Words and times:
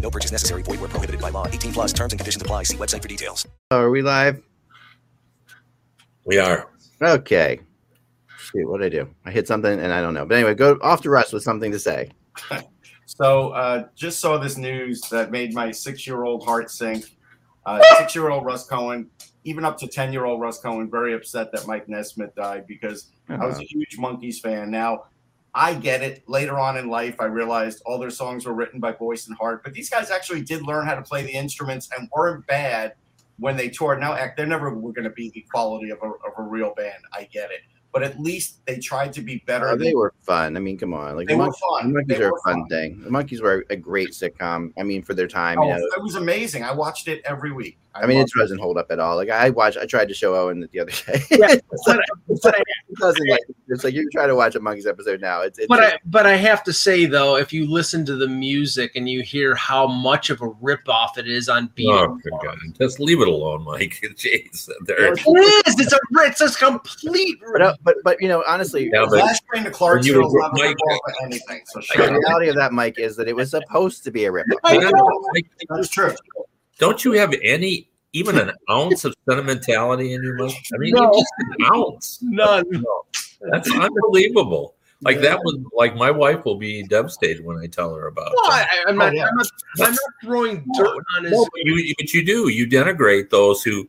No 0.00 0.10
purchase 0.10 0.32
necessary. 0.32 0.62
Void 0.62 0.80
where 0.80 0.88
prohibited 0.88 1.20
by 1.20 1.28
law. 1.28 1.46
18 1.46 1.72
plus 1.72 1.92
terms 1.92 2.12
and 2.12 2.18
conditions 2.18 2.42
apply. 2.42 2.64
See 2.64 2.76
website 2.76 3.02
for 3.02 3.08
details. 3.08 3.46
Are 3.70 3.90
we 3.90 4.02
live? 4.02 4.42
We 6.24 6.38
are. 6.38 6.70
Okay. 7.02 7.60
Shoot, 8.38 8.68
what 8.68 8.80
did 8.80 8.94
I 8.94 9.04
do? 9.04 9.10
I 9.24 9.30
hit 9.30 9.46
something 9.46 9.78
and 9.78 9.92
I 9.92 10.00
don't 10.00 10.14
know. 10.14 10.26
But 10.26 10.36
anyway, 10.36 10.54
go 10.54 10.78
off 10.82 11.02
to 11.02 11.10
Russ 11.10 11.32
with 11.32 11.42
something 11.42 11.70
to 11.72 11.78
say. 11.78 12.10
So 13.20 13.50
uh, 13.50 13.88
just 13.96 14.20
saw 14.20 14.38
this 14.38 14.56
news 14.56 15.00
that 15.10 15.32
made 15.32 15.52
my 15.52 15.72
six-year-old 15.72 16.44
heart 16.44 16.70
sink. 16.70 17.04
Uh, 17.66 17.82
six-year-old 17.98 18.46
Russ 18.46 18.66
Cohen, 18.66 19.10
even 19.42 19.64
up 19.64 19.76
to 19.78 19.88
ten-year-old 19.88 20.40
Russ 20.40 20.60
Cohen, 20.60 20.88
very 20.88 21.12
upset 21.12 21.50
that 21.52 21.66
Mike 21.66 21.88
Nesmith 21.88 22.34
died 22.36 22.68
because 22.68 23.08
I 23.28 23.44
was 23.44 23.58
a 23.58 23.64
huge 23.64 23.98
Monkees 23.98 24.40
fan. 24.40 24.70
Now 24.70 25.06
I 25.54 25.74
get 25.74 26.02
it. 26.02 26.22
Later 26.28 26.58
on 26.58 26.76
in 26.76 26.88
life, 26.88 27.16
I 27.20 27.24
realized 27.24 27.82
all 27.84 27.98
their 27.98 28.10
songs 28.10 28.46
were 28.46 28.54
written 28.54 28.78
by 28.80 28.92
Boyce 28.92 29.26
and 29.26 29.36
Hart, 29.36 29.64
but 29.64 29.72
these 29.74 29.90
guys 29.90 30.10
actually 30.10 30.42
did 30.42 30.62
learn 30.62 30.86
how 30.86 30.94
to 30.94 31.02
play 31.02 31.22
the 31.22 31.32
instruments 31.32 31.88
and 31.96 32.08
weren't 32.14 32.46
bad 32.46 32.94
when 33.38 33.56
they 33.56 33.68
toured. 33.68 34.00
Now, 34.00 34.12
act, 34.14 34.36
they 34.36 34.46
never 34.46 34.72
were 34.72 34.92
going 34.92 35.04
to 35.04 35.10
be 35.10 35.30
the 35.30 35.44
quality 35.50 35.90
of 35.90 35.98
a, 36.02 36.06
of 36.06 36.32
a 36.38 36.42
real 36.42 36.72
band. 36.76 37.02
I 37.12 37.28
get 37.32 37.50
it, 37.50 37.60
but 37.92 38.02
at 38.04 38.20
least 38.20 38.64
they 38.66 38.78
tried 38.78 39.12
to 39.14 39.22
be 39.22 39.42
better. 39.46 39.68
Oh, 39.70 39.76
they 39.76 39.94
were 39.94 40.14
fun. 40.22 40.56
I 40.56 40.60
mean, 40.60 40.78
come 40.78 40.94
on. 40.94 41.16
Like 41.16 41.26
They 41.26 41.34
the 41.34 41.38
were 41.38 41.46
Monkees, 41.48 41.80
fun. 41.80 41.92
the 41.92 42.00
Monkees 42.00 42.06
They 42.18 42.22
are 42.22 42.28
a 42.28 42.40
fun, 42.44 42.54
fun. 42.60 42.68
thing. 42.68 43.00
The 43.00 43.10
Monkees 43.10 43.42
were 43.42 43.64
a 43.70 43.76
great 43.76 44.10
sitcom. 44.10 44.72
I 44.78 44.82
mean, 44.84 45.02
for 45.02 45.14
their 45.14 45.26
time, 45.26 45.58
Oh, 45.58 45.64
you 45.64 45.70
know. 45.80 45.84
it 45.96 46.02
was 46.02 46.14
amazing. 46.14 46.62
I 46.62 46.72
watched 46.72 47.08
it 47.08 47.22
every 47.24 47.50
week. 47.52 47.76
I 47.94 48.06
mean, 48.06 48.18
it 48.20 48.30
doesn't 48.38 48.58
hold 48.58 48.78
up 48.78 48.90
at 48.90 48.98
all. 49.00 49.16
Like 49.16 49.30
I 49.30 49.50
watched, 49.50 49.76
I 49.76 49.84
tried 49.84 50.08
to 50.08 50.14
show 50.14 50.34
Owen 50.36 50.68
the 50.72 50.80
other 50.80 50.90
day. 50.92 51.22
Yeah, 51.30 51.54
It's 51.72 51.86
like- 51.88 52.00
it's 52.28 52.44
like- 52.44 52.62
it 52.88 52.98
doesn't 52.98 53.28
like 53.28 53.40
it's 53.68 53.84
like 53.84 53.94
you 53.94 54.08
try 54.10 54.26
to 54.26 54.34
watch 54.34 54.54
a 54.56 54.60
Monkees 54.60 54.86
episode 54.86 55.20
now. 55.20 55.42
It's, 55.42 55.58
it's 55.58 55.68
But 55.68 55.80
I 55.82 55.98
but 56.06 56.26
I 56.26 56.34
have 56.36 56.62
to 56.64 56.72
say 56.72 57.06
though, 57.06 57.36
if 57.36 57.52
you 57.52 57.70
listen 57.70 58.04
to 58.06 58.16
the 58.16 58.26
music 58.28 58.92
and 58.96 59.08
you 59.08 59.22
hear 59.22 59.54
how 59.54 59.86
much 59.86 60.30
of 60.30 60.40
a 60.42 60.48
ripoff 60.50 61.18
it 61.18 61.28
is 61.28 61.48
on 61.48 61.70
Beat 61.74 61.88
Oh, 61.90 62.18
God. 62.42 62.58
Just 62.78 62.98
leave 63.00 63.20
it 63.20 63.28
alone, 63.28 63.64
Mike. 63.64 64.00
Jeez. 64.16 64.68
There. 64.86 65.12
it 65.12 65.18
is. 65.66 65.78
It's 65.80 65.92
a 65.92 65.98
it's 66.22 66.40
a 66.40 66.50
complete. 66.58 67.38
but, 67.52 67.62
uh, 67.62 67.76
but 67.82 67.96
but 68.04 68.20
you 68.20 68.28
know, 68.28 68.42
honestly, 68.46 68.90
Yeah, 68.92 69.06
but 69.08 69.18
Last 69.18 69.42
train 69.52 69.64
to 69.64 69.70
Clarksville 69.70 70.30
would- 70.30 70.40
not 70.40 70.52
Mike- 70.54 70.76
anything. 71.24 71.62
So 71.66 71.80
the 71.96 72.18
reality 72.26 72.48
of 72.48 72.56
that, 72.56 72.72
Mike, 72.72 72.98
is 72.98 73.16
that 73.16 73.28
it 73.28 73.36
was 73.36 73.50
supposed 73.50 74.04
to 74.04 74.10
be 74.10 74.24
a 74.24 74.32
rip. 74.32 74.46
I 74.64 74.78
know. 74.78 75.22
That's 75.70 75.88
true. 75.88 76.14
Don't 76.80 77.04
you 77.04 77.12
have 77.12 77.32
any, 77.42 77.88
even 78.12 78.36
an 78.38 78.50
ounce 78.70 79.04
of 79.04 79.14
sentimentality 79.28 80.14
in 80.14 80.22
your 80.22 80.34
Mike? 80.34 80.56
I 80.74 80.78
mean, 80.78 80.94
No. 80.94 81.12
just 81.12 81.32
an 81.38 81.66
ounce. 81.72 82.18
None. 82.22 82.64
That's 83.52 83.70
unbelievable. 83.72 84.74
Like 85.02 85.20
that 85.20 85.38
was 85.38 85.56
like 85.74 85.94
my 85.96 86.10
wife 86.10 86.44
will 86.44 86.56
be 86.56 86.82
devastated 86.82 87.42
when 87.42 87.56
I 87.56 87.66
tell 87.66 87.94
her 87.94 88.06
about. 88.08 88.32
No, 88.34 88.48
that. 88.50 88.68
I, 88.70 88.90
I'm 88.90 89.00
Oh, 89.00 89.04
not. 89.06 89.14
yeah. 89.14 89.28
I'm 89.28 89.36
not. 89.36 89.46
I'm 89.80 89.92
not 89.92 89.98
throwing 90.22 90.66
dirt 90.76 91.02
on 91.16 91.24
his. 91.24 91.32
No, 91.32 91.44
but 91.44 91.60
you, 91.64 91.94
but 91.96 92.12
you 92.12 92.22
do. 92.26 92.48
You 92.48 92.66
denigrate 92.66 93.30
those 93.30 93.62
who, 93.62 93.88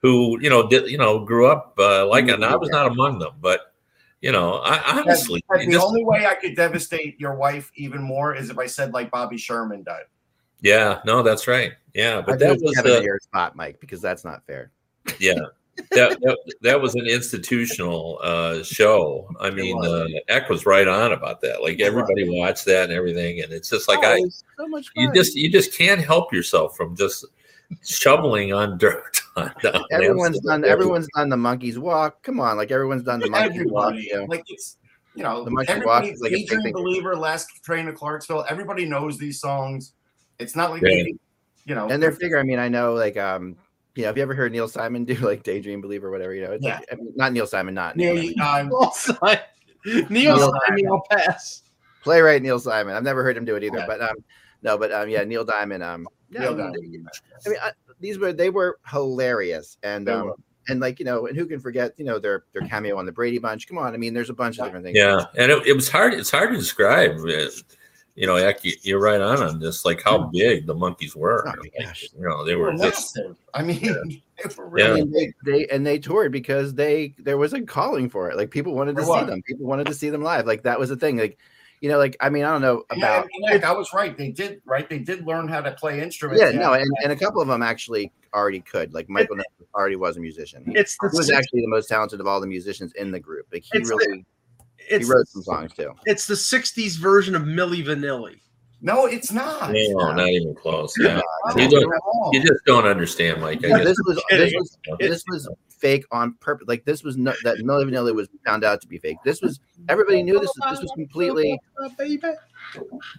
who 0.00 0.40
you 0.40 0.48
know, 0.48 0.66
did, 0.66 0.90
you 0.90 0.96
know, 0.96 1.18
grew 1.26 1.46
up 1.46 1.74
uh, 1.78 2.06
like, 2.06 2.28
and 2.28 2.42
I 2.42 2.56
was 2.56 2.70
not 2.70 2.86
among 2.90 3.18
them. 3.18 3.34
But 3.38 3.74
you 4.22 4.32
know, 4.32 4.54
I 4.64 4.98
honestly, 4.98 5.44
That's- 5.50 5.66
it 5.66 5.70
the 5.70 5.76
just- 5.76 5.86
only 5.86 6.04
way 6.06 6.24
I 6.24 6.34
could 6.36 6.56
devastate 6.56 7.20
your 7.20 7.34
wife 7.34 7.70
even 7.74 8.00
more 8.02 8.34
is 8.34 8.48
if 8.48 8.58
I 8.58 8.64
said 8.66 8.94
like 8.94 9.10
Bobby 9.10 9.36
Sherman 9.36 9.82
died. 9.82 10.04
Yeah, 10.66 11.00
no, 11.04 11.22
that's 11.22 11.46
right. 11.46 11.72
Yeah, 11.94 12.20
but 12.20 12.40
think 12.40 12.58
that 12.58 12.60
was 12.60 12.74
Kevin 12.74 12.92
uh, 12.96 13.00
your 13.00 13.20
spot, 13.20 13.54
Mike, 13.54 13.78
because 13.80 14.00
that's 14.00 14.24
not 14.24 14.44
fair. 14.46 14.72
yeah. 15.20 15.34
that, 15.92 16.18
that 16.22 16.38
that 16.62 16.80
was 16.80 16.94
an 16.96 17.06
institutional 17.06 18.18
uh, 18.22 18.62
show. 18.64 19.28
I 19.38 19.50
mean, 19.50 19.76
was. 19.76 19.86
uh, 19.86 20.06
Eck 20.28 20.48
was 20.48 20.66
right 20.66 20.88
on 20.88 21.12
about 21.12 21.40
that. 21.42 21.62
Like 21.62 21.78
It 21.78 21.84
was. 21.84 22.02
everybody 22.02 22.28
watched 22.40 22.64
that 22.64 22.84
and 22.84 22.92
everything, 22.92 23.42
and 23.42 23.52
it's 23.52 23.70
just 23.70 23.86
like 23.86 24.00
Oh, 24.02 24.12
I, 24.12 24.20
so 24.58 24.66
much 24.68 24.90
you 24.96 25.12
just 25.12 25.36
you 25.36 25.52
just 25.52 25.72
can't 25.76 26.00
help 26.02 26.32
yourself 26.32 26.76
from 26.76 26.96
just 26.96 27.26
shoveling 27.84 28.52
on 28.52 28.76
dirt. 28.84 29.20
On, 29.36 29.52
on 29.64 29.84
everyone's 29.92 30.38
absolute- 30.38 30.62
done. 30.62 30.64
Everyone's 30.64 31.08
done 31.14 31.28
the 31.28 31.36
Monkees 31.36 31.78
walk. 31.78 32.22
Come 32.22 32.40
on, 32.40 32.56
like 32.56 32.70
everyone's 32.72 33.02
done 33.04 33.20
the 33.20 33.30
monkey's 33.30 33.70
walk. 33.70 33.92
Everybody, 33.92 34.08
You 34.10 34.20
know? 34.20 34.24
like 34.24 34.44
it's 34.48 34.78
you 35.14 35.22
know, 35.22 35.44
The 35.44 35.50
Monkey 35.50 35.72
Walk 35.72 36.04
everybody, 36.04 36.08
is 36.10 36.20
like 36.20 36.32
a 36.32 36.46
big 36.62 36.74
Believer, 36.74 37.16
Last 37.16 37.48
Train 37.64 37.86
to 37.86 37.92
Clarksville. 37.92 38.44
Everybody 38.50 38.84
knows 38.84 39.16
these 39.16 39.40
songs. 39.40 39.94
It's 40.38 40.56
not 40.56 40.70
like 40.70 40.82
Yeah. 40.82 40.88
they, 40.88 41.14
you 41.64 41.74
know, 41.74 41.88
and 41.88 42.02
their 42.02 42.12
figure. 42.12 42.38
I 42.38 42.42
mean, 42.42 42.58
I 42.58 42.68
know, 42.68 42.94
like, 42.94 43.16
um, 43.16 43.56
you 43.94 44.02
know, 44.02 44.08
have 44.08 44.16
you 44.16 44.22
ever 44.22 44.34
heard 44.34 44.52
Neil 44.52 44.68
Simon 44.68 45.04
do 45.04 45.14
like 45.16 45.42
Daydream 45.42 45.80
Believer 45.80 46.08
or 46.08 46.10
whatever? 46.10 46.34
You 46.34 46.44
know, 46.44 46.52
it's 46.52 46.64
Yeah. 46.64 46.76
like, 46.76 46.88
I 46.92 46.94
mean, 46.96 47.12
not 47.16 47.32
Neil 47.32 47.46
Simon, 47.46 47.74
not 47.74 47.96
Neil, 47.96 48.14
Neil, 48.14 48.34
um, 48.42 48.68
Neil 48.68 48.92
Neil 50.10 50.36
Neil 50.36 50.52
Simon, 50.66 50.86
I'll 50.88 51.06
pass. 51.10 51.62
playwright 52.02 52.42
Neil 52.42 52.58
Simon. 52.58 52.94
I've 52.94 53.02
never 53.02 53.22
heard 53.22 53.36
him 53.36 53.44
do 53.44 53.56
it 53.56 53.64
either, 53.64 53.78
Yeah. 53.78 53.86
but 53.86 54.00
um, 54.02 54.16
no, 54.62 54.76
but 54.78 54.92
um, 54.92 55.08
yeah, 55.08 55.24
Neil 55.24 55.44
Diamond. 55.44 55.82
Um, 55.82 56.08
yeah, 56.30 56.40
Neil 56.40 56.48
I 56.50 56.54
mean, 56.54 56.72
Diamond. 56.72 57.08
I 57.44 57.48
mean, 57.48 57.58
I, 57.62 57.70
these 58.00 58.18
were 58.18 58.32
they 58.32 58.50
were 58.50 58.78
hilarious, 58.90 59.78
and 59.82 60.06
They 60.06 60.12
um, 60.12 60.26
were. 60.26 60.34
and 60.68 60.80
like 60.80 60.98
you 60.98 61.04
know, 61.04 61.26
and 61.26 61.36
who 61.36 61.46
can 61.46 61.60
forget, 61.60 61.92
you 61.96 62.04
know, 62.04 62.18
their 62.18 62.44
their 62.52 62.62
cameo 62.68 62.98
on 62.98 63.06
the 63.06 63.12
Brady 63.12 63.38
Bunch? 63.38 63.66
Come 63.68 63.78
on, 63.78 63.94
I 63.94 63.96
mean, 63.96 64.12
there's 64.12 64.30
a 64.30 64.34
bunch 64.34 64.58
of 64.58 64.64
different 64.66 64.84
things. 64.84 64.96
Yeah, 64.98 65.24
and 65.36 65.50
it, 65.52 65.66
it 65.68 65.72
was 65.72 65.88
hard. 65.88 66.14
It's 66.14 66.30
hard 66.30 66.50
to 66.50 66.56
describe. 66.56 67.16
uh, 67.20 67.48
You 68.16 68.26
know, 68.26 68.36
Eck, 68.36 68.64
you- 68.64 68.76
you're 68.82 68.98
right 69.00 69.20
on 69.20 69.42
on 69.42 69.60
this. 69.60 69.84
Like 69.84 70.02
how 70.02 70.30
big 70.32 70.66
the 70.66 70.74
Monkees 70.74 71.14
were. 71.14 71.46
Oh 71.46 71.52
Like, 71.60 71.74
gosh. 71.78 72.08
you 72.18 72.26
know, 72.26 72.44
they 72.44 72.52
they 72.52 72.56
were 72.56 72.72
were 72.72 72.78
just. 72.78 73.18
I 73.54 73.62
mean, 73.62 73.80
they 73.82 73.90
were 74.56 74.78
Yeah. 74.78 74.86
Really 74.88 75.02
mean, 75.04 75.12
they, 75.12 75.32
they 75.44 75.66
and 75.68 75.86
they 75.86 75.98
toured 75.98 76.32
because 76.32 76.74
they 76.74 77.14
there 77.18 77.36
was 77.38 77.52
a 77.52 77.60
calling 77.62 78.08
for 78.08 78.30
it. 78.30 78.36
Like 78.36 78.50
people 78.50 78.74
wanted 78.74 78.96
to 78.96 79.02
There 79.02 79.20
see 79.20 79.24
them. 79.26 79.42
People 79.42 79.66
wanted 79.66 79.86
to 79.88 79.94
see 79.94 80.10
them 80.10 80.22
live. 80.22 80.46
Like 80.46 80.62
that 80.64 80.78
was 80.80 80.88
the 80.88 80.96
thing. 80.96 81.18
Like, 81.18 81.38
you 81.82 81.90
know, 81.90 81.98
like 81.98 82.16
I 82.20 82.30
mean, 82.30 82.44
I 82.44 82.50
don't 82.52 82.62
know 82.62 82.84
Yeah, 82.90 82.96
about 82.98 83.28
and 83.32 83.52
Nick, 83.52 83.64
I 83.64 83.72
was 83.72 83.92
right. 83.92 84.16
They 84.16 84.30
did 84.30 84.62
right. 84.64 84.88
They 84.88 84.98
did 84.98 85.26
learn 85.26 85.46
how 85.46 85.60
to 85.60 85.72
play 85.72 86.00
instruments. 86.00 86.42
yeah, 86.42 86.50
no, 86.58 86.72
and, 86.72 86.90
and 87.02 87.12
a 87.12 87.16
couple 87.16 87.42
of 87.42 87.48
them 87.48 87.62
actually 87.62 88.10
already 88.32 88.60
could. 88.60 88.94
Like 88.94 89.10
Michael 89.10 89.36
Nesmith 89.36 89.68
already 89.74 89.96
was 89.96 90.16
a 90.16 90.20
musician. 90.20 90.64
He, 90.66 90.72
It's 90.74 90.96
the 91.02 91.10
he 91.12 91.16
was 91.18 91.26
six- 91.26 91.36
actually 91.38 91.60
the 91.60 91.68
most 91.68 91.88
talented 91.88 92.20
of 92.20 92.26
all 92.26 92.40
the 92.40 92.46
musicians 92.46 92.92
in 92.94 93.10
the 93.10 93.20
group. 93.20 93.46
Like 93.52 93.62
he 93.70 93.76
It's 93.78 93.90
the- 93.90 94.22
really 94.90 94.98
he 94.98 95.02
it's 95.02 95.08
wrote 95.08 95.28
some 95.28 95.42
songs 95.42 95.72
too. 95.74 95.92
it's 96.04 96.26
the 96.26 96.34
'60s 96.34 96.96
version 96.98 97.34
of 97.34 97.42
Milli 97.42 97.84
Vanilli. 97.84 98.40
no, 98.80 99.06
it's 99.06 99.32
not. 99.32 99.72
no, 99.72 100.12
not 100.12 100.28
even 100.28 100.54
close. 100.54 100.94
Yeah, 100.98 101.20
No, 101.54 101.62
you 101.62 101.68
don't. 101.68 101.92
You 102.32 102.40
just 102.42 102.64
don't 102.66 102.86
understand, 102.86 103.40
Mike. 103.40 103.62
Yeah, 103.62 103.78
guess. 103.78 103.84
this 103.84 103.98
was 104.06 104.22
this 104.30 104.52
was 104.54 104.78
this 104.98 105.24
was 105.28 105.48
fake 105.68 106.04
on 106.10 106.34
purpose. 106.40 106.66
Like 106.68 106.84
this 106.84 107.02
was 107.02 107.16
no, 107.16 107.32
that 107.44 107.58
Milli 107.58 107.84
Vanilli 107.84 108.14
was 108.14 108.28
found 108.44 108.64
out 108.64 108.80
to 108.80 108.88
be 108.88 108.98
fake. 108.98 109.18
This 109.24 109.40
was 109.40 109.60
everybody 109.88 110.22
knew 110.22 110.38
this. 110.38 110.50
This 110.70 110.80
was 110.80 110.92
completely 110.96 111.58
baby. 111.98 112.20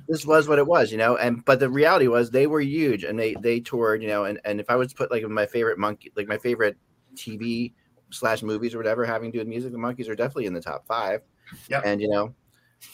this 0.08 0.26
was 0.26 0.48
what 0.48 0.60
it 0.60 0.68
was, 0.68 0.92
you 0.92 0.98
know. 0.98 1.18
And 1.18 1.44
but 1.46 1.60
the 1.60 1.70
reality 1.70 2.08
was 2.08 2.32
they 2.32 2.48
were 2.48 2.62
huge 2.62 3.04
and 3.04 3.18
they 3.18 3.36
they 3.36 3.60
toured, 3.60 4.02
you 4.02 4.08
know. 4.08 4.26
And 4.26 4.40
and 4.46 4.60
if 4.60 4.70
I 4.70 4.76
was 4.76 4.90
to 4.90 4.96
put 4.96 5.12
like 5.12 5.24
my 5.24 5.46
favorite 5.46 5.78
monkey, 5.78 6.12
like 6.16 6.28
my 6.28 6.38
favorite 6.38 6.78
TV 7.16 7.74
slash 8.12 8.44
movies 8.44 8.74
or 8.74 8.78
whatever 8.78 9.06
having 9.06 9.32
to 9.32 9.38
do 9.38 9.40
with 9.40 9.48
music, 9.48 9.72
the 9.72 9.78
Monkees 9.78 10.10
are 10.10 10.16
definitely 10.16 10.46
in 10.46 10.54
the 10.54 10.62
top 10.62 10.86
five. 10.88 11.22
Yep. 11.70 11.84
And 11.86 12.02
you 12.02 12.10
know, 12.10 12.34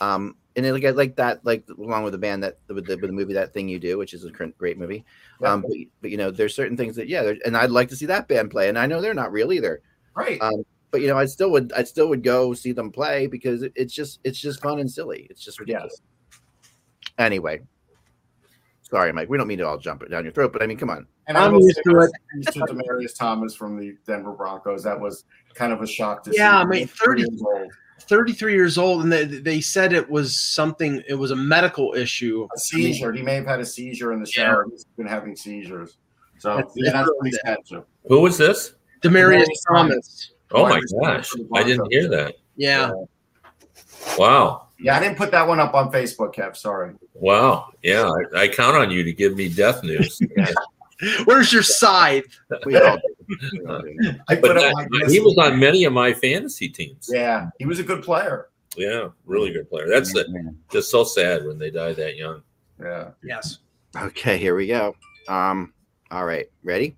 um, 0.01 0.35
and 0.55 0.65
then 0.65 0.73
like 0.73 0.95
like 0.95 1.15
that, 1.15 1.45
like 1.45 1.65
along 1.69 2.03
with 2.03 2.13
the 2.13 2.17
band 2.17 2.43
that 2.43 2.59
with 2.67 2.85
the, 2.85 2.95
with 2.97 3.07
the 3.07 3.11
movie 3.11 3.33
that 3.33 3.53
thing 3.53 3.67
you 3.67 3.79
do, 3.79 3.97
which 3.97 4.13
is 4.13 4.25
a 4.25 4.31
great 4.31 4.77
movie. 4.77 5.03
Um, 5.43 5.61
but, 5.61 5.71
but 6.01 6.11
you 6.11 6.17
know, 6.17 6.31
there's 6.31 6.55
certain 6.55 6.77
things 6.77 6.95
that 6.95 7.07
yeah, 7.07 7.33
and 7.45 7.57
I'd 7.57 7.71
like 7.71 7.89
to 7.89 7.95
see 7.95 8.05
that 8.07 8.27
band 8.27 8.51
play, 8.51 8.69
and 8.69 8.77
I 8.77 8.85
know 8.85 9.01
they're 9.01 9.13
not 9.13 9.31
real 9.31 9.51
either. 9.51 9.81
Right. 10.15 10.41
Um, 10.41 10.63
but 10.91 11.01
you 11.01 11.07
know, 11.07 11.17
I 11.17 11.25
still 11.25 11.49
would, 11.51 11.73
I 11.73 11.83
still 11.83 12.07
would 12.09 12.23
go 12.23 12.53
see 12.53 12.71
them 12.71 12.91
play 12.91 13.25
because 13.25 13.63
it, 13.63 13.73
it's 13.75 13.93
just, 13.93 14.19
it's 14.23 14.39
just 14.39 14.61
fun 14.61 14.79
and 14.79 14.89
silly. 14.89 15.25
It's 15.31 15.43
just 15.43 15.59
ridiculous. 15.59 16.01
Anyway, 17.17 17.61
sorry, 18.83 19.11
Mike. 19.11 19.27
We 19.27 19.39
don't 19.39 19.47
mean 19.47 19.57
to 19.57 19.67
all 19.67 19.79
jump 19.79 20.03
it 20.03 20.11
down 20.11 20.23
your 20.23 20.33
throat, 20.33 20.53
but 20.53 20.61
I 20.61 20.67
mean, 20.67 20.77
come 20.77 20.91
on. 20.91 21.07
And 21.27 21.35
I 21.35 21.45
I'm 21.45 21.55
used 21.55 21.81
to 21.83 21.99
it. 21.99 22.11
used 22.35 22.53
to 22.53 22.59
Demaryius 22.59 23.17
Thomas 23.17 23.55
from 23.55 23.79
the 23.79 23.97
Denver 24.05 24.33
Broncos. 24.33 24.83
That 24.83 24.99
was 24.99 25.25
kind 25.55 25.73
of 25.73 25.81
a 25.81 25.87
shock 25.87 26.23
to 26.25 26.31
see. 26.31 26.37
Yeah, 26.37 26.59
I 26.59 26.65
mean, 26.65 26.85
30 26.85 27.21
years 27.21 27.41
old. 27.43 27.71
33 28.01 28.53
years 28.53 28.77
old, 28.77 29.03
and 29.03 29.11
they, 29.11 29.25
they 29.25 29.61
said 29.61 29.93
it 29.93 30.09
was 30.09 30.37
something. 30.37 31.01
It 31.07 31.13
was 31.15 31.31
a 31.31 31.35
medical 31.35 31.93
issue. 31.93 32.47
A 32.55 32.59
seizure. 32.59 33.13
He 33.13 33.21
may 33.21 33.35
have 33.35 33.45
had 33.45 33.59
a 33.59 33.65
seizure 33.65 34.11
in 34.13 34.21
the 34.21 34.29
Yeah. 34.35 34.45
shower. 34.45 34.65
He's 34.69 34.83
been 34.97 35.07
having 35.07 35.35
seizures. 35.35 35.97
So 36.39 36.55
That's- 36.57 36.73
yeah, 36.75 36.91
that's 36.91 37.07
that's 37.07 37.11
what 37.17 37.27
he 37.27 37.33
said. 37.45 37.57
So. 37.65 37.85
Who 38.07 38.19
was 38.21 38.37
this? 38.37 38.73
Demaryius 39.01 39.45
Demaryius 39.45 39.47
Thomas. 39.67 40.31
Oh 40.51 40.67
my 40.67 40.81
gosh, 41.01 41.31
I 41.53 41.63
didn't 41.63 41.91
hear 41.91 42.07
that. 42.09 42.35
Yeah. 42.57 42.91
Wow, 44.17 44.67
Yeah, 44.79 44.97
I 44.97 44.99
didn't 44.99 45.17
put 45.17 45.31
that 45.31 45.47
one 45.47 45.59
up 45.59 45.73
on 45.73 45.91
Facebook, 45.91 46.35
Kev. 46.35 46.57
Sorry. 46.57 46.93
wow, 47.13 47.69
yeah. 47.81 48.11
I, 48.35 48.41
I 48.41 48.47
count 48.49 48.75
on 48.75 48.91
you 48.91 49.03
to 49.03 49.13
give 49.13 49.35
me 49.35 49.47
death 49.49 49.81
news. 49.83 50.19
Where's 51.25 51.51
your 51.51 51.63
scythe? 51.63 52.25
We 52.65 52.77
all 52.77 52.97
do. 52.97 53.37
We 53.53 53.65
all 53.65 53.81
do. 53.81 53.95
I 54.27 54.35
But 54.35 54.41
put 54.41 54.57
up 54.57 54.63
that- 54.75 54.87
Mike 54.91 55.09
he 55.09 55.19
was 55.19 55.37
on 55.37 55.59
many 55.59 55.85
of 55.85 55.93
my 55.93 56.13
fantasy 56.13 56.69
teams. 56.69 57.09
Yeah, 57.11 57.49
he 57.57 57.65
was 57.65 57.79
a 57.79 57.83
good 57.83 58.03
player. 58.03 58.49
Yeah, 58.75 59.09
really 59.25 59.51
good 59.51 59.69
player. 59.69 59.87
That's 59.87 60.11
the, 60.13 60.53
just 60.71 60.89
so 60.91 61.03
sad 61.03 61.45
when 61.45 61.57
they 61.57 61.69
die 61.71 61.93
that 61.93 62.15
young. 62.17 62.41
Yeah. 62.81 63.11
Yes. 63.23 63.59
Okay, 63.95 64.37
here 64.37 64.55
we 64.55 64.67
go. 64.67 64.95
Um, 65.27 65.73
all 66.11 66.25
right, 66.25 66.47
ready? 66.63 66.97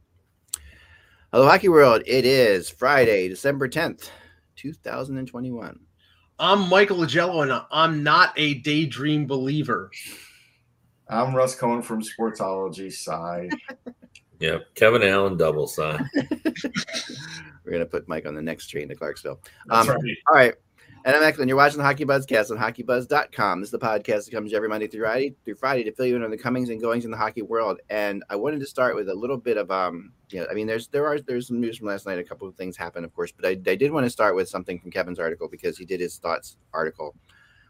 Hello, 1.32 1.46
Hockey 1.46 1.68
World. 1.70 2.02
It 2.08 2.26
is 2.26 2.70
Friday, 2.70 3.28
December 3.28 3.68
10th, 3.68 4.10
2021. 4.56 5.80
I'm 6.40 6.70
Michael 6.70 6.98
Augello, 6.98 7.44
and 7.44 7.62
I'm 7.72 8.04
not 8.04 8.34
a 8.38 8.56
daydream 8.56 9.28
believer. 9.28 9.92
I'm 11.08 11.36
Russ 11.36 11.56
Cohen 11.56 11.82
from 11.82 12.02
Sportsology 12.02 12.92
side. 12.92 13.52
Yeah, 14.38 14.58
Kevin 14.76 15.02
Allen 15.02 15.38
double 15.38 15.66
sign. 15.66 16.10
We're 17.64 17.72
gonna 17.72 17.86
put 17.86 18.06
Mike 18.10 18.26
on 18.28 18.36
the 18.36 18.42
next 18.42 18.68
train 18.68 18.90
to 18.90 18.96
Clarksville. 18.96 19.40
That's 19.68 19.88
Um, 19.88 19.96
right. 19.96 20.18
All 20.30 20.36
right. 20.36 20.54
And 21.06 21.16
I'm 21.16 21.24
Eklund. 21.24 21.48
You're 21.48 21.56
watching 21.56 21.78
the 21.78 21.86
Hockey 21.86 22.04
Buzz 22.04 22.26
cast 22.26 22.52
on 22.52 22.58
hockeybuzz.com. 22.58 23.62
This 23.62 23.68
is 23.68 23.72
the 23.72 23.80
podcast 23.80 24.26
that 24.26 24.32
comes 24.32 24.54
every 24.54 24.68
Monday 24.68 24.88
through 24.88 25.04
Friday 25.04 25.36
through 25.46 25.56
Friday 25.56 25.86
to 25.86 25.94
fill 25.94 26.06
you 26.08 26.18
in 26.18 26.24
on 26.24 26.32
the 26.32 26.38
comings 26.38 26.70
and 26.70 26.82
goings 26.82 27.06
in 27.06 27.12
the 27.12 27.18
hockey 27.18 27.44
world. 27.44 27.80
And 27.90 28.26
I 28.30 28.36
wanted 28.36 28.60
to 28.60 28.66
start 28.66 28.94
with 28.94 29.08
a 29.08 29.14
little 29.16 29.38
bit 29.38 29.56
of 29.56 29.72
um, 29.72 30.12
you 30.32 30.42
know, 30.42 30.48
I 30.52 30.54
mean, 30.54 30.68
there's 30.68 30.90
there 30.90 31.08
are 31.08 31.22
there's 31.22 31.48
some 31.48 31.62
news 31.62 31.78
from 31.78 31.88
last 31.88 32.06
night. 32.06 32.20
A 32.20 32.24
couple 32.24 32.46
of 32.46 32.56
things 32.56 32.76
happened, 32.76 33.06
of 33.06 33.14
course, 33.16 33.32
but 33.32 33.46
I, 33.46 33.52
I 33.52 33.76
did 33.76 33.90
want 33.90 34.06
to 34.06 34.10
start 34.10 34.36
with 34.36 34.50
something 34.50 34.80
from 34.80 34.92
Kevin's 34.92 35.20
article 35.20 35.48
because 35.48 35.78
he 35.78 35.86
did 35.86 36.02
his 36.02 36.18
thoughts 36.18 36.58
article, 36.74 37.16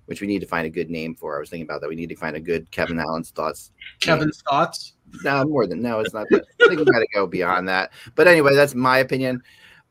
which 0.06 0.22
we 0.22 0.28
need 0.28 0.40
to 0.40 0.48
find 0.48 0.66
a 0.66 0.70
good 0.70 0.90
name 0.90 1.16
for. 1.16 1.36
I 1.36 1.40
was 1.40 1.50
thinking 1.50 1.66
about 1.66 1.82
that. 1.82 1.90
We 1.90 1.96
need 1.96 2.10
to 2.10 2.16
find 2.16 2.36
a 2.36 2.40
good 2.40 2.70
Kevin 2.72 3.00
Allen's 3.00 3.32
thoughts. 3.32 3.72
Kevin's 4.00 4.42
thoughts? 4.42 4.94
No, 5.24 5.44
more 5.46 5.68
than 5.68 5.82
no, 5.82 6.00
it's 6.00 6.14
not. 6.14 6.28
That. 6.30 6.46
I 6.62 6.68
think 6.68 6.80
we 6.80 6.86
got 6.86 7.00
to 7.00 7.08
go 7.14 7.28
beyond 7.28 7.68
that. 7.70 7.92
But 8.16 8.28
anyway, 8.28 8.56
that's 8.56 8.76
my 8.76 9.00
opinion. 9.00 9.42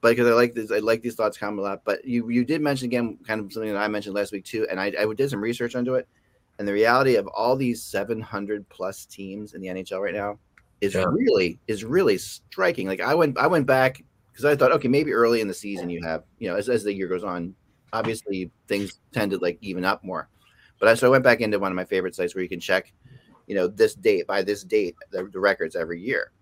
But 0.00 0.10
because 0.10 0.26
I 0.26 0.32
like 0.34 0.54
this, 0.54 0.70
I 0.70 0.78
like 0.78 1.00
these 1.02 1.14
thoughts 1.14 1.38
come 1.38 1.58
a 1.58 1.62
lot. 1.62 1.82
But 1.84 2.04
you 2.04 2.28
you 2.28 2.44
did 2.44 2.60
mention 2.60 2.86
again, 2.86 3.18
kind 3.26 3.40
of 3.40 3.52
something 3.52 3.72
that 3.72 3.78
I 3.78 3.88
mentioned 3.88 4.14
last 4.14 4.32
week 4.32 4.44
too, 4.44 4.66
and 4.70 4.78
I, 4.78 4.92
I 4.98 5.12
did 5.14 5.30
some 5.30 5.40
research 5.40 5.74
into 5.74 5.94
it. 5.94 6.06
And 6.58 6.68
the 6.68 6.72
reality 6.72 7.16
of 7.16 7.26
all 7.28 7.56
these 7.56 7.82
700 7.82 8.68
plus 8.68 9.06
teams 9.06 9.54
in 9.54 9.60
the 9.60 9.68
NHL 9.68 10.00
right 10.00 10.14
now 10.14 10.38
is 10.80 10.94
Yeah. 10.94 11.04
really 11.08 11.58
is 11.66 11.84
really 11.84 12.18
striking. 12.18 12.86
Like 12.86 13.00
I 13.00 13.14
went 13.14 13.38
I 13.38 13.46
went 13.46 13.66
back 13.66 14.04
because 14.30 14.44
I 14.44 14.54
thought, 14.56 14.72
okay, 14.72 14.88
maybe 14.88 15.12
early 15.12 15.40
in 15.40 15.48
the 15.48 15.54
season 15.54 15.88
you 15.88 16.02
have, 16.04 16.24
you 16.38 16.48
know, 16.48 16.56
as, 16.56 16.68
as 16.68 16.84
the 16.84 16.92
year 16.92 17.08
goes 17.08 17.24
on, 17.24 17.54
obviously 17.94 18.50
things 18.66 19.00
tend 19.12 19.30
to 19.30 19.38
like 19.38 19.56
even 19.62 19.84
up 19.84 20.04
more. 20.04 20.28
But 20.78 20.88
I 20.88 20.94
so 20.94 21.06
I 21.06 21.10
went 21.10 21.24
back 21.24 21.40
into 21.40 21.58
one 21.58 21.72
of 21.72 21.76
my 21.76 21.84
favorite 21.84 22.14
sites 22.14 22.34
where 22.34 22.42
you 22.42 22.48
can 22.48 22.60
check, 22.60 22.92
you 23.46 23.54
know, 23.54 23.68
this 23.68 23.94
date 23.94 24.26
by 24.26 24.42
this 24.42 24.64
date 24.64 24.96
the, 25.10 25.24
the 25.32 25.40
records 25.40 25.76
every 25.76 26.00
year, 26.00 26.32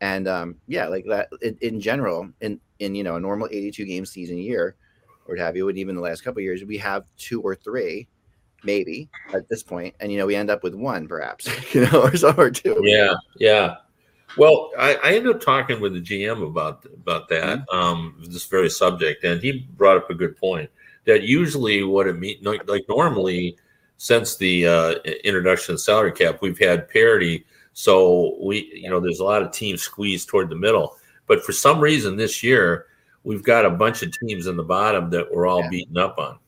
and 0.00 0.28
um, 0.28 0.56
yeah, 0.68 0.86
like 0.86 1.04
that 1.06 1.28
in, 1.42 1.58
in 1.60 1.80
general, 1.80 2.30
in 2.40 2.60
in 2.78 2.94
you 2.94 3.02
know 3.02 3.16
a 3.16 3.20
normal 3.20 3.48
82 3.50 3.84
game 3.84 4.06
season 4.06 4.38
year, 4.38 4.76
or 5.26 5.34
what 5.34 5.38
have 5.38 5.56
you, 5.56 5.68
and 5.68 5.76
even 5.76 5.96
the 5.96 6.00
last 6.00 6.22
couple 6.22 6.38
of 6.38 6.44
years, 6.44 6.64
we 6.64 6.78
have 6.78 7.04
two 7.18 7.42
or 7.42 7.56
three, 7.56 8.06
maybe 8.62 9.10
at 9.34 9.48
this 9.48 9.62
point, 9.62 9.94
and 10.00 10.12
you 10.12 10.18
know 10.18 10.26
we 10.26 10.36
end 10.36 10.50
up 10.50 10.62
with 10.62 10.74
one 10.74 11.08
perhaps, 11.08 11.48
you 11.74 11.86
know, 11.86 12.02
or 12.02 12.16
so 12.16 12.32
or 12.38 12.50
two. 12.50 12.80
Yeah, 12.84 13.14
yeah. 13.38 13.76
Well, 14.36 14.72
I, 14.78 14.94
I 14.96 15.14
ended 15.14 15.34
up 15.34 15.40
talking 15.40 15.80
with 15.80 15.94
the 15.94 16.00
GM 16.00 16.46
about 16.46 16.86
about 16.86 17.28
that 17.28 17.66
Mm-hmm. 17.66 17.76
um, 17.76 18.16
this 18.28 18.46
very 18.46 18.70
subject, 18.70 19.24
and 19.24 19.40
he 19.40 19.66
brought 19.76 19.96
up 19.96 20.10
a 20.10 20.14
good 20.14 20.36
point 20.36 20.70
that 21.06 21.22
usually 21.22 21.82
what 21.84 22.06
it 22.06 22.18
means, 22.18 22.44
like, 22.44 22.68
like 22.68 22.84
normally, 22.88 23.56
since 23.98 24.36
the 24.36 24.66
uh, 24.66 24.90
introduction 25.24 25.74
of 25.74 25.80
salary 25.80 26.12
cap, 26.12 26.38
we've 26.42 26.58
had 26.58 26.88
parity. 26.88 27.44
So 27.72 28.36
we, 28.42 28.70
you 28.74 28.90
know, 28.90 29.00
there's 29.00 29.20
a 29.20 29.24
lot 29.24 29.42
of 29.42 29.52
teams 29.52 29.82
squeezed 29.82 30.28
toward 30.28 30.48
the 30.48 30.56
middle, 30.56 30.96
but 31.26 31.44
for 31.44 31.52
some 31.52 31.80
reason 31.80 32.16
this 32.16 32.42
year 32.42 32.86
we've 33.24 33.42
got 33.42 33.64
a 33.64 33.70
bunch 33.70 34.02
of 34.02 34.12
teams 34.20 34.46
in 34.46 34.56
the 34.56 34.62
bottom 34.62 35.10
that 35.10 35.32
we're 35.32 35.46
all 35.46 35.62
Yeah. 35.62 35.70
beaten 35.70 35.96
up 35.96 36.18
on. 36.18 36.38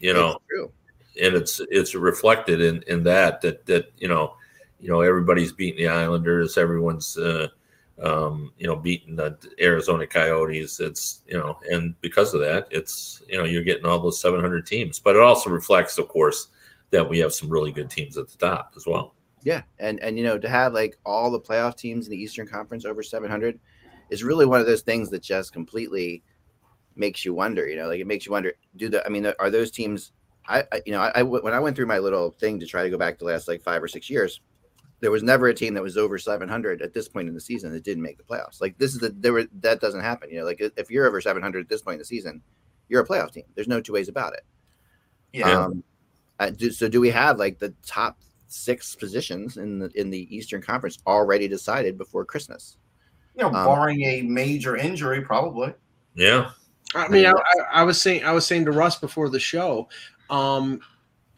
You 0.00 0.14
know, 0.14 0.38
It's 0.50 0.72
and 1.20 1.34
it's 1.34 1.60
it's 1.70 1.94
reflected 1.94 2.60
in 2.60 2.82
in 2.86 3.02
that 3.04 3.40
that 3.40 3.66
that 3.66 3.90
you 3.98 4.06
know 4.08 4.34
you 4.78 4.88
know 4.88 5.00
everybody's 5.00 5.52
beating 5.52 5.78
the 5.78 5.88
Islanders, 5.88 6.56
everyone's 6.56 7.16
uh, 7.18 7.48
um, 8.02 8.52
you 8.58 8.66
know 8.66 8.76
beating 8.76 9.16
the 9.16 9.36
Arizona 9.60 10.06
Coyotes. 10.06 10.80
It's 10.80 11.22
you 11.26 11.38
know, 11.38 11.58
and 11.70 12.00
because 12.00 12.34
of 12.34 12.40
that, 12.40 12.68
it's 12.70 13.22
you 13.28 13.38
know 13.38 13.44
you're 13.44 13.64
getting 13.64 13.86
all 13.86 13.98
those 13.98 14.20
700 14.20 14.66
teams, 14.66 14.98
but 14.98 15.16
it 15.16 15.22
also 15.22 15.50
reflects, 15.50 15.98
of 15.98 16.08
course, 16.08 16.48
that 16.90 17.08
we 17.08 17.18
have 17.18 17.32
some 17.32 17.48
really 17.48 17.72
good 17.72 17.90
teams 17.90 18.16
at 18.16 18.28
the 18.28 18.38
top 18.38 18.72
as 18.76 18.86
well. 18.86 19.14
Yeah, 19.42 19.62
and 19.78 20.00
and 20.00 20.18
you 20.18 20.24
know 20.24 20.38
to 20.38 20.48
have 20.48 20.72
like 20.72 20.96
all 21.04 21.30
the 21.30 21.40
playoff 21.40 21.76
teams 21.76 22.06
in 22.06 22.10
the 22.10 22.20
Eastern 22.20 22.46
Conference 22.46 22.84
over 22.84 23.02
700 23.02 23.58
is 24.10 24.24
really 24.24 24.46
one 24.46 24.60
of 24.60 24.66
those 24.66 24.82
things 24.82 25.10
that 25.10 25.22
just 25.22 25.52
completely 25.52 26.22
makes 26.96 27.24
you 27.24 27.34
wonder. 27.34 27.68
You 27.68 27.76
know, 27.76 27.88
like 27.88 28.00
it 28.00 28.06
makes 28.06 28.26
you 28.26 28.32
wonder: 28.32 28.54
Do 28.76 28.88
the 28.88 29.04
I 29.06 29.08
mean, 29.08 29.32
are 29.38 29.50
those 29.50 29.70
teams? 29.70 30.12
I, 30.46 30.64
I 30.72 30.82
you 30.86 30.92
know, 30.92 31.00
I, 31.00 31.12
I 31.16 31.22
when 31.22 31.54
I 31.54 31.60
went 31.60 31.76
through 31.76 31.86
my 31.86 31.98
little 31.98 32.30
thing 32.30 32.58
to 32.60 32.66
try 32.66 32.82
to 32.82 32.90
go 32.90 32.98
back 32.98 33.18
the 33.18 33.24
last 33.24 33.48
like 33.48 33.62
five 33.62 33.82
or 33.82 33.88
six 33.88 34.08
years, 34.10 34.40
there 35.00 35.10
was 35.10 35.22
never 35.22 35.48
a 35.48 35.54
team 35.54 35.74
that 35.74 35.82
was 35.82 35.96
over 35.96 36.18
700 36.18 36.82
at 36.82 36.92
this 36.92 37.08
point 37.08 37.28
in 37.28 37.34
the 37.34 37.40
season 37.40 37.72
that 37.72 37.84
didn't 37.84 38.02
make 38.02 38.18
the 38.18 38.24
playoffs. 38.24 38.60
Like 38.60 38.76
this 38.78 38.94
is 38.94 39.00
the 39.00 39.10
there 39.10 39.32
were 39.32 39.46
that 39.60 39.80
doesn't 39.80 40.00
happen. 40.00 40.30
You 40.30 40.40
know, 40.40 40.44
like 40.44 40.60
if 40.60 40.90
you're 40.90 41.06
over 41.06 41.20
700 41.20 41.60
at 41.60 41.68
this 41.68 41.82
point 41.82 41.94
in 41.94 42.00
the 42.00 42.04
season, 42.04 42.42
you're 42.88 43.02
a 43.02 43.06
playoff 43.06 43.32
team. 43.32 43.44
There's 43.54 43.68
no 43.68 43.80
two 43.80 43.92
ways 43.92 44.08
about 44.08 44.34
it. 44.34 44.44
Yeah. 45.32 45.50
Um, 45.50 45.84
uh, 46.40 46.50
do, 46.50 46.70
so 46.70 46.88
do 46.88 47.00
we 47.00 47.10
have 47.10 47.38
like 47.38 47.58
the 47.58 47.74
top 47.84 48.18
six 48.46 48.94
positions 48.94 49.56
in 49.56 49.78
the 49.78 49.90
in 49.94 50.10
the 50.10 50.34
Eastern 50.34 50.62
Conference 50.62 50.98
already 51.06 51.48
decided 51.48 51.98
before 51.98 52.24
Christmas? 52.24 52.76
you 53.38 53.44
know, 53.44 53.56
um, 53.56 53.64
barring 53.64 54.02
a 54.02 54.22
major 54.22 54.76
injury, 54.76 55.22
probably. 55.22 55.72
Yeah, 56.14 56.50
I 56.94 57.08
mean, 57.08 57.26
I, 57.26 57.30
I, 57.30 57.80
I 57.80 57.82
was 57.84 58.00
saying, 58.00 58.24
I 58.24 58.32
was 58.32 58.44
saying 58.46 58.64
to 58.64 58.72
Russ 58.72 58.96
before 58.96 59.28
the 59.28 59.38
show, 59.38 59.88
um, 60.28 60.80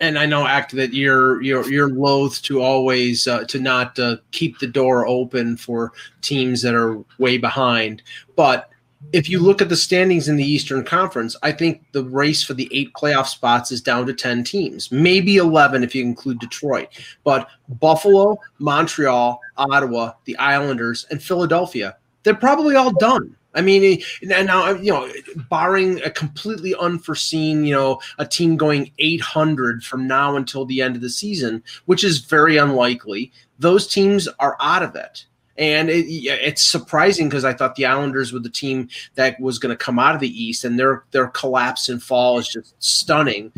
and 0.00 0.18
I 0.18 0.26
know 0.26 0.46
act 0.46 0.72
that 0.72 0.94
you're 0.94 1.42
you're 1.42 1.70
you're 1.70 1.90
loath 1.90 2.42
to 2.42 2.62
always 2.62 3.28
uh, 3.28 3.44
to 3.44 3.58
not 3.58 3.98
uh, 3.98 4.16
keep 4.32 4.58
the 4.58 4.66
door 4.66 5.06
open 5.06 5.56
for 5.56 5.92
teams 6.22 6.62
that 6.62 6.74
are 6.74 7.04
way 7.18 7.38
behind, 7.38 8.02
but 8.36 8.70
if 9.12 9.28
you 9.28 9.40
look 9.40 9.62
at 9.62 9.68
the 9.68 9.76
standings 9.76 10.28
in 10.28 10.36
the 10.36 10.44
Eastern 10.44 10.84
Conference, 10.84 11.34
I 11.42 11.52
think 11.52 11.84
the 11.92 12.04
race 12.04 12.44
for 12.44 12.54
the 12.54 12.68
eight 12.70 12.92
playoff 12.92 13.26
spots 13.26 13.72
is 13.72 13.80
down 13.80 14.06
to 14.06 14.12
10 14.12 14.44
teams, 14.44 14.92
maybe 14.92 15.38
11 15.38 15.82
if 15.82 15.94
you 15.94 16.04
include 16.04 16.38
Detroit. 16.38 16.88
But 17.24 17.48
Buffalo, 17.80 18.38
Montreal, 18.58 19.40
Ottawa, 19.56 20.12
the 20.26 20.36
Islanders, 20.36 21.06
and 21.10 21.22
Philadelphia, 21.22 21.96
they're 22.22 22.34
probably 22.34 22.76
all 22.76 22.92
done. 22.92 23.34
I 23.54 23.62
mean, 23.62 24.00
now, 24.22 24.70
you 24.70 24.92
know, 24.92 25.10
barring 25.48 26.00
a 26.02 26.10
completely 26.10 26.74
unforeseen, 26.76 27.64
you 27.64 27.74
know, 27.74 28.00
a 28.18 28.26
team 28.26 28.56
going 28.56 28.92
800 28.98 29.82
from 29.82 30.06
now 30.06 30.36
until 30.36 30.64
the 30.64 30.82
end 30.82 30.94
of 30.94 31.02
the 31.02 31.10
season, 31.10 31.62
which 31.86 32.04
is 32.04 32.18
very 32.18 32.56
unlikely, 32.56 33.32
those 33.58 33.88
teams 33.88 34.28
are 34.38 34.56
out 34.60 34.82
of 34.82 34.94
it. 34.94 35.26
And 35.58 35.90
it, 35.90 36.06
it's 36.06 36.64
surprising 36.64 37.28
because 37.28 37.44
I 37.44 37.52
thought 37.52 37.74
the 37.74 37.86
Islanders 37.86 38.32
were 38.32 38.38
the 38.38 38.48
team 38.48 38.88
that 39.16 39.38
was 39.40 39.58
going 39.58 39.76
to 39.76 39.84
come 39.84 39.98
out 39.98 40.14
of 40.14 40.20
the 40.20 40.42
East, 40.42 40.64
and 40.64 40.78
their 40.78 41.04
their 41.10 41.26
collapse 41.26 41.90
and 41.90 42.02
fall 42.02 42.38
is 42.38 42.48
just 42.48 42.74
stunning. 42.78 43.52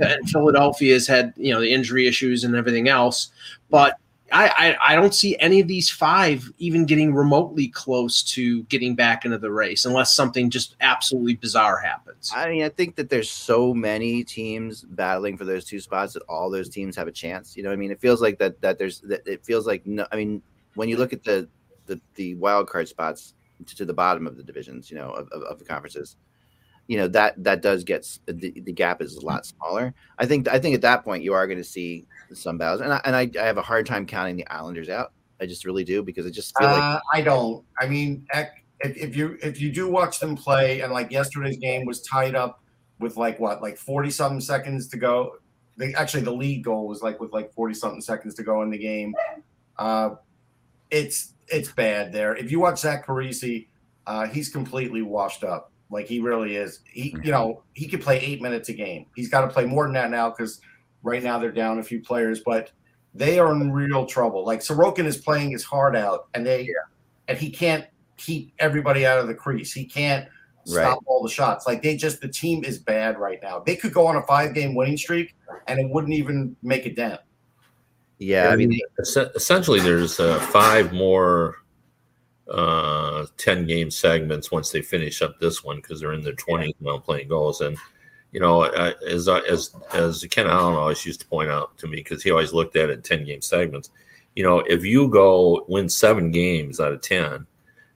And 0.00 0.30
Philadelphia's 0.30 1.06
had 1.06 1.34
you 1.36 1.52
know 1.52 1.60
the 1.60 1.70
injury 1.70 2.06
issues 2.06 2.42
and 2.42 2.56
everything 2.56 2.88
else, 2.88 3.30
but 3.68 3.98
I, 4.32 4.48
I 4.48 4.92
I 4.92 4.94
don't 4.94 5.14
see 5.14 5.36
any 5.38 5.60
of 5.60 5.68
these 5.68 5.90
five 5.90 6.50
even 6.58 6.86
getting 6.86 7.14
remotely 7.14 7.68
close 7.68 8.22
to 8.34 8.62
getting 8.64 8.94
back 8.94 9.24
into 9.24 9.38
the 9.38 9.50
race 9.50 9.84
unless 9.84 10.14
something 10.14 10.50
just 10.50 10.76
absolutely 10.80 11.36
bizarre 11.36 11.78
happens. 11.78 12.32
I 12.34 12.48
mean, 12.48 12.64
I 12.64 12.68
think 12.70 12.96
that 12.96 13.10
there's 13.10 13.30
so 13.30 13.74
many 13.74 14.24
teams 14.24 14.82
battling 14.82 15.36
for 15.36 15.44
those 15.44 15.64
two 15.64 15.80
spots 15.80 16.14
that 16.14 16.22
all 16.28 16.50
those 16.50 16.68
teams 16.68 16.96
have 16.96 17.08
a 17.08 17.12
chance. 17.12 17.56
You 17.56 17.62
know, 17.62 17.70
I 17.70 17.76
mean, 17.76 17.90
it 17.90 18.00
feels 18.00 18.22
like 18.22 18.38
that 18.38 18.60
that 18.62 18.78
there's 18.78 19.00
that 19.02 19.26
it 19.26 19.44
feels 19.44 19.66
like 19.66 19.86
no. 19.86 20.06
I 20.10 20.16
mean, 20.16 20.42
when 20.74 20.88
you 20.88 20.96
look 20.96 21.12
at 21.12 21.22
the 21.22 21.48
the, 21.86 22.00
the 22.14 22.34
wild 22.36 22.68
card 22.68 22.88
spots 22.88 23.34
to, 23.66 23.76
to 23.76 23.84
the 23.84 23.94
bottom 23.94 24.26
of 24.26 24.36
the 24.36 24.42
divisions, 24.42 24.90
you 24.90 24.96
know, 24.96 25.10
of, 25.10 25.28
of, 25.28 25.42
of 25.42 25.58
the 25.58 25.64
conferences, 25.64 26.16
you 26.88 26.96
know 26.96 27.08
that 27.08 27.42
that 27.42 27.62
does 27.62 27.84
get 27.84 28.06
the, 28.26 28.60
the 28.60 28.72
gap 28.72 29.00
is 29.00 29.16
a 29.16 29.24
lot 29.24 29.46
smaller. 29.46 29.94
I 30.18 30.26
think 30.26 30.48
I 30.48 30.58
think 30.58 30.74
at 30.74 30.82
that 30.82 31.04
point 31.04 31.22
you 31.22 31.32
are 31.32 31.46
going 31.46 31.58
to 31.58 31.64
see 31.64 32.06
some 32.34 32.58
battles, 32.58 32.80
and 32.80 32.92
I, 32.92 33.00
and 33.04 33.16
I, 33.16 33.30
I 33.40 33.46
have 33.46 33.58
a 33.58 33.62
hard 33.62 33.86
time 33.86 34.06
counting 34.06 34.36
the 34.36 34.46
Islanders 34.48 34.88
out. 34.88 35.12
I 35.40 35.46
just 35.46 35.64
really 35.64 35.84
do 35.84 36.02
because 36.02 36.26
I 36.26 36.30
just 36.30 36.56
feel 36.56 36.68
like 36.68 36.82
Uh, 36.82 37.00
I 37.12 37.20
don't. 37.20 37.64
I 37.80 37.86
mean, 37.88 38.26
if, 38.32 38.96
if 38.96 39.16
you 39.16 39.38
if 39.42 39.60
you 39.60 39.72
do 39.72 39.88
watch 39.88 40.20
them 40.20 40.36
play, 40.36 40.80
and 40.80 40.92
like 40.92 41.10
yesterday's 41.10 41.56
game 41.58 41.84
was 41.86 42.02
tied 42.02 42.34
up 42.34 42.62
with 43.00 43.16
like 43.16 43.40
what, 43.40 43.62
like 43.62 43.76
forty 43.76 44.10
something 44.10 44.40
seconds 44.40 44.88
to 44.88 44.96
go. 44.96 45.32
They, 45.76 45.94
actually, 45.94 46.22
the 46.22 46.32
lead 46.32 46.62
goal 46.62 46.86
was 46.86 47.02
like 47.02 47.18
with 47.18 47.32
like 47.32 47.52
forty 47.52 47.74
something 47.74 48.00
seconds 48.00 48.34
to 48.34 48.42
go 48.42 48.62
in 48.62 48.70
the 48.70 48.78
game. 48.78 49.14
Uh, 49.78 50.10
it's 50.90 51.34
it's 51.48 51.72
bad 51.72 52.12
there. 52.12 52.36
If 52.36 52.52
you 52.52 52.60
watch 52.60 52.80
Zach 52.80 53.06
Parise, 53.06 53.66
uh, 54.06 54.26
he's 54.28 54.48
completely 54.48 55.02
washed 55.02 55.42
up. 55.42 55.71
Like 55.92 56.06
he 56.06 56.20
really 56.20 56.56
is. 56.56 56.80
He, 56.90 57.14
you 57.22 57.30
know, 57.30 57.62
he 57.74 57.86
could 57.86 58.00
play 58.00 58.18
eight 58.18 58.40
minutes 58.40 58.70
a 58.70 58.72
game. 58.72 59.06
He's 59.14 59.28
got 59.28 59.42
to 59.42 59.48
play 59.48 59.66
more 59.66 59.84
than 59.84 59.92
that 59.92 60.10
now 60.10 60.30
because 60.30 60.60
right 61.02 61.22
now 61.22 61.38
they're 61.38 61.52
down 61.52 61.78
a 61.78 61.82
few 61.82 62.00
players. 62.00 62.40
But 62.40 62.72
they 63.14 63.38
are 63.38 63.52
in 63.52 63.70
real 63.70 64.06
trouble. 64.06 64.44
Like 64.44 64.60
Sorokin 64.60 65.04
is 65.04 65.18
playing 65.18 65.50
his 65.50 65.62
heart 65.62 65.94
out, 65.94 66.28
and 66.32 66.46
they 66.46 66.62
yeah. 66.62 66.72
and 67.28 67.36
he 67.36 67.50
can't 67.50 67.84
keep 68.16 68.54
everybody 68.58 69.04
out 69.04 69.18
of 69.18 69.26
the 69.26 69.34
crease. 69.34 69.72
He 69.74 69.84
can't 69.84 70.26
stop 70.64 70.84
right. 70.84 70.98
all 71.06 71.22
the 71.22 71.28
shots. 71.28 71.66
Like 71.66 71.82
they 71.82 71.94
just 71.94 72.22
the 72.22 72.28
team 72.28 72.64
is 72.64 72.78
bad 72.78 73.18
right 73.18 73.38
now. 73.42 73.60
They 73.60 73.76
could 73.76 73.92
go 73.92 74.06
on 74.06 74.16
a 74.16 74.22
five 74.22 74.54
game 74.54 74.74
winning 74.74 74.96
streak, 74.96 75.34
and 75.66 75.78
it 75.78 75.90
wouldn't 75.90 76.14
even 76.14 76.56
make 76.62 76.86
a 76.86 76.94
dent. 76.94 77.20
Yeah, 78.18 78.48
I 78.48 78.56
mean, 78.56 78.78
essentially, 78.98 79.80
there's 79.80 80.20
uh, 80.20 80.38
five 80.38 80.92
more 80.92 81.56
uh, 82.50 83.26
10 83.36 83.66
game 83.66 83.90
segments 83.90 84.50
once 84.50 84.70
they 84.70 84.82
finish 84.82 85.22
up 85.22 85.38
this 85.38 85.62
one 85.62 85.76
because 85.76 86.00
they're 86.00 86.12
in 86.12 86.22
their 86.22 86.34
20s 86.34 86.74
now 86.80 86.98
playing 86.98 87.28
goals. 87.28 87.60
And, 87.60 87.76
you 88.32 88.40
know, 88.40 88.62
as 88.62 89.28
as 89.28 89.74
as 89.92 90.26
Ken 90.30 90.46
Allen 90.46 90.74
always 90.74 91.04
used 91.04 91.20
to 91.20 91.26
point 91.26 91.50
out 91.50 91.76
to 91.78 91.86
me, 91.86 91.96
because 91.96 92.22
he 92.22 92.30
always 92.30 92.52
looked 92.52 92.76
at 92.76 92.90
it 92.90 93.04
10 93.04 93.24
game 93.24 93.42
segments, 93.42 93.90
you 94.34 94.42
know, 94.42 94.60
if 94.60 94.84
you 94.84 95.08
go 95.08 95.64
win 95.68 95.88
seven 95.88 96.30
games 96.30 96.80
out 96.80 96.92
of 96.92 97.02
10, 97.02 97.46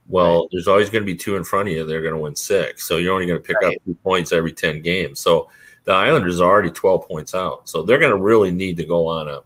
well, 0.07 0.41
right. 0.41 0.49
there's 0.51 0.67
always 0.67 0.89
going 0.89 1.03
to 1.03 1.11
be 1.11 1.17
two 1.17 1.35
in 1.35 1.43
front 1.43 1.67
of 1.67 1.73
you. 1.73 1.85
They're 1.85 2.01
going 2.01 2.13
to 2.13 2.19
win 2.19 2.35
six. 2.35 2.87
So 2.87 2.97
you're 2.97 3.13
only 3.13 3.25
going 3.25 3.41
to 3.41 3.45
pick 3.45 3.57
right. 3.61 3.75
up 3.75 3.83
two 3.85 3.95
points 3.95 4.31
every 4.31 4.53
10 4.53 4.81
games. 4.81 5.19
So 5.19 5.49
the 5.83 5.93
Islanders 5.93 6.39
are 6.39 6.49
already 6.49 6.71
12 6.71 7.07
points 7.07 7.35
out. 7.35 7.67
So 7.67 7.83
they're 7.83 7.97
going 7.97 8.11
to 8.11 8.21
really 8.21 8.51
need 8.51 8.77
to 8.77 8.85
go 8.85 9.07
on 9.07 9.27
a 9.27 9.41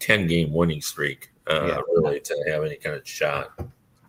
10 0.00 0.26
game 0.26 0.52
winning 0.52 0.80
streak, 0.80 1.30
uh, 1.48 1.66
yeah. 1.66 1.80
really, 1.88 2.20
to 2.20 2.44
have 2.48 2.64
any 2.64 2.76
kind 2.76 2.96
of 2.96 3.06
shot. 3.06 3.52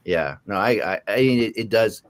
Yeah, 0.05 0.37
no, 0.45 0.55
I, 0.55 0.95
I, 0.95 1.01
I 1.07 1.15
mean, 1.17 1.39
it, 1.39 1.53
it 1.55 1.69
does, 1.69 2.03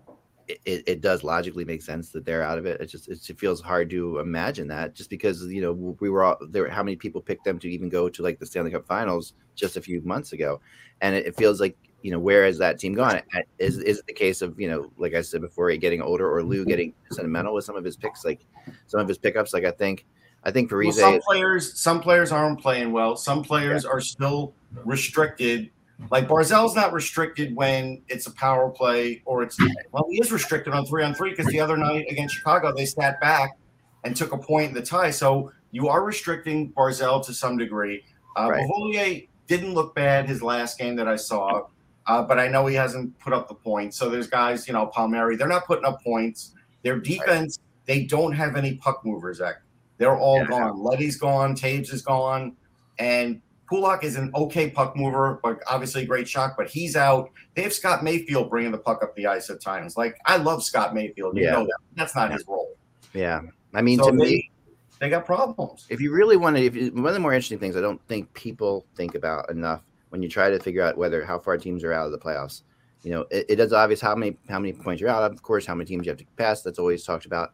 it, 0.48 0.84
it 0.88 1.02
does 1.02 1.24
logically 1.24 1.64
make 1.64 1.82
sense 1.82 2.10
that 2.10 2.26
they're 2.26 2.44
out 2.44 2.58
of 2.58 2.66
it. 2.66 2.82
It 2.82 2.88
just, 2.88 3.08
it 3.08 3.40
feels 3.40 3.62
hard 3.62 3.90
to 3.92 4.20
imagine 4.20 4.68
that 4.70 4.96
just 4.96 5.10
because, 5.10 5.46
you 5.46 5.62
know, 5.62 5.74
we 6.00 6.10
were 6.10 6.24
all 6.24 6.38
there. 6.50 6.68
How 6.70 6.84
many 6.84 6.96
people 6.96 7.22
picked 7.22 7.46
them 7.46 7.60
to 7.60 7.70
even 7.70 7.90
go 7.90 8.10
to 8.10 8.24
like 8.24 8.40
the 8.40 8.46
Stanley 8.46 8.72
Cup 8.72 8.86
finals 8.88 9.34
just 9.56 9.78
a 9.78 9.82
few 9.82 10.02
months 10.02 10.34
ago? 10.34 10.60
And 11.02 11.16
it, 11.16 11.28
it 11.28 11.36
feels 11.38 11.62
like, 11.62 11.78
you 12.02 12.12
know, 12.12 12.20
where 12.20 12.46
has 12.46 12.58
that 12.58 12.80
team 12.80 12.94
gone? 12.94 13.22
Is, 13.60 13.78
is 13.78 14.00
it 14.00 14.08
the 14.08 14.14
case 14.14 14.42
of, 14.42 14.60
you 14.60 14.70
know, 14.70 14.92
like 14.98 15.14
I 15.14 15.22
said 15.22 15.40
before, 15.40 15.74
getting 15.78 16.02
older 16.02 16.30
or 16.30 16.44
Lou 16.44 16.66
getting 16.66 16.94
sentimental 17.12 17.54
with 17.54 17.64
some 17.64 17.78
of 17.78 17.84
his 17.86 17.96
picks, 17.96 18.26
like 18.26 18.46
some 18.88 19.00
of 19.00 19.08
his 19.08 19.18
pickups? 19.18 19.54
Like 19.54 19.64
I 19.64 19.72
think, 19.72 20.06
I 20.44 20.52
think 20.52 20.70
Parise. 20.70 20.98
Well, 20.98 21.14
some 21.14 21.22
players, 21.22 21.80
some 21.80 22.02
players 22.02 22.32
aren't 22.34 22.60
playing 22.60 22.92
well. 22.92 23.16
Some 23.16 23.44
players 23.44 23.86
yeah. 23.86 23.92
are 23.92 24.02
still 24.02 24.54
restricted 24.84 25.70
like 26.12 26.28
Barzal's 26.28 26.76
not 26.76 26.94
restricted 26.94 27.56
when 27.56 28.02
it's 28.08 28.28
a 28.28 28.32
power 28.32 28.70
play 28.70 29.22
or 29.26 29.44
it's 29.44 29.58
well, 29.92 30.06
he 30.10 30.20
is 30.20 30.32
restricted 30.32 30.74
on 30.74 30.86
three 30.86 31.04
on 31.04 31.14
three 31.14 31.32
because 31.32 31.48
the 31.48 31.60
other 31.60 31.78
night 31.78 32.06
against 32.10 32.36
Chicago 32.36 32.74
they 32.76 32.86
sat 32.86 33.20
back 33.20 33.58
and 34.04 34.16
took 34.16 34.34
a 34.34 34.38
point 34.38 34.70
in 34.70 34.74
the 34.74 34.82
tie. 34.82 35.12
So 35.12 35.52
you 35.72 35.88
are 35.88 36.04
restricting 36.04 36.72
Barzal 36.72 37.26
to 37.26 37.34
some 37.34 37.58
degree. 37.58 38.04
Uh, 38.38 38.50
right. 38.50 39.28
didn't 39.48 39.74
look 39.74 39.94
bad 39.94 40.28
his 40.28 40.42
last 40.42 40.80
game 40.80 40.96
that 40.96 41.08
I 41.08 41.16
saw, 41.16 41.68
uh, 42.08 42.24
but 42.24 42.40
I 42.40 42.48
know 42.48 42.66
he 42.66 42.76
hasn't 42.76 43.18
put 43.20 43.34
up 43.34 43.48
the 43.48 43.56
points. 43.56 43.98
So 43.98 44.10
there's 44.10 44.28
guys, 44.28 44.68
you 44.68 44.74
know, 44.74 44.88
Palmieri, 44.88 45.36
they're 45.36 45.48
not 45.48 45.66
putting 45.66 45.86
up 45.86 46.02
points. 46.04 46.54
Their 46.84 47.00
defense, 47.00 47.60
right. 47.60 47.86
they 47.86 48.04
don't 48.06 48.34
have 48.34 48.56
any 48.56 48.76
puck 48.76 49.06
movers. 49.06 49.38
Zach. 49.38 49.56
They're 49.98 50.18
all 50.18 50.40
yeah. 50.40 50.48
gone. 50.48 50.84
Leddy's 50.84 51.18
gone. 51.18 51.56
Toews 51.56 51.94
is 51.94 52.02
gone, 52.02 52.56
and 53.00 53.42
Pulock 53.70 54.04
is 54.04 54.16
an 54.16 54.32
okay 54.36 54.70
puck 54.70 54.96
mover, 54.96 55.40
but 55.42 55.60
obviously 55.68 56.04
a 56.04 56.06
great 56.06 56.28
shot, 56.28 56.54
but 56.58 56.70
he's 56.70 56.96
out. 56.96 57.30
They 57.56 57.64
have 57.64 57.74
Scott 57.74 58.04
Mayfield 58.04 58.50
bringing 58.50 58.72
the 58.72 58.78
puck 58.78 59.02
up 59.04 59.16
the 59.16 59.28
ice 59.28 59.50
at 59.50 59.62
times. 59.62 59.98
Like, 59.98 60.18
I 60.26 60.38
love 60.38 60.64
Scott 60.64 60.94
Mayfield. 60.94 61.38
You 61.38 61.46
yeah. 61.46 61.52
know 61.52 61.64
that. 61.64 61.78
That's 61.96 62.16
not 62.16 62.32
his 62.32 62.46
role. 62.48 62.76
Yeah. 63.14 63.42
I 63.74 63.82
mean, 63.82 64.00
so 64.00 64.12
to 64.12 64.18
they, 64.18 64.24
me, 64.24 64.52
they 65.00 65.10
got 65.10 65.26
problems. 65.26 65.86
If 65.90 66.02
you 66.02 66.14
really 66.14 66.38
want 66.38 66.58
to, 66.58 66.64
if 66.64 66.76
you, 66.76 66.92
one 66.92 67.08
of 67.08 67.14
the 67.14 67.20
more 67.20 67.34
interesting 67.34 67.60
things 67.60 67.76
I 67.76 67.82
don't 67.82 68.02
think 68.08 68.32
people 68.34 68.86
think 68.96 69.16
about 69.16 69.50
enough 69.50 69.82
when 70.10 70.22
you 70.22 70.30
try 70.30 70.50
to 70.50 70.60
figure 70.60 70.84
out 70.84 70.98
whether 70.98 71.26
how 71.26 71.40
far 71.40 71.58
teams 71.58 71.84
are 71.84 71.94
out 71.94 72.06
of 72.06 72.12
the 72.12 72.20
playoffs. 72.20 72.62
You 73.02 73.12
know, 73.12 73.26
it, 73.32 73.46
it 73.50 73.60
is 73.60 73.74
obvious 73.74 74.00
how 74.00 74.16
many 74.16 74.38
how 74.48 74.60
many 74.60 74.74
points 74.74 75.02
you're 75.02 75.10
out. 75.10 75.30
Of 75.32 75.42
course, 75.42 75.66
how 75.66 75.76
many 75.76 75.86
teams 75.88 76.06
you 76.06 76.12
have 76.12 76.20
to 76.20 76.26
pass. 76.38 76.62
That's 76.62 76.80
always 76.80 77.04
talked 77.04 77.26
about. 77.26 77.54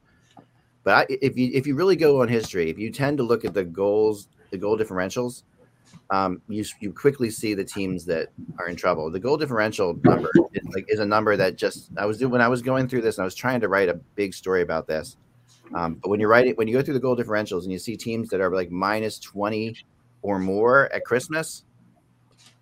But 0.83 0.93
I, 0.93 1.05
if 1.09 1.37
you 1.37 1.49
if 1.53 1.65
you 1.65 1.75
really 1.75 1.95
go 1.95 2.21
on 2.21 2.27
history, 2.27 2.69
if 2.69 2.77
you 2.77 2.91
tend 2.91 3.17
to 3.17 3.23
look 3.23 3.45
at 3.45 3.53
the 3.53 3.63
goals, 3.63 4.27
the 4.51 4.57
goal 4.57 4.77
differentials, 4.77 5.43
um, 6.11 6.41
you 6.47 6.63
you 6.79 6.91
quickly 6.91 7.29
see 7.29 7.53
the 7.53 7.63
teams 7.63 8.05
that 8.05 8.29
are 8.57 8.67
in 8.67 8.75
trouble. 8.75 9.11
The 9.11 9.19
goal 9.19 9.37
differential 9.37 9.99
number 10.03 10.29
is 10.53 10.63
like 10.73 10.85
is 10.87 10.99
a 10.99 11.05
number 11.05 11.37
that 11.37 11.55
just 11.55 11.91
I 11.97 12.05
was 12.05 12.17
doing 12.17 12.31
when 12.31 12.41
I 12.41 12.47
was 12.47 12.61
going 12.61 12.87
through 12.87 13.01
this 13.01 13.17
and 13.17 13.23
I 13.23 13.25
was 13.25 13.35
trying 13.35 13.59
to 13.61 13.67
write 13.67 13.89
a 13.89 13.95
big 14.15 14.33
story 14.33 14.61
about 14.61 14.87
this. 14.87 15.17
Um, 15.75 15.95
but 15.95 16.09
when 16.09 16.19
you 16.19 16.27
write 16.27 16.47
it, 16.47 16.57
when 16.57 16.67
you 16.67 16.73
go 16.73 16.81
through 16.81 16.95
the 16.95 16.99
goal 16.99 17.15
differentials 17.15 17.63
and 17.63 17.71
you 17.71 17.77
see 17.77 17.95
teams 17.95 18.29
that 18.29 18.41
are 18.41 18.49
like 18.49 18.71
minus 18.71 19.19
twenty 19.19 19.75
or 20.21 20.39
more 20.39 20.91
at 20.91 21.05
Christmas, 21.05 21.63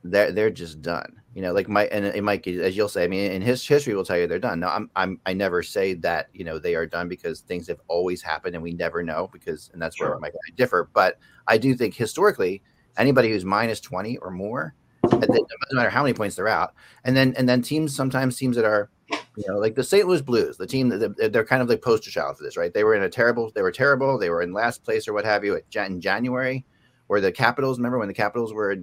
they're 0.04 0.32
they're 0.32 0.50
just 0.50 0.82
done. 0.82 1.22
You 1.34 1.44
know, 1.44 1.54
like 1.54 1.70
my 1.70 1.86
and 1.86 2.04
it 2.04 2.24
might 2.24 2.46
as 2.48 2.76
you'll 2.76 2.90
say. 2.90 3.04
I 3.04 3.08
mean, 3.08 3.32
in 3.32 3.42
his 3.42 3.66
history 3.66 3.94
will 3.94 4.04
tell 4.04 4.18
you 4.18 4.28
they're 4.28 4.40
done. 4.40 4.60
No, 4.60 4.68
I'm 4.68 4.90
I'm 4.96 5.22
I 5.26 5.34
never 5.34 5.64
say 5.64 5.94
that 5.96 6.28
you 6.34 6.44
know 6.44 6.60
they 6.60 6.76
are 6.76 6.86
done 6.86 7.08
because 7.08 7.42
things 7.42 7.68
have 7.68 7.80
always 7.88 8.22
happened 8.22 8.56
and 8.56 8.64
we 8.64 8.74
never 8.74 9.04
know 9.04 9.30
because 9.32 9.70
and 9.72 9.82
that's 9.82 10.00
where 10.02 10.10
sure. 10.10 10.26
I 10.26 10.32
differ. 10.58 10.90
But 10.94 11.20
I 11.48 11.58
do 11.58 11.76
think 11.76 11.94
historically 11.96 12.62
anybody 12.98 13.30
who's 13.30 13.46
minus 13.46 13.80
20 13.80 14.18
or 14.18 14.32
more 14.32 14.76
it 15.12 15.22
doesn't 15.22 15.74
matter 15.74 15.90
how 15.90 16.04
many 16.04 16.14
points 16.14 16.36
they're 16.36 16.48
out. 16.48 16.74
And 17.04 17.16
then 17.16 17.34
and 17.38 17.48
then 17.48 17.62
teams 17.62 17.96
sometimes 17.96 18.38
teams 18.38 18.56
that 18.56 18.66
are 18.66 18.90
you 19.10 19.46
know 19.48 19.58
like 19.58 19.76
the 19.76 19.84
st 19.84 20.06
louis 20.06 20.22
blues 20.22 20.58
the 20.58 20.68
team 20.68 20.90
that 20.90 21.32
they're 21.32 21.46
kind 21.46 21.62
of 21.62 21.70
like 21.70 21.82
poster 21.82 22.12
child 22.12 22.38
for 22.38 22.44
this 22.44 22.58
right? 22.58 22.74
They 22.74 22.84
were 22.84 22.96
in 22.96 23.04
a 23.04 23.10
terrible 23.10 23.52
they 23.56 23.62
were 23.62 23.72
terrible 23.72 24.18
they 24.18 24.30
were 24.30 24.42
in 24.42 24.52
last 24.52 24.84
place 24.84 25.08
or 25.08 25.14
what 25.14 25.26
have 25.26 25.46
you 25.46 25.62
in 25.76 26.02
january 26.02 26.66
or 27.08 27.22
the 27.22 27.32
capitals 27.32 27.78
remember 27.78 28.00
when 28.00 28.10
the 28.10 28.14
capitals 28.14 28.52
were 28.52 28.76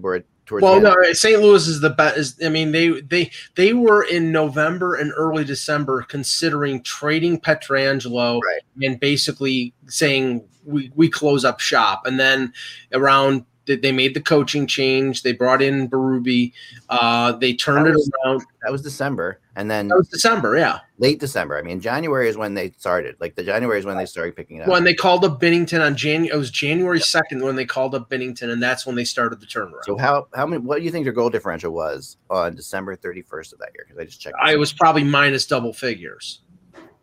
were 0.00 0.24
towards 0.46 0.62
well 0.62 0.80
no 0.80 0.92
uh, 0.92 1.12
st 1.12 1.40
louis 1.40 1.66
is 1.66 1.80
the 1.80 1.90
best 1.90 2.40
i 2.44 2.48
mean 2.48 2.70
they 2.70 3.00
they 3.00 3.28
they 3.56 3.72
were 3.72 4.04
in 4.04 4.30
november 4.30 4.94
and 4.94 5.12
early 5.16 5.42
december 5.42 6.02
considering 6.02 6.80
trading 6.82 7.40
Pietrangelo 7.40 8.40
right. 8.42 8.60
and 8.82 9.00
basically 9.00 9.74
saying 9.86 10.46
we, 10.64 10.90
we 10.94 11.08
close 11.08 11.44
up 11.44 11.60
shop. 11.60 12.06
And 12.06 12.18
then 12.18 12.52
around 12.92 13.44
they 13.66 13.92
made 13.92 14.14
the 14.14 14.20
coaching 14.20 14.66
change. 14.66 15.22
They 15.22 15.32
brought 15.32 15.62
in 15.62 15.88
Berube. 15.88 16.52
Uh, 16.88 17.32
they 17.32 17.54
turned 17.54 17.86
was, 17.86 18.08
it 18.08 18.14
around. 18.26 18.42
That 18.62 18.72
was 18.72 18.82
December, 18.82 19.40
and 19.56 19.70
then 19.70 19.88
that 19.88 19.96
was 19.96 20.08
December. 20.08 20.56
Yeah, 20.56 20.80
late 20.98 21.20
December. 21.20 21.58
I 21.58 21.62
mean, 21.62 21.80
January 21.80 22.28
is 22.28 22.36
when 22.36 22.54
they 22.54 22.70
started. 22.72 23.16
Like 23.20 23.34
the 23.34 23.42
January 23.42 23.78
is 23.78 23.84
when 23.84 23.96
they 23.96 24.06
started 24.06 24.36
picking 24.36 24.60
up. 24.60 24.68
When 24.68 24.84
they 24.84 24.94
called 24.94 25.24
up 25.24 25.40
Binnington 25.40 25.84
on 25.84 25.96
January, 25.96 26.34
it 26.34 26.38
was 26.38 26.50
January 26.50 27.00
second 27.00 27.42
when 27.42 27.56
they 27.56 27.64
called 27.64 27.94
up 27.94 28.10
Binnington, 28.10 28.50
and 28.50 28.62
that's 28.62 28.86
when 28.86 28.96
they 28.96 29.04
started 29.04 29.40
the 29.40 29.46
turnaround. 29.46 29.84
So 29.84 29.96
how 29.96 30.28
how 30.34 30.46
many? 30.46 30.62
What 30.62 30.78
do 30.78 30.84
you 30.84 30.90
think 30.90 31.04
their 31.04 31.12
goal 31.12 31.30
differential 31.30 31.72
was 31.72 32.16
on 32.30 32.54
December 32.54 32.96
thirty 32.96 33.22
first 33.22 33.52
of 33.52 33.58
that 33.60 33.70
year? 33.74 33.84
Because 33.86 34.00
I 34.00 34.04
just 34.04 34.20
checked. 34.20 34.36
I 34.40 34.56
was 34.56 34.72
probably 34.72 35.04
minus 35.04 35.46
double 35.46 35.72
figures. 35.72 36.40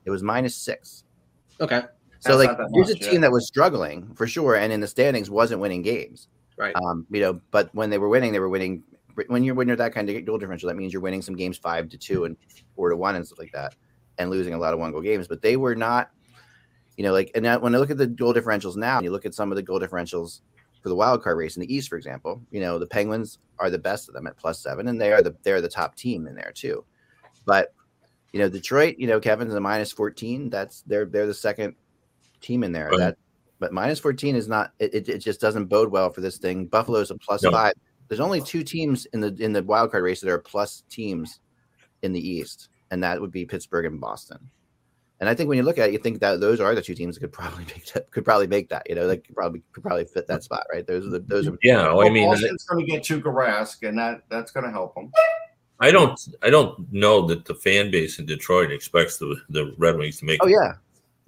It 0.06 0.10
was 0.10 0.24
minus 0.24 0.56
six. 0.56 1.04
Okay. 1.60 1.84
So 2.20 2.38
That's 2.38 2.50
like, 2.50 2.70
here's 2.74 2.90
much, 2.90 2.98
a 2.98 3.04
team 3.04 3.14
yeah. 3.16 3.20
that 3.22 3.32
was 3.32 3.48
struggling 3.48 4.14
for 4.14 4.28
sure, 4.28 4.56
and 4.56 4.72
in 4.72 4.80
the 4.80 4.88
standings 4.88 5.32
wasn't 5.32 5.60
winning 5.60 5.82
games. 5.82 6.28
Right. 6.62 6.76
Um, 6.76 7.08
you 7.10 7.22
know, 7.22 7.42
but 7.50 7.74
when 7.74 7.90
they 7.90 7.98
were 7.98 8.08
winning, 8.08 8.32
they 8.32 8.40
were 8.40 8.48
winning. 8.48 8.84
When 9.28 9.44
you're 9.44 9.56
when 9.56 9.68
you're 9.68 9.78
that 9.78 9.96
kind 9.96 10.08
of 10.08 10.26
goal 10.26 10.38
differential, 10.38 10.70
that 10.70 10.76
means 10.76 10.94
you're 10.94 11.02
winning 11.02 11.24
some 11.24 11.36
games 11.36 11.58
five 11.58 11.90
to 11.90 11.98
two 11.98 12.26
and 12.26 12.38
four 12.76 12.92
to 12.92 12.96
one 12.96 13.16
and 13.16 13.26
stuff 13.26 13.40
like 13.40 13.52
that, 13.54 13.74
and 14.20 14.30
losing 14.30 14.54
a 14.54 14.60
lot 14.60 14.72
of 14.72 14.80
one 14.80 14.92
goal 14.92 15.02
games. 15.02 15.28
But 15.28 15.42
they 15.42 15.58
were 15.58 15.74
not, 15.74 16.12
you 16.98 17.04
know, 17.04 17.14
like 17.14 17.32
and 17.34 17.44
that, 17.46 17.64
when 17.64 17.74
I 17.74 17.80
look 17.80 17.90
at 17.90 17.98
the 17.98 18.06
goal 18.06 18.32
differentials 18.32 18.76
now, 18.76 18.98
and 18.98 19.04
you 19.04 19.12
look 19.12 19.26
at 19.26 19.34
some 19.34 19.52
of 19.52 19.56
the 19.56 19.64
goal 19.64 19.80
differentials 19.80 20.42
for 20.84 20.90
the 20.90 20.96
wild 20.96 21.24
card 21.24 21.36
race 21.36 21.58
in 21.58 21.62
the 21.62 21.74
East, 21.74 21.90
for 21.90 21.98
example, 21.98 22.44
you 22.52 22.62
know, 22.62 22.78
the 22.78 22.86
Penguins 22.86 23.40
are 23.58 23.72
the 23.72 23.80
best 23.80 24.08
of 24.08 24.14
them 24.14 24.28
at 24.28 24.38
plus 24.38 24.60
seven, 24.60 24.88
and 24.88 25.02
they 25.02 25.12
are 25.12 25.24
the 25.24 25.36
they're 25.42 25.62
the 25.62 25.68
top 25.68 25.96
team 25.96 26.28
in 26.28 26.36
there 26.36 26.52
too. 26.54 26.86
But 27.44 27.74
you 28.34 28.40
know, 28.40 28.50
Detroit, 28.50 28.98
you 29.00 29.08
know, 29.08 29.20
Kevin's 29.20 29.56
a 29.56 29.60
minus 29.60 29.92
fourteen. 29.92 30.52
That's 30.52 30.84
they're 30.84 31.06
they're 31.06 31.26
the 31.26 31.34
second 31.34 31.74
team 32.40 32.64
in 32.64 32.72
there. 32.72 32.90
Right. 32.90 33.00
That 33.00 33.18
but 33.62 33.72
minus 33.72 34.00
14 34.00 34.36
is 34.36 34.50
not 34.50 34.74
it, 34.80 35.08
it 35.08 35.20
just 35.20 35.40
doesn't 35.40 35.66
bode 35.66 35.92
well 35.92 36.10
for 36.10 36.20
this 36.20 36.38
thing. 36.38 36.66
buffalo 36.66 37.00
is 37.00 37.12
a 37.12 37.16
plus 37.16 37.44
no. 37.44 37.52
five. 37.52 37.74
There's 38.10 38.20
only 38.20 38.42
two 38.42 38.64
teams 38.64 39.06
in 39.14 39.22
the 39.22 39.34
in 39.40 39.54
the 39.54 39.64
wild 39.64 39.92
card 39.92 40.04
race 40.04 40.20
that 40.20 40.30
are 40.30 40.40
plus 40.40 40.84
teams 40.90 41.40
in 42.02 42.12
the 42.12 42.20
East, 42.20 42.68
and 42.90 43.02
that 43.04 43.22
would 43.22 43.32
be 43.32 43.46
Pittsburgh 43.46 43.86
and 43.86 44.02
Boston. 44.02 44.50
And 45.22 45.30
I 45.30 45.36
think 45.36 45.48
when 45.48 45.58
you 45.58 45.64
look 45.64 45.78
at 45.78 45.90
it, 45.90 45.94
you 45.94 46.00
think 46.00 46.20
that 46.22 46.40
those 46.40 46.60
are 46.60 46.74
the 46.74 46.82
two 46.82 46.96
teams 46.96 47.16
that 47.16 47.22
could 47.22 47.32
probably 47.32 47.64
make 47.68 47.86
that 47.94 48.12
could 48.12 48.26
probably 48.26 48.48
make 48.48 48.68
that. 48.70 48.90
You 48.90 48.96
know, 48.96 49.08
they 49.08 49.18
could 49.18 49.36
probably 49.36 49.62
could 49.72 49.84
probably 49.84 50.06
fit 50.06 50.28
that 50.28 50.44
spot, 50.44 50.66
right? 50.74 50.86
Those 50.86 51.06
are 51.06 51.12
the 51.12 51.20
those 51.20 51.48
are 51.48 51.58
yeah. 51.62 51.94
Well, 51.94 52.06
I 52.06 52.10
mean, 52.10 52.28
Boston's 52.28 52.66
going 52.66 52.86
to 52.86 52.92
get 52.92 53.04
Tuukka 53.04 53.32
Rask, 53.32 53.88
and 53.88 53.98
that 54.00 54.24
that's 54.28 54.52
going 54.52 54.66
to 54.66 54.72
help 54.72 54.96
them. 54.96 55.12
I 55.80 55.92
don't 55.92 56.20
I 56.42 56.50
don't 56.50 56.92
know 56.92 57.26
that 57.28 57.46
the 57.46 57.56
fan 57.56 57.92
base 57.92 58.18
in 58.18 58.26
Detroit 58.26 58.72
expects 58.72 59.20
the 59.20 59.36
the 59.50 59.74
Red 59.78 59.98
Wings 59.98 60.18
to 60.20 60.26
make. 60.26 60.44
Oh 60.44 60.48
yeah, 60.48 60.74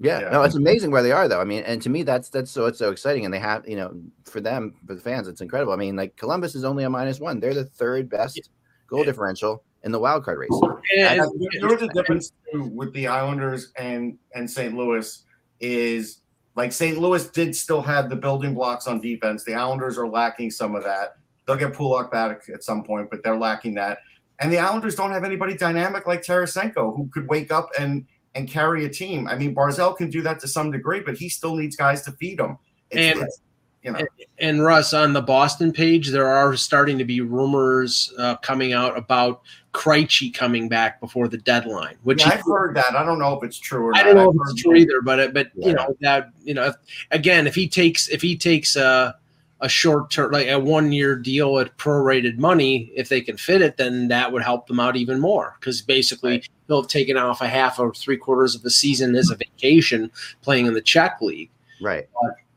yeah, 0.03 0.19
yeah, 0.19 0.29
no, 0.29 0.43
it's 0.43 0.55
amazing 0.55 0.91
where 0.91 1.01
they 1.01 1.13
are 1.13 1.27
though. 1.29 1.39
I 1.39 1.45
mean, 1.45 1.63
and 1.63 1.81
to 1.81 1.89
me, 1.89 2.03
that's 2.03 2.29
that's 2.29 2.51
so 2.51 2.65
it's 2.65 2.77
so 2.77 2.91
exciting, 2.91 3.23
and 3.23 3.33
they 3.33 3.39
have 3.39 3.67
you 3.67 3.77
know 3.77 3.95
for 4.25 4.41
them 4.41 4.75
for 4.85 4.95
the 4.95 5.01
fans, 5.01 5.29
it's 5.29 5.39
incredible. 5.39 5.71
I 5.71 5.77
mean, 5.77 5.95
like 5.95 6.17
Columbus 6.17 6.55
is 6.55 6.65
only 6.65 6.83
a 6.83 6.89
minus 6.89 7.21
one; 7.21 7.39
they're 7.39 7.53
the 7.53 7.63
third 7.63 8.09
best 8.09 8.49
goal 8.87 8.99
yeah. 8.99 9.05
differential 9.05 9.63
in 9.83 9.91
the 9.91 9.99
wild 9.99 10.23
card 10.25 10.39
race. 10.39 10.61
And, 10.97 11.21
and, 11.21 11.31
there's 11.61 11.81
a 11.81 11.87
difference 11.87 12.31
with 12.53 12.93
the 12.93 13.07
Islanders 13.07 13.71
and 13.77 14.17
and 14.35 14.49
St. 14.49 14.75
Louis 14.75 15.23
is 15.59 16.19
like 16.55 16.71
St. 16.71 16.97
Louis 16.97 17.27
did 17.29 17.55
still 17.55 17.81
have 17.81 18.09
the 18.09 18.15
building 18.15 18.53
blocks 18.53 18.87
on 18.87 18.99
defense. 18.99 19.43
The 19.43 19.55
Islanders 19.55 19.97
are 19.97 20.07
lacking 20.07 20.51
some 20.51 20.75
of 20.75 20.83
that. 20.83 21.15
They'll 21.45 21.55
get 21.57 21.73
Pulock 21.73 22.11
back 22.11 22.43
at 22.53 22.63
some 22.63 22.83
point, 22.83 23.09
but 23.09 23.23
they're 23.23 23.37
lacking 23.37 23.75
that. 23.75 23.99
And 24.39 24.51
the 24.51 24.59
Islanders 24.59 24.95
don't 24.95 25.11
have 25.11 25.23
anybody 25.23 25.55
dynamic 25.55 26.07
like 26.07 26.21
Tarasenko 26.21 26.95
who 26.95 27.09
could 27.13 27.27
wake 27.29 27.51
up 27.51 27.69
and 27.79 28.05
and 28.35 28.49
carry 28.49 28.85
a 28.85 28.89
team. 28.89 29.27
I 29.27 29.35
mean, 29.35 29.53
Barzal 29.53 29.95
can 29.95 30.09
do 30.09 30.21
that 30.23 30.39
to 30.41 30.47
some 30.47 30.71
degree, 30.71 31.01
but 31.01 31.15
he 31.15 31.29
still 31.29 31.55
needs 31.55 31.75
guys 31.75 32.01
to 32.03 32.11
feed 32.13 32.39
him. 32.39 32.57
It's, 32.89 33.17
And- 33.19 33.27
it's, 33.27 33.39
you 33.83 33.91
know, 33.91 33.99
And 34.39 34.63
Russ, 34.63 34.93
on 34.93 35.11
the 35.11 35.21
Boston 35.21 35.73
page, 35.73 36.07
there 36.09 36.27
are 36.27 36.55
starting 36.55 36.97
to 36.97 37.03
be 37.03 37.19
rumors 37.19 38.13
uh, 38.17 38.37
coming 38.37 38.71
out 38.71 38.97
about 38.97 39.41
Krejci 39.73 40.33
coming 40.33 40.69
back 40.69 41.01
before 41.01 41.27
the 41.27 41.37
deadline, 41.37 41.97
which 42.03 42.21
yeah, 42.21 42.31
he- 42.31 42.37
I've 42.37 42.45
heard 42.45 42.75
that. 42.77 42.95
I 42.95 43.03
don't 43.03 43.19
know 43.19 43.37
if 43.37 43.43
it's 43.43 43.59
true 43.59 43.87
or 43.87 43.95
I 43.95 44.03
don't 44.03 44.15
know 44.15 44.29
I've 44.29 44.35
if 44.35 44.41
it's 44.51 44.61
true 44.61 44.75
either, 44.75 45.01
but 45.01 45.33
but 45.33 45.51
you 45.55 45.73
know 45.73 45.95
that 45.99 46.29
you 46.45 46.53
know 46.53 46.67
if, 46.67 46.75
again, 47.11 47.45
if 47.45 47.55
he 47.55 47.67
takes 47.67 48.07
if 48.07 48.21
he 48.21 48.37
takes 48.37 48.75
a 48.77 49.15
a 49.63 49.69
short 49.69 50.11
term 50.11 50.31
like 50.31 50.47
a 50.47 50.59
one 50.59 50.91
year 50.91 51.15
deal 51.15 51.57
at 51.57 51.75
prorated 51.77 52.37
money, 52.37 52.91
if 52.95 53.07
they 53.07 53.21
can 53.21 53.37
fit 53.37 53.61
it, 53.61 53.77
then 53.77 54.09
that 54.09 54.31
would 54.31 54.43
help 54.43 54.67
them 54.67 54.79
out 54.79 54.97
even 54.97 55.21
more 55.21 55.55
because 55.59 55.81
basically 55.81 56.43
they'll 56.67 56.81
have 56.81 56.89
taken 56.89 57.15
off 57.15 57.41
a 57.41 57.47
half 57.47 57.79
or 57.79 57.93
three 57.93 58.17
quarters 58.17 58.55
of 58.55 58.61
the 58.61 58.69
season 58.69 59.15
as 59.15 59.29
a 59.29 59.35
vacation 59.35 60.11
playing 60.41 60.65
in 60.65 60.73
the 60.73 60.81
Czech 60.81 61.17
league. 61.21 61.49
Right. 61.81 62.09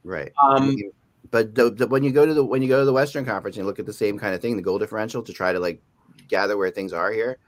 Right. 0.03 0.33
Um, 0.43 0.77
but 1.31 1.55
the, 1.55 1.71
the, 1.71 1.87
when 1.87 2.03
you 2.03 2.11
go 2.11 2.27
to 2.27 2.35
the 2.35 2.45
when 2.45 2.61
you 2.61 2.69
go 2.69 2.81
to 2.81 2.85
the 2.85 2.93
Western 2.93 3.25
Conference 3.25 3.57
and 3.57 3.63
you 3.63 3.67
look 3.67 3.79
at 3.79 3.87
the 3.87 3.93
same 3.93 4.19
kind 4.19 4.35
of 4.35 4.43
thing, 4.43 4.57
the 4.57 4.63
goal 4.63 4.79
differential 4.79 5.23
to 5.23 5.33
try 5.33 5.53
to 5.53 5.61
like 5.61 5.81
gather 6.29 6.57
where 6.57 6.71
things 6.71 6.93
are 6.93 7.13
here. 7.13 7.39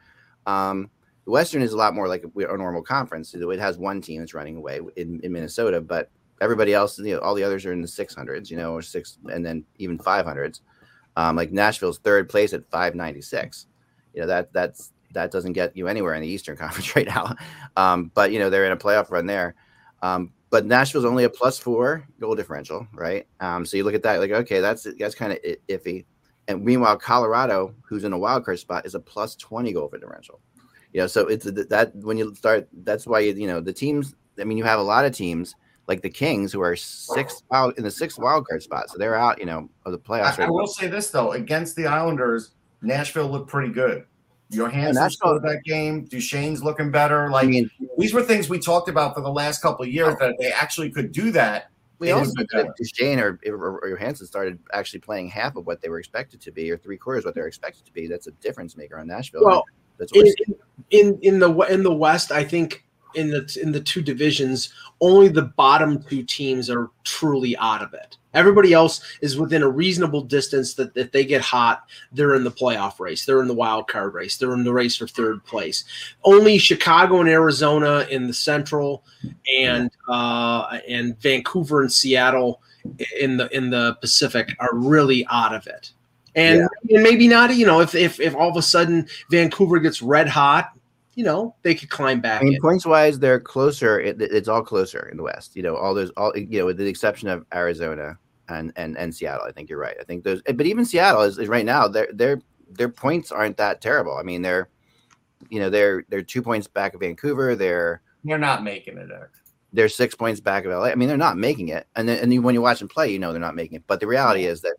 Um, 0.47 0.89
the 1.25 1.33
Western 1.33 1.63
is 1.63 1.73
a 1.73 1.77
lot 1.77 1.95
more 1.95 2.07
like 2.07 2.25
a, 2.25 2.47
a 2.47 2.57
normal 2.57 2.83
conference. 2.83 3.35
It 3.35 3.59
has 3.59 3.77
one 3.77 4.01
team 4.01 4.21
that's 4.21 4.35
running 4.35 4.57
away 4.57 4.81
in, 4.97 5.21
in 5.21 5.33
Minnesota, 5.33 5.81
but 5.81 6.11
everybody 6.41 6.75
else, 6.75 6.99
you 6.99 7.15
know, 7.15 7.21
all 7.21 7.35
the 7.35 7.45
others 7.45 7.65
are 7.67 7.73
in 7.73 7.83
the 7.83 7.89
six 7.89 8.15
hundreds, 8.15 8.51
you 8.51 8.57
know, 8.57 8.73
or 8.73 8.83
six, 8.83 9.19
and 9.33 9.45
then 9.45 9.65
even 9.79 9.99
five 9.99 10.25
hundreds. 10.25 10.63
Um, 11.17 11.37
like 11.37 11.51
Nashville's 11.51 11.99
third 11.99 12.29
place 12.29 12.53
at 12.53 12.69
five 12.71 12.95
ninety 12.95 13.21
six. 13.21 13.67
You 14.15 14.23
know 14.23 14.27
that 14.29 14.53
that's 14.53 14.93
that 15.15 15.31
doesn't 15.31 15.55
get 15.55 15.77
you 15.77 15.89
anywhere 15.89 16.15
in 16.15 16.23
the 16.23 16.29
Eastern 16.29 16.57
Conference 16.59 16.95
right 16.95 17.07
now. 17.07 17.35
Um, 17.77 18.11
but 18.15 18.33
you 18.33 18.39
know 18.39 18.51
they're 18.51 18.67
in 18.67 18.73
a 18.73 18.77
playoff 18.77 19.11
run 19.11 19.27
there. 19.27 19.55
Um, 20.03 20.33
but 20.51 20.65
Nashville's 20.65 21.05
only 21.05 21.25
a 21.25 21.31
plus 21.31 21.59
four 21.59 22.07
goal 22.21 22.35
differential, 22.35 22.87
right? 22.95 23.27
Um, 23.41 23.67
so 23.67 23.77
you 23.77 23.85
look 23.85 23.95
at 23.95 24.03
that, 24.05 24.21
like, 24.21 24.31
okay, 24.31 24.61
that's 24.61 24.87
that's 24.99 25.15
kind 25.15 25.33
of 25.33 25.39
iffy. 25.69 26.07
And 26.47 26.65
meanwhile, 26.65 26.97
Colorado, 26.97 27.75
who's 27.83 28.05
in 28.05 28.15
a 28.15 28.19
wild 28.19 28.45
card 28.45 28.59
spot, 28.59 28.87
is 28.87 28.95
a 28.95 29.01
plus 29.01 29.37
twenty 29.37 29.73
goal 29.73 29.89
differential. 29.89 30.41
You 30.93 31.03
know, 31.03 31.07
so 31.07 31.27
it's 31.27 31.45
that 31.45 31.95
when 31.97 32.17
you 32.17 32.35
start, 32.35 32.69
that's 32.73 33.07
why 33.07 33.21
you, 33.21 33.35
you 33.35 33.47
know 33.47 33.61
the 33.61 33.73
teams. 33.73 34.15
I 34.41 34.45
mean, 34.45 34.57
you 34.57 34.65
have 34.65 34.79
a 34.79 34.85
lot 34.85 35.05
of 35.05 35.13
teams 35.13 35.55
like 35.89 36.03
the 36.03 36.11
Kings 36.11 36.53
who 36.53 36.61
are 36.61 36.77
sixth 36.77 37.43
wild 37.51 37.77
in 37.79 37.83
the 37.83 37.91
sixth 37.91 38.19
wild 38.19 38.47
card 38.47 38.63
spot, 38.63 38.91
so 38.91 38.99
they're 38.99 39.15
out, 39.17 39.39
you 39.41 39.47
know, 39.47 39.69
of 39.87 39.93
the 39.93 39.99
playoffs. 39.99 40.39
I, 40.39 40.45
I 40.45 40.51
will 40.51 40.67
say 40.67 40.87
this 40.87 41.11
though, 41.11 41.33
against 41.33 41.75
the 41.77 41.87
Islanders, 41.87 42.51
Nashville 42.83 43.29
looked 43.29 43.49
pretty 43.49 43.73
good. 43.73 44.05
Johansen 44.53 44.95
Nashville- 44.95 45.11
scored 45.11 45.43
that 45.43 45.63
game. 45.65 46.07
Duchene's 46.07 46.63
looking 46.63 46.91
better. 46.91 47.27
I 47.27 47.31
Like 47.31 47.49
mean, 47.49 47.71
these 47.99 48.15
were 48.15 48.23
things 48.23 48.49
we 48.49 48.59
talked 48.59 48.89
about 48.89 49.15
for 49.15 49.21
the 49.21 49.31
last 49.31 49.61
couple 49.61 49.85
of 49.85 49.91
years 49.93 50.15
that 50.21 50.37
they 50.39 50.51
actually 50.53 50.91
could 50.91 51.13
do 51.13 51.31
that. 51.33 51.71
we 51.99 52.13
also 52.13 52.29
is 52.31 52.35
did 52.35 52.49
better. 52.53 52.75
Duchesne 52.79 53.19
or, 53.21 53.39
or, 53.47 53.81
or 53.81 53.91
Johansen 53.91 54.27
started 54.27 54.59
actually 54.73 55.01
playing 55.01 55.29
half 55.29 55.57
of 55.57 55.67
what 55.67 55.83
they 55.83 55.89
were 55.91 55.99
expected 55.99 56.41
to 56.43 56.51
be, 56.53 56.71
or 56.71 56.79
three 56.79 56.97
quarters 56.97 57.25
what 57.27 57.35
they're 57.35 57.47
expected 57.49 57.85
to 57.87 57.93
be. 57.93 58.07
That's 58.07 58.27
a 58.27 58.31
difference 58.33 58.77
maker 58.77 58.99
on 58.99 59.07
Nashville. 59.07 59.43
Well, 59.45 59.65
that's 59.99 60.13
what 60.15 60.27
in, 60.27 60.55
in 60.91 61.19
in 61.23 61.39
the 61.41 61.53
in 61.71 61.83
the 61.83 61.93
West, 61.95 62.31
I 62.33 62.45
think 62.45 62.85
in 63.15 63.31
the 63.31 63.59
in 63.61 63.73
the 63.73 63.81
two 63.81 64.03
divisions, 64.03 64.73
only 65.01 65.29
the 65.29 65.43
bottom 65.43 66.03
two 66.03 66.23
teams 66.23 66.69
are 66.69 66.91
truly 67.05 67.57
out 67.57 67.83
of 67.83 67.95
it. 67.95 68.17
Everybody 68.35 68.73
else 68.73 69.01
is 69.23 69.39
within 69.39 69.63
a 69.63 69.69
reasonable 69.69 70.21
distance 70.21 70.75
that 70.75 70.97
if 70.97 71.13
they 71.13 71.25
get 71.25 71.41
hot, 71.41 71.85
they're 72.13 72.35
in 72.35 72.45
the 72.45 72.51
playoff 72.51 73.01
race, 73.01 73.25
they're 73.25 73.41
in 73.41 73.49
the 73.49 73.55
wild 73.55 73.89
card 73.89 74.15
race, 74.15 74.37
they're 74.37 74.53
in 74.53 74.65
the 74.65 74.73
race 74.73 74.97
for 74.97 75.07
third 75.07 75.45
place. 75.45 75.85
Only 76.25 76.59
Chicago 76.59 77.21
and 77.21 77.29
Arizona 77.29 78.07
in 78.11 78.27
the 78.27 78.35
Central, 78.35 79.05
and 79.59 79.91
uh, 80.09 80.79
and 80.89 81.19
Vancouver 81.21 81.81
and 81.81 81.93
Seattle 81.93 82.63
in 83.19 83.37
the 83.39 83.49
in 83.57 83.71
the 83.71 83.97
Pacific 84.01 84.55
are 84.59 84.75
really 84.75 85.27
out 85.31 85.55
of 85.55 85.67
it. 85.67 85.93
And, 86.35 86.69
and 86.91 87.03
maybe 87.03 87.27
not, 87.27 87.55
you 87.57 87.67
know, 87.67 87.81
if, 87.81 87.95
if 87.95 88.21
if 88.21 88.35
all 88.37 88.51
of 88.51 88.57
a 88.57 88.63
sudden 88.63 89.09
Vancouver 89.31 89.81
gets 89.81 90.03
red 90.03 90.29
hot, 90.29 90.78
you 91.19 91.25
know, 91.25 91.57
they 91.65 91.75
could 91.75 91.91
climb 91.91 92.21
back 92.21 92.41
I 92.41 92.45
mean, 92.45 92.55
in. 92.55 92.61
points 92.61 92.87
wise, 92.87 93.19
they're 93.19 93.41
closer. 93.41 93.99
It, 93.99 94.23
it's 94.23 94.47
all 94.47 94.63
closer 94.63 95.09
in 95.09 95.17
the 95.17 95.25
West. 95.25 95.57
You 95.57 95.65
know, 95.65 95.75
all 95.75 95.93
those, 95.93 96.11
all 96.11 96.33
you 96.37 96.61
know, 96.61 96.67
with 96.67 96.77
the 96.77 96.87
exception 96.87 97.29
of 97.29 97.45
Arizona 97.53 98.17
and 98.49 98.73
and 98.77 98.97
and 98.97 99.13
Seattle. 99.13 99.45
I 99.45 99.51
think 99.51 99.69
you're 99.69 99.81
right. 99.81 99.97
I 100.01 100.05
think 100.05 100.23
those, 100.23 100.41
but 100.43 100.65
even 100.65 100.85
Seattle 100.85 101.23
is, 101.23 101.37
is 101.39 101.49
right 101.49 101.65
now. 101.67 101.89
Their 101.89 102.07
their 102.13 102.41
their 102.71 102.89
points 102.89 103.33
aren't 103.33 103.57
that 103.57 103.81
terrible. 103.81 104.17
I 104.17 104.23
mean, 104.23 104.43
they're, 104.43 104.69
you 105.51 105.59
know, 105.59 105.71
they're 105.71 106.05
they're 106.09 106.23
two 106.23 106.41
points 106.41 106.69
back 106.69 106.95
of 106.95 107.01
Vancouver. 107.01 107.57
They're 107.57 108.01
They're 108.23 108.39
not 108.39 108.63
making 108.63 108.97
it. 108.99 109.09
Eric. 109.13 109.33
they're 109.73 109.89
six 109.89 110.15
points 110.15 110.39
back 110.41 110.67
of 110.67 110.71
LA. 110.71 110.85
I 110.85 110.95
mean, 110.95 111.09
they're 111.09 111.17
not 111.17 111.37
making 111.37 111.71
it. 111.71 111.89
And 111.97 112.09
then 112.09 112.23
and 112.23 112.31
then 112.31 112.45
when 112.45 112.55
you 112.55 112.63
watch 112.63 112.79
them 112.79 112.87
play, 112.87 113.11
you 113.11 113.19
know 113.19 113.33
they're 113.33 113.41
not 113.41 113.57
making 113.57 113.79
it. 113.79 113.85
But 113.89 113.99
the 113.99 114.07
reality 114.07 114.47
is 114.47 114.61
that 114.61 114.77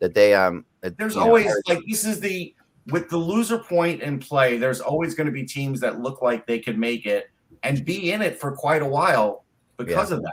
that 0.00 0.12
they 0.12 0.34
um 0.34 0.64
that, 0.80 0.98
There's 0.98 1.14
you 1.14 1.20
know, 1.20 1.26
always 1.28 1.46
like 1.68 1.84
this 1.86 2.04
is 2.04 2.18
the 2.18 2.52
with 2.90 3.08
the 3.08 3.16
loser 3.16 3.58
point 3.58 4.02
in 4.02 4.18
play. 4.18 4.56
There's 4.58 4.80
always 4.80 5.14
going 5.14 5.26
to 5.26 5.32
be 5.32 5.44
teams 5.44 5.80
that 5.80 6.00
look 6.00 6.22
like 6.22 6.46
they 6.46 6.58
could 6.58 6.78
make 6.78 7.06
it 7.06 7.30
and 7.62 7.84
be 7.84 8.12
in 8.12 8.22
it 8.22 8.40
for 8.40 8.52
quite 8.52 8.82
a 8.82 8.86
while 8.86 9.44
because 9.76 10.10
of 10.10 10.22
that. 10.22 10.32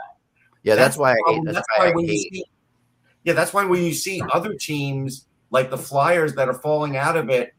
yeah. 0.62 0.74
That's, 0.74 0.96
That's 0.96 0.98
why 0.98 1.10
I 1.10 1.14
the 1.14 1.16
hate. 1.16 1.24
problem. 1.24 1.44
That's, 1.46 1.56
That's 1.56 1.68
why 1.78 1.86
why 1.88 1.94
when 1.94 2.04
you 2.06 2.18
see, 2.18 2.44
yeah, 3.24 3.32
that's 3.32 3.52
why 3.52 3.64
when 3.64 3.82
you 3.82 3.92
see 3.92 4.22
other 4.32 4.54
teams 4.54 5.26
like 5.50 5.70
the 5.70 5.78
Flyers 5.78 6.34
that 6.34 6.48
are 6.48 6.54
falling 6.54 6.96
out 6.96 7.16
of 7.16 7.28
it, 7.28 7.54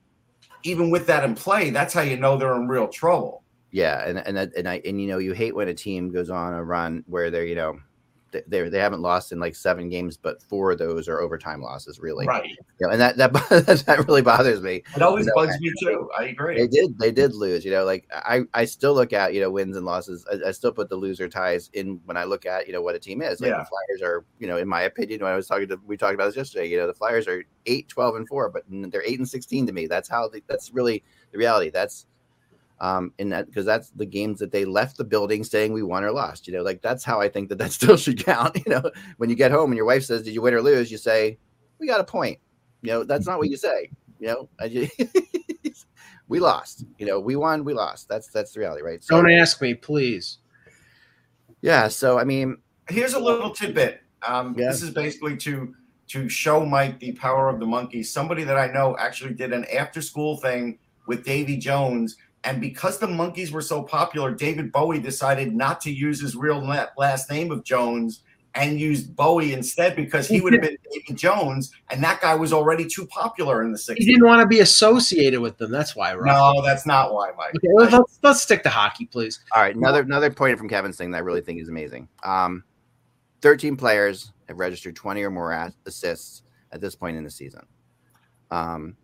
even 0.64 0.90
with 0.90 1.08
that 1.08 1.24
in 1.24 1.36
play, 1.36 1.70
that's 1.70 1.94
how 1.94 2.02
you 2.02 2.18
know 2.18 2.38
they're 2.38 2.56
in 2.56 2.68
real 2.68 2.88
trouble. 2.88 3.44
Yeah, 3.72 4.08
and 4.08 4.18
and 4.20 4.38
and 4.38 4.68
I 4.68 4.82
and 4.86 5.00
you 5.02 5.08
know 5.08 5.18
you 5.18 5.34
hate 5.34 5.54
when 5.54 5.68
a 5.68 5.74
team 5.74 6.10
goes 6.12 6.30
on 6.30 6.54
a 6.54 6.64
run 6.64 7.04
where 7.08 7.30
they're 7.30 7.46
you 7.46 7.56
know 7.56 7.80
they 8.32 8.70
they 8.70 8.80
haven't 8.80 9.02
lost 9.02 9.32
in 9.32 9.40
like 9.40 9.56
seven 9.56 9.90
games, 9.90 10.18
but 10.18 10.42
four 10.44 10.72
of 10.72 10.78
those 10.78 11.08
are 11.08 11.20
overtime 11.20 11.62
losses, 11.62 12.00
really. 12.00 12.26
Right. 12.28 12.50
You 12.80 12.88
know, 12.88 12.90
and 12.90 13.02
that 13.02 13.18
that 13.18 13.34
that 13.86 14.06
really 14.08 14.22
bothers 14.22 14.62
me. 14.62 14.84
It 14.96 15.02
always 15.02 15.26
No, 15.26 15.34
bugs 15.36 15.60
me 15.60 15.72
too. 15.82 16.10
I 16.18 16.26
agree. 16.26 16.58
They 16.58 16.68
did 16.68 16.98
they 17.00 17.12
did 17.12 17.34
lose. 17.34 17.64
You 17.66 17.72
know, 17.72 17.86
like 17.86 18.08
I 18.12 18.42
I 18.54 18.66
still 18.66 18.94
look 18.94 19.14
at 19.14 19.34
you 19.34 19.42
know 19.42 19.50
wins 19.52 19.78
and 19.78 19.86
losses. 19.86 20.26
I, 20.32 20.50
I 20.50 20.52
still 20.52 20.72
put 20.72 20.90
the 20.90 20.96
loser 20.96 21.28
ties 21.28 21.70
in 21.74 22.00
when 22.06 22.18
I 22.18 22.24
look 22.26 22.46
at 22.46 22.68
you 22.68 22.74
know 22.74 22.82
what 22.82 22.96
a 22.96 23.00
team 23.00 23.22
is. 23.22 23.42
Like 23.42 23.50
Yeah. 23.50 23.60
the 23.60 23.66
Flyers 23.66 24.02
are 24.02 24.26
you 24.40 24.48
know 24.48 24.58
in 24.58 24.68
my 24.68 24.84
opinion 24.84 25.22
when 25.22 25.32
I 25.32 25.36
was 25.36 25.48
talking 25.48 25.68
to 25.70 25.80
we 25.86 25.98
talked 25.98 26.14
about 26.14 26.28
this 26.28 26.36
yesterday. 26.38 26.68
You 26.70 26.78
know 26.78 26.88
the 26.88 26.94
Flyers 26.94 27.28
are 27.28 27.44
8, 27.66 27.88
12, 27.90 28.16
and 28.16 28.28
four, 28.28 28.50
but 28.50 28.64
they're 28.70 29.04
eight 29.06 29.20
and 29.20 29.28
sixteen 29.28 29.68
to 29.68 29.74
me. 29.74 29.88
That's 29.88 30.10
how 30.10 30.30
they, 30.30 30.42
that's 30.48 30.72
really 30.74 31.04
the 31.32 31.38
reality. 31.38 31.70
That's 31.70 32.06
um 32.80 33.12
in 33.18 33.30
that 33.30 33.48
because 33.48 33.66
that's 33.66 33.90
the 33.92 34.06
games 34.06 34.40
that 34.40 34.52
they 34.52 34.64
left 34.66 34.98
the 34.98 35.04
building 35.04 35.44
saying 35.44 35.74
we 35.74 35.82
won 35.82 36.04
or 36.04 36.12
lost 36.12 36.48
you 36.48 36.54
know 36.54 36.62
like 36.62 36.82
that's 36.82 37.04
how 37.04 37.20
i 37.20 37.28
think 37.28 37.50
that 37.50 37.58
that 37.58 37.72
still 37.80 37.98
should 37.98 38.24
count 38.24 38.56
you 38.66 38.72
know 38.72 38.84
when 39.18 39.30
you 39.30 39.36
get 39.36 39.52
home 39.52 39.72
and 39.72 39.78
your 39.78 39.86
wife 39.86 40.04
says 40.04 40.22
did 40.24 40.34
you 40.34 40.42
win 40.42 40.54
or 40.54 40.62
lose 40.62 40.92
you 40.92 40.98
say 40.98 41.38
we 41.80 41.88
got 41.88 42.00
a 42.00 42.04
point 42.04 42.38
you 42.84 42.92
know 42.92 43.04
that's 43.04 43.26
not 43.26 43.40
what 43.40 43.50
you 43.50 43.58
say 43.58 43.90
you 44.20 44.28
know 44.28 44.48
I 44.60 44.68
ju- 44.70 44.88
we 46.28 46.40
lost 46.40 46.86
you 47.00 47.06
know 47.06 47.20
we 47.20 47.36
won 47.36 47.64
we 47.64 47.74
lost 47.74 48.08
that's 48.08 48.28
that's 48.28 48.52
the 48.54 48.60
reality 48.60 48.84
right 48.84 49.04
so 49.04 49.16
Don't 49.16 49.32
ask 49.32 49.62
me, 49.62 49.74
please. 49.74 50.40
yeah 51.62 51.88
so 51.88 52.20
i 52.20 52.24
mean 52.24 52.58
Here's 52.90 53.16
a 53.16 53.20
little 53.20 53.50
tidbit. 53.50 54.02
Um, 54.26 54.56
Yeah. 54.58 54.70
This 54.70 54.82
is 54.82 54.92
basically 54.92 55.36
to 55.38 55.74
to 56.08 56.30
show 56.30 56.66
Mike 56.66 57.00
the 57.02 57.12
power 57.12 57.50
of 57.50 57.60
the 57.60 57.66
monkey. 57.66 58.02
Somebody 58.02 58.46
that 58.46 58.58
I 58.58 58.68
know 58.72 58.96
actually 58.98 59.34
did 59.34 59.52
an 59.52 59.66
after 59.66 60.02
school 60.02 60.38
thing 60.38 60.80
with 61.06 61.26
Davy 61.26 61.58
Jones. 61.58 62.16
And 62.44 62.62
because 62.62 63.00
the 63.00 63.08
Monkees 63.08 63.52
were 63.52 63.62
so 63.62 63.84
popular, 63.84 64.32
David 64.34 64.72
Bowie 64.72 65.00
decided 65.00 65.54
not 65.54 65.82
to 65.82 65.92
use 65.92 66.22
his 66.22 66.36
real 66.36 66.60
last 66.98 67.30
name 67.30 67.52
of 67.52 67.64
Jones 67.64 68.22
and 68.56 68.80
used 68.80 69.16
Bowie 69.16 69.54
instead 69.54 69.96
because 69.96 70.28
he 70.28 70.42
would 70.42 70.54
have 70.54 70.62
been 70.62 70.78
David 70.92 71.18
Jones, 71.18 71.72
and 71.92 72.04
that 72.04 72.22
guy 72.22 72.34
was 72.34 72.52
already 72.52 72.86
too 72.86 73.06
popular 73.08 73.62
in 73.62 73.72
the 73.72 73.78
60s. 73.78 73.98
He 73.98 74.06
didn't 74.06 74.26
want 74.26 74.42
to 74.42 74.48
be 74.48 74.62
associated 74.62 75.42
with 75.42 75.58
them. 75.58 75.72
That's 75.72 75.96
why, 75.96 76.16
right? 76.16 76.34
No, 76.34 76.62
that's 76.64 76.86
not 76.88 77.14
why, 77.14 77.32
Mike. 77.38 77.54
Okay, 77.56 77.68
let's, 77.74 77.94
let's, 77.94 78.20
let's 78.24 78.42
stick 78.42 78.64
to 78.64 78.70
hockey, 78.70 79.06
please. 79.06 79.42
all 79.56 79.62
right 79.62 79.76
another 79.76 80.02
another 80.02 80.32
point 80.32 80.58
from 80.58 80.68
kevin's 80.68 80.98
thing 80.98 81.12
that 81.12 81.18
i 81.18 81.22
really 81.22 81.42
think 81.42 81.62
is 81.62 81.70
amazing 81.70 82.08
um 82.24 82.64
13 83.42 83.76
players 83.76 84.32
have 84.48 84.60
registered 84.60 84.96
20 84.96 85.22
or 85.24 85.30
more 85.30 85.72
assists 85.86 86.44
at 86.72 86.82
this 86.82 86.96
point 86.96 87.16
in 87.18 87.24
the 87.24 87.30
season 87.30 87.66
um 88.52 88.96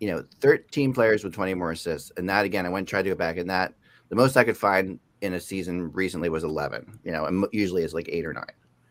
you 0.00 0.08
know 0.08 0.24
13 0.40 0.92
players 0.92 1.22
with 1.24 1.32
20 1.32 1.54
more 1.54 1.70
assists 1.72 2.10
and 2.16 2.28
that 2.28 2.44
again 2.44 2.66
i 2.66 2.68
went 2.68 2.80
and 2.82 2.88
tried 2.88 3.02
to 3.02 3.10
go 3.10 3.14
back 3.14 3.36
and 3.36 3.48
that 3.48 3.74
the 4.08 4.16
most 4.16 4.36
i 4.36 4.44
could 4.44 4.56
find 4.56 4.98
in 5.20 5.34
a 5.34 5.40
season 5.40 5.90
recently 5.92 6.28
was 6.28 6.44
11 6.44 6.98
you 7.04 7.12
know 7.12 7.26
and 7.26 7.46
usually 7.52 7.82
it's 7.82 7.94
like 7.94 8.08
eight 8.08 8.26
or 8.26 8.32
9 8.32 8.44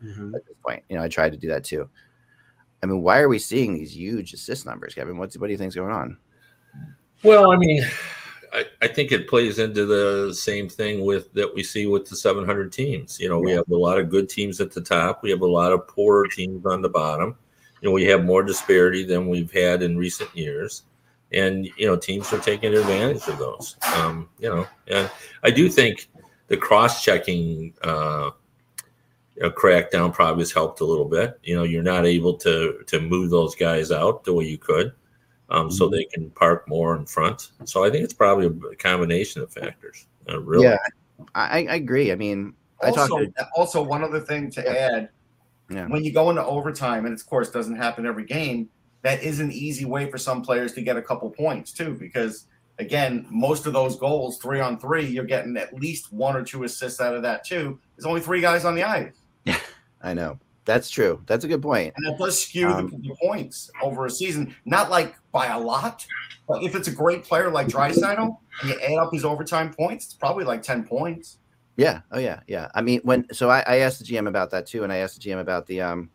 Mhm. 0.04 0.36
at 0.36 0.46
this 0.46 0.56
point 0.66 0.84
you 0.90 0.96
know 0.98 1.04
i 1.04 1.08
tried 1.08 1.32
to 1.32 1.38
do 1.38 1.48
that 1.48 1.64
too 1.64 1.88
i 2.82 2.86
mean 2.86 3.02
why 3.02 3.20
are 3.20 3.30
we 3.30 3.40
seeing 3.40 3.74
these 3.74 3.96
huge 3.96 4.34
assist 4.34 4.66
numbers 4.66 4.94
kevin 4.94 5.18
what's 5.18 5.38
what 5.38 5.48
do 5.48 5.52
you 5.52 5.58
think's 5.58 5.76
going 5.76 5.94
on 5.94 6.18
Well, 7.24 7.52
I 7.54 7.56
mean, 7.58 7.84
I, 8.52 8.66
I 8.82 8.88
think 8.88 9.12
it 9.14 9.30
plays 9.30 9.58
into 9.60 9.86
the 9.86 10.34
same 10.34 10.68
thing 10.68 11.06
with 11.06 11.32
that 11.34 11.54
we 11.56 11.64
see 11.64 11.88
with 11.88 12.06
the 12.06 12.16
700 12.18 12.72
teams. 12.72 13.18
You 13.20 13.30
know, 13.30 13.40
we 13.40 13.52
have 13.52 13.64
a 13.72 13.76
lot 13.76 13.98
of 13.98 14.10
good 14.10 14.28
teams 14.30 14.60
at 14.60 14.72
the 14.72 14.82
top. 14.82 15.24
We 15.24 15.30
have 15.32 15.42
a 15.42 15.46
lot 15.48 15.72
of 15.72 15.88
poorer 15.88 16.28
teams 16.28 16.66
on 16.66 16.82
the 16.82 16.90
bottom. 16.90 17.36
You 17.82 17.88
know, 17.90 17.94
we 17.94 18.04
have 18.04 18.26
more 18.26 18.44
disparity 18.44 19.06
than 19.06 19.30
we've 19.30 19.52
had 19.54 19.82
in 19.84 19.98
recent 19.98 20.36
years, 20.36 20.84
and 21.34 21.66
you 21.78 21.88
know, 21.88 21.96
teams 21.98 22.32
are 22.34 22.40
taking 22.40 22.74
advantage 22.74 23.28
of 23.28 23.38
those. 23.40 23.78
Um, 23.96 24.30
you 24.40 24.50
know, 24.50 24.68
and 24.88 25.10
I 25.44 25.52
do 25.52 25.70
think 25.70 26.10
the 26.48 26.58
cross-checking 26.58 27.74
uh, 27.84 28.32
you 29.36 29.44
know, 29.44 29.52
crackdown 29.52 30.14
probably 30.14 30.42
has 30.42 30.52
helped 30.52 30.82
a 30.82 30.86
little 30.86 31.06
bit. 31.06 31.40
You 31.44 31.56
know, 31.56 31.64
you're 31.64 31.84
not 31.84 32.06
able 32.06 32.36
to 32.38 32.84
to 32.88 33.00
move 33.00 33.30
those 33.30 33.56
guys 33.56 33.92
out 33.92 34.24
the 34.24 34.34
way 34.34 34.46
you 34.46 34.58
could 34.58 34.94
um, 35.50 35.70
so 35.72 35.86
Mm-hmm. 35.86 35.96
they 35.96 36.06
can 36.06 36.30
park 36.32 36.68
more 36.68 36.96
in 36.96 37.06
front. 37.06 37.52
So 37.66 37.84
I 37.84 37.90
think 37.90 38.04
it's 38.04 38.14
probably 38.14 38.48
a 38.72 38.76
combination 38.76 39.42
of 39.42 39.52
factors. 39.52 40.08
Uh, 40.30 40.40
really. 40.40 40.66
Yeah, 40.66 40.78
I, 41.36 41.66
I 41.68 41.76
agree. 41.76 42.12
I 42.12 42.16
mean, 42.16 42.54
I 42.82 42.92
talked 42.92 43.12
Also, 43.12 43.26
to 43.26 43.48
also 43.56 43.82
one 43.84 44.04
other 44.04 44.20
thing 44.20 44.50
to 44.52 44.62
Yeah. 44.62 44.72
add: 44.72 45.10
Yeah. 45.70 45.88
when 45.88 46.04
you 46.04 46.12
go 46.12 46.30
into 46.30 46.44
overtime, 46.46 47.06
and 47.06 47.14
of 47.14 47.26
course 47.26 47.50
doesn't 47.52 47.76
happen 47.76 48.06
every 48.06 48.26
game, 48.26 48.70
that 49.04 49.22
is 49.24 49.40
an 49.40 49.52
easy 49.52 49.86
way 49.86 50.10
for 50.10 50.18
some 50.18 50.42
players 50.42 50.74
to 50.74 50.82
get 50.82 50.98
a 50.98 51.02
couple 51.02 51.30
points 51.30 51.72
too. 51.72 51.94
Because 52.00 52.48
again, 52.80 53.26
most 53.30 53.66
of 53.68 53.74
those 53.74 53.96
goals, 53.96 54.40
three 54.40 54.60
on 54.60 54.80
three, 54.80 55.06
you're 55.06 55.24
getting 55.26 55.56
at 55.58 55.74
least 55.74 56.12
one 56.12 56.36
or 56.36 56.44
two 56.44 56.64
assists 56.64 57.00
out 57.00 57.14
of 57.16 57.22
that 57.22 57.46
too. 57.46 57.80
There's 57.96 58.06
only 58.06 58.22
three 58.22 58.42
guys 58.42 58.66
on 58.66 58.76
the 58.76 58.84
ice, 58.84 59.14
Yeah, 59.46 59.60
I 60.02 60.14
know 60.14 60.40
that's 60.66 60.90
true. 60.90 61.22
That's 61.26 61.44
a 61.44 61.48
good 61.48 61.62
point. 61.62 61.94
and 61.98 62.06
that 62.06 62.18
does 62.18 62.42
skew 62.42 62.70
Um, 62.70 62.90
the, 62.90 62.98
the 63.10 63.16
points 63.22 63.70
over 63.82 64.06
a 64.06 64.10
season. 64.10 64.56
Not 64.66 64.90
like 64.90 65.16
by 65.34 65.48
a 65.48 65.60
lot, 65.60 66.06
but 66.48 66.64
if 66.64 66.74
it's 66.74 66.88
a 66.88 66.92
great 66.92 67.24
player 67.26 67.52
like 67.52 67.68
Draisaitl, 67.68 68.38
and 68.62 68.70
you 68.70 68.80
add 68.80 68.98
up 68.98 69.12
his 69.12 69.26
overtime 69.26 69.74
points, 69.74 70.06
it's 70.06 70.14
probably 70.14 70.46
like 70.46 70.62
ten 70.64 70.86
points. 70.86 71.38
Yeah. 71.76 72.02
Oh 72.12 72.20
yeah. 72.20 72.40
Yeah. 72.48 72.70
I 72.76 72.82
mean, 72.82 73.02
when 73.04 73.26
so 73.34 73.50
I, 73.50 73.64
I 73.68 73.76
asked 73.80 74.00
the 74.00 74.06
GM 74.06 74.28
about 74.28 74.52
that 74.52 74.66
too, 74.66 74.84
and 74.86 74.94
I 74.94 74.98
asked 74.98 75.22
the 75.22 75.30
GM 75.30 75.42
about 75.42 75.66
the 75.68 75.82
um 75.82 76.10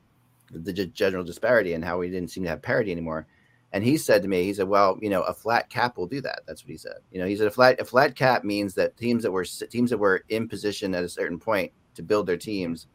the, 0.51 0.73
general 0.87 1.25
disparity 1.25 1.75
and 1.75 1.85
how 1.85 1.99
we 1.99 2.11
didn't 2.11 2.31
seem 2.31 2.43
to 2.45 2.49
have 2.49 2.63
parity 2.63 2.93
anymore. 2.93 3.27
And 3.73 3.85
he 3.85 3.97
said 3.99 4.23
to 4.23 4.29
me, 4.29 4.45
he 4.45 4.55
said, 4.55 4.67
"Well, 4.67 4.99
you 5.03 5.11
know, 5.11 5.23
a 5.23 5.35
flat 5.35 5.69
cap 5.69 5.99
will 5.99 6.07
do 6.07 6.23
that." 6.23 6.41
That's 6.47 6.65
what 6.65 6.71
he 6.71 6.79
said. 6.79 6.97
You 7.13 7.21
know, 7.21 7.27
he 7.27 7.37
said 7.37 7.47
a 7.47 7.51
flat 7.51 7.79
a 7.81 7.85
flat 7.85 8.15
cap 8.15 8.43
means 8.43 8.75
that 8.75 8.97
teams 8.97 9.23
that 9.23 9.31
were 9.31 9.45
teams 9.45 9.91
that 9.91 9.99
were 9.99 10.25
in 10.31 10.49
position 10.49 10.95
at 10.95 11.05
a 11.05 11.09
certain 11.09 11.39
point 11.39 11.73
to 11.95 12.03
build 12.03 12.27
their 12.27 12.39
teams 12.39 12.87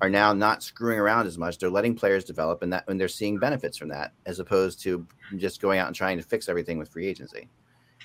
are 0.00 0.10
now 0.10 0.32
not 0.32 0.62
screwing 0.62 0.98
around 0.98 1.26
as 1.26 1.38
much. 1.38 1.58
They're 1.58 1.70
letting 1.70 1.94
players 1.94 2.24
develop, 2.24 2.62
and 2.62 2.72
that 2.72 2.84
and 2.88 3.00
they're 3.00 3.06
seeing 3.06 3.38
benefits 3.38 3.76
from 3.76 3.88
that, 3.90 4.12
as 4.26 4.40
opposed 4.40 4.80
to 4.82 5.06
just 5.36 5.60
going 5.60 5.78
out 5.78 5.86
and 5.86 5.94
trying 5.94 6.16
to 6.18 6.24
fix 6.24 6.48
everything 6.48 6.76
with 6.76 6.88
free 6.88 7.06
agency. 7.06 7.48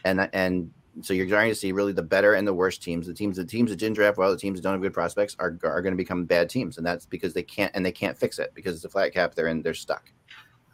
And 0.03 0.29
and 0.33 0.71
so 1.01 1.13
you're 1.13 1.27
starting 1.27 1.51
to 1.51 1.55
see 1.55 1.71
really 1.71 1.91
the 1.91 2.03
better 2.03 2.33
and 2.35 2.47
the 2.47 2.53
worst 2.53 2.81
teams. 2.81 3.07
The 3.07 3.13
teams, 3.13 3.37
the 3.37 3.45
teams 3.45 3.69
that 3.69 3.77
didn't 3.77 3.95
draft 3.95 4.17
well, 4.17 4.31
the 4.31 4.37
teams 4.37 4.59
that 4.59 4.63
don't 4.63 4.73
have 4.73 4.81
good 4.81 4.93
prospects 4.93 5.35
are 5.39 5.57
are 5.63 5.81
going 5.81 5.93
to 5.93 5.97
become 5.97 6.25
bad 6.25 6.49
teams, 6.49 6.77
and 6.77 6.85
that's 6.85 7.05
because 7.05 7.33
they 7.33 7.43
can't 7.43 7.71
and 7.75 7.85
they 7.85 7.91
can't 7.91 8.17
fix 8.17 8.39
it 8.39 8.51
because 8.53 8.75
it's 8.75 8.85
a 8.85 8.89
flat 8.89 9.13
cap. 9.13 9.35
They're 9.35 9.47
in, 9.47 9.61
they're 9.61 9.73
stuck. 9.73 10.11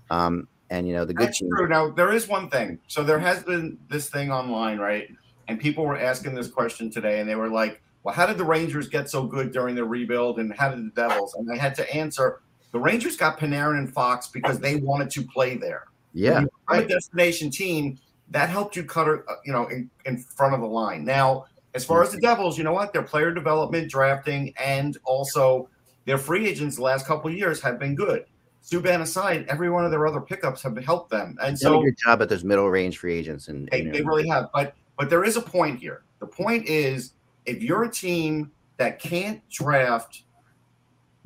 Um, 0.09 0.47
and 0.69 0.87
you 0.87 0.93
know 0.93 1.05
the 1.05 1.13
good 1.13 1.27
That's 1.27 1.39
teams. 1.39 1.51
true. 1.57 1.67
Now 1.67 1.89
there 1.89 2.11
is 2.11 2.27
one 2.27 2.49
thing. 2.49 2.79
So 2.87 3.03
there 3.03 3.19
has 3.19 3.43
been 3.43 3.77
this 3.89 4.09
thing 4.09 4.31
online, 4.31 4.77
right? 4.77 5.09
And 5.47 5.59
people 5.59 5.85
were 5.85 5.97
asking 5.97 6.35
this 6.35 6.47
question 6.47 6.89
today, 6.89 7.19
and 7.19 7.29
they 7.29 7.35
were 7.35 7.49
like, 7.49 7.81
"Well, 8.03 8.13
how 8.15 8.25
did 8.25 8.37
the 8.37 8.45
Rangers 8.45 8.87
get 8.87 9.09
so 9.09 9.25
good 9.25 9.51
during 9.51 9.75
the 9.75 9.83
rebuild, 9.83 10.39
and 10.39 10.53
how 10.53 10.69
did 10.69 10.85
the 10.85 10.91
Devils?" 10.91 11.33
And 11.35 11.51
I 11.51 11.57
had 11.57 11.75
to 11.75 11.93
answer: 11.93 12.41
the 12.71 12.79
Rangers 12.79 13.17
got 13.17 13.37
Panarin 13.39 13.79
and 13.79 13.91
Fox 13.91 14.27
because 14.27 14.59
they 14.59 14.75
wanted 14.77 15.09
to 15.11 15.23
play 15.23 15.57
there. 15.57 15.85
Yeah, 16.13 16.33
When 16.33 16.43
you 16.43 16.49
become 16.67 16.77
right. 16.77 16.85
a 16.85 16.87
destination 16.87 17.49
team 17.49 17.97
that 18.31 18.49
helped 18.49 18.75
you 18.75 18.83
cut, 18.83 19.07
her, 19.07 19.29
uh, 19.29 19.35
you 19.45 19.53
know, 19.53 19.67
in, 19.67 19.89
in 20.05 20.17
front 20.17 20.53
of 20.53 20.61
the 20.61 20.67
line. 20.67 21.05
Now, 21.05 21.45
as 21.73 21.85
far 21.85 22.03
as 22.03 22.11
the 22.11 22.19
Devils, 22.19 22.57
you 22.57 22.63
know 22.63 22.73
what? 22.73 22.91
Their 22.91 23.03
player 23.03 23.31
development, 23.31 23.89
drafting, 23.89 24.53
and 24.59 24.97
also 25.03 25.69
their 26.05 26.17
free 26.17 26.47
agents 26.47 26.77
the 26.77 26.81
last 26.81 27.05
couple 27.05 27.29
of 27.29 27.37
years 27.37 27.61
have 27.61 27.79
been 27.79 27.95
good. 27.95 28.25
Subban 28.63 29.01
aside, 29.01 29.45
every 29.49 29.69
one 29.69 29.85
of 29.85 29.91
their 29.91 30.05
other 30.05 30.21
pickups 30.21 30.61
have 30.63 30.77
helped 30.77 31.09
them, 31.09 31.37
and 31.41 31.57
Done 31.59 31.73
a 31.73 31.75
so 31.75 31.81
good 31.81 31.95
job 31.97 32.21
at 32.21 32.29
those 32.29 32.43
middle 32.43 32.69
range 32.69 32.99
free 32.99 33.15
agents, 33.15 33.47
and 33.47 33.67
they, 33.71 33.83
they 33.83 34.01
really 34.01 34.27
have. 34.27 34.49
But 34.53 34.75
but 34.97 35.09
there 35.09 35.23
is 35.23 35.35
a 35.35 35.41
point 35.41 35.79
here. 35.79 36.03
The 36.19 36.27
point 36.27 36.67
is, 36.67 37.13
if 37.45 37.63
you're 37.63 37.83
a 37.83 37.91
team 37.91 38.51
that 38.77 38.99
can't 38.99 39.47
draft 39.49 40.23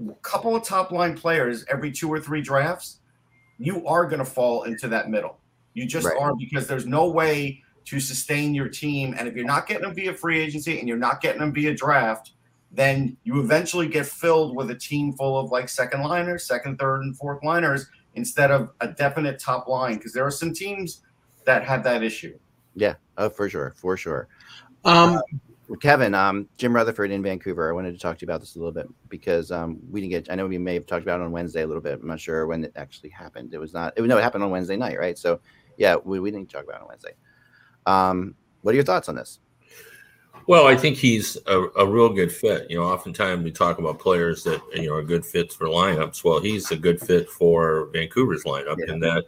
a 0.08 0.14
couple 0.22 0.56
of 0.56 0.64
top 0.64 0.92
line 0.92 1.18
players 1.18 1.66
every 1.70 1.92
two 1.92 2.12
or 2.12 2.20
three 2.20 2.42
drafts, 2.42 3.00
you 3.58 3.86
are 3.86 4.06
going 4.06 4.20
to 4.20 4.26
fall 4.26 4.64
into 4.64 4.88
that 4.88 5.10
middle. 5.10 5.38
You 5.76 5.86
just 5.86 6.08
Right. 6.08 6.18
are 6.20 6.36
because 6.36 6.68
there's 6.68 6.88
no 6.88 7.08
way 7.08 7.62
to 7.86 8.00
sustain 8.00 8.56
your 8.56 8.68
team. 8.68 9.14
And 9.18 9.28
if 9.28 9.36
you're 9.36 9.46
not 9.46 9.68
getting 9.68 9.84
them 9.84 9.94
via 9.94 10.14
free 10.14 10.40
agency 10.40 10.80
and 10.80 10.88
you're 10.88 10.98
not 10.98 11.22
getting 11.22 11.40
them 11.40 11.54
via 11.54 11.76
draft, 11.76 12.32
then 12.72 13.16
you 13.24 13.40
eventually 13.40 13.88
get 13.88 14.08
filled 14.08 14.56
with 14.56 14.72
a 14.72 14.76
team 14.76 15.14
full 15.14 15.38
of 15.38 15.52
like 15.52 15.70
second 15.70 16.02
liners, 16.02 16.48
second, 16.48 16.80
third, 16.80 17.04
and 17.04 17.16
fourth 17.16 17.44
liners 17.44 17.88
instead 18.16 18.50
of 18.50 18.72
a 18.82 18.88
definite 18.88 19.38
top 19.40 19.68
line. 19.68 19.96
Because 19.98 20.14
there 20.14 20.26
are 20.26 20.32
some 20.32 20.52
teams 20.54 21.02
that 21.46 21.64
have 21.64 21.84
that 21.84 22.02
issue. 22.02 22.38
yeah, 22.74 22.96
oh, 23.18 23.30
for 23.30 23.48
sure, 23.48 23.74
for 23.78 23.96
sure. 23.96 24.28
Um, 24.84 25.22
Kevin, 25.82 26.14
um, 26.14 26.48
Jim 26.58 26.76
Rutherford 26.76 27.10
in 27.12 27.24
Vancouver. 27.24 27.70
I 27.70 27.74
wanted 27.74 27.94
to 27.94 28.00
talk 28.00 28.18
to 28.18 28.26
you 28.26 28.30
about 28.30 28.40
this 28.40 28.56
a 28.56 28.60
little 28.60 28.72
bit 28.72 28.88
because 29.10 29.52
um, 29.52 29.80
we 29.90 30.00
didn't 30.02 30.12
get. 30.12 30.32
I 30.32 30.36
know 30.36 30.46
we 30.46 30.58
may 30.58 30.74
have 30.76 30.86
talked 30.86 31.04
about 31.04 31.22
it 31.22 31.24
on 31.24 31.32
Wednesday 31.32 31.64
a 31.64 31.68
little 31.68 31.82
bit. 31.82 32.00
I'm 32.02 32.08
not 32.08 32.20
sure 32.20 32.46
when 32.46 32.64
it 32.66 32.72
actually 32.76 33.10
happened. 33.10 33.54
It 33.54 33.58
was 33.58 33.74
not. 33.74 33.94
It, 33.98 34.04
no, 34.04 34.18
it 34.18 34.22
happened 34.22 34.44
on 34.44 34.52
Wednesday 34.52 34.76
night, 34.76 35.00
right? 35.00 35.18
So, 35.18 35.40
yeah, 35.78 35.96
we, 36.04 36.20
we 36.20 36.32
didn't 36.32 36.50
talk 36.50 36.64
about 36.64 36.78
it 36.78 36.82
on 36.82 36.88
Wednesday. 36.90 37.14
Um, 37.86 38.36
what 38.62 38.72
are 38.72 38.76
your 38.76 38.84
thoughts 38.84 39.10
on 39.10 39.16
this? 39.16 39.40
Well, 40.48 40.68
I 40.68 40.76
think 40.76 40.98
he's 40.98 41.38
a, 41.48 41.66
a 41.78 41.86
real 41.88 42.10
good 42.10 42.32
fit. 42.32 42.70
You 42.70 42.78
know, 42.78 42.84
oftentimes 42.84 43.44
we 43.44 43.52
talk 43.52 43.80
about 43.80 43.98
players 44.00 44.44
that 44.44 44.62
you 44.74 44.88
know 44.88 44.94
are 44.94 45.04
good 45.04 45.26
fits 45.26 45.56
for 45.56 45.66
lineups. 45.68 46.24
Well, 46.24 46.40
he's 46.40 46.70
a 46.72 46.76
good 46.76 47.00
fit 47.00 47.30
for 47.30 47.90
Vancouver's 47.94 48.44
lineup, 48.44 48.78
Yeah. 48.78 48.94
and 48.94 49.04
that 49.04 49.26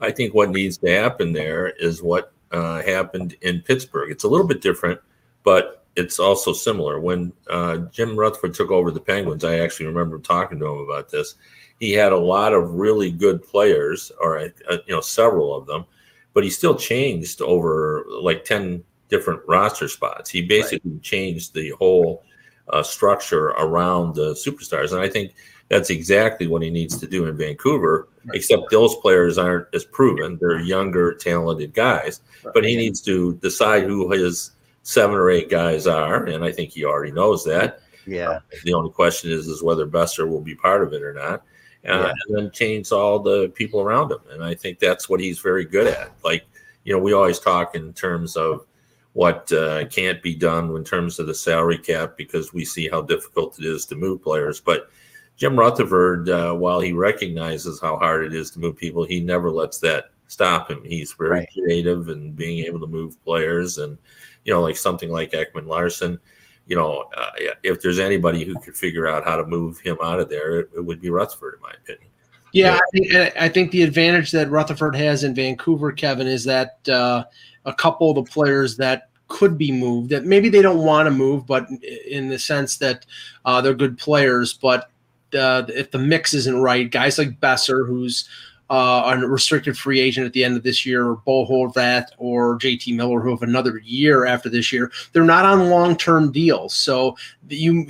I 0.00 0.10
think 0.10 0.34
what 0.34 0.50
needs 0.50 0.76
to 0.78 0.90
happen 0.90 1.32
there 1.32 1.68
is 1.68 2.02
what 2.02 2.32
uh, 2.50 2.82
happened 2.82 3.36
in 3.42 3.60
Pittsburgh. 3.60 4.10
It's 4.10 4.24
a 4.24 4.28
little 4.28 4.46
bit 4.46 4.60
different, 4.60 5.00
but 5.44 5.84
it's 5.94 6.18
also 6.18 6.52
similar. 6.52 7.00
When 7.00 7.32
uh, 7.48 7.78
Jim 7.92 8.16
Rutherford 8.16 8.54
took 8.54 8.70
over 8.70 8.90
the 8.90 9.00
Penguins, 9.00 9.44
I 9.44 9.58
actually 9.60 9.86
remember 9.86 10.18
talking 10.18 10.58
to 10.58 10.66
him 10.66 10.78
about 10.78 11.10
this. 11.10 11.36
He 11.80 11.92
had 11.92 12.12
a 12.12 12.18
lot 12.18 12.52
of 12.52 12.74
really 12.74 13.10
good 13.10 13.42
players, 13.42 14.10
or 14.20 14.38
uh, 14.38 14.48
you 14.86 14.94
know, 14.94 15.00
several 15.00 15.54
of 15.54 15.66
them, 15.66 15.84
but 16.32 16.44
he 16.44 16.50
still 16.50 16.74
changed 16.74 17.42
over 17.42 18.04
like 18.08 18.44
ten 18.44 18.82
different 19.08 19.42
roster 19.46 19.88
spots. 19.88 20.30
He 20.30 20.42
basically 20.42 20.98
changed 21.00 21.54
the 21.54 21.70
whole 21.70 22.24
uh, 22.68 22.82
structure 22.82 23.48
around 23.48 24.14
the 24.14 24.32
superstars, 24.32 24.92
and 24.92 25.00
I 25.00 25.08
think 25.08 25.34
that's 25.68 25.90
exactly 25.90 26.46
what 26.46 26.62
he 26.62 26.70
needs 26.70 26.96
to 26.98 27.06
do 27.06 27.26
in 27.26 27.36
Vancouver. 27.36 28.08
Except 28.32 28.70
those 28.70 28.96
players 28.96 29.38
aren't 29.38 29.68
as 29.74 29.84
proven; 29.84 30.38
they're 30.40 30.60
younger, 30.60 31.14
talented 31.14 31.74
guys. 31.74 32.20
But 32.54 32.64
he 32.64 32.76
needs 32.76 33.00
to 33.02 33.34
decide 33.34 33.84
who 33.84 34.10
his 34.10 34.52
seven 34.82 35.16
or 35.16 35.30
eight 35.30 35.50
guys 35.50 35.86
are, 35.86 36.24
and 36.24 36.44
I 36.44 36.52
think 36.52 36.70
he 36.70 36.84
already 36.84 37.12
knows 37.12 37.44
that. 37.44 37.80
Yeah, 38.06 38.38
The 38.62 38.72
only 38.72 38.90
question 38.92 39.32
is 39.32 39.48
is 39.48 39.62
whether 39.62 39.86
Boeser 39.86 40.28
will 40.28 40.40
be 40.40 40.54
part 40.54 40.82
of 40.82 40.92
it 40.92 41.02
or 41.02 41.12
not, 41.12 41.34
uh, 41.34 41.38
Yeah. 41.86 42.12
and 42.28 42.36
then 42.36 42.50
change 42.50 42.90
all 42.92 43.18
the 43.18 43.48
people 43.50 43.80
around 43.80 44.10
him. 44.12 44.18
And 44.30 44.42
I 44.44 44.54
think 44.54 44.78
that's 44.78 45.08
what 45.08 45.20
he's 45.20 45.38
very 45.38 45.64
good 45.64 45.86
at. 45.86 46.12
Like 46.24 46.44
you 46.84 46.92
know, 46.92 46.98
we 47.00 47.12
always 47.12 47.38
talk 47.40 47.74
in 47.74 47.92
terms 47.92 48.36
of 48.36 48.64
what 49.12 49.50
uh, 49.52 49.86
can't 49.86 50.22
be 50.22 50.34
done 50.34 50.74
in 50.76 50.84
terms 50.84 51.18
of 51.18 51.26
the 51.26 51.34
salary 51.34 51.78
cap 51.78 52.16
because 52.16 52.52
we 52.52 52.64
see 52.64 52.86
how 52.88 53.00
difficult 53.02 53.58
it 53.58 53.64
is 53.64 53.86
to 53.86 53.94
move 53.96 54.22
players. 54.22 54.60
But 54.60 54.90
Jim 55.36 55.58
Rutherford, 55.58 56.28
uh, 56.28 56.54
while 56.54 56.80
he 56.80 56.92
recognizes 56.92 57.80
how 57.80 57.96
hard 57.96 58.24
it 58.24 58.34
is 58.34 58.50
to 58.52 58.60
move 58.60 58.76
people, 58.76 59.04
he 59.04 59.20
never 59.20 59.50
lets 59.50 59.78
that 59.80 60.10
stop 60.28 60.70
him. 60.70 60.82
He's 60.84 61.12
very 61.12 61.30
Right. 61.30 61.48
creative 61.52 62.08
and 62.08 62.36
being 62.36 62.64
able 62.66 62.80
to 62.80 62.86
move 62.86 63.22
players, 63.24 63.78
and 63.78 63.96
you 64.44 64.52
know, 64.52 64.60
like 64.62 64.76
something 64.76 65.10
like 65.10 65.32
Ekman-Larsson. 65.32 66.18
You 66.66 66.76
know, 66.76 67.08
uh, 67.16 67.30
if 67.62 67.80
there's 67.80 67.98
anybody 67.98 68.44
who 68.44 68.58
could 68.58 68.76
figure 68.76 69.06
out 69.06 69.24
how 69.24 69.36
to 69.36 69.46
move 69.46 69.78
him 69.80 69.96
out 70.02 70.20
of 70.20 70.28
there, 70.28 70.60
it, 70.60 70.70
it 70.76 70.84
would 70.84 71.00
be 71.00 71.10
Rutherford, 71.10 71.54
in 71.54 71.62
my 71.62 71.72
opinion. 71.82 72.08
Yeah, 72.52 72.74
Yeah. 72.74 72.74
I 72.74 72.90
think, 72.90 73.36
I 73.40 73.48
think 73.48 73.70
the 73.70 73.82
advantage 73.82 74.32
that 74.32 74.50
Rutherford 74.50 74.96
has 74.96 75.24
in 75.24 75.34
Vancouver, 75.34 75.92
Kevin, 75.92 76.26
is 76.26 76.44
that 76.44 76.78
uh, 76.88 77.24
a 77.64 77.72
couple 77.72 78.10
of 78.10 78.16
the 78.16 78.30
players 78.30 78.76
that 78.78 79.10
could 79.28 79.58
be 79.58 79.72
moved, 79.72 80.10
that 80.10 80.24
maybe 80.24 80.48
they 80.48 80.62
don't 80.62 80.84
want 80.84 81.06
to 81.06 81.10
move, 81.10 81.46
but 81.46 81.68
in 82.08 82.28
the 82.28 82.38
sense 82.38 82.78
that 82.78 83.06
uh, 83.44 83.60
they're 83.60 83.74
good 83.74 83.98
players, 83.98 84.52
but 84.54 84.90
uh, 85.34 85.64
if 85.68 85.90
the 85.90 85.98
mix 85.98 86.32
isn't 86.34 86.60
right, 86.60 86.90
guys 86.90 87.18
like 87.18 87.40
Boeser, 87.40 87.86
who's 87.86 88.28
uh, 88.68 89.16
a 89.16 89.26
restricted 89.26 89.78
free 89.78 90.00
agent 90.00 90.26
at 90.26 90.32
the 90.32 90.42
end 90.44 90.56
of 90.56 90.62
this 90.62 90.84
year, 90.84 91.06
or 91.06 91.16
Bo 91.16 91.46
Horvath 91.46 92.06
or 92.18 92.58
JT 92.58 92.96
Miller, 92.96 93.20
who 93.20 93.30
have 93.30 93.42
another 93.42 93.78
year 93.84 94.26
after 94.26 94.48
this 94.48 94.72
year. 94.72 94.90
They're 95.12 95.24
not 95.24 95.44
on 95.44 95.70
long 95.70 95.96
term 95.96 96.32
deals, 96.32 96.74
so 96.74 97.16
you 97.48 97.86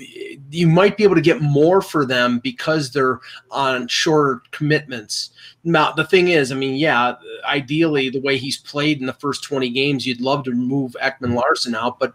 you 0.50 0.66
might 0.66 0.96
be 0.96 1.04
able 1.04 1.14
to 1.14 1.20
get 1.22 1.40
more 1.40 1.80
for 1.80 2.04
them 2.04 2.40
because 2.40 2.90
they're 2.90 3.20
on 3.50 3.88
shorter 3.88 4.42
commitments. 4.50 5.30
Now 5.64 5.92
the 5.92 6.04
thing 6.04 6.28
is, 6.28 6.52
I 6.52 6.56
mean, 6.56 6.76
yeah, 6.76 7.14
ideally 7.44 8.10
the 8.10 8.20
way 8.20 8.36
he's 8.36 8.58
played 8.58 9.00
in 9.00 9.06
the 9.06 9.14
first 9.14 9.44
twenty 9.44 9.70
games, 9.70 10.06
you'd 10.06 10.20
love 10.20 10.44
to 10.44 10.52
move 10.52 10.94
Ekman-Larsson 11.02 11.74
out, 11.74 11.98
but 11.98 12.14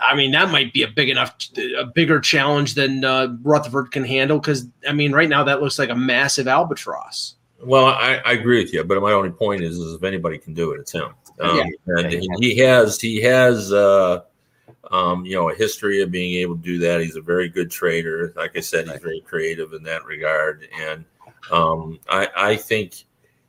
I 0.00 0.14
mean, 0.14 0.30
that 0.30 0.50
might 0.50 0.72
be 0.72 0.84
a 0.84 0.88
big 0.88 1.08
enough, 1.08 1.34
a 1.76 1.84
bigger 1.84 2.20
challenge 2.20 2.74
than 2.74 3.04
uh, 3.04 3.36
Rutherford 3.42 3.90
can 3.90 4.04
handle. 4.04 4.38
Because 4.38 4.68
I 4.88 4.92
mean, 4.92 5.12
right 5.12 5.28
now 5.28 5.42
that 5.44 5.60
looks 5.60 5.80
like 5.80 5.90
a 5.90 5.96
massive 5.96 6.46
albatross. 6.46 7.34
Well, 7.60 7.86
I, 7.86 8.20
I 8.24 8.32
agree 8.32 8.62
with 8.62 8.72
you, 8.72 8.84
but 8.84 9.00
my 9.02 9.12
only 9.12 9.30
point 9.30 9.62
is, 9.62 9.78
is 9.78 9.94
if 9.94 10.04
anybody 10.04 10.38
can 10.38 10.54
do 10.54 10.72
it, 10.72 10.80
it's 10.80 10.92
him. 10.92 11.14
Um, 11.40 11.56
yeah. 11.56 11.64
And 11.86 12.12
he, 12.12 12.28
he 12.38 12.56
has, 12.58 13.00
he 13.00 13.20
has, 13.22 13.72
uh, 13.72 14.22
um, 14.90 15.26
you 15.26 15.34
know, 15.34 15.50
a 15.50 15.54
history 15.54 16.00
of 16.02 16.10
being 16.10 16.34
able 16.34 16.56
to 16.56 16.62
do 16.62 16.78
that. 16.78 17.00
He's 17.00 17.16
a 17.16 17.20
very 17.20 17.48
good 17.48 17.70
trader. 17.70 18.32
Like 18.36 18.56
I 18.56 18.60
said, 18.60 18.88
he's 18.88 19.00
very 19.00 19.20
creative 19.20 19.72
in 19.72 19.82
that 19.84 20.04
regard, 20.04 20.68
and 20.78 21.04
um, 21.50 21.98
I, 22.08 22.28
I 22.36 22.56
think 22.56 23.04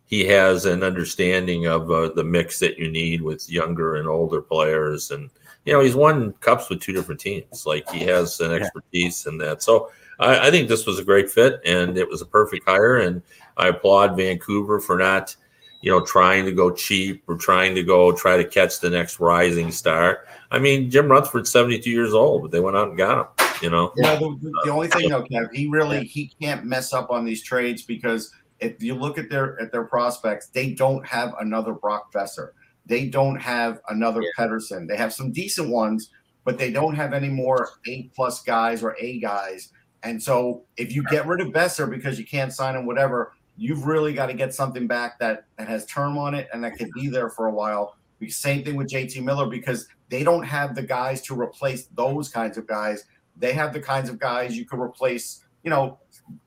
he 0.06 0.26
has 0.26 0.66
an 0.66 0.84
understanding 0.84 1.68
of 1.68 1.92
uh, 1.92 2.10
the 2.10 2.24
mix 2.24 2.60
that 2.60 2.80
you 2.80 2.90
need 2.90 3.22
with 3.22 3.50
younger 3.50 3.98
and 3.98 4.08
older 4.08 4.42
players 4.42 5.12
and 5.12 5.30
you 5.66 5.74
know, 5.74 5.82
he's 5.82 5.96
won 5.96 6.34
cups 6.40 6.70
with 6.70 6.82
two 6.82 6.94
different 6.94 7.22
teams. 7.22 7.66
Like 7.66 7.88
he 7.90 8.00
has 8.06 8.40
an 8.40 8.54
expertise 8.54 9.26
in 9.28 9.38
that. 9.40 9.62
So 9.62 9.92
I, 10.20 10.48
I, 10.48 10.52
think 10.52 10.68
this 10.68 10.86
was 10.86 10.98
a 10.98 11.04
great 11.04 11.30
fit 11.30 11.62
and 11.66 11.98
it 11.98 12.10
was 12.10 12.22
a 12.22 12.26
perfect 12.26 12.68
hire. 12.68 12.98
And 12.98 13.22
I 13.60 13.68
applaud 13.68 14.16
Vancouver 14.16 14.80
for 14.80 14.98
not, 14.98 15.36
you 15.82 15.92
know, 15.92 16.04
trying 16.04 16.46
to 16.46 16.52
go 16.52 16.72
cheap 16.72 17.24
or 17.28 17.36
trying 17.36 17.76
to 17.76 17.84
go 17.84 18.12
try 18.12 18.38
to 18.38 18.46
catch 18.46 18.80
the 18.80 18.90
next 18.90 19.20
rising 19.20 19.72
star. 19.72 20.26
I 20.52 20.60
mean, 20.60 20.90
Jim 20.90 21.10
Rutherford's 21.10 21.52
72 21.52 21.90
years 21.90 22.14
old, 22.14 22.42
but 22.42 22.52
they 22.52 22.60
went 22.60 22.78
out 22.78 22.90
and 22.90 22.98
got 22.98 23.20
him, 23.20 23.48
you 23.62 23.70
know. 23.70 23.94
Yeah, 23.98 24.16
the, 24.16 24.54
the 24.64 24.72
only 24.72 24.88
thing 24.88 25.10
though, 25.10 25.24
Kev, 25.24 25.54
he 25.54 25.68
really 25.68 26.06
he 26.06 26.32
can't 26.42 26.66
mess 26.66 26.94
up 26.94 27.12
on 27.12 27.26
these 27.26 27.44
trades 27.44 27.84
because 27.84 28.34
if 28.60 28.82
you 28.82 28.96
look 28.96 29.18
at 29.18 29.30
their 29.30 29.62
at 29.62 29.72
their 29.72 29.84
prospects, 29.84 30.48
they 30.48 30.74
don't 30.74 31.06
have 31.06 31.36
another 31.40 31.74
Brock 31.74 32.12
Boeser. 32.12 32.52
They 32.86 33.08
don't 33.08 33.40
have 33.40 33.82
another 33.90 34.22
yeah. 34.22 34.30
Pettersson. 34.38 34.88
They 34.88 34.98
have 34.98 35.14
some 35.14 35.32
decent 35.32 35.70
ones, 35.70 36.10
but 36.44 36.58
they 36.58 36.72
don't 36.72 36.96
have 36.96 37.14
any 37.14 37.30
more 37.30 37.70
A 37.88 38.10
plus 38.16 38.42
guys 38.42 38.84
or 38.84 38.96
A 39.00 39.20
guys. 39.20 39.72
And 40.02 40.22
so 40.22 40.64
if 40.78 40.94
you 40.94 41.04
get 41.12 41.28
rid 41.28 41.42
of 41.42 41.50
Boeser 41.50 41.90
because 41.90 42.18
you 42.18 42.26
can't 42.26 42.54
sign 42.54 42.76
him, 42.76 42.86
whatever, 42.86 43.34
you've 43.60 43.86
really 43.86 44.14
got 44.14 44.28
to 44.28 44.34
get 44.34 44.54
something 44.54 44.88
back 44.88 45.20
that, 45.20 45.44
that 45.58 45.68
has 45.68 45.86
term 45.86 46.18
on 46.18 46.34
it 46.34 46.48
and 46.54 46.64
that 46.64 46.78
can 46.78 46.90
be 46.96 47.10
there 47.10 47.30
for 47.30 47.48
a 47.48 47.52
while. 47.52 47.96
The 48.20 48.30
Same 48.30 48.64
thing 48.64 48.76
with 48.76 48.90
JT 48.90 49.22
Miller 49.24 49.48
because 49.48 49.88
they 50.08 50.24
don't 50.24 50.44
have 50.44 50.76
the 50.76 50.82
guys 50.82 51.22
to 51.24 51.40
replace 51.40 51.88
those 51.88 52.30
kinds 52.30 52.58
of 52.58 52.66
guys. 52.68 53.06
They 53.38 53.52
have 53.54 53.74
the 53.74 53.82
kinds 53.82 54.10
of 54.10 54.18
guys 54.18 54.58
you 54.58 54.66
could 54.66 54.80
replace, 54.80 55.46
you 55.64 55.70
know, 55.70 56.00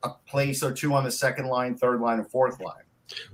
a 0.03 0.11
place 0.27 0.62
or 0.62 0.72
two 0.72 0.94
on 0.94 1.05
the 1.05 1.11
second 1.11 1.46
line, 1.46 1.77
third 1.77 2.01
line, 2.01 2.18
and 2.18 2.31
fourth 2.31 2.61
line. 2.61 2.85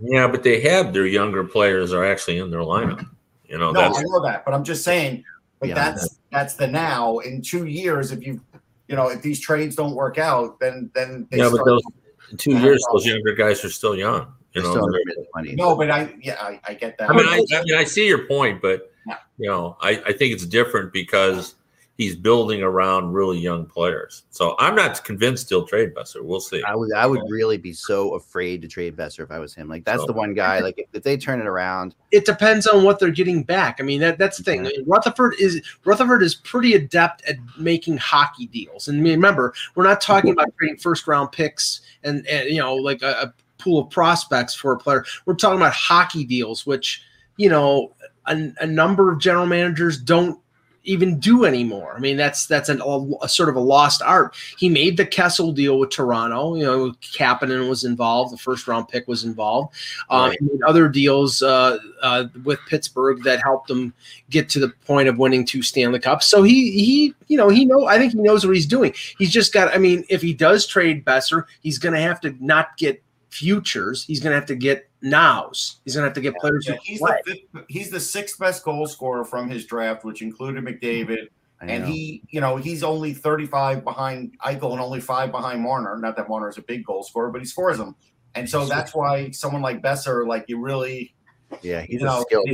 Yeah, 0.01 0.27
but 0.27 0.43
they 0.43 0.61
have 0.62 0.93
their 0.93 1.07
younger 1.07 1.45
players 1.45 1.93
are 1.93 2.05
actually 2.05 2.38
in 2.38 2.51
their 2.51 2.61
lineup. 2.61 3.07
You 3.49 3.59
know, 3.59 3.71
no, 3.71 3.81
I 3.81 4.03
know 4.03 4.21
that, 4.25 4.45
but 4.45 4.55
I'm 4.55 4.64
just 4.64 4.83
saying. 4.83 5.25
But 5.61 5.71
yeah, 5.71 5.75
that's 5.75 6.19
that's 6.31 6.55
the 6.55 6.67
now. 6.67 7.19
In 7.19 7.43
two 7.43 7.67
years, 7.67 8.12
if 8.12 8.27
you 8.27 8.41
you 8.88 8.97
know 8.97 9.09
if 9.09 9.23
these 9.23 9.41
trades 9.41 9.77
don't 9.77 9.95
work 9.95 10.19
out, 10.19 10.59
then 10.61 10.91
then 10.95 11.27
yeah, 11.31 11.49
but 11.51 11.64
those 11.64 11.83
in 11.85 11.93
two 12.37 12.59
years, 12.59 12.85
those 12.93 13.07
younger 13.07 13.35
guys 13.35 13.64
are 13.64 13.71
still 13.71 13.97
young. 13.97 14.33
You 14.55 14.62
know, 14.62 14.88
no, 15.37 15.77
but 15.77 15.91
I 15.91 16.14
yeah, 16.21 16.37
I, 16.41 16.61
I 16.67 16.75
get 16.75 16.99
that. 16.99 17.11
I 17.11 17.14
mean, 17.14 17.27
I, 17.27 17.45
I 17.55 17.62
mean, 17.62 17.75
I 17.75 17.85
see 17.85 18.09
your 18.09 18.27
point, 18.27 18.62
but 18.62 18.91
you 19.38 19.47
know, 19.47 19.77
I, 19.81 19.91
I 20.07 20.12
think 20.12 20.35
it's 20.35 20.47
different 20.47 20.93
because 20.93 21.55
he's 21.99 22.15
building 22.15 22.63
around 22.63 23.13
really 23.13 23.39
young 23.39 23.67
players. 23.67 24.23
So 24.31 24.55
I'm 24.61 24.77
not 24.77 25.05
convinced 25.05 25.49
he'll 25.49 25.67
trade 25.67 25.95
Boeser. 25.95 26.23
We'll 26.23 26.41
see. 26.41 26.63
I 26.63 26.75
would 26.75 26.93
I 26.95 27.07
would 27.07 27.21
really 27.29 27.59
be 27.59 27.73
so 27.73 28.15
afraid 28.15 28.63
to 28.63 28.69
trade 28.69 28.97
Boeser 28.97 29.25
if 29.25 29.33
I 29.33 29.41
was 29.41 29.53
him. 29.53 29.69
Like 29.69 29.85
that's 29.85 30.03
so, 30.03 30.07
the 30.07 30.13
one 30.13 30.33
guy. 30.33 30.61
Like 30.61 30.79
if, 30.79 30.87
if, 30.93 31.03
they 31.03 31.17
turn 31.17 31.41
it 31.41 31.47
around, 31.47 31.97
it 32.13 32.25
depends 32.25 32.67
on 32.67 32.85
what 32.85 33.01
they're 33.01 33.11
getting 33.11 33.43
back. 33.43 33.79
I 33.81 33.83
mean 33.83 34.01
that 34.01 34.17
that's 34.17 34.39
the 34.39 34.45
thing. 34.45 34.61
I 34.61 34.71
mean, 34.71 34.85
Rutherford 34.87 35.35
is 35.39 35.61
Rutherford 35.85 36.23
is 36.23 36.37
pretty 36.37 36.75
adept 36.75 37.25
at 37.29 37.37
making 37.59 37.99
hockey 37.99 38.47
deals. 38.47 38.89
And 38.89 39.03
remember, 39.03 39.53
we're 39.75 39.85
not 39.85 40.01
talking 40.01 40.31
about 40.31 40.49
trading 40.57 40.79
first 40.79 41.07
round 41.07 41.33
picks 41.33 41.83
and, 42.05 42.27
and 42.29 42.49
you 42.49 42.61
know 42.61 42.75
like 42.77 43.03
a, 43.03 43.23
a 43.23 43.35
pool 43.59 43.81
of 43.81 43.91
prospects 43.91 44.55
for 44.55 44.73
a 44.73 44.79
player. 44.79 45.05
We're 45.27 45.35
talking 45.35 45.59
about 45.59 45.73
hockey 45.73 46.25
deals, 46.25 46.65
which 46.65 47.03
you 47.37 47.51
know 47.51 47.93
a, 48.27 48.53
a 48.61 48.67
number 48.67 49.11
of 49.11 49.19
general 49.19 49.47
managers 49.47 50.01
don't 50.01 50.39
even 50.88 51.18
do 51.20 51.44
anymore. 51.44 51.94
I 51.94 52.01
mean, 52.01 52.16
that's 52.16 52.46
that's 52.46 52.68
an, 52.68 52.81
a, 52.81 53.07
a, 53.22 53.29
sort 53.29 53.48
of 53.48 53.57
a 53.57 53.61
lost 53.61 54.03
art. 54.03 54.35
He 54.57 54.68
made 54.68 54.96
the 54.96 55.07
Kessel 55.07 55.53
deal 55.53 55.79
with 55.79 55.90
Toronto. 55.90 56.55
You 56.57 56.64
know, 56.64 56.92
Kapanen 57.03 57.68
was 57.68 57.85
involved. 57.85 58.33
The 58.33 58.38
first 58.38 58.66
round 58.66 58.88
pick 58.88 59.07
was 59.07 59.24
involved. 59.24 59.74
Um, 60.11 60.31
right. 60.31 60.38
He 60.40 60.46
made 60.46 60.62
other 60.62 60.88
deals 60.88 61.42
uh, 61.42 61.79
uh, 62.03 62.24
with 62.44 62.59
Pittsburgh 62.68 63.22
that 63.24 63.42
helped 63.42 63.70
him 63.70 63.92
get 64.31 64.48
to 64.51 64.61
the 64.61 64.70
point 64.87 65.09
of 65.09 65.18
winning 65.18 65.44
two 65.44 65.62
Stanley 65.62 66.01
Cups. 66.01 66.27
So 66.27 66.42
he 66.42 66.72
he 66.72 67.14
you 67.29 67.37
know 67.37 67.48
he 67.48 67.64
know 67.64 67.87
I 67.87 67.98
think 67.98 68.12
he 68.12 68.18
knows 68.18 68.46
what 68.46 68.57
he's 68.57 68.66
doing. 68.66 68.94
He's 69.18 69.31
just 69.31 69.53
got. 69.53 69.74
I 69.74 69.79
mean, 69.79 70.05
if 70.09 70.22
he 70.22 70.33
does 70.33 70.66
trade 70.66 71.05
Boeser, 71.05 71.44
he's 71.61 71.79
going 71.79 71.94
to 71.94 72.01
have 72.01 72.20
to 72.22 72.35
not 72.40 72.77
get 72.79 73.03
futures. 73.31 74.05
He's 74.05 74.21
going 74.21 74.33
to 74.33 74.37
have 74.37 74.47
to 74.47 74.55
get 74.55 74.88
nows. 75.03 75.81
He's 75.85 75.95
going 75.95 76.03
to 76.03 76.09
have 76.09 76.14
to 76.14 76.21
get 76.21 76.35
players 76.37 76.67
yeah, 76.69 76.77
he's, 76.83 77.01
the 77.01 77.21
fifth, 77.25 77.64
he's 77.69 77.91
the 77.91 78.01
sixth 78.01 78.38
best 78.38 78.64
goal 78.64 78.87
scorer 78.87 79.25
from 79.25 79.49
his 79.49 79.67
draft, 79.67 80.05
which 80.05 80.23
included 80.23 80.64
McDavid. 80.64 81.29
And 81.61 81.85
he, 81.87 82.23
you 82.31 82.41
know, 82.41 82.57
he's 82.57 82.85
only 82.85 83.12
35 83.12 83.83
behind 83.83 84.37
Eichel 84.45 84.73
and 84.73 84.81
only 84.81 85.01
five 85.01 85.33
behind 85.33 85.61
Marner. 85.61 85.99
Not 85.99 86.17
that 86.17 86.29
Marner 86.29 86.49
is 86.49 86.57
a 86.57 86.62
big 86.62 86.85
goal 86.85 87.03
scorer, 87.03 87.31
but 87.31 87.41
he 87.41 87.47
scores 87.47 87.79
them. 87.79 87.97
And 88.37 88.49
so 88.49 88.64
that's 88.64 88.95
why 88.95 89.31
someone 89.33 89.61
like 89.61 89.83
Boeser, 89.83 90.25
like 90.25 90.45
you 90.47 90.61
really, 90.61 91.14
yeah, 91.62 91.81
he's 91.81 92.03
a 92.03 92.21
skilled. 92.21 92.49
I 92.49 92.53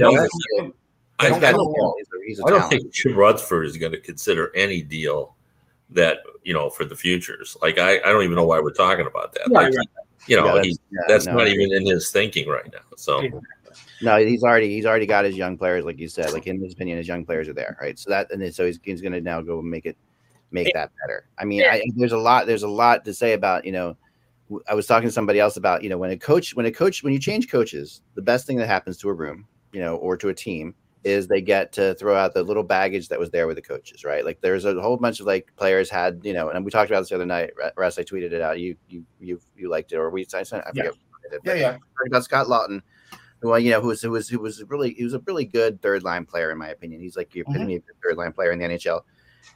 don't, 1.28 1.44
I 1.44 1.52
don't, 1.52 1.94
he's 2.26 2.40
a, 2.40 2.46
I 2.46 2.50
don't 2.50 2.68
think 2.70 2.92
Jim 2.92 3.14
Rutherford 3.14 3.66
is 3.66 3.76
going 3.76 3.92
to 3.92 4.00
consider 4.00 4.50
any 4.56 4.80
deal 4.80 5.36
that 5.90 6.18
you 6.42 6.54
know 6.54 6.70
for 6.70 6.84
the 6.84 6.96
futures. 6.96 7.56
Like 7.60 7.78
I, 7.78 7.98
I 7.98 8.06
don't 8.06 8.24
even 8.24 8.36
know 8.36 8.46
why 8.46 8.58
we're 8.60 8.72
talking 8.72 9.06
about 9.06 9.32
that. 9.34 9.42
Yeah, 9.48 9.58
like, 9.58 9.74
right 9.74 9.88
you 10.26 10.36
know, 10.36 10.46
yeah, 10.46 10.54
that's, 10.54 10.66
yeah, 10.66 11.00
that's 11.08 11.26
no, 11.26 11.34
not 11.34 11.48
even 11.48 11.72
in 11.72 11.86
his 11.86 12.10
thinking 12.10 12.48
right 12.48 12.70
now. 12.72 12.80
So 12.96 13.22
no, 14.02 14.16
he's 14.18 14.42
already 14.42 14.74
he's 14.74 14.86
already 14.86 15.06
got 15.06 15.24
his 15.24 15.36
young 15.36 15.56
players, 15.56 15.84
like 15.84 15.98
you 15.98 16.08
said. 16.08 16.32
Like 16.32 16.46
in 16.46 16.60
his 16.60 16.72
opinion, 16.72 16.98
his 16.98 17.08
young 17.08 17.24
players 17.24 17.48
are 17.48 17.52
there, 17.52 17.76
right? 17.80 17.98
So 17.98 18.10
that 18.10 18.30
and 18.30 18.54
so 18.54 18.66
he's, 18.66 18.78
he's 18.82 19.00
going 19.00 19.12
to 19.12 19.20
now 19.20 19.40
go 19.40 19.60
make 19.62 19.86
it 19.86 19.96
make 20.50 20.72
that 20.74 20.90
better. 21.00 21.26
I 21.38 21.44
mean, 21.44 21.62
I, 21.64 21.82
there's 21.96 22.12
a 22.12 22.18
lot 22.18 22.46
there's 22.46 22.62
a 22.62 22.68
lot 22.68 23.04
to 23.04 23.14
say 23.14 23.32
about 23.32 23.64
you 23.64 23.72
know. 23.72 23.96
I 24.68 24.74
was 24.74 24.86
talking 24.86 25.08
to 25.08 25.12
somebody 25.12 25.40
else 25.40 25.56
about 25.56 25.82
you 25.82 25.88
know 25.88 25.96
when 25.96 26.10
a 26.10 26.18
coach 26.18 26.54
when 26.54 26.66
a 26.66 26.70
coach 26.70 27.02
when 27.02 27.12
you 27.12 27.18
change 27.18 27.50
coaches, 27.50 28.02
the 28.14 28.22
best 28.22 28.46
thing 28.46 28.58
that 28.58 28.66
happens 28.66 28.98
to 28.98 29.08
a 29.08 29.12
room, 29.12 29.46
you 29.72 29.80
know, 29.80 29.96
or 29.96 30.16
to 30.18 30.28
a 30.28 30.34
team 30.34 30.74
is 31.04 31.28
they 31.28 31.42
get 31.42 31.70
to 31.72 31.94
throw 31.94 32.16
out 32.16 32.32
the 32.32 32.42
little 32.42 32.62
baggage 32.62 33.08
that 33.08 33.18
was 33.18 33.30
there 33.30 33.46
with 33.46 33.56
the 33.56 33.62
coaches, 33.62 34.04
right? 34.04 34.24
Like 34.24 34.40
there's 34.40 34.64
a 34.64 34.80
whole 34.80 34.96
bunch 34.96 35.20
of 35.20 35.26
like 35.26 35.52
players 35.56 35.90
had, 35.90 36.20
you 36.24 36.32
know, 36.32 36.48
and 36.48 36.64
we 36.64 36.70
talked 36.70 36.90
about 36.90 37.00
this 37.00 37.10
the 37.10 37.16
other 37.16 37.26
night. 37.26 37.50
Russ, 37.76 37.98
I 37.98 38.04
tweeted 38.04 38.32
it 38.32 38.40
out. 38.40 38.58
You 38.58 38.76
you 38.88 39.04
you 39.20 39.40
you 39.56 39.68
liked 39.68 39.92
it, 39.92 39.96
or 39.96 40.10
we 40.10 40.26
I 40.34 40.42
sent. 40.42 40.64
I 40.64 40.70
forget. 40.70 40.94
Yeah, 41.44 41.54
yeah, 41.54 41.54
yeah. 41.54 41.76
About 42.06 42.24
Scott 42.24 42.46
Laughton, 42.46 42.80
who 43.40 43.56
you 43.58 43.70
know 43.70 43.80
who 43.80 43.88
was 43.88 44.00
who 44.00 44.10
was 44.10 44.28
who 44.28 44.38
was 44.38 44.62
really 44.64 44.94
he 44.94 45.04
was 45.04 45.14
a 45.14 45.20
really 45.20 45.44
good 45.44 45.80
third 45.82 46.02
line 46.02 46.24
player 46.24 46.50
in 46.50 46.58
my 46.58 46.68
opinion. 46.68 47.00
He's 47.00 47.16
like 47.16 47.34
your 47.34 47.44
epitome 47.48 47.76
mm-hmm. 47.76 47.90
of 47.90 47.96
third 48.02 48.16
line 48.16 48.32
player 48.32 48.52
in 48.52 48.58
the 48.58 48.64
NHL. 48.64 49.02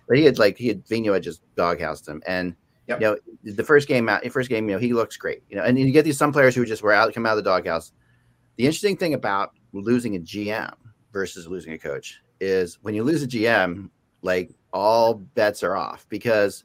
But 0.06 0.18
he 0.18 0.24
had 0.24 0.38
like 0.38 0.58
he 0.58 0.68
had 0.68 0.84
Vigneault 0.87 1.14
had 1.14 1.22
just 1.22 1.42
doghoused 1.56 2.06
him, 2.06 2.22
and 2.26 2.54
yep. 2.87 3.00
you 3.00 3.06
know 3.06 3.18
the 3.44 3.64
first 3.64 3.88
game 3.88 4.08
out, 4.08 4.22
the 4.22 4.28
first 4.28 4.50
game, 4.50 4.68
you 4.68 4.74
know 4.74 4.80
he 4.80 4.92
looks 4.92 5.16
great, 5.16 5.42
you 5.48 5.56
know, 5.56 5.62
and 5.62 5.78
you 5.78 5.90
get 5.92 6.04
these 6.04 6.18
some 6.18 6.32
players 6.32 6.54
who 6.54 6.66
just 6.66 6.82
were 6.82 6.92
out 6.92 7.12
come 7.14 7.24
out 7.24 7.38
of 7.38 7.42
the 7.42 7.50
doghouse. 7.50 7.92
The 8.56 8.66
interesting 8.66 8.96
thing 8.96 9.14
about 9.14 9.52
losing 9.72 10.16
a 10.16 10.18
GM 10.18 10.74
versus 11.18 11.48
losing 11.48 11.72
a 11.72 11.78
coach 11.78 12.20
is 12.40 12.78
when 12.83 12.94
you 12.94 13.02
lose 13.02 13.24
a 13.24 13.26
GM, 13.26 13.90
like 14.22 14.54
all 14.72 15.14
bets 15.14 15.64
are 15.64 15.74
off 15.74 16.07
because 16.09 16.62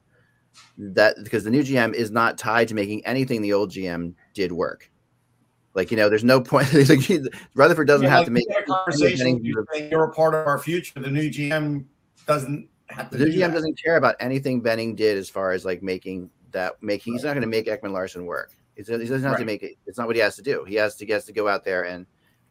that 0.78 1.16
because 1.24 1.44
the 1.44 1.50
new 1.50 1.64
GM 1.64 1.96
is 1.96 2.12
not 2.12 2.38
tied 2.38 2.68
to 2.68 2.76
making 2.76 3.04
anything 3.04 3.42
the 3.42 3.52
old 3.52 3.72
GM 3.72 4.14
did 4.36 4.52
work. 4.52 4.92
Like 5.74 5.90
you 5.90 5.98
know, 5.98 6.08
there's 6.08 6.24
no 6.24 6.40
point. 6.40 6.72
like, 6.90 7.00
Rutherford 7.56 7.88
doesn't 7.88 8.04
yeah, 8.04 8.10
have 8.12 8.20
like 8.20 8.26
to 8.28 8.32
make 8.32 8.46
a 8.56 8.62
conversation. 8.62 9.44
You're, 9.44 9.66
you're, 9.90 10.04
a 10.04 10.12
part 10.12 10.36
of 10.36 10.46
our 10.46 10.60
future. 10.60 11.00
The 11.00 11.10
new 11.10 11.32
GM 11.32 11.86
doesn't 12.28 12.70
have 12.90 13.10
to. 13.10 13.18
The 13.18 13.26
new 13.26 13.32
GM 13.32 13.48
that. 13.48 13.54
doesn't 13.54 13.82
care 13.84 13.98
about 13.98 14.16
anything 14.20 14.62
Benning 14.62 14.94
did 14.94 15.18
as 15.18 15.32
far 15.32 15.52
as 15.52 15.66
like 15.66 15.82
making 15.82 16.30
that 16.52 16.74
making. 16.84 17.14
He's 17.14 17.24
not 17.24 17.32
going 17.32 17.42
to 17.42 17.48
make 17.48 17.66
Ekman-Larsson 17.66 18.24
work. 18.28 18.56
He 18.76 18.84
doesn't 18.84 19.10
have 19.10 19.24
right. 19.24 19.40
to 19.40 19.46
make 19.46 19.64
it. 19.64 19.78
It's 19.88 19.98
not 19.98 20.06
what 20.06 20.16
he 20.16 20.22
has 20.22 20.36
to 20.36 20.44
do. 20.44 20.64
He 20.64 20.76
has 20.76 20.96
to 20.98 21.06
he 21.08 21.12
has 21.12 21.26
to 21.26 21.34
go 21.34 21.48
out 21.48 21.64
there 21.64 21.86
and 21.86 22.06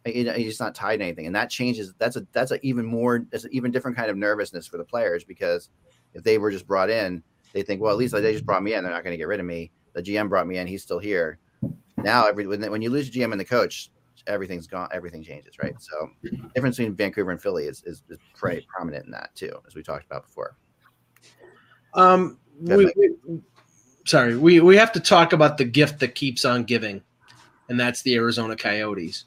he's 0.04 0.60
not 0.60 0.74
tied 0.74 0.98
to 0.98 1.04
anything, 1.04 1.26
and 1.26 1.36
that 1.36 1.50
changes. 1.50 1.94
That's 1.98 2.16
a 2.16 2.26
that's 2.32 2.50
a 2.50 2.64
even 2.66 2.84
more 2.84 3.26
that's 3.30 3.44
an 3.44 3.50
even 3.52 3.70
different 3.70 3.96
kind 3.96 4.10
of 4.10 4.16
nervousness 4.16 4.66
for 4.66 4.78
the 4.78 4.84
players 4.84 5.24
because 5.24 5.68
if 6.14 6.22
they 6.22 6.38
were 6.38 6.50
just 6.50 6.66
brought 6.66 6.90
in, 6.90 7.22
they 7.52 7.62
think, 7.62 7.80
well, 7.80 7.92
at 7.92 7.98
least 7.98 8.14
they 8.14 8.32
just 8.32 8.46
brought 8.46 8.62
me 8.62 8.74
in. 8.74 8.82
They're 8.82 8.92
not 8.92 9.04
going 9.04 9.14
to 9.14 9.18
get 9.18 9.28
rid 9.28 9.40
of 9.40 9.46
me. 9.46 9.70
The 9.92 10.02
GM 10.02 10.28
brought 10.28 10.46
me 10.46 10.58
in. 10.58 10.66
He's 10.66 10.82
still 10.82 10.98
here. 10.98 11.38
Now, 11.98 12.26
every 12.26 12.46
when, 12.46 12.68
when 12.70 12.82
you 12.82 12.90
lose 12.90 13.10
GM 13.10 13.32
and 13.32 13.40
the 13.40 13.44
coach, 13.44 13.90
everything's 14.26 14.66
gone. 14.66 14.88
Everything 14.92 15.22
changes, 15.22 15.58
right? 15.62 15.74
So, 15.78 16.10
difference 16.54 16.76
between 16.76 16.94
Vancouver 16.94 17.30
and 17.30 17.40
Philly 17.40 17.64
is 17.64 17.82
is, 17.84 18.02
is 18.08 18.18
pretty 18.34 18.66
prominent 18.68 19.04
in 19.04 19.10
that 19.12 19.34
too, 19.34 19.52
as 19.66 19.74
we 19.74 19.82
talked 19.82 20.06
about 20.06 20.26
before. 20.26 20.56
Um, 21.94 22.38
we, 22.60 22.90
we, 22.96 23.40
sorry, 24.06 24.36
we 24.36 24.60
we 24.60 24.76
have 24.76 24.92
to 24.92 25.00
talk 25.00 25.32
about 25.32 25.58
the 25.58 25.64
gift 25.64 26.00
that 26.00 26.14
keeps 26.14 26.44
on 26.44 26.64
giving, 26.64 27.02
and 27.68 27.78
that's 27.78 28.02
the 28.02 28.14
Arizona 28.14 28.56
Coyotes, 28.56 29.26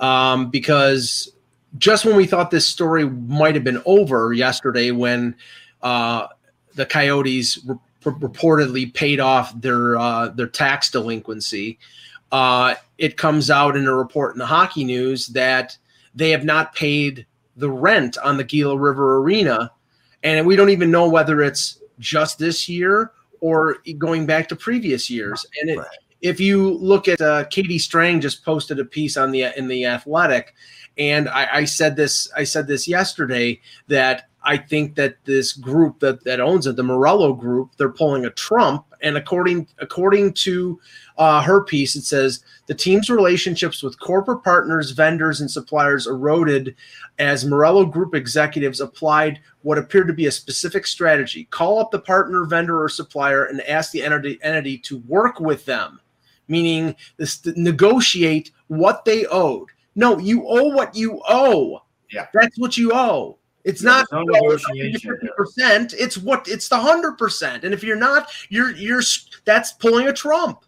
um, 0.00 0.50
because 0.50 1.32
just 1.78 2.04
when 2.04 2.16
we 2.16 2.26
thought 2.26 2.50
this 2.50 2.66
story 2.66 3.04
might 3.08 3.54
have 3.54 3.64
been 3.64 3.82
over 3.86 4.32
yesterday, 4.32 4.90
when 4.90 5.34
uh, 5.82 6.28
the 6.74 6.86
Coyotes 6.86 7.58
re- 7.66 7.76
reportedly 8.04 8.92
paid 8.92 9.20
off 9.20 9.58
their 9.60 9.96
uh, 9.96 10.28
their 10.28 10.46
tax 10.46 10.90
delinquency, 10.90 11.78
uh, 12.32 12.74
it 12.98 13.16
comes 13.16 13.50
out 13.50 13.76
in 13.76 13.86
a 13.86 13.94
report 13.94 14.34
in 14.34 14.38
the 14.38 14.46
Hockey 14.46 14.84
News 14.84 15.28
that 15.28 15.76
they 16.14 16.30
have 16.30 16.44
not 16.44 16.74
paid 16.74 17.26
the 17.56 17.70
rent 17.70 18.18
on 18.18 18.36
the 18.36 18.44
Gila 18.44 18.78
River 18.78 19.18
Arena, 19.18 19.70
and 20.22 20.46
we 20.46 20.56
don't 20.56 20.70
even 20.70 20.90
know 20.90 21.08
whether 21.08 21.42
it's 21.42 21.80
just 21.98 22.38
this 22.38 22.68
year 22.68 23.12
or 23.40 23.76
going 23.98 24.26
back 24.26 24.48
to 24.48 24.56
previous 24.56 25.10
years. 25.10 25.44
And 25.60 25.70
it, 25.70 25.78
if 26.24 26.40
you 26.40 26.70
look 26.78 27.06
at 27.06 27.20
uh, 27.20 27.44
Katie 27.44 27.78
Strang 27.78 28.18
just 28.18 28.44
posted 28.46 28.80
a 28.80 28.84
piece 28.84 29.18
on 29.18 29.30
the 29.30 29.56
in 29.58 29.68
the 29.68 29.84
Athletic, 29.84 30.54
and 30.96 31.28
I, 31.28 31.48
I 31.52 31.64
said 31.66 31.96
this 31.96 32.30
I 32.34 32.44
said 32.44 32.66
this 32.66 32.88
yesterday 32.88 33.60
that 33.88 34.30
I 34.42 34.56
think 34.56 34.94
that 34.94 35.16
this 35.24 35.52
group 35.52 36.00
that, 36.00 36.24
that 36.24 36.40
owns 36.40 36.66
it, 36.66 36.76
the 36.76 36.82
Meruelo 36.82 37.38
Group, 37.38 37.72
they're 37.76 37.90
pulling 37.90 38.24
a 38.24 38.30
Trump. 38.30 38.86
And 39.02 39.18
according 39.18 39.68
according 39.78 40.32
to 40.32 40.80
uh, 41.18 41.42
her 41.42 41.62
piece, 41.62 41.94
it 41.94 42.04
says 42.04 42.42
the 42.68 42.74
team's 42.74 43.10
relationships 43.10 43.82
with 43.82 44.00
corporate 44.00 44.42
partners, 44.42 44.92
vendors, 44.92 45.42
and 45.42 45.50
suppliers 45.50 46.06
eroded 46.06 46.74
as 47.18 47.44
Meruelo 47.44 47.90
Group 47.90 48.14
executives 48.14 48.80
applied 48.80 49.40
what 49.60 49.76
appeared 49.76 50.06
to 50.06 50.14
be 50.14 50.24
a 50.24 50.32
specific 50.32 50.86
strategy: 50.86 51.44
call 51.50 51.78
up 51.78 51.90
the 51.90 51.98
partner, 51.98 52.46
vendor, 52.46 52.82
or 52.82 52.88
supplier 52.88 53.44
and 53.44 53.60
ask 53.62 53.92
the 53.92 54.02
entity, 54.02 54.38
entity 54.42 54.78
to 54.78 55.00
work 55.00 55.38
with 55.38 55.66
them, 55.66 56.00
meaning 56.48 56.94
this 57.16 57.44
negotiate 57.56 58.50
what 58.68 59.04
they 59.04 59.26
owed. 59.26 59.68
No, 59.94 60.18
you 60.18 60.46
owe 60.46 60.68
what 60.74 60.94
you 60.94 61.22
owe. 61.28 61.82
Yeah, 62.10 62.26
that's 62.32 62.58
what 62.58 62.76
you 62.76 62.92
owe. 62.92 63.38
It's 63.64 63.82
Yeah, 63.82 63.90
not 63.90 64.06
no 64.12 64.22
negotiation 64.22 65.12
fifty 65.12 65.28
percent. 65.36 65.94
It's 65.96 66.18
what 66.18 66.46
it's 66.48 66.68
the 66.68 66.76
hundred 66.78 67.16
percent. 67.16 67.64
And 67.64 67.72
if 67.72 67.82
you're 67.82 67.96
not, 67.96 68.30
you're 68.50 68.72
you're 68.72 69.02
that's 69.44 69.72
pulling 69.72 70.08
a 70.08 70.12
Trump. 70.12 70.64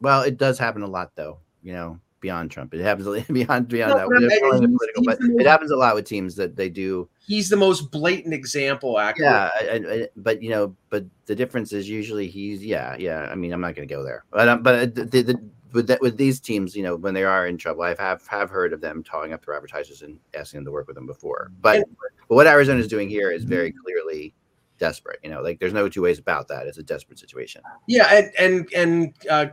Well, 0.00 0.22
it 0.22 0.36
does 0.36 0.58
happen 0.58 0.82
a 0.82 0.86
lot, 0.86 1.12
though. 1.16 1.38
You 1.62 1.72
know, 1.72 2.00
beyond 2.20 2.50
Trump, 2.50 2.74
it 2.74 2.80
happens 2.80 3.06
a- 3.06 3.32
beyond 3.32 3.68
beyond 3.68 3.92
No, 3.92 3.98
that. 3.98 4.08
but 4.08 4.22
it 4.22 4.30
he's- 4.30 4.40
political, 4.40 5.02
he's 5.02 5.06
but 5.06 5.20
most- 5.20 5.40
it 5.40 5.46
happens 5.46 5.70
a 5.70 5.76
lot 5.76 5.94
with 5.94 6.04
teams 6.04 6.34
that 6.36 6.56
they 6.56 6.68
do. 6.68 7.08
He's 7.26 7.48
the 7.48 7.56
most 7.56 7.90
blatant 7.90 8.34
example. 8.34 8.98
Actually, 8.98 9.24
Yeah, 9.24 9.50
I, 9.54 9.82
I, 9.88 10.08
but 10.16 10.42
you 10.42 10.50
know, 10.50 10.74
but 10.90 11.04
the 11.26 11.34
difference 11.34 11.72
is 11.72 11.88
usually 11.88 12.26
he's 12.28 12.64
yeah, 12.64 12.96
yeah. 12.98 13.28
I 13.30 13.34
mean, 13.34 13.52
I'm 13.52 13.60
not 13.60 13.74
going 13.74 13.86
to 13.86 13.94
go 13.94 14.02
there, 14.02 14.24
but 14.30 14.48
um, 14.48 14.62
but 14.62 14.94
the, 14.94 15.04
the, 15.04 15.22
the 15.22 15.50
with 15.74 15.86
that 15.88 16.00
with 16.00 16.16
these 16.16 16.40
teams, 16.40 16.74
you 16.74 16.82
know, 16.82 16.96
when 16.96 17.12
they 17.12 17.24
are 17.24 17.46
in 17.46 17.58
trouble, 17.58 17.82
I 17.82 17.94
have 17.98 18.26
have 18.28 18.48
heard 18.48 18.72
of 18.72 18.80
them 18.80 19.02
calling 19.02 19.32
up 19.34 19.44
their 19.44 19.54
advertisers 19.54 20.00
and 20.02 20.18
asking 20.34 20.58
them 20.58 20.64
to 20.64 20.70
work 20.72 20.86
with 20.86 20.96
them 20.96 21.06
before. 21.06 21.50
But, 21.60 21.84
but 22.28 22.34
what 22.34 22.46
Arizona 22.46 22.80
is 22.80 22.88
doing 22.88 23.10
here 23.10 23.30
is 23.30 23.44
very 23.44 23.72
clearly 23.84 24.32
desperate. 24.78 25.18
You 25.22 25.28
know, 25.28 25.42
like 25.42 25.58
there's 25.60 25.74
no 25.74 25.88
two 25.90 26.00
ways 26.00 26.18
about 26.18 26.48
that. 26.48 26.66
It's 26.66 26.78
a 26.78 26.82
desperate 26.82 27.18
situation. 27.18 27.60
Yeah, 27.86 28.06
and 28.10 28.32
and 28.38 28.72
and 28.74 29.14
uh, 29.28 29.46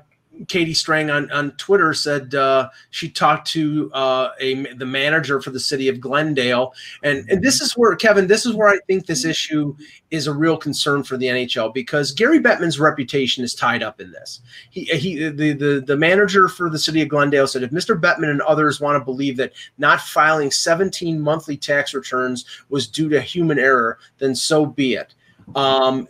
Katie 0.48 0.74
Strang 0.74 1.10
on 1.10 1.32
on 1.32 1.52
Twitter 1.52 1.94
said 1.94 2.36
uh, 2.36 2.70
she 2.92 3.10
talked 3.10 3.48
to 3.50 3.92
uh, 3.94 4.30
a 4.40 4.74
the 4.74 4.86
manager 4.86 5.42
for 5.42 5.50
the 5.52 5.60
city 5.60 5.88
of 5.88 6.00
Glendale, 6.00 6.74
and 7.04 7.30
and 7.30 7.42
this 7.42 7.62
is 7.62 7.74
where 7.74 7.96
Kevin, 7.96 8.28
this 8.28 8.46
is 8.46 8.54
where 8.54 8.68
I 8.68 8.80
think 8.88 9.06
this 9.06 9.26
issue 9.26 9.76
is 10.12 10.28
a 10.28 10.34
real 10.34 10.58
concern 10.58 11.04
for 11.04 11.18
the 11.18 11.28
NHL 11.28 11.74
because 11.74 12.12
Gary 12.12 12.40
Bettman's 12.40 12.80
reputation 12.80 13.44
is 13.44 13.56
tied 13.56 13.84
up 13.84 14.00
in 14.00 14.12
this. 14.12 14.42
He 14.70 14.86
he 14.86 15.30
the 15.30 15.54
the 15.54 15.84
the 15.86 15.98
manager 15.98 16.48
for 16.48 16.70
the 16.70 16.80
city 16.80 17.02
of 17.02 17.10
Glendale 17.10 17.48
said 17.48 17.64
if 17.64 17.72
Mr. 17.72 18.00
Bettman 18.00 18.30
and 18.30 18.42
others 18.42 18.80
want 18.80 19.00
to 19.00 19.06
believe 19.06 19.38
that 19.38 19.54
not 19.78 20.02
filing 20.02 20.52
17 20.52 21.20
monthly 21.20 21.58
tax 21.58 21.94
returns 21.94 22.46
was 22.70 22.88
due 22.88 23.10
to 23.10 23.22
human 23.22 23.60
error, 23.60 24.00
then 24.18 24.36
so 24.36 24.66
be 24.66 24.96
it. 24.96 25.14
Um, 25.56 26.08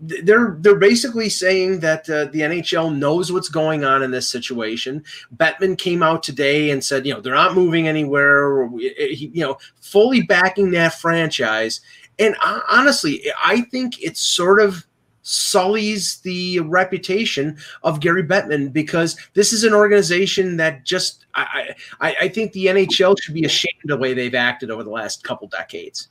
they're 0.00 0.56
they're 0.60 0.76
basically 0.76 1.28
saying 1.28 1.80
that 1.80 2.08
uh, 2.08 2.24
the 2.26 2.40
NHL 2.40 2.96
knows 2.96 3.30
what's 3.30 3.48
going 3.48 3.84
on 3.84 4.02
in 4.02 4.10
this 4.10 4.28
situation. 4.28 5.04
Bettman 5.36 5.76
came 5.76 6.02
out 6.02 6.22
today 6.22 6.70
and 6.70 6.82
said, 6.82 7.06
you 7.06 7.12
know, 7.12 7.20
they're 7.20 7.34
not 7.34 7.54
moving 7.54 7.86
anywhere. 7.86 8.68
He, 8.78 9.30
you 9.34 9.42
know, 9.42 9.58
fully 9.80 10.22
backing 10.22 10.70
that 10.72 10.94
franchise. 10.94 11.80
And 12.18 12.34
uh, 12.42 12.60
honestly, 12.68 13.30
I 13.42 13.62
think 13.62 14.02
it 14.02 14.16
sort 14.16 14.60
of 14.60 14.86
sullies 15.22 16.18
the 16.20 16.60
reputation 16.60 17.58
of 17.82 18.00
Gary 18.00 18.24
Bettman 18.24 18.72
because 18.72 19.16
this 19.34 19.52
is 19.52 19.64
an 19.64 19.74
organization 19.74 20.56
that 20.56 20.84
just 20.84 21.26
I 21.34 21.74
I, 22.00 22.16
I 22.22 22.28
think 22.28 22.52
the 22.52 22.66
NHL 22.66 23.20
should 23.20 23.34
be 23.34 23.44
ashamed 23.44 23.80
of 23.84 23.90
the 23.90 23.96
way 23.98 24.14
they've 24.14 24.34
acted 24.34 24.70
over 24.70 24.82
the 24.82 24.90
last 24.90 25.24
couple 25.24 25.46
decades. 25.48 26.08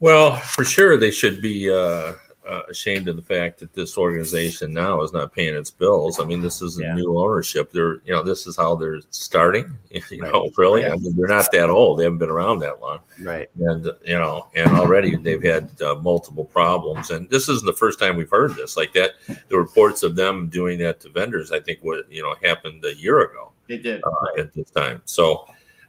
Well, 0.00 0.36
for 0.36 0.64
sure, 0.64 0.96
they 0.96 1.10
should 1.10 1.42
be 1.42 1.70
uh, 1.70 2.14
uh, 2.50 2.62
ashamed 2.68 3.06
of 3.08 3.14
the 3.16 3.22
fact 3.22 3.60
that 3.60 3.72
this 3.72 3.96
organization 3.96 4.72
now 4.72 5.00
is 5.02 5.12
not 5.12 5.32
paying 5.32 5.54
its 5.54 5.70
bills. 5.70 6.18
I 6.18 6.24
mean, 6.24 6.40
this 6.40 6.60
is 6.62 6.78
a 6.78 6.82
Yeah. 6.82 6.94
new 6.94 7.16
ownership. 7.16 7.70
They're, 7.72 7.94
you 8.04 8.12
know, 8.12 8.22
this 8.22 8.46
is 8.48 8.56
how 8.56 8.74
they're 8.74 9.00
starting. 9.10 9.66
You 10.10 10.22
Right. 10.22 10.32
know, 10.32 10.50
really. 10.56 10.82
Yeah. 10.82 10.92
I 10.94 10.96
mean, 10.96 11.16
they're 11.16 11.28
not 11.28 11.50
that 11.52 11.70
old. 11.70 11.98
They 11.98 12.04
haven't 12.04 12.18
been 12.18 12.30
around 12.30 12.58
that 12.60 12.80
long, 12.80 12.98
Right. 13.22 13.48
and 13.60 13.84
you 14.04 14.18
know, 14.18 14.46
and 14.54 14.70
already 14.72 15.16
they've 15.16 15.42
had 15.42 15.68
uh, 15.82 15.94
multiple 15.96 16.44
problems. 16.44 17.10
And 17.10 17.28
this 17.30 17.48
isn't 17.48 17.66
the 17.66 17.72
first 17.72 17.98
time 17.98 18.16
we've 18.16 18.30
heard 18.30 18.54
this. 18.56 18.76
Like 18.76 18.92
that, 18.94 19.12
the 19.48 19.58
reports 19.58 20.02
of 20.02 20.16
them 20.16 20.48
doing 20.48 20.78
that 20.80 21.00
to 21.00 21.08
vendors, 21.10 21.52
I 21.52 21.60
think, 21.60 21.78
what 21.82 22.10
you 22.10 22.22
know 22.22 22.34
happened 22.42 22.84
a 22.84 22.94
year 22.96 23.20
ago 23.20 23.52
They 23.68 23.78
did. 23.78 24.02
uh, 24.04 24.40
at 24.40 24.52
this 24.54 24.70
time. 24.70 25.02
So, 25.04 25.44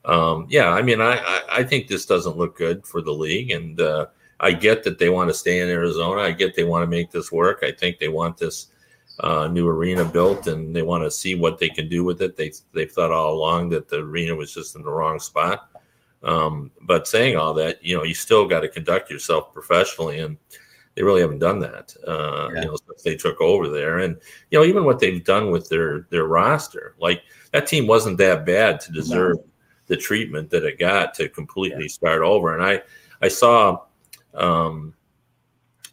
um, 0.06 0.48
yeah, 0.50 0.70
I 0.70 0.82
mean, 0.82 1.00
I, 1.02 1.18
I, 1.18 1.42
I 1.60 1.64
think 1.64 1.88
this 1.88 2.06
doesn't 2.06 2.38
look 2.38 2.58
good 2.58 2.86
for 2.86 3.02
the 3.02 3.12
league, 3.14 3.52
and 3.52 3.80
uh, 3.80 4.08
I 4.42 4.52
get 4.52 4.84
that 4.84 4.98
they 4.98 5.10
want 5.10 5.30
to 5.30 5.34
stay 5.34 5.60
in 5.60 5.70
Arizona. 5.70 6.22
I 6.22 6.32
get 6.32 6.56
they 6.56 6.64
want 6.64 6.84
to 6.84 6.88
make 6.88 7.12
this 7.12 7.32
work. 7.32 7.60
I 7.64 7.72
think 7.72 8.00
they 8.00 8.10
want 8.10 8.38
this 8.38 8.68
uh, 9.20 9.48
new 9.48 9.68
arena 9.68 10.04
built, 10.04 10.48
and 10.48 10.76
they 10.76 10.82
want 10.82 11.04
to 11.04 11.12
see 11.12 11.36
what 11.36 11.60
they 11.60 11.70
can 11.70 11.88
do 11.88 12.04
with 12.04 12.22
it. 12.22 12.36
They 12.36 12.52
they've 12.74 12.92
thought 12.92 13.12
all 13.12 13.34
along 13.34 13.70
that 13.70 13.88
the 13.88 14.00
arena 14.00 14.36
was 14.36 14.54
just 14.54 14.76
in 14.76 14.82
the 14.82 14.92
wrong 14.92 15.20
spot. 15.20 15.70
Um, 16.24 16.72
but 16.82 17.08
saying 17.08 17.38
all 17.38 17.54
that, 17.56 17.84
you 17.86 17.96
know, 17.96 18.04
you 18.04 18.14
still 18.14 18.48
got 18.48 18.62
to 18.62 18.68
conduct 18.68 19.10
yourself 19.10 19.54
professionally, 19.54 20.20
and 20.20 20.38
they 20.96 21.04
really 21.04 21.22
haven't 21.22 21.40
done 21.40 21.60
that. 21.60 21.96
Uh, 22.08 22.50
Yeah. 22.52 22.62
You 22.62 22.68
know, 22.68 22.78
since 22.88 23.04
they 23.04 23.16
took 23.16 23.40
over 23.40 23.70
there, 23.70 24.00
and 24.00 24.18
you 24.50 24.58
know, 24.58 24.66
even 24.66 24.86
what 24.86 25.00
they've 25.00 25.24
done 25.24 25.52
with 25.52 25.70
their 25.70 26.08
their 26.10 26.26
roster, 26.26 26.96
like 27.00 27.22
that 27.52 27.68
team 27.68 27.86
wasn't 27.86 28.18
that 28.18 28.46
bad 28.46 28.80
to 28.82 28.92
deserve 28.92 29.38
the 29.86 29.98
treatment 29.98 30.50
that 30.50 30.64
it 30.64 30.80
got 30.80 31.14
to 31.16 31.30
completely 31.30 31.88
start 31.90 32.24
over. 32.24 32.56
And 32.56 32.64
I 32.64 32.82
I 33.22 33.28
saw 33.28 33.82
um, 34.34 34.94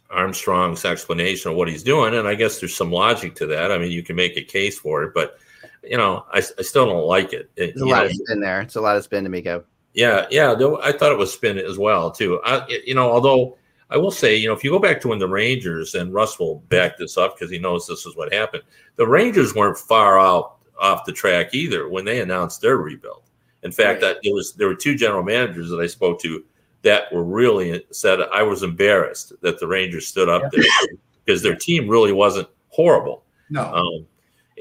Armstrong's 0.09 0.85
explanation 0.85 1.51
of 1.51 1.57
what 1.57 1.67
he's 1.67 1.83
doing, 1.83 2.15
and 2.15 2.27
I 2.27 2.35
guess 2.35 2.59
there's 2.59 2.75
some 2.75 2.91
logic 2.91 3.35
to 3.35 3.45
that. 3.47 3.71
I 3.71 3.77
mean, 3.77 3.91
you 3.91 4.01
can 4.03 4.15
make 4.15 4.37
a 4.37 4.43
case 4.43 4.77
for 4.79 5.03
it, 5.03 5.13
but 5.13 5.37
you 5.83 5.97
know, 5.97 6.25
I, 6.31 6.37
I 6.39 6.61
still 6.61 6.85
don't 6.87 7.05
like 7.05 7.31
it. 7.33 7.49
It- 7.55 7.73
There's 7.75 7.81
a 7.81 7.85
lot 7.85 8.03
know, 8.03 8.09
of 8.09 8.13
spin 8.15 8.39
there. 8.41 8.61
It's 8.61 8.75
a 8.75 8.81
lot 8.81 8.97
of 8.97 9.03
spin 9.03 9.23
to 9.23 9.29
make 9.29 9.45
out. 9.45 9.65
yeah, 9.93 10.25
yeah. 10.31 10.51
I 10.83 10.91
thought 10.91 11.11
it 11.11 11.17
was 11.17 11.31
spin 11.31 11.57
as 11.57 11.77
well 11.77 12.11
too. 12.11 12.39
I, 12.43 12.65
you 12.85 12.95
know, 12.95 13.09
although 13.11 13.57
I 13.89 13.97
will 13.97 14.11
say, 14.11 14.35
you 14.35 14.47
know, 14.47 14.53
if 14.53 14.63
you 14.63 14.71
go 14.71 14.79
back 14.79 14.99
to 15.01 15.07
when 15.07 15.19
the 15.19 15.27
Rangers 15.27 15.95
and 15.95 16.13
Russ 16.13 16.37
will 16.39 16.59
back 16.69 16.97
this 16.97 17.17
up 17.17 17.35
because 17.37 17.51
he 17.51 17.59
knows 17.59 17.87
this 17.87 18.05
is 18.05 18.15
what 18.15 18.33
happened. 18.33 18.63
The 18.97 19.07
Rangers 19.07 19.55
weren't 19.55 19.77
far 19.77 20.19
out 20.19 20.57
off 20.79 21.05
the 21.05 21.11
track 21.11 21.53
either 21.53 21.87
when 21.89 22.03
they 22.05 22.19
announced 22.21 22.61
their 22.61 22.77
rebuild. 22.77 23.23
In 23.63 23.71
fact, 23.71 24.01
Right. 24.01 24.13
that 24.15 24.17
there 24.23 24.33
was 24.33 24.53
there 24.53 24.67
were 24.67 24.75
two 24.75 24.95
general 24.95 25.23
managers 25.23 25.69
that 25.69 25.79
I 25.79 25.87
spoke 25.87 26.19
to 26.21 26.43
that 26.81 27.11
were 27.11 27.23
really 27.23 27.83
said 27.91 28.19
I 28.21 28.43
was 28.43 28.63
embarrassed 28.63 29.33
that 29.41 29.59
the 29.59 29.67
Rangers 29.67 30.07
stood 30.07 30.29
up 30.29 30.43
there 30.51 30.63
because 31.25 31.41
their 31.41 31.55
team 31.55 31.87
really 31.87 32.13
wasn't 32.13 32.47
horrible. 32.69 33.23
No. 33.49 33.63
Um, 33.73 34.07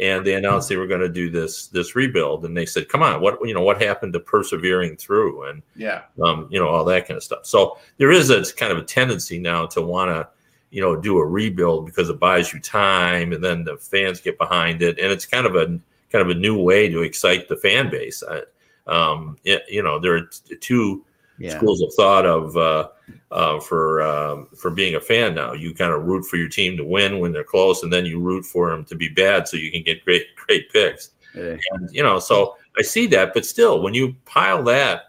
and 0.01 0.25
they 0.25 0.35
announced 0.35 0.69
they 0.69 0.77
were 0.77 0.87
going 0.87 1.01
to 1.01 1.09
do 1.09 1.29
this 1.29 1.67
this 1.69 1.97
rebuild, 1.97 2.45
and 2.45 2.57
they 2.57 2.67
said, 2.67 2.89
"Come 2.89 3.03
on, 3.03 3.21
what 3.21 3.39
you 3.47 3.53
know? 3.53 3.63
What 3.63 3.83
happened 3.83 4.13
to 4.13 4.21
persevering 4.21 4.97
through?" 4.97 5.49
And 5.49 5.63
yeah. 5.75 6.03
um, 6.23 6.47
you 6.51 6.61
know 6.61 6.69
all 6.69 6.85
that 6.85 7.09
kind 7.09 7.17
of 7.17 7.25
stuff. 7.25 7.47
So 7.47 7.79
there 7.97 8.13
is 8.13 8.31
a 8.31 8.45
kind 8.55 8.71
of 8.71 8.79
a 8.79 8.85
tendency 8.85 9.41
now 9.41 9.67
to 9.67 9.83
want 9.83 10.11
to, 10.11 10.29
you 10.71 10.81
know, 10.81 10.95
do 10.95 11.19
a 11.19 11.27
rebuild 11.27 11.87
because 11.87 12.09
it 12.11 12.21
buys 12.21 12.53
you 12.53 12.61
time, 12.61 13.33
and 13.33 13.43
then 13.43 13.65
the 13.65 13.77
fans 13.77 14.21
get 14.21 14.39
behind 14.39 14.83
it, 14.83 15.01
and 15.01 15.11
it's 15.11 15.27
kind 15.27 15.47
of 15.47 15.57
a 15.57 15.67
kind 16.11 16.23
of 16.23 16.29
a 16.29 16.35
new 16.35 16.57
way 16.57 16.89
to 16.89 17.03
excite 17.03 17.49
the 17.49 17.57
fan 17.57 17.91
base. 17.91 18.23
I, 18.23 18.43
um, 18.87 19.37
it, 19.45 19.65
you 19.69 19.83
know, 19.83 19.99
there 19.99 20.17
are 20.17 20.31
two 20.61 21.05
Yeah. 21.39 21.57
schools 21.57 21.81
of 21.83 21.93
thought 21.95 22.27
of 22.27 22.57
uh, 22.57 22.89
uh, 23.31 23.61
for 23.61 24.03
um, 24.03 24.49
for 24.57 24.71
being 24.71 24.97
a 24.97 25.01
fan 25.01 25.35
now. 25.35 25.53
You 25.53 25.75
kind 25.75 25.93
of 25.93 26.05
root 26.05 26.25
for 26.25 26.37
your 26.37 26.49
team 26.49 26.77
to 26.77 26.85
win 26.85 27.19
when 27.19 27.33
they're 27.33 27.45
close, 27.45 27.83
and 27.83 27.93
then 27.93 28.07
you 28.07 28.21
root 28.21 28.45
for 28.45 28.71
them 28.71 28.85
to 28.87 28.95
be 28.95 29.09
bad 29.09 29.47
so 29.47 29.57
you 29.57 29.71
can 29.71 29.83
get 29.83 30.05
great 30.05 30.35
great 30.47 30.73
picks. 30.73 31.11
Yeah. 31.35 31.57
And 31.73 31.91
you 31.93 32.03
know, 32.03 32.19
so 32.19 32.57
I 32.77 32.83
see 32.83 33.07
that, 33.09 33.35
but 33.35 33.47
still, 33.47 33.83
when 33.83 33.95
you 33.95 34.17
pile 34.25 34.63
that 34.65 35.05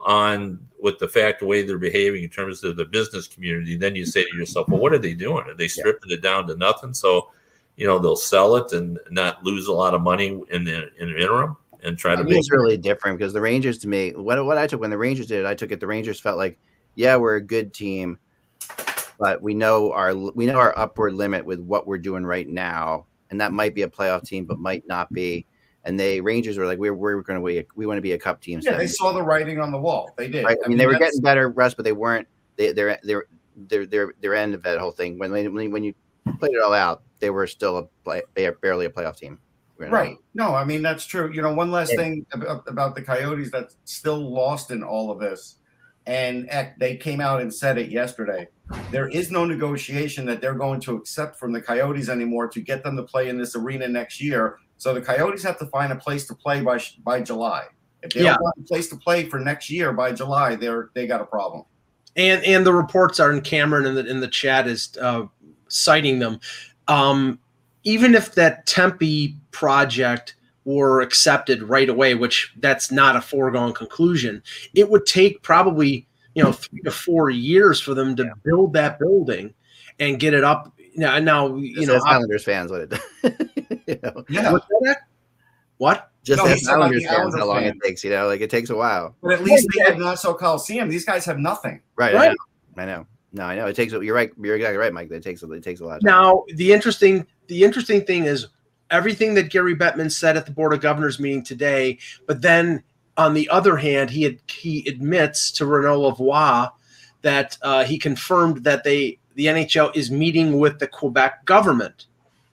on 0.00 0.58
with 0.80 0.98
the 0.98 1.08
fact 1.08 1.40
the 1.40 1.46
way 1.46 1.62
they're 1.62 1.78
behaving 1.78 2.24
in 2.24 2.30
terms 2.30 2.64
of 2.64 2.76
the 2.76 2.84
business 2.84 3.28
community, 3.28 3.76
then 3.76 3.94
you 3.94 4.06
say 4.06 4.24
to 4.24 4.36
yourself, 4.36 4.68
well, 4.68 4.80
what 4.80 4.92
are 4.92 4.98
they 4.98 5.14
doing? 5.14 5.44
Are 5.46 5.54
they 5.54 5.68
stripping 5.68 6.10
it 6.10 6.22
down 6.22 6.46
to 6.46 6.56
nothing? 6.56 6.94
So, 6.94 7.28
you 7.76 7.86
know, 7.86 7.98
they'll 7.98 8.16
sell 8.16 8.56
it 8.56 8.72
and 8.72 8.98
not 9.10 9.44
lose 9.44 9.66
a 9.66 9.72
lot 9.72 9.94
of 9.94 10.00
money 10.00 10.40
in 10.50 10.64
the 10.64 10.90
in 10.96 11.12
the 11.12 11.20
interim 11.20 11.56
and 11.82 11.96
try 11.98 12.14
to 12.14 12.20
I 12.20 12.24
make 12.24 12.38
it's 12.38 12.50
really 12.50 12.76
different 12.76 13.18
because 13.18 13.32
the 13.32 13.40
Rangers, 13.40 13.78
to 13.78 13.88
me, 13.88 14.10
what 14.10 14.44
what 14.44 14.58
I 14.58 14.66
took 14.66 14.80
when 14.80 14.90
the 14.90 14.98
Rangers 14.98 15.26
did 15.26 15.40
it, 15.40 15.46
I 15.46 15.54
took 15.54 15.72
it. 15.72 15.80
The 15.80 15.86
Rangers 15.86 16.20
felt 16.20 16.38
like, 16.38 16.58
yeah, 16.94 17.16
we're 17.16 17.36
a 17.36 17.40
good 17.40 17.72
team, 17.72 18.18
but 19.18 19.42
we 19.42 19.54
know 19.54 19.92
our 19.92 20.14
we 20.14 20.46
know 20.46 20.58
our 20.58 20.76
upward 20.78 21.14
limit 21.14 21.44
with 21.44 21.60
what 21.60 21.86
we're 21.86 21.98
doing 21.98 22.24
right 22.24 22.48
now, 22.48 23.06
and 23.30 23.40
that 23.40 23.52
might 23.52 23.74
be 23.74 23.82
a 23.82 23.88
playoff 23.88 24.24
team, 24.24 24.44
but 24.44 24.58
might 24.58 24.86
not 24.86 25.12
be. 25.12 25.46
And 25.84 25.98
they 25.98 26.20
Rangers 26.20 26.58
were 26.58 26.66
like, 26.66 26.78
we're 26.78 26.94
we're 26.94 27.22
going 27.22 27.40
to 27.40 27.44
be 27.44 27.66
we 27.74 27.86
want 27.86 27.98
to 27.98 28.02
be 28.02 28.12
a 28.12 28.18
cup 28.18 28.40
team. 28.40 28.60
Yeah, 28.62 28.76
they 28.76 28.86
so- 28.86 29.04
saw 29.04 29.12
the 29.12 29.22
writing 29.22 29.60
on 29.60 29.70
the 29.72 29.78
wall. 29.78 30.10
They 30.16 30.28
did. 30.28 30.44
Right? 30.44 30.58
I 30.64 30.68
mean, 30.68 30.78
they 30.78 30.86
were 30.86 30.98
getting 30.98 31.20
better, 31.20 31.48
Russ, 31.48 31.74
but 31.74 31.84
they 31.84 31.92
weren't. 31.92 32.28
They, 32.56 32.72
they're 32.72 32.98
they're 33.02 33.24
they're 33.56 33.86
they're 33.86 34.14
their 34.20 34.34
end 34.34 34.54
of 34.54 34.62
that 34.62 34.78
whole 34.78 34.92
thing. 34.92 35.18
When 35.18 35.32
when 35.32 35.70
when 35.70 35.84
you 35.84 35.94
played 36.38 36.52
it 36.52 36.62
all 36.62 36.74
out, 36.74 37.02
they 37.18 37.30
were 37.30 37.46
still 37.46 37.78
a 37.78 37.82
play, 38.04 38.22
they 38.34 38.46
are 38.46 38.52
barely 38.52 38.86
a 38.86 38.90
playoff 38.90 39.16
team. 39.16 39.38
Know? 39.88 39.96
Right. 39.96 40.16
No, 40.34 40.54
I 40.54 40.64
mean 40.64 40.82
that's 40.82 41.06
true. 41.06 41.30
You 41.32 41.42
know, 41.42 41.52
one 41.54 41.70
last 41.70 41.90
Yeah. 41.92 41.98
thing 41.98 42.26
about, 42.32 42.64
about 42.66 42.94
the 42.94 43.02
Coyotes 43.02 43.50
that's 43.50 43.76
still 43.84 44.18
lost 44.32 44.70
in 44.70 44.82
all 44.82 45.10
of 45.10 45.18
this, 45.20 45.56
and 46.06 46.48
they 46.78 46.96
came 46.96 47.20
out 47.20 47.40
and 47.40 47.52
said 47.52 47.78
it 47.78 47.90
yesterday. 47.90 48.48
There 48.92 49.08
is 49.08 49.30
no 49.30 49.44
negotiation 49.44 50.26
that 50.26 50.40
they're 50.40 50.54
going 50.54 50.80
to 50.80 50.96
accept 50.96 51.38
from 51.38 51.52
the 51.52 51.60
Coyotes 51.62 52.08
anymore 52.08 52.48
to 52.48 52.60
get 52.60 52.82
them 52.82 52.96
to 52.96 53.02
play 53.04 53.28
in 53.28 53.38
this 53.38 53.54
arena 53.54 53.86
next 53.88 54.20
year. 54.20 54.56
So 54.78 54.92
the 54.94 55.00
Coyotes 55.00 55.42
have 55.44 55.58
to 55.58 55.66
find 55.66 55.92
a 55.92 55.96
place 55.96 56.26
to 56.28 56.34
play 56.34 56.60
by 56.60 56.80
by 57.04 57.20
July. 57.20 57.64
If 58.02 58.12
they 58.12 58.22
Yeah. 58.24 58.36
don't 58.38 58.42
find 58.42 58.64
a 58.64 58.68
place 58.68 58.88
to 58.88 58.96
play 58.96 59.28
for 59.28 59.38
next 59.38 59.70
year 59.70 59.92
by 59.92 60.12
July, 60.12 60.56
they're 60.56 60.90
they 60.94 61.06
got 61.06 61.20
a 61.20 61.26
problem. 61.26 61.64
and 62.16 62.42
and 62.44 62.66
the 62.66 62.72
reports 62.72 63.20
are 63.20 63.30
in 63.32 63.40
Cameron 63.40 63.86
in 63.86 63.94
the 63.94 64.04
in 64.04 64.20
the 64.20 64.28
chat 64.28 64.66
is 64.66 64.96
uh, 65.00 65.26
citing 65.68 66.18
them. 66.18 66.40
Um, 66.88 67.38
even 67.84 68.14
if 68.14 68.34
that 68.34 68.66
Tempe 68.66 69.36
project 69.50 70.34
were 70.64 71.00
accepted 71.00 71.62
right 71.62 71.88
away, 71.88 72.14
which 72.14 72.52
that's 72.58 72.90
not 72.92 73.16
a 73.16 73.20
foregone 73.20 73.72
conclusion, 73.72 74.42
it 74.74 74.88
would 74.90 75.06
take 75.06 75.42
probably 75.42 76.06
you 76.34 76.42
know 76.44 76.52
three 76.52 76.80
to 76.82 76.90
four 76.90 77.30
years 77.30 77.80
for 77.80 77.94
them 77.94 78.14
to 78.16 78.30
build 78.44 78.72
that 78.74 78.98
building 78.98 79.52
and 79.98 80.20
get 80.20 80.34
it 80.34 80.44
up. 80.44 80.72
Now, 80.96 81.18
now 81.18 81.54
you 81.56 81.74
Just 81.76 81.88
know 81.88 81.96
ask 81.96 82.06
Islanders 82.06 82.44
fans 82.44 82.70
what 82.70 82.80
it. 82.82 82.92
you 83.86 83.98
know, 84.02 84.24
Yeah. 84.28 84.52
what's? 84.52 84.66
What? 85.78 86.10
just 86.22 86.38
No, 86.38 86.46
he 86.46 86.52
ask 86.52 86.64
said 86.64 86.74
about 86.74 86.82
Islanders 86.82 87.06
fans 87.06 87.34
how 87.34 87.46
long 87.46 87.60
fans. 87.62 87.76
it 87.82 87.86
takes. 87.86 88.04
You 88.04 88.10
know, 88.10 88.26
like 88.26 88.40
it 88.42 88.50
takes 88.50 88.68
a 88.70 88.76
while. 88.76 89.16
But 89.22 89.32
at 89.32 89.42
least 89.42 89.66
they 89.74 89.84
have 89.84 89.98
not 89.98 90.10
Nassau 90.10 90.34
Coliseum. 90.34 90.88
These 90.88 91.06
guys 91.06 91.24
have 91.24 91.38
nothing. 91.38 91.80
Right. 91.96 92.14
Right. 92.14 92.36
I 92.76 92.84
know. 92.84 92.92
I 92.92 92.98
know. 92.98 93.06
No, 93.32 93.44
I 93.44 93.56
know. 93.56 93.66
It 93.66 93.76
takes. 93.76 93.92
You're 93.92 94.14
right. 94.14 94.30
You're 94.42 94.56
exactly 94.56 94.76
right, 94.76 94.92
Mike. 94.92 95.10
It 95.10 95.22
takes. 95.22 95.42
It 95.42 95.62
takes 95.62 95.80
a 95.80 95.84
lot. 95.86 95.96
Of 95.98 96.02
time. 96.04 96.10
Now, 96.12 96.44
the 96.56 96.72
interesting 96.72 97.26
the 97.50 97.64
interesting 97.64 98.04
thing 98.04 98.24
is 98.24 98.46
everything 98.90 99.34
that 99.34 99.50
Gary 99.50 99.74
Bettman 99.74 100.10
said 100.10 100.36
at 100.36 100.46
the 100.46 100.52
Board 100.52 100.72
of 100.72 100.80
Governors 100.80 101.18
meeting 101.18 101.42
today, 101.42 101.98
but 102.26 102.40
then 102.40 102.82
on 103.16 103.34
the 103.34 103.48
other 103.50 103.76
hand, 103.76 104.08
he 104.08 104.22
had, 104.22 104.38
he 104.46 104.88
admits 104.88 105.50
to 105.52 105.66
Renaud 105.66 106.00
Lavoie 106.00 106.70
that 107.22 107.58
uh, 107.62 107.84
he 107.84 107.98
confirmed 107.98 108.64
that 108.64 108.84
they 108.84 109.18
the 109.34 109.46
NHL 109.46 109.94
is 109.96 110.10
meeting 110.10 110.58
with 110.58 110.78
the 110.78 110.86
Quebec 110.86 111.44
government 111.44 112.06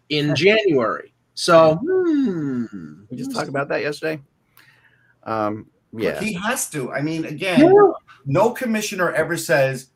in 0.09 0.35
January. 0.35 1.13
So, 1.35 1.75
hmm, 1.75 3.03
we 3.09 3.17
just 3.17 3.33
talked 3.33 3.49
about 3.49 3.67
that 3.69 3.81
yesterday. 3.81 4.19
Um. 5.23 5.67
Yeah. 5.93 6.19
He 6.19 6.33
has 6.33 6.69
to. 6.71 6.91
I 6.91 7.01
mean, 7.01 7.25
again, 7.25 7.59
Yeah. 7.61 7.91
no 8.25 8.51
commissioner 8.51 9.11
ever 9.13 9.37
says 9.37 9.87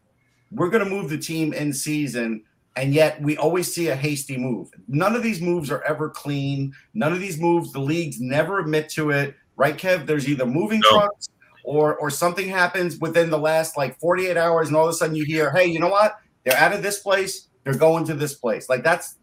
we're 0.52 0.70
going 0.70 0.84
to 0.84 0.89
move 0.89 1.10
the 1.10 1.18
team 1.18 1.54
in 1.54 1.74
season, 1.74 2.43
and 2.76 2.93
yet 2.93 3.22
we 3.22 3.38
always 3.38 3.74
see 3.74 3.89
a 3.89 3.95
hasty 3.95 4.38
move. 4.38 4.69
None 4.88 5.15
of 5.15 5.24
these 5.24 5.41
moves 5.41 5.69
are 5.72 5.84
ever 5.84 6.09
clean. 6.09 6.74
None 6.93 7.11
of 7.11 7.19
these 7.19 7.38
moves, 7.39 7.72
the 7.74 7.80
leagues 7.80 8.19
never 8.22 8.59
admit 8.59 8.89
to 8.89 9.11
it. 9.11 9.36
Right, 9.57 9.78
Kev? 9.78 10.05
There's 10.05 10.28
either 10.28 10.45
moving 10.45 10.80
No. 10.80 10.91
trucks 10.91 11.30
or 11.63 11.95
or 11.97 12.09
something 12.09 12.47
happens 12.47 12.97
within 12.97 13.30
the 13.30 13.38
last 13.38 13.78
like 13.78 13.99
48 13.99 14.38
hours, 14.38 14.67
and 14.69 14.78
all 14.78 14.86
of 14.86 14.89
a 14.89 14.93
sudden 14.93 15.15
you 15.15 15.26
hear, 15.26 15.51
hey, 15.51 15.65
you 15.65 15.80
know 15.80 15.89
what? 15.89 16.15
They're 16.45 16.57
out 16.57 16.74
of 16.74 16.82
this 16.82 16.99
place, 16.99 17.49
they're 17.63 17.76
going 17.78 18.05
to 18.05 18.15
this 18.15 18.34
place. 18.36 18.69
Like 18.69 18.84
that's 18.84 19.17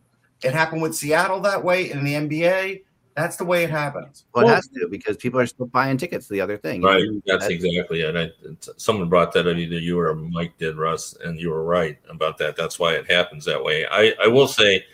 it 0.44 0.52
happened 0.52 0.82
with 0.82 0.94
Seattle 0.94 1.40
that 1.40 1.64
way 1.64 1.90
in 1.90 2.04
the 2.04 2.14
NBA. 2.14 2.82
That's 3.18 3.36
the 3.36 3.44
way 3.44 3.64
it 3.64 3.70
happens. 3.70 4.26
Well, 4.32 4.46
it 4.48 4.54
has 4.54 4.68
to 4.68 4.86
because 4.88 5.16
people 5.16 5.40
are 5.40 5.46
still 5.46 5.66
buying 5.66 5.96
tickets. 5.96 6.28
to 6.28 6.34
The 6.34 6.40
other 6.40 6.56
thing, 6.56 6.82
you 6.82 6.88
Right, 6.88 7.02
know? 7.04 7.20
that's 7.26 7.46
That- 7.48 7.52
exactly 7.52 8.02
it. 8.02 8.16
I, 8.16 8.30
someone 8.76 9.08
brought 9.08 9.32
that 9.32 9.48
up, 9.48 9.56
either 9.56 9.78
you 9.78 9.98
or 9.98 10.14
Mike 10.14 10.56
did, 10.56 10.76
Russ, 10.76 11.16
and 11.24 11.38
you 11.40 11.50
were 11.50 11.64
right 11.64 11.98
about 12.08 12.38
that. 12.38 12.54
That's 12.56 12.78
why 12.78 12.94
it 12.94 13.10
happens 13.10 13.44
that 13.46 13.62
way. 13.62 13.86
I, 13.90 14.14
I 14.22 14.28
will 14.28 14.46
say, 14.46 14.84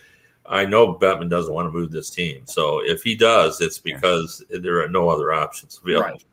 I 0.46 0.64
know 0.64 0.94
Bettman 0.94 1.28
doesn't 1.28 1.52
want 1.52 1.66
to 1.68 1.70
move 1.78 1.90
this 1.90 2.08
team. 2.08 2.42
So 2.46 2.80
if 2.82 3.02
he 3.02 3.14
does, 3.14 3.60
it's 3.60 3.78
because 3.78 4.42
there 4.48 4.82
are 4.82 4.88
no 4.88 5.10
other 5.10 5.32
options 5.34 5.78
available. 5.84 6.08
Right. 6.12 6.24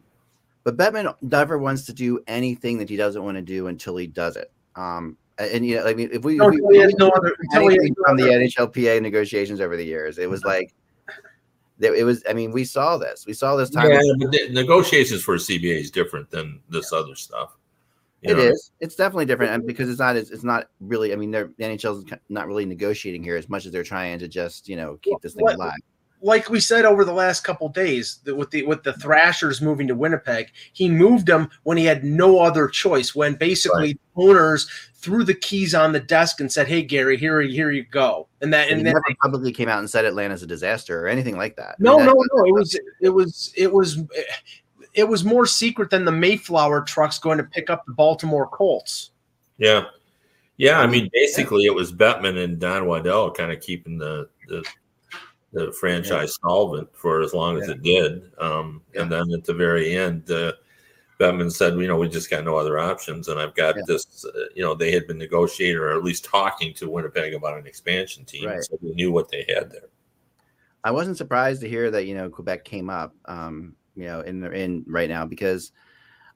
But 0.63 0.77
Bettman 0.77 1.13
never 1.21 1.57
wants 1.57 1.85
to 1.87 1.93
do 1.93 2.21
anything 2.27 2.77
that 2.77 2.89
he 2.89 2.95
doesn't 2.95 3.21
want 3.23 3.35
to 3.35 3.41
do 3.41 3.67
until 3.67 3.97
he 3.97 4.07
does 4.07 4.37
it. 4.37 4.49
Um, 4.77 5.17
and, 5.39 5.51
and, 5.51 5.65
you 5.65 5.75
know, 5.75 5.87
I 5.87 5.93
mean, 5.93 6.09
if 6.13 6.23
we, 6.23 6.35
No, 6.35 6.47
if 6.47 6.51
we, 6.53 6.57
until 6.57 6.71
he 6.71 6.77
has 6.79 6.91
if 6.93 6.99
no 6.99 7.09
other- 7.09 7.27
learned 7.27 7.35
until 7.41 7.61
he 7.67 7.75
has 7.75 7.79
anything 7.79 7.95
no 7.97 8.03
from 8.05 8.17
the 8.17 8.23
NHLPA 8.31 9.01
negotiations 9.01 9.59
over 9.59 9.75
the 9.75 9.83
years, 9.83 10.17
it 10.19 10.29
was 10.29 10.43
like, 10.45 10.67
there- 10.69 10.75
it 11.81 12.03
was. 12.03 12.23
I 12.29 12.33
mean, 12.33 12.51
we 12.51 12.63
saw 12.63 12.97
this. 12.97 13.25
We 13.25 13.33
saw 13.33 13.55
this 13.55 13.69
time. 13.69 13.89
Yeah, 13.91 13.99
but 14.19 14.31
the 14.31 14.49
negotiations 14.51 15.23
for 15.23 15.35
a 15.35 15.37
CBA 15.37 15.79
is 15.79 15.91
different 15.91 16.29
than 16.29 16.61
this 16.69 16.93
other 16.93 17.15
stuff. 17.15 17.57
You 18.21 18.31
It 18.33 18.37
know? 18.37 18.43
is. 18.43 18.71
It's 18.79 18.95
definitely 18.95 19.25
different, 19.25 19.53
and 19.53 19.65
because 19.65 19.89
it's 19.89 19.99
not. 19.99 20.15
It's, 20.15 20.29
it's 20.31 20.43
not 20.43 20.67
really. 20.79 21.11
I 21.13 21.15
mean, 21.15 21.31
they're, 21.31 21.49
the 21.57 21.63
NHL's 21.63 22.05
not 22.29 22.47
really 22.47 22.65
negotiating 22.65 23.23
here 23.23 23.35
as 23.35 23.49
much 23.49 23.65
as 23.65 23.71
they're 23.71 23.83
trying 23.83 24.19
to 24.19 24.27
just 24.27 24.69
you 24.69 24.75
know 24.75 24.97
keep 25.01 25.19
this 25.21 25.33
thing 25.33 25.43
What- 25.43 25.55
alive. 25.55 25.71
Like 26.21 26.49
we 26.49 26.59
said 26.59 26.85
over 26.85 27.03
the 27.03 27.13
last 27.13 27.43
couple 27.43 27.67
days 27.69 28.19
that 28.23 28.35
with 28.35 28.51
the 28.51 28.63
with 28.63 28.83
the 28.83 28.93
Thrashers 28.93 29.61
moving 29.61 29.87
to 29.87 29.95
Winnipeg, 29.95 30.51
he 30.73 30.89
moved 30.89 31.25
them 31.25 31.49
when 31.63 31.77
he 31.77 31.85
had 31.85 32.03
no 32.03 32.39
other 32.39 32.67
choice. 32.67 33.15
When 33.15 33.35
basically 33.35 33.97
owners 34.15 34.69
threw 34.95 35.23
the 35.23 35.33
keys 35.33 35.73
on 35.73 35.91
the 35.91 35.99
desk 35.99 36.39
and 36.39 36.51
said, 36.51 36.67
"Hey 36.67 36.83
Gary, 36.83 37.17
here 37.17 37.41
here 37.41 37.71
you 37.71 37.83
go," 37.83 38.27
and 38.41 38.53
that 38.53 38.63
And 38.69 38.71
and 38.71 38.79
he 38.79 38.83
then 38.83 38.93
never 38.93 39.15
publicly 39.21 39.51
came 39.51 39.67
out 39.67 39.79
and 39.79 39.89
said 39.89 40.05
Atlanta's 40.05 40.43
a 40.43 40.47
disaster 40.47 41.03
or 41.03 41.07
anything 41.07 41.37
like 41.37 41.55
that. 41.55 41.69
I 41.69 41.75
no 41.79 41.97
mean, 41.97 42.05
no 42.05 42.13
that- 42.13 42.29
no 42.33 42.45
it 42.45 42.53
was 42.53 42.79
it 43.01 43.09
was 43.09 43.53
it 43.57 43.73
was 43.73 43.97
it 44.93 45.07
was 45.07 45.23
more 45.23 45.45
secret 45.45 45.89
than 45.89 46.05
the 46.05 46.11
Mayflower 46.11 46.81
trucks 46.81 47.17
going 47.19 47.37
to 47.37 47.43
pick 47.43 47.69
up 47.69 47.85
the 47.85 47.93
Baltimore 47.93 48.47
Colts. 48.47 49.11
Yeah. 49.57 49.85
Yeah. 50.57 50.79
I 50.79 50.87
mean, 50.87 51.09
basically, 51.13 51.65
it 51.65 51.73
was 51.73 51.93
Bettman 51.93 52.43
and 52.43 52.59
Don 52.59 52.85
Waddell 52.85 53.31
kind 53.31 53.51
of 53.51 53.61
keeping 53.61 53.97
the, 53.97 54.27
the, 54.47 54.65
the 55.53 55.71
franchise 55.73 56.37
solvent 56.41 56.89
for 56.93 57.21
as 57.21 57.33
long 57.33 57.61
as 57.61 57.67
it 57.67 57.81
did. 57.81 58.31
Um, 58.39 58.81
And 58.95 59.11
then 59.11 59.31
at 59.33 59.43
the 59.43 59.53
very 59.53 59.95
end, 59.97 60.29
uh, 60.31 60.53
Bettman 61.19 61.51
said, 61.51 61.75
you 61.75 61.87
know, 61.87 61.97
we 61.97 62.09
just 62.09 62.29
got 62.29 62.43
no 62.43 62.55
other 62.55 62.79
options. 62.79 63.27
And 63.27 63.39
I've 63.39 63.53
got 63.53 63.75
Yeah. 63.75 63.83
this, 63.85 64.25
uh, 64.25 64.45
you 64.55 64.63
know, 64.63 64.73
they 64.73 64.91
had 64.91 65.07
been 65.07 65.19
negotiating 65.19 65.77
or 65.77 65.95
at 65.95 66.03
least 66.03 66.25
talking 66.25 66.73
to 66.75 66.89
Winnipeg 66.89 67.33
about 67.33 67.57
an 67.57 67.67
expansion 67.67 68.25
team. 68.25 68.49
Right. 68.49 68.63
So 68.63 68.77
they 68.81 68.91
knew 68.91 69.11
what 69.11 69.29
they 69.29 69.45
had 69.47 69.71
there. 69.71 69.89
I 70.83 70.91
wasn't 70.91 71.17
surprised 71.17 71.61
to 71.61 71.69
hear 71.69 71.91
that 71.91 72.05
you 72.07 72.15
know 72.15 72.29
Quebec 72.29 72.65
came 72.65 72.89
up, 72.89 73.13
um, 73.25 73.75
you 73.95 74.05
know, 74.05 74.21
in 74.21 74.43
in 74.51 74.83
right 74.87 75.09
now 75.09 75.25
because, 75.25 75.71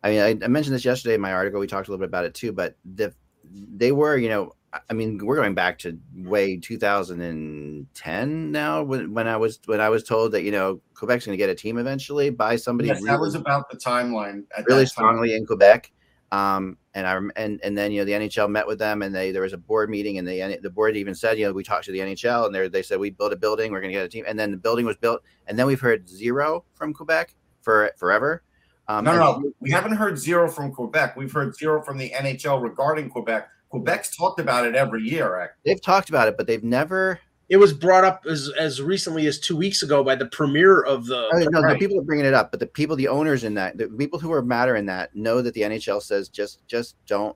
I 0.03 0.11
mean, 0.11 0.21
I, 0.21 0.45
I 0.45 0.47
mentioned 0.47 0.75
this 0.75 0.85
yesterday 0.85 1.15
in 1.15 1.21
my 1.21 1.33
article. 1.33 1.59
We 1.59 1.67
talked 1.67 1.87
a 1.87 1.91
little 1.91 2.03
bit 2.05 2.09
about 2.09 2.25
it 2.25 2.35
too, 2.35 2.51
but 2.51 2.75
the 2.83 3.13
they 3.51 3.91
were, 3.91 4.17
you 4.17 4.29
know, 4.29 4.51
I- 4.89 4.93
mean, 4.93 5.19
we're 5.25 5.35
going 5.35 5.55
back 5.55 5.79
to 5.79 5.97
way 6.15 6.57
2010 6.57 8.51
now 8.51 8.83
when, 8.83 9.13
when 9.13 9.27
I 9.27 9.37
was 9.37 9.59
when 9.65 9.79
I 9.81 9.89
was 9.89 10.03
told 10.03 10.31
that 10.33 10.43
you 10.43 10.51
know 10.51 10.81
Quebec's 10.93 11.25
going 11.25 11.33
to 11.33 11.37
get 11.37 11.49
a 11.49 11.55
team 11.55 11.77
eventually 11.77 12.29
by 12.29 12.55
somebody 12.55 12.89
Yes, 12.89 13.03
that 13.03 13.19
was 13.19 13.35
about 13.35 13.69
the 13.69 13.77
timeline. 13.77 14.43
At 14.57 14.65
really 14.67 14.83
time. 14.83 14.87
strongly 14.87 15.35
in 15.35 15.45
Quebec. 15.45 15.91
Um, 16.31 16.77
and 16.93 17.05
I 17.07 17.19
and 17.41 17.61
and 17.63 17.77
then 17.77 17.91
you 17.91 18.01
know 18.01 18.05
the 18.05 18.13
NHL 18.13 18.49
met 18.49 18.65
with 18.67 18.79
them, 18.79 19.01
and 19.01 19.13
they 19.13 19.31
there 19.31 19.43
was 19.43 19.53
a 19.53 19.57
board 19.57 19.89
meeting, 19.89 20.17
and 20.17 20.27
the 20.27 20.59
the 20.61 20.69
board 20.69 20.97
even 20.97 21.13
said 21.15 21.37
you 21.37 21.45
know 21.45 21.53
we 21.53 21.63
talked 21.63 21.85
to 21.85 21.91
the 21.91 21.99
NHL, 21.99 22.45
and 22.47 22.55
they 22.55 22.67
they 22.67 22.81
said 22.81 22.99
we 22.99 23.11
built 23.11 23.31
a 23.31 23.35
building, 23.35 23.71
we're 23.71 23.79
going 23.81 23.93
to 23.93 23.97
get 23.97 24.05
a 24.05 24.09
team, 24.09 24.25
and 24.27 24.37
then 24.37 24.51
the 24.51 24.57
building 24.57 24.85
was 24.85 24.97
built, 24.97 25.21
and 25.47 25.57
then 25.57 25.65
we've 25.67 25.79
heard 25.79 26.09
zero 26.09 26.65
from 26.73 26.93
Quebec 26.93 27.35
for 27.61 27.91
forever. 27.97 28.43
Um, 28.87 29.05
No, 29.05 29.11
and- 29.11 29.19
no, 29.19 29.51
we 29.59 29.71
haven't 29.71 29.93
heard 29.95 30.17
zero 30.17 30.49
from 30.49 30.71
Quebec. 30.71 31.15
We've 31.15 31.31
heard 31.31 31.55
zero 31.55 31.81
from 31.81 31.97
the 31.97 32.09
NHL 32.11 32.61
regarding 32.61 33.09
Quebec. 33.09 33.47
Quebec's 33.75 34.15
talked 34.15 34.39
about 34.39 34.65
it 34.65 34.75
every 34.75 35.03
year. 35.03 35.39
Act. 35.39 35.57
they've 35.65 35.81
talked 35.81 36.09
about 36.09 36.27
it, 36.27 36.37
but 36.37 36.47
they've 36.47 36.63
never 36.63 37.19
it 37.47 37.57
was 37.57 37.73
brought 37.73 38.03
up 38.03 38.25
as 38.29 38.51
as 38.57 38.81
recently 38.81 39.27
as 39.27 39.39
two 39.39 39.55
weeks 39.55 39.83
ago 39.83 40.03
by 40.03 40.15
the 40.15 40.25
premier 40.25 40.81
of 40.81 41.05
the. 41.05 41.17
Oh, 41.17 41.29
I 41.35 41.39
mean, 41.39 41.49
no, 41.51 41.61
the 41.61 41.77
people 41.77 41.99
are 41.99 42.03
bringing 42.03 42.25
it 42.25 42.33
up, 42.33 42.49
but 42.49 42.59
the 42.59 42.65
people, 42.65 42.95
the 42.95 43.07
owners 43.07 43.43
in 43.43 43.53
that, 43.55 43.77
the 43.77 43.87
people 43.87 44.17
who 44.17 44.31
are 44.31 44.41
matter 44.41 44.75
in 44.75 44.87
that, 44.87 45.15
know 45.15 45.41
that 45.41 45.53
the 45.53 45.61
NHL 45.61 46.01
says 46.01 46.27
just 46.29 46.65
just 46.67 46.95
don't 47.05 47.35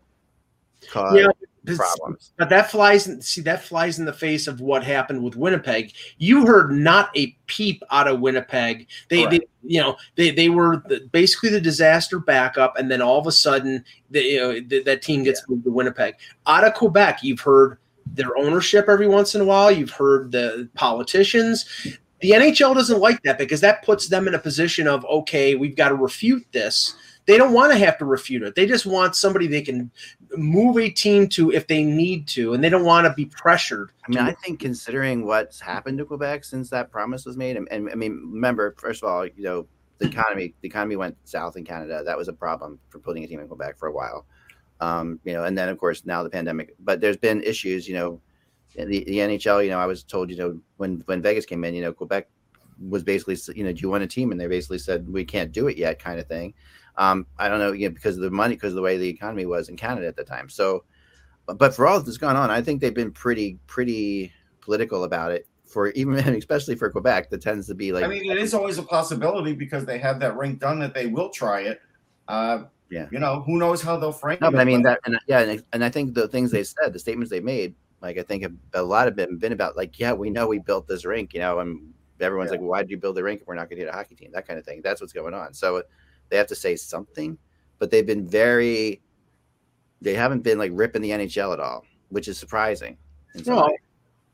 cause 0.90 1.14
Yeah, 1.16 1.28
problems. 1.66 2.34
But 2.38 2.50
that 2.50 2.72
flies 2.72 3.08
in, 3.08 3.22
see 3.22 3.42
that 3.42 3.64
flies 3.64 4.00
in 4.00 4.06
the 4.06 4.14
face 4.14 4.48
of 4.48 4.62
what 4.62 4.84
happened 4.84 5.24
with 5.24 5.36
Winnipeg. 5.36 5.94
You 6.18 6.46
heard 6.46 6.72
not 6.72 7.10
a 7.16 7.36
peep 7.48 7.84
out 7.92 8.08
of 8.08 8.20
Winnipeg. 8.20 8.88
They, 9.10 9.26
they 9.26 9.40
you 9.64 9.82
know, 9.82 9.98
they 10.16 10.32
they 10.32 10.50
were 10.50 10.84
the, 10.88 11.08
basically 11.12 11.50
the 11.50 11.62
disaster 11.62 12.20
backup, 12.20 12.78
and 12.78 12.90
then 12.90 13.02
all 13.02 13.20
of 13.20 13.28
a 13.28 13.32
sudden, 13.32 13.84
the, 14.10 14.22
you 14.22 14.40
know, 14.40 14.60
th- 14.62 14.86
that 14.86 15.02
team 15.02 15.24
gets 15.24 15.48
moved 15.48 15.64
to 15.66 15.72
Winnipeg. 15.72 16.16
Out 16.48 16.64
of 16.64 16.74
Quebec, 16.74 17.20
you've 17.24 17.42
heard 17.42 17.78
their 18.06 18.38
ownership 18.38 18.88
every 18.88 19.08
once 19.08 19.36
in 19.36 19.42
a 19.42 19.46
while. 19.46 19.72
You've 19.72 19.92
heard 19.92 20.32
the 20.32 20.70
politicians. 20.76 21.66
The 22.22 22.32
NHL 22.32 22.76
doesn't 22.76 23.00
like 23.00 23.22
that 23.24 23.38
because 23.38 23.62
that 23.62 23.84
puts 23.84 24.10
them 24.10 24.28
in 24.28 24.34
a 24.34 24.40
position 24.40 24.88
of 24.88 25.06
okay, 25.06 25.56
we've 25.56 25.76
got 25.76 25.90
to 25.90 25.96
refute 25.96 26.46
this. 26.52 26.96
They 27.26 27.38
don't 27.38 27.54
want 27.54 27.72
to 27.72 27.78
have 27.78 27.98
to 28.00 28.06
refute 28.06 28.42
it. 28.42 28.56
They 28.56 28.66
just 28.66 28.86
want 28.88 29.16
somebody 29.16 29.46
they 29.46 29.62
can 29.62 29.92
move 30.36 30.78
a 30.78 30.90
team 30.90 31.28
to 31.30 31.52
if 31.52 31.68
they 31.68 31.84
need 31.84 32.28
to, 32.30 32.54
and 32.54 32.64
they 32.64 32.70
don't 32.70 32.86
want 32.86 33.06
to 33.06 33.14
be 33.14 33.26
pressured. 33.26 33.92
I 34.04 34.10
mean, 34.10 34.20
I 34.20 34.32
think 34.32 34.60
considering 34.60 35.26
what's 35.26 35.60
happened 35.60 36.00
to 36.00 36.06
Quebec 36.06 36.44
since 36.44 36.70
that 36.72 36.92
promise 36.92 37.26
was 37.26 37.38
made, 37.38 37.56
and, 37.56 37.68
and 37.70 37.90
I 37.92 37.96
mean, 37.96 38.30
remember, 38.32 38.74
first 38.80 39.04
of 39.04 39.10
all, 39.10 39.26
you 39.26 39.44
know, 39.44 39.68
the 40.00 40.08
economy, 40.08 40.54
the 40.62 40.68
economy 40.68 40.96
went 40.96 41.18
south 41.26 41.56
in 41.56 41.66
Canada. 41.66 42.02
That 42.04 42.18
was 42.18 42.30
a 42.30 42.34
problem 42.34 42.80
for 42.90 43.00
putting 43.00 43.24
a 43.24 43.28
team 43.28 43.40
in 43.40 43.48
Quebec 43.48 43.78
for 43.78 43.88
a 43.88 43.94
while. 43.94 44.26
Um, 44.82 45.20
you 45.26 45.34
know, 45.34 45.44
and 45.44 45.58
then 45.58 45.70
of 45.70 45.78
course 45.78 46.06
now 46.06 46.24
the 46.24 46.30
pandemic. 46.30 46.74
But 46.80 47.02
there's 47.02 47.18
been 47.18 47.44
issues. 47.44 47.88
You 47.88 47.96
know, 47.96 48.22
the, 48.76 49.04
the 49.04 49.18
NHL. 49.18 49.64
You 49.64 49.72
know, 49.72 49.80
I 49.80 49.86
was 49.86 50.04
told, 50.04 50.30
you 50.32 50.38
know, 50.38 50.60
when 50.78 51.04
when 51.06 51.22
Vegas 51.22 51.46
came 51.46 51.64
in, 51.64 51.76
you 51.76 51.82
know, 51.82 51.94
Quebec 51.94 52.28
was 52.88 53.04
basically, 53.04 53.38
you 53.56 53.64
know, 53.64 53.72
do 53.72 53.82
you 53.82 53.90
want 53.90 54.04
a 54.04 54.08
team? 54.08 54.32
And 54.32 54.40
they 54.40 54.48
basically 54.48 54.80
said 54.80 55.08
we 55.08 55.26
can't 55.26 55.52
do 55.52 55.68
it 55.68 55.78
yet, 55.78 56.00
kind 56.00 56.20
of 56.20 56.28
thing. 56.28 56.54
Um, 56.98 57.26
I 57.38 57.48
don't 57.48 57.60
know, 57.60 57.72
you 57.72 57.88
know, 57.88 57.94
because 57.94 58.18
of 58.18 58.24
the 58.24 58.32
money, 58.32 58.56
because 58.56 58.74
of 58.74 58.76
the 58.76 58.82
way 58.82 58.98
the 58.98 59.08
economy 59.08 59.46
was 59.46 59.70
in 59.70 59.78
Canada 59.78 60.08
at 60.08 60.16
the 60.16 60.24
time. 60.24 60.50
So, 60.50 60.84
but, 61.46 61.58
but 61.58 61.74
for 61.74 61.88
all 61.88 62.02
that's 62.02 62.18
gone 62.18 62.36
on, 62.36 62.52
I 62.52 62.62
think 62.62 62.82
they've 62.82 62.94
been 62.94 63.12
pretty 63.12 63.58
pretty 63.68 64.34
political 64.62 65.04
about 65.04 65.32
it. 65.32 65.48
For 65.66 65.90
even 65.92 66.18
especially 66.36 66.76
for 66.76 66.90
Quebec, 66.90 67.30
that 67.30 67.42
tends 67.42 67.68
to 67.68 67.76
be 67.76 67.92
like 67.92 68.04
I 68.04 68.08
mean, 68.08 68.30
it 68.30 68.38
is 68.38 68.54
always 68.54 68.78
a 68.78 68.84
possibility 68.84 69.54
because 69.54 69.86
they 69.86 69.98
have 70.00 70.20
that 70.20 70.36
rink 70.36 70.60
done 70.60 70.80
that 70.80 70.94
they 70.94 71.08
will 71.08 71.30
try 71.30 71.62
it. 71.62 71.82
Uh, 72.28 72.64
Yeah. 72.90 73.08
You 73.12 73.20
know, 73.20 73.42
who 73.46 73.58
knows 73.58 73.82
how 73.82 73.98
they'll 73.98 74.12
frame 74.12 74.40
No, 74.42 74.50
it. 74.50 74.56
I 74.56 74.66
mean 74.66 74.82
that, 74.84 75.00
and 75.06 75.18
yeah, 75.28 75.42
and, 75.42 75.64
and 75.74 75.84
I 75.86 75.90
think 75.90 76.16
the 76.16 76.28
things 76.28 76.52
they 76.52 76.64
said, 76.64 76.92
the 76.92 77.00
statements 77.00 77.30
they 77.30 77.40
made, 77.40 77.76
like 78.02 78.18
I 78.18 78.24
think 78.24 78.46
a 78.74 78.82
lot 78.82 79.08
of 79.08 79.16
them 79.16 79.38
been 79.38 79.52
about 79.52 79.78
like, 79.78 80.00
yeah, 80.00 80.14
we 80.14 80.30
know 80.30 80.48
we 80.48 80.60
built 80.60 80.88
this 80.88 81.06
rink, 81.06 81.34
you 81.34 81.40
know, 81.40 81.60
and 81.60 81.94
everyone's 82.22 82.48
Yeah. 82.50 82.52
like, 82.54 82.60
well, 82.62 82.70
why 82.70 82.82
did 82.82 82.92
you 82.92 82.98
build 82.98 83.16
the 83.16 83.24
rink 83.24 83.42
if 83.42 83.48
we're 83.48 83.56
not 83.56 83.70
going 83.70 83.80
to 83.80 83.86
get 83.86 83.94
a 83.94 83.98
hockey 83.98 84.16
team? 84.16 84.32
That 84.34 84.48
kind 84.48 84.60
of 84.60 84.66
thing. 84.66 84.82
That's 84.84 85.02
what's 85.02 85.14
going 85.14 85.34
on. 85.34 85.54
So 85.54 85.84
they 86.30 86.38
have 86.38 86.48
to 86.48 86.56
say 86.56 86.76
something, 86.76 87.38
but 87.78 87.92
they've 87.92 88.06
been 88.06 88.28
very, 88.28 89.02
they 90.02 90.14
haven't 90.14 90.42
been 90.42 90.58
like 90.58 90.72
ripping 90.74 91.02
the 91.02 91.12
NHL 91.12 91.54
at 91.54 91.60
all, 91.60 91.86
which 92.10 92.28
is 92.28 92.38
surprising. 92.38 92.98
Well, 93.46 93.68
way, 93.68 93.78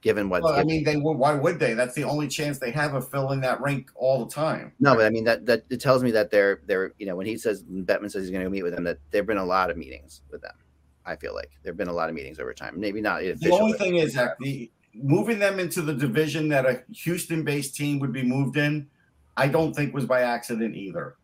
given 0.02 0.30
what, 0.30 0.44
Well, 0.44 0.54
I 0.54 0.64
mean, 0.64 0.84
they 0.84 0.96
would. 0.98 1.18
Why 1.18 1.34
would 1.34 1.60
they? 1.60 1.74
That's 1.74 1.96
the 1.96 2.04
only 2.04 2.28
chance 2.28 2.60
they 2.60 2.72
have 2.72 2.94
of 2.94 3.10
filling 3.10 3.42
that 3.42 3.60
rink 3.62 3.90
all 3.96 4.24
the 4.24 4.32
time. 4.32 4.72
no, 4.80 4.96
but 4.96 5.06
I 5.06 5.10
mean 5.10 5.24
that 5.26 5.46
that 5.48 5.64
it 5.70 5.82
tells 5.82 6.04
me 6.04 6.12
that 6.12 6.32
they're 6.32 6.62
they're 6.66 6.94
you 6.98 7.06
know 7.06 7.16
when 7.16 7.26
he 7.26 7.38
says 7.38 7.64
Bettman 7.64 8.12
says 8.12 8.24
he's 8.24 8.32
going 8.32 8.44
to 8.44 8.50
meet 8.50 8.64
with 8.64 8.74
them 8.74 8.84
that 8.86 9.00
there've 9.12 9.26
been 9.26 9.38
a 9.38 9.46
lot 9.46 9.70
of 9.70 9.78
meetings 9.78 10.22
with 10.32 10.42
them. 10.42 10.54
I 11.06 11.16
feel 11.16 11.36
like 11.36 11.52
there've 11.64 11.78
been 11.78 11.88
a 11.88 11.94
lot 11.94 12.10
of 12.10 12.16
meetings 12.16 12.40
over 12.40 12.54
time. 12.54 12.80
Maybe 12.80 13.02
not 13.02 13.22
The 13.22 13.50
only 13.52 13.74
thing 13.78 13.98
is 13.98 14.14
that 14.14 14.38
the 14.40 14.72
moving 14.96 15.40
them 15.40 15.60
into 15.60 15.82
the 15.82 15.94
division 15.94 16.50
that 16.50 16.66
a 16.66 16.84
Houston-based 16.92 17.76
team 17.76 18.00
would 18.00 18.14
be 18.14 18.24
moved 18.24 18.58
in, 18.58 18.88
I 19.38 19.48
don't 19.48 19.74
think 19.76 19.94
was 19.94 20.06
by 20.06 20.22
accident 20.22 20.76
either. 20.76 21.16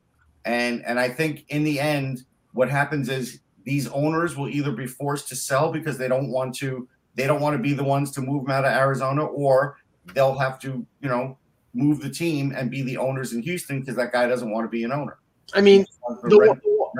And 0.46 0.84
and 0.86 1.00
I 1.00 1.10
think 1.10 1.46
in 1.50 1.64
the 1.64 1.80
end, 1.80 2.24
what 2.54 2.70
happens 2.70 3.10
is 3.10 3.40
these 3.64 3.88
owners 3.90 4.36
will 4.36 4.50
either 4.50 4.72
be 4.72 4.88
forced 4.88 5.28
to 5.30 5.36
sell 5.36 5.72
because 5.72 5.98
they 5.98 6.08
don't 6.08 6.30
want 6.30 6.56
to 6.56 6.88
they 7.16 7.28
don't 7.28 7.42
want 7.42 7.56
to 7.56 7.62
be 7.62 7.74
the 7.74 7.84
ones 7.84 8.12
to 8.12 8.22
move 8.22 8.46
them 8.46 8.52
out 8.52 8.66
of 8.66 8.72
Arizona, 8.72 9.24
or 9.24 9.78
they'll 10.14 10.38
have 10.38 10.60
to 10.62 10.86
you 11.02 11.10
know 11.10 11.38
move 11.74 12.02
the 12.02 12.10
team 12.10 12.54
and 12.56 12.70
be 12.72 12.82
the 12.82 12.98
owners 12.98 13.34
in 13.34 13.42
Houston 13.44 13.80
because 13.80 13.96
that 13.96 14.12
guy 14.12 14.28
doesn't 14.28 14.50
want 14.52 14.66
to 14.66 14.70
be 14.70 14.84
an 14.84 14.92
owner. 14.92 15.20
I 15.54 15.62
mean, 15.62 15.86
the, 16.24 16.38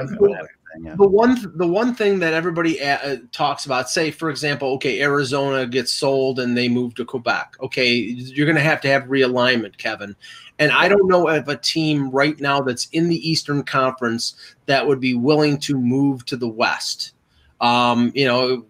the- 0.08 0.48
yeah. 0.80 0.96
the 0.96 1.08
one 1.08 1.38
the 1.56 1.68
one 1.68 1.94
thing 1.94 2.20
that 2.20 2.34
everybody 2.34 2.82
uh, 2.82 3.18
talks 3.32 3.66
about 3.66 3.90
say 3.90 4.12
for 4.12 4.30
example 4.30 4.70
okay 4.70 5.02
arizona 5.02 5.66
gets 5.66 5.92
sold 5.92 6.40
and 6.40 6.58
they 6.58 6.70
move 6.70 6.96
to 6.96 7.06
quebec. 7.06 7.56
Okay 7.62 7.92
you're 7.92 8.46
going 8.46 8.56
to 8.56 8.62
have 8.62 8.82
to 8.82 8.88
have 8.88 9.04
realignment 9.04 9.78
kevin. 9.78 10.16
And 10.60 10.72
i 10.72 10.88
don't 10.88 11.08
know 11.08 11.28
of 11.28 11.48
a 11.48 11.58
team 11.58 12.10
right 12.12 12.40
now 12.40 12.62
that's 12.62 12.88
in 12.92 13.10
the 13.10 13.30
eastern 13.30 13.64
conference 13.64 14.36
that 14.66 14.88
would 14.88 15.00
be 15.00 15.14
willing 15.14 15.58
to 15.60 15.78
move 15.78 16.26
to 16.26 16.38
the 16.38 16.50
west. 16.50 17.14
Um, 17.60 18.12
you 18.16 18.26
know 18.26 18.66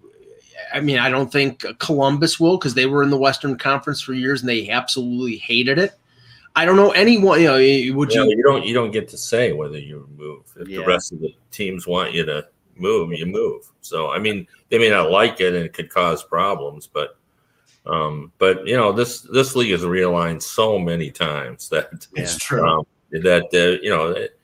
i 0.74 0.80
mean 0.80 1.00
i 1.00 1.10
don't 1.10 1.32
think 1.32 1.66
columbus 1.80 2.40
will 2.40 2.58
because 2.58 2.74
they 2.74 2.86
were 2.86 3.04
in 3.04 3.10
the 3.10 3.18
western 3.18 3.58
conference 3.58 4.02
for 4.02 4.14
years 4.14 4.42
and 4.42 4.50
they 4.50 4.70
absolutely 4.70 5.38
hated 5.38 5.78
it 5.78 5.94
i 6.56 6.66
don't 6.66 6.76
know 6.76 6.92
anyone 6.92 7.40
you 7.40 7.48
know 7.48 7.96
would 7.96 8.14
Yeah, 8.14 8.24
you 8.24 8.30
you 8.38 8.44
don't 8.44 8.66
you 8.66 8.74
don't 8.74 8.92
get 8.92 9.08
to 9.10 9.18
say 9.18 9.52
whether 9.54 9.78
you 9.80 10.08
move. 10.18 10.44
If 10.60 10.68
Yeah. 10.68 10.80
the 10.82 10.86
rest 10.86 11.12
of 11.14 11.20
the 11.22 11.34
teams 11.52 11.88
want 11.88 12.14
you 12.14 12.26
to 12.26 12.46
move, 12.76 13.12
you 13.14 13.26
move. 13.26 13.70
So 13.82 14.10
I 14.12 14.20
mean, 14.20 14.48
they 14.70 14.78
may 14.78 14.90
not 14.90 15.12
like 15.12 15.40
it, 15.42 15.54
and 15.54 15.64
it 15.66 15.74
could 15.74 15.90
cause 15.90 16.24
problems. 16.24 16.88
But 16.88 17.18
um, 17.86 18.32
but 18.38 18.66
you 18.68 18.76
know, 18.76 18.92
this 18.92 19.22
this 19.22 19.56
league 19.56 19.72
is 19.72 19.82
realigned 19.84 20.42
so 20.42 20.78
many 20.78 21.10
times 21.12 21.70
that 21.70 22.08
It's 22.16 22.38
true. 22.38 22.68
um, 22.68 22.86
that 23.12 23.46
uh, 23.54 23.82
you 23.84 23.90
know 23.90 24.12
it, 24.12 24.38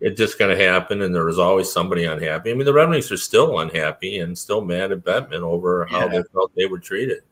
it's 0.00 0.18
just 0.18 0.38
going 0.38 0.56
to 0.56 0.62
happen, 0.64 1.02
and 1.02 1.14
there 1.14 1.28
is 1.28 1.38
always 1.38 1.70
somebody 1.72 2.04
unhappy. 2.04 2.50
I 2.50 2.54
mean, 2.54 2.66
the 2.66 2.72
Red 2.72 2.88
Wings 2.88 3.10
are 3.12 3.16
still 3.16 3.60
unhappy 3.60 4.18
and 4.18 4.36
still 4.36 4.60
mad 4.64 4.90
at 4.92 5.04
Bettman 5.04 5.42
over 5.42 5.84
how 5.86 6.08
they 6.08 6.22
felt 6.32 6.52
they 6.56 6.66
were 6.66 6.80
treated. 6.80 7.22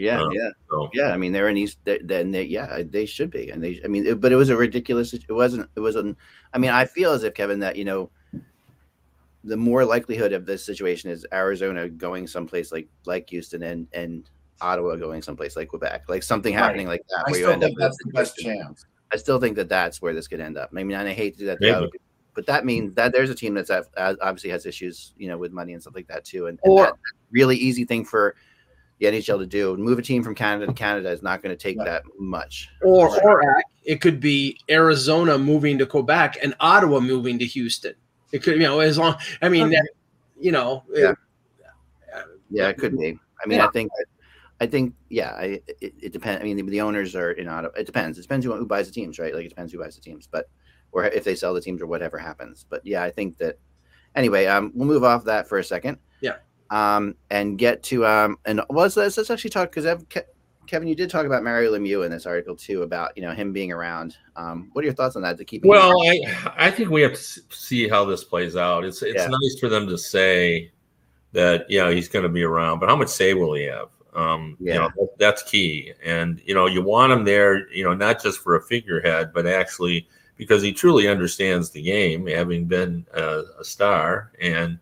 Yeah, 0.00 0.20
Um, 0.22 0.32
yeah, 0.32 0.50
So 0.70 0.88
yeah. 0.94 1.12
I 1.12 1.16
mean, 1.16 1.32
they're 1.32 1.48
in 1.48 1.56
East. 1.56 1.78
Then 1.84 2.30
they, 2.30 2.44
yeah, 2.44 2.82
they 2.88 3.04
should 3.06 3.30
be, 3.30 3.50
and 3.50 3.62
they. 3.62 3.80
I 3.84 3.88
mean, 3.88 4.06
it, 4.06 4.20
but 4.20 4.32
it 4.32 4.36
was 4.36 4.48
a 4.48 4.56
ridiculous. 4.56 5.12
It 5.12 5.24
wasn't. 5.30 5.68
It 5.76 5.80
wasn't. 5.80 6.16
I 6.54 6.58
mean, 6.58 6.70
I 6.70 6.84
feel 6.84 7.12
as 7.12 7.22
if 7.24 7.34
Kevin 7.34 7.60
that 7.60 7.76
you 7.76 7.84
know, 7.84 8.10
the 9.44 9.56
more 9.56 9.84
likelihood 9.84 10.32
of 10.32 10.44
this 10.46 10.64
situation 10.64 11.10
is 11.10 11.26
Arizona 11.32 11.88
going 11.88 12.26
someplace 12.26 12.72
like 12.72 12.88
like 13.06 13.28
Houston 13.30 13.62
and 13.62 13.86
and 13.92 14.28
Ottawa 14.60 14.96
going 14.96 15.22
someplace 15.22 15.56
like 15.56 15.68
Quebec, 15.68 16.04
like 16.08 16.22
something 16.22 16.54
Right. 16.54 16.62
happening 16.62 16.86
like 16.86 17.02
that. 17.08 17.24
I 17.26 17.30
where 17.30 17.40
you 17.40 17.46
still 17.46 17.52
end 17.54 17.64
up 17.64 17.68
think 17.68 17.78
with 17.78 17.82
that's 17.84 17.96
the 18.04 18.10
best 18.12 18.36
situation. 18.36 18.62
chance. 18.64 18.86
I 19.12 19.16
still 19.16 19.40
think 19.40 19.56
that 19.56 19.68
that's 19.68 20.00
where 20.02 20.12
this 20.14 20.28
could 20.28 20.40
end 20.40 20.56
up. 20.58 20.70
I 20.76 20.82
mean, 20.84 20.96
and 20.96 21.08
I 21.08 21.12
hate 21.12 21.32
to 21.34 21.38
do 21.40 21.46
that, 21.46 21.60
to 21.60 21.80
Maybe. 21.80 21.98
but 22.34 22.46
that 22.46 22.64
means 22.64 22.94
that 22.94 23.12
there's 23.12 23.30
a 23.30 23.34
team 23.34 23.54
that's 23.54 23.70
uh, 23.70 23.82
obviously 23.96 24.50
has 24.50 24.66
issues, 24.66 25.14
you 25.16 25.26
know, 25.28 25.36
with 25.38 25.50
money 25.52 25.72
and 25.72 25.82
stuff 25.82 25.94
like 25.96 26.06
that 26.08 26.24
too. 26.24 26.46
And, 26.46 26.60
and 26.62 26.72
Or- 26.72 26.84
that 26.86 26.94
really 27.32 27.56
easy 27.56 27.84
thing 27.84 28.04
for 28.04 28.36
the 29.00 29.06
NHL 29.06 29.38
to 29.38 29.46
do, 29.46 29.76
move 29.76 29.98
a 29.98 30.02
team 30.02 30.22
from 30.22 30.34
Canada 30.34 30.66
to 30.66 30.72
Canada 30.84 31.10
is 31.10 31.22
not 31.22 31.42
going 31.42 31.56
to 31.56 31.60
take 31.60 31.78
Right. 31.78 31.86
that 31.86 32.02
much. 32.18 32.68
or 32.82 33.08
or 33.24 33.62
it 33.84 34.00
could 34.00 34.20
be 34.20 34.58
Arizona 34.70 35.36
moving 35.38 35.78
to 35.78 35.86
Quebec 35.86 36.36
and 36.42 36.54
Ottawa 36.60 37.00
moving 37.00 37.38
to 37.38 37.46
Houston. 37.46 37.94
It 38.30 38.42
could, 38.42 38.54
you 38.56 38.62
know, 38.62 38.78
as 38.80 38.98
long. 38.98 39.16
I 39.42 39.48
mean, 39.48 39.70
that, 39.70 39.88
you 40.38 40.52
know, 40.52 40.84
Yeah. 40.92 41.14
Yeah, 42.50 42.68
it 42.68 42.78
could 42.78 42.96
be. 42.98 43.18
I 43.42 43.46
mean, 43.48 43.58
Yeah. 43.58 43.66
I 43.66 43.70
think, 43.70 43.90
I 44.60 44.66
think, 44.66 44.94
yeah, 45.08 45.30
I, 45.30 45.60
it, 45.80 45.94
it 46.02 46.12
depends. 46.12 46.40
I 46.40 46.44
mean, 46.44 46.56
the, 46.56 46.62
the 46.64 46.80
owners 46.80 47.14
are 47.16 47.32
in 47.32 47.48
Ottawa. 47.48 47.72
It 47.76 47.86
depends. 47.86 48.18
It 48.18 48.22
depends 48.22 48.44
who, 48.44 48.54
who 48.54 48.66
buys 48.66 48.86
the 48.86 48.92
teams, 48.92 49.18
right? 49.18 49.34
Like 49.34 49.46
it 49.46 49.50
depends 49.50 49.72
who 49.72 49.78
buys 49.78 49.94
the 49.94 50.02
teams, 50.02 50.26
but 50.30 50.48
or 50.92 51.04
if 51.04 51.24
they 51.24 51.34
sell 51.36 51.54
the 51.54 51.60
teams 51.60 51.80
or 51.80 51.86
whatever 51.86 52.18
happens. 52.18 52.66
But 52.68 52.84
yeah, 52.84 53.02
I 53.02 53.10
think 53.10 53.38
that. 53.38 53.58
Anyway, 54.16 54.46
um, 54.46 54.72
we'll 54.74 54.88
move 54.88 55.04
off 55.04 55.24
that 55.24 55.48
for 55.48 55.58
a 55.58 55.64
second. 55.64 55.96
Um, 56.70 57.16
and 57.30 57.58
get 57.58 57.82
to 57.84 58.06
um, 58.06 58.38
and 58.44 58.62
well, 58.70 58.88
let's, 58.94 58.96
let's 58.96 59.30
actually 59.30 59.50
talk 59.50 59.74
because 59.74 59.86
Kevin, 60.70 60.86
you 60.86 60.94
did 60.94 61.10
talk 61.10 61.26
about 61.26 61.42
Mario 61.42 61.72
Lemieux 61.72 62.04
in 62.04 62.12
this 62.12 62.26
article 62.26 62.54
too 62.54 62.82
about 62.82 63.16
you 63.16 63.22
know 63.24 63.32
him 63.32 63.52
being 63.52 63.72
around. 63.72 64.16
Um, 64.36 64.70
what 64.72 64.82
are 64.82 64.84
your 64.84 64.94
thoughts 64.94 65.16
on 65.16 65.22
that? 65.22 65.36
To 65.38 65.44
keep 65.44 65.64
Well, 65.64 65.92
I 66.02 66.20
I 66.56 66.70
think 66.70 66.90
we 66.90 67.02
have 67.02 67.14
to 67.14 67.40
see 67.50 67.88
how 67.88 68.04
this 68.04 68.22
plays 68.22 68.54
out. 68.54 68.84
It's 68.84 69.02
it's 69.02 69.16
Yeah. 69.16 69.26
nice 69.26 69.58
for 69.58 69.68
them 69.68 69.88
to 69.88 69.98
say 69.98 70.70
that 71.32 71.68
yeah 71.68 71.90
he's 71.90 72.08
going 72.08 72.22
to 72.22 72.28
be 72.28 72.44
around, 72.44 72.78
but 72.78 72.88
how 72.88 72.94
much 72.94 73.08
say 73.08 73.34
will 73.34 73.54
he 73.54 73.64
have? 73.64 73.88
Um, 74.14 74.56
Yeah. 74.60 74.74
you 74.74 74.80
know 74.80 74.90
that, 74.96 75.08
that's 75.18 75.42
key, 75.42 75.92
and 76.04 76.40
you 76.44 76.54
know 76.54 76.66
you 76.66 76.82
want 76.82 77.12
him 77.12 77.24
there, 77.24 77.68
you 77.74 77.82
know, 77.82 77.94
not 77.94 78.22
just 78.22 78.38
for 78.38 78.54
a 78.54 78.62
figurehead, 78.62 79.32
but 79.34 79.48
actually 79.48 80.08
because 80.36 80.62
he 80.62 80.72
truly 80.72 81.08
understands 81.08 81.70
the 81.70 81.82
game, 81.82 82.26
having 82.28 82.64
been 82.64 83.04
a, 83.12 83.42
a 83.58 83.64
star 83.64 84.30
and 84.40 84.78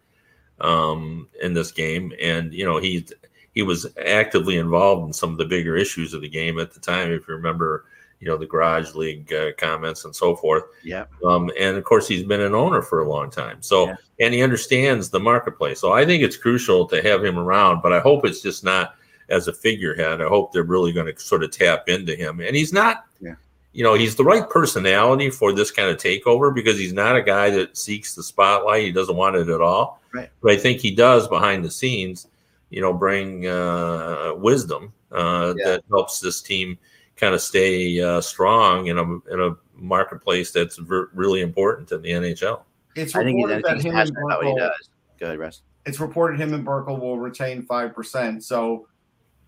um, 0.60 1.28
in 1.42 1.54
this 1.54 1.72
game, 1.72 2.12
and 2.20 2.52
you 2.52 2.64
know 2.64 2.78
he 2.78 3.06
he 3.54 3.62
was 3.62 3.86
actively 4.04 4.56
involved 4.58 5.06
in 5.06 5.12
some 5.12 5.32
of 5.32 5.38
the 5.38 5.44
bigger 5.44 5.76
issues 5.76 6.14
of 6.14 6.20
the 6.20 6.28
game 6.28 6.58
at 6.58 6.72
the 6.72 6.80
time. 6.80 7.10
If 7.10 7.26
you 7.28 7.34
remember, 7.34 7.86
you 8.20 8.28
know 8.28 8.36
the 8.36 8.46
garage 8.46 8.94
league 8.94 9.32
uh, 9.32 9.52
comments 9.58 10.04
and 10.04 10.14
so 10.14 10.34
forth. 10.36 10.64
yeah, 10.84 11.04
Um, 11.24 11.50
and 11.58 11.76
of 11.76 11.84
course, 11.84 12.06
he's 12.08 12.22
been 12.24 12.40
an 12.40 12.54
owner 12.54 12.82
for 12.82 13.00
a 13.00 13.08
long 13.08 13.30
time. 13.30 13.58
So, 13.62 13.86
Yeah. 13.86 13.96
and 14.20 14.34
he 14.34 14.42
understands 14.42 15.08
the 15.10 15.20
marketplace. 15.20 15.80
So, 15.80 15.92
I 15.92 16.04
think 16.04 16.22
it's 16.22 16.36
crucial 16.36 16.86
to 16.88 17.02
have 17.02 17.24
him 17.24 17.38
around, 17.38 17.80
but 17.82 17.92
I 17.92 18.00
hope 18.00 18.24
it's 18.24 18.42
just 18.42 18.64
not 18.64 18.94
as 19.28 19.46
a 19.48 19.52
figurehead. 19.52 20.20
I 20.22 20.26
hope 20.28 20.52
they're 20.52 20.62
really 20.62 20.90
going 20.92 21.12
to 21.12 21.20
sort 21.20 21.42
of 21.44 21.50
tap 21.50 21.88
into 21.88 22.14
him. 22.16 22.40
And 22.40 22.56
he's 22.56 22.72
not, 22.72 23.04
Yeah. 23.20 23.34
You 23.78 23.84
know, 23.84 23.94
he's 23.94 24.16
the 24.16 24.24
right 24.24 24.50
personality 24.50 25.30
for 25.30 25.52
this 25.52 25.70
kind 25.70 25.88
of 25.88 25.98
takeover 25.98 26.52
because 26.52 26.76
he's 26.76 26.92
not 26.92 27.14
a 27.14 27.22
guy 27.22 27.48
that 27.48 27.76
seeks 27.76 28.16
the 28.16 28.24
spotlight. 28.24 28.82
He 28.82 28.90
doesn't 28.90 29.14
want 29.14 29.36
it 29.36 29.48
at 29.48 29.60
all. 29.60 30.00
Right. 30.12 30.28
But 30.42 30.50
I 30.50 30.56
think 30.56 30.80
he 30.80 30.90
does 30.90 31.28
behind 31.28 31.64
the 31.64 31.70
scenes, 31.70 32.26
you 32.70 32.80
know, 32.80 32.92
bring 32.92 33.46
uh, 33.46 34.32
wisdom 34.36 34.92
uh, 35.12 35.54
Yeah. 35.56 35.64
that 35.70 35.84
helps 35.90 36.18
this 36.18 36.42
team 36.42 36.76
kind 37.14 37.36
of 37.36 37.40
stay 37.40 38.00
uh, 38.00 38.20
strong 38.20 38.88
in 38.88 38.98
a 38.98 39.04
in 39.32 39.40
a 39.40 39.56
marketplace 39.76 40.50
that's 40.50 40.76
ver- 40.78 41.10
really 41.14 41.40
important 41.40 41.92
in 41.92 42.02
the 42.02 42.10
NHL. 42.10 42.62
It's 42.96 43.14
I 43.14 43.22
think 43.22 43.36
he's, 43.38 43.46
reported 43.46 43.64
that 43.64 43.80
him 43.80 43.86
and 43.86 43.94
passionate 43.94 44.24
about 44.24 44.38
what 44.38 44.46
he 44.48 44.52
Burkle, 44.54 44.58
does. 44.58 44.88
Go 45.20 45.26
ahead, 45.26 45.38
Russ. 45.38 45.62
it's 45.86 46.00
reported 46.00 46.40
him 46.40 46.52
and 46.52 46.66
Burkle 46.66 46.98
will 46.98 47.20
retain 47.20 47.62
five 47.62 47.94
percent. 47.94 48.42
So, 48.42 48.88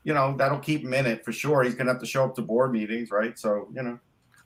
you 0.04 0.14
know, 0.14 0.36
that'll 0.36 0.60
keep 0.60 0.82
him 0.84 0.94
in 0.94 1.06
it 1.06 1.24
for 1.24 1.32
sure. 1.32 1.64
He's 1.64 1.74
gonna 1.74 1.90
have 1.90 2.00
to 2.00 2.06
show 2.06 2.24
up 2.24 2.36
to 2.36 2.42
board 2.42 2.70
meetings, 2.70 3.10
right? 3.10 3.36
So, 3.36 3.66
you 3.74 3.82
know, 3.82 3.98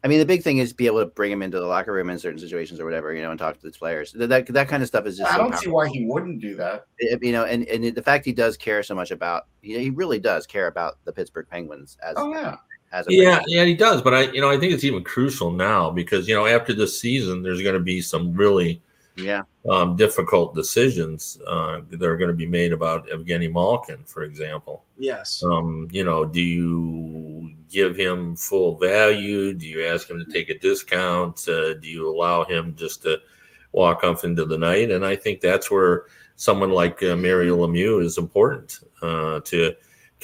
I 0.05 0.07
mean, 0.07 0.19
the 0.19 0.27
big 0.27 0.43
thing 0.43 0.59
is 0.59 0.75
be 0.75 0.87
able 0.87 1.01
to 1.01 1.07
bring 1.07 1.33
him 1.33 1.41
into 1.43 1.59
the 1.59 1.67
locker 1.67 1.91
room 1.91 2.11
in 2.11 2.19
certain 2.19 2.39
situations 2.39 2.79
or 2.79 2.85
whatever, 2.85 3.15
you 3.15 3.23
know, 3.23 3.31
and 3.31 3.39
talk 3.39 3.59
to 3.59 3.67
the 3.67 3.73
players. 3.73 4.13
That 4.13 4.27
that, 4.29 4.47
that 4.49 4.69
kind 4.69 4.83
of 4.83 4.87
stuff 4.87 5.07
is 5.07 5.17
just. 5.17 5.33
I 5.33 5.37
so 5.37 5.43
don't 5.45 5.57
see 5.57 5.71
why 5.71 5.89
he 5.89 6.05
wouldn't 6.05 6.41
do 6.43 6.55
that. 6.57 6.87
It- 6.99 7.23
you 7.23 7.33
know, 7.33 7.45
and 7.45 7.67
and 7.69 7.95
the 7.95 8.03
fact 8.03 8.27
he 8.27 8.33
does 8.33 8.59
care 8.59 8.83
so 8.83 8.95
much 8.95 9.11
about, 9.11 9.45
he, 9.63 9.79
he 9.79 9.89
really 9.91 10.19
does 10.19 10.47
care 10.47 10.67
about 10.67 10.99
the 11.05 11.13
Pittsburgh 11.13 11.47
Penguins 11.51 11.97
as 12.03 12.17
Oh 12.19 12.31
yeah, 12.31 12.57
as 12.93 13.07
a 13.09 13.13
Yeah, 13.15 13.31
franchise. 13.31 13.45
yeah, 13.49 13.65
he 13.65 13.75
does. 13.75 14.03
But 14.03 14.13
I, 14.15 14.21
you 14.33 14.43
know, 14.43 14.51
I 14.51 14.59
think 14.59 14.75
it's 14.75 14.85
even 14.85 15.03
crucial 15.05 15.51
now 15.51 15.91
because 15.91 16.29
you 16.29 16.35
know 16.35 16.45
after 16.47 16.75
this 16.75 17.01
season, 17.01 17.43
there's 17.43 17.63
going 17.63 17.75
to 17.75 17.81
be 17.81 18.03
some 18.03 18.35
really 18.35 18.83
yeah, 19.17 19.43
um, 19.69 19.97
difficult 19.97 20.55
decisions 20.55 21.39
uh, 21.47 21.81
that 21.91 22.03
are 22.03 22.17
going 22.17 22.29
to 22.29 22.37
be 22.37 22.47
made 22.47 22.73
about 22.73 23.09
Evgeny 23.09 23.53
Malkin, 23.53 24.05
for 24.05 24.25
example. 24.25 24.85
Yes. 24.99 25.43
Um, 25.45 25.89
you 25.93 26.05
know, 26.05 26.25
do 26.25 26.41
you 26.41 27.53
give 27.71 27.97
him 27.97 28.37
full 28.37 28.77
value? 28.77 29.53
Do 29.55 29.67
you 29.67 29.85
ask 29.87 30.11
him 30.11 30.19
to 30.19 30.33
take 30.33 30.51
a 30.51 30.59
discount? 30.59 31.49
Uh, 31.49 31.75
do 31.75 31.89
you 31.89 32.09
allow 32.09 32.45
him 32.45 32.75
just 32.77 33.03
to 33.03 33.19
walk 33.73 34.05
off 34.05 34.25
into 34.25 34.45
the 34.45 34.59
night? 34.59 34.91
And 34.91 35.05
I 35.05 35.17
think 35.17 35.41
that's 35.41 35.71
where 35.71 36.07
someone 36.37 36.71
like 36.71 37.03
uh, 37.03 37.17
Mario 37.17 37.57
Lemieux 37.57 38.03
is 38.03 38.19
important 38.19 38.81
uh, 39.03 39.41
to 39.41 39.75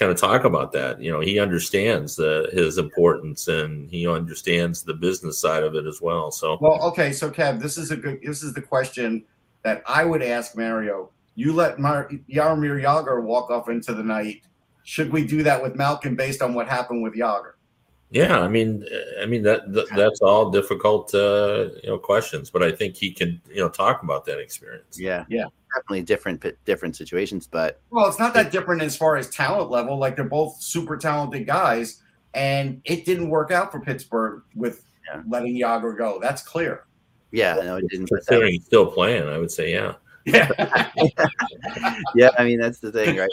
kind 0.01 0.11
of 0.11 0.19
talk 0.19 0.45
about 0.45 0.73
that. 0.73 1.01
You 1.01 1.13
know, 1.13 1.21
he 1.21 1.39
understands 1.39 2.17
the, 2.17 2.49
his 2.55 2.79
importance 2.79 3.49
and 3.49 3.89
he 3.91 4.09
understands 4.09 4.83
the 4.83 4.95
business 4.95 5.39
side 5.39 5.63
of 5.63 5.75
it 5.75 5.87
as 5.87 6.01
well. 6.01 6.31
So, 6.33 6.57
Well, 6.59 6.83
okay, 6.85 7.13
so 7.13 7.31
Kev, 7.31 7.61
this 7.61 7.77
is 7.77 7.91
a 7.91 7.97
good. 7.97 8.21
This 8.25 8.43
is 8.43 8.55
the 8.55 8.63
question 8.63 9.25
that 9.63 9.83
I 9.87 10.07
would 10.07 10.23
ask 10.23 10.57
Mario. 10.57 11.11
You 11.35 11.53
let 11.53 11.79
Mar- 11.79 12.11
Jaromir 12.31 12.83
Jagr 12.83 13.23
walk 13.23 13.51
off 13.51 13.69
into 13.69 13.93
the 13.93 14.03
night. 14.03 14.41
Should 14.85 15.13
we 15.13 15.27
do 15.27 15.43
that 15.43 15.63
with 15.63 15.77
Malkin 15.77 16.17
based 16.17 16.41
on 16.41 16.55
what 16.55 16.67
happened 16.67 17.03
with 17.03 17.15
Jagr? 17.15 17.53
Yeah, 18.11 18.41
I 18.41 18.49
mean, 18.49 18.85
I 19.23 19.27
mean 19.27 19.43
that, 19.43 19.71
that 19.73 19.87
that's 19.95 20.21
all 20.21 20.51
difficult, 20.51 21.15
uh, 21.15 21.69
you 21.83 21.91
know, 21.91 21.99
questions. 21.99 22.51
But 22.51 22.63
I 22.63 22.73
think 22.73 22.97
he 22.97 23.13
can, 23.13 23.41
you 23.49 23.61
know, 23.61 23.69
talk 23.69 24.03
about 24.03 24.25
that 24.25 24.41
experience. 24.41 24.99
yeah, 24.99 25.25
Yeah. 25.29 25.45
Definitely 25.75 26.03
different 26.03 26.45
different 26.65 26.97
situations, 26.97 27.47
but 27.47 27.81
Well, 27.91 28.09
it's 28.09 28.19
not 28.19 28.35
that 28.35 28.51
different 28.51 28.83
as 28.83 28.97
far 28.97 29.17
as 29.17 29.29
talent 29.31 29.71
level. 29.71 29.99
Like 29.99 30.17
they're 30.17 30.25
both 30.25 30.61
super 30.61 30.97
talented 30.97 31.47
guys, 31.47 32.03
and 32.35 32.81
it 32.85 33.05
didn't 33.05 33.29
work 33.31 33.51
out 33.51 33.71
for 33.71 33.81
Pittsburgh 33.81 34.43
with 34.55 34.83
Yeah. 35.09 35.23
letting 35.29 35.57
Jagr 35.57 35.97
go. 35.97 36.19
That's 36.21 36.43
clear. 36.43 36.85
yeah, 37.31 37.55
no, 37.55 37.77
it 37.77 37.85
didn't. 37.89 38.07
Considering 38.09 38.53
he's 38.53 38.65
still 38.65 38.87
playing, 38.91 39.29
I 39.29 39.39
would 39.39 39.51
say, 39.51 39.73
yeah. 39.73 39.95
Yeah. 40.27 40.51
yeah, 42.15 42.31
I 42.39 42.45
mean 42.45 42.61
that's 42.61 42.79
the 42.79 42.93
thing, 42.93 43.17
right? 43.17 43.31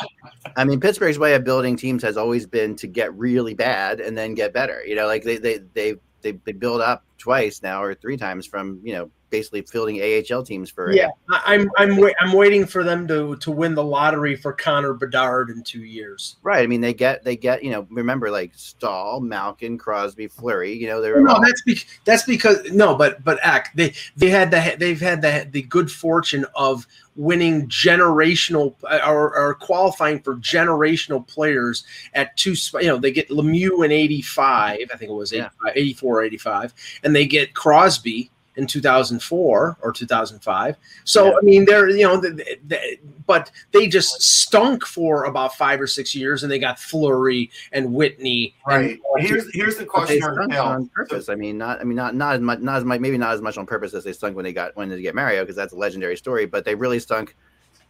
I 0.56 0.64
mean 0.64 0.80
Pittsburgh's 0.80 1.20
way 1.20 1.34
of 1.34 1.44
building 1.44 1.76
teams 1.76 2.02
has 2.04 2.18
always 2.18 2.46
been 2.46 2.76
to 2.78 2.88
get 2.88 3.14
really 3.16 3.54
bad 3.54 4.00
and 4.00 4.18
then 4.18 4.34
get 4.36 4.54
better. 4.54 4.86
You 4.86 4.96
know, 4.96 5.06
like 5.08 5.24
they 5.24 5.38
they 5.38 5.60
they 5.74 5.96
they, 6.22 6.32
they 6.46 6.52
build 6.52 6.82
up 6.82 7.04
twice 7.18 7.62
now 7.62 7.84
or 7.84 7.94
three 7.94 8.18
times 8.18 8.46
from 8.46 8.80
you 8.84 8.94
know 8.94 9.12
basically 9.30 9.62
fielding 9.62 10.02
AHL 10.02 10.44
teams 10.44 10.70
for 10.70 10.92
Yeah, 10.92 11.10
I'm 11.30 11.70
I'm 11.78 11.98
wait, 11.98 12.16
I'm 12.20 12.34
waiting 12.34 12.66
for 12.66 12.84
them 12.84 13.08
to 13.08 13.36
to 13.38 13.52
win 13.52 13.76
the 13.76 13.84
lottery 13.84 14.36
for 14.36 14.54
Connor 14.54 14.94
Bedard 14.94 15.50
in 15.50 15.64
two 15.64 15.84
years. 15.84 16.38
Right. 16.44 16.64
I 16.64 16.68
mean, 16.68 16.82
they 16.82 16.94
get 16.94 17.24
they 17.24 17.36
get 17.36 17.64
you 17.64 17.72
know 17.72 17.88
remember 17.90 18.32
like 18.32 18.54
Staal, 18.56 19.20
Malkin, 19.20 19.78
Crosby, 19.78 20.28
Fleury. 20.28 20.74
You 20.74 20.88
know 20.88 21.02
they're 21.02 21.22
No, 21.22 21.34
all, 21.34 21.42
that's 21.42 21.62
be, 21.64 21.80
that's 22.06 22.24
because 22.24 22.64
no, 22.72 22.96
but 22.96 23.24
but 23.24 23.40
act 23.42 23.76
they 23.76 23.94
they 24.16 24.30
had 24.30 24.52
the 24.52 24.76
they've 24.80 25.00
had 25.02 25.22
the 25.22 25.48
the 25.52 25.64
good 25.64 25.92
fortune 25.92 26.46
of 26.56 26.88
winning 27.16 27.68
generational 27.68 28.76
or, 29.06 29.36
or 29.36 29.56
qualifying 29.56 30.20
for 30.22 30.36
generational 30.36 31.28
players 31.28 31.84
at 32.14 32.38
two 32.38 32.54
you 32.76 32.88
know 32.88 32.98
they 32.98 33.12
get 33.12 33.28
Lemieux 33.30 33.84
in 33.84 33.92
85 33.92 34.80
I 34.94 34.98
think 34.98 35.10
it 35.10 35.16
was 35.16 35.32
Yeah. 35.32 35.50
84 35.76 36.22
85 36.24 36.74
and 37.04 37.16
they 37.16 37.26
get 37.26 37.56
Crosby 37.56 38.30
in 38.58 38.68
2004 38.68 39.78
or 39.82 39.92
2005 39.92 40.76
so 41.04 41.26
Yeah. 41.26 41.32
I 41.38 41.42
mean 41.42 41.66
they're 41.66 41.90
you 41.90 42.04
know 42.04 42.22
but 43.26 43.52
they 43.72 43.88
just 43.88 44.22
stunk 44.22 44.86
for 44.86 45.24
about 45.26 45.56
five 45.56 45.80
or 45.80 45.88
six 45.88 46.14
years 46.14 46.44
and 46.44 46.52
they 46.52 46.60
got 46.60 46.80
Fleury 46.80 47.50
and 47.72 47.94
Whitney 47.94 48.56
right. 48.68 48.92
and 48.92 49.00
Here's 49.20 49.54
here's 49.54 49.78
the 49.78 49.86
question. 49.86 50.22
on 50.24 50.90
purpose. 50.90 51.30
I 51.30 51.36
mean, 51.36 51.58
not 51.58 51.80
I 51.80 51.84
mean 51.84 51.96
not 51.96 52.16
not 52.16 52.36
as 52.36 52.42
much 52.42 52.60
not 52.60 52.78
as 52.78 52.84
much 52.84 53.00
maybe 53.00 53.18
not 53.18 53.34
as 53.34 53.42
much 53.42 53.58
on 53.58 53.66
purpose 53.66 53.94
as 53.94 54.04
they 54.04 54.14
stunk 54.14 54.36
when 54.36 54.44
they 54.44 54.54
got 54.54 54.76
when 54.76 54.90
they 54.90 55.02
get 55.02 55.16
Mario 55.16 55.44
because 55.44 55.56
that's 55.56 55.74
a 55.74 55.78
legendary 55.78 56.18
story. 56.18 56.46
But 56.46 56.66
they 56.66 56.76
really 56.76 57.00
stunk. 57.00 57.36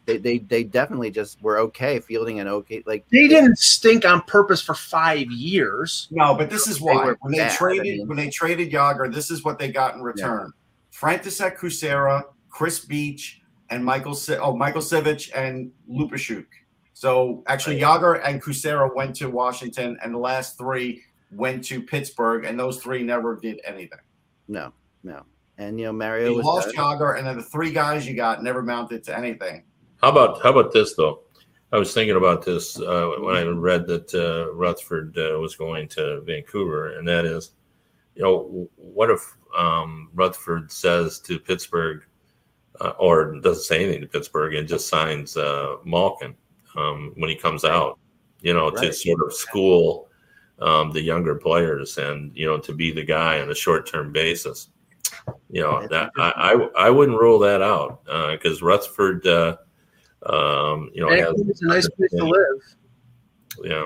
They, 0.08 0.18
they 0.18 0.38
they 0.38 0.64
definitely 0.64 1.12
just 1.12 1.42
were 1.42 1.60
okay 1.60 2.00
fielding 2.00 2.40
an 2.40 2.48
okay 2.48 2.82
like 2.86 3.06
They 3.10 3.28
didn't 3.28 3.58
stink 3.58 4.06
on 4.06 4.22
purpose 4.22 4.62
for 4.62 4.74
five 4.74 5.30
years. 5.30 6.08
No, 6.12 6.34
but 6.34 6.50
this 6.50 6.66
is 6.66 6.80
why 6.80 7.06
were 7.06 7.18
when 7.20 7.34
they 7.34 7.40
bad, 7.40 7.52
I 7.52 7.56
traded 7.56 7.84
mean. 7.84 8.08
when 8.08 8.16
they 8.16 8.30
traded 8.30 8.72
Jagr, 8.72 9.14
this 9.14 9.30
is 9.30 9.44
what 9.44 9.60
they 9.60 9.70
got 9.70 9.96
in 9.96 10.02
return: 10.02 10.54
Frank 10.92 11.24
Frantisek 11.24 11.58
Kucera, 11.58 12.24
Kris 12.50 12.80
Beech, 12.80 13.42
and 13.70 13.84
Michael 13.84 14.16
Si- 14.16 14.38
oh 14.38 14.56
Michael 14.56 14.82
Sivek 14.82 15.30
and 15.36 15.74
Lupaschuk. 15.92 16.46
So 16.94 17.44
actually, 17.48 17.78
Jagr 17.78 18.22
and 18.26 18.42
Kucera 18.42 18.96
went 18.96 19.14
to 19.18 19.30
Washington, 19.30 19.98
and 20.02 20.14
the 20.14 20.20
last 20.20 20.58
three 20.58 21.04
went 21.34 21.66
to 21.66 21.82
Pittsburgh, 21.82 22.46
and 22.46 22.58
those 22.58 22.82
three 22.82 23.04
never 23.04 23.36
did 23.36 23.60
anything. 23.66 24.00
no 24.48 24.72
no 25.04 25.26
and 25.58 25.80
you 25.80 25.86
know 25.88 25.92
Mario 25.94 26.32
You 26.32 26.38
was 26.38 26.46
lost 26.46 26.76
done. 26.76 26.98
Jagr, 27.00 27.18
and 27.18 27.28
then 27.28 27.38
the 27.38 27.44
three 27.44 27.72
guys 27.72 28.08
you 28.08 28.16
got 28.16 28.44
never 28.44 28.62
mounted 28.62 29.04
to 29.06 29.18
anything. 29.18 29.64
How 30.02 30.10
about 30.10 30.42
how 30.44 30.52
about 30.52 30.74
this 30.74 30.96
though? 30.96 31.22
I 31.72 31.78
was 31.78 31.94
thinking 31.94 32.16
about 32.16 32.46
this 32.46 32.80
uh, 32.80 33.12
when 33.20 33.36
I 33.36 33.44
read 33.44 33.88
that 33.88 34.14
uh, 34.14 34.54
Rutherford 34.54 35.18
uh, 35.18 35.38
was 35.40 35.56
going 35.56 35.90
to 35.90 36.22
Vancouver, 36.22 36.98
and 36.98 37.08
that 37.08 37.26
is, 37.26 37.52
you 38.16 38.24
know, 38.24 38.70
what 38.78 39.10
if 39.10 39.36
um, 39.58 40.10
Rutherford 40.14 40.72
says 40.72 41.20
to 41.22 41.40
Pittsburgh, 41.40 42.04
uh, 42.80 42.94
or 43.00 43.40
doesn't 43.42 43.64
say 43.64 43.84
anything 43.84 44.02
to 44.02 44.08
Pittsburgh, 44.08 44.54
and 44.54 44.68
just 44.68 44.88
signs 44.88 45.36
uh, 45.36 45.76
Malkin 45.84 46.36
um, 46.78 47.12
when 47.18 47.30
he 47.30 47.36
comes 47.36 47.66
out, 47.66 48.00
you 48.40 48.54
know, 48.54 48.70
to 48.70 48.94
sort 48.94 49.22
of 49.26 49.34
school 49.34 50.08
um, 50.60 50.92
the 50.92 51.02
younger 51.02 51.36
players, 51.36 51.98
and 51.98 52.32
you 52.34 52.46
know, 52.46 52.60
to 52.60 52.74
be 52.74 52.94
the 52.94 53.04
guy 53.04 53.42
on 53.42 53.52
a 53.52 53.56
short-term 53.56 54.14
basis. 54.14 54.70
You 55.50 55.64
know, 55.64 55.86
that 55.88 56.12
I 56.16 56.32
I, 56.78 56.86
I 56.86 56.90
wouldn't 56.92 57.20
rule 57.20 57.40
that 57.40 57.62
out 57.62 58.06
because 58.06 58.62
Rutherford. 58.62 59.28
Um, 60.26 60.90
you 60.94 61.02
know, 61.02 61.10
has, 61.10 61.40
it's 61.48 61.62
a 61.62 61.68
nice 61.68 61.88
place 61.90 62.12
to 62.12 62.26
live. 62.26 62.76
yeah, 63.64 63.86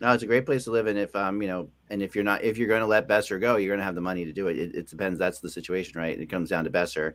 No, 0.00 0.12
it's 0.12 0.22
a 0.22 0.26
great 0.26 0.44
place 0.44 0.64
to 0.64 0.70
live 0.70 0.86
in. 0.86 0.96
If 0.96 1.14
um, 1.14 1.40
you 1.40 1.48
know, 1.48 1.68
and 1.90 2.02
if 2.02 2.14
you're 2.14 2.24
not, 2.24 2.42
if 2.42 2.58
you're 2.58 2.68
going 2.68 2.80
to 2.80 2.86
let 2.86 3.08
Boeser 3.08 3.40
go, 3.40 3.56
you're 3.56 3.70
going 3.70 3.78
to 3.78 3.84
have 3.84 3.94
the 3.94 4.00
money 4.00 4.24
to 4.24 4.32
do 4.32 4.48
it. 4.48 4.58
it. 4.58 4.74
It 4.74 4.88
depends. 4.88 5.18
That's 5.18 5.40
the 5.40 5.50
situation, 5.50 6.00
right? 6.00 6.18
It 6.18 6.26
comes 6.26 6.48
down 6.48 6.64
to 6.64 6.70
Boeser, 6.70 7.14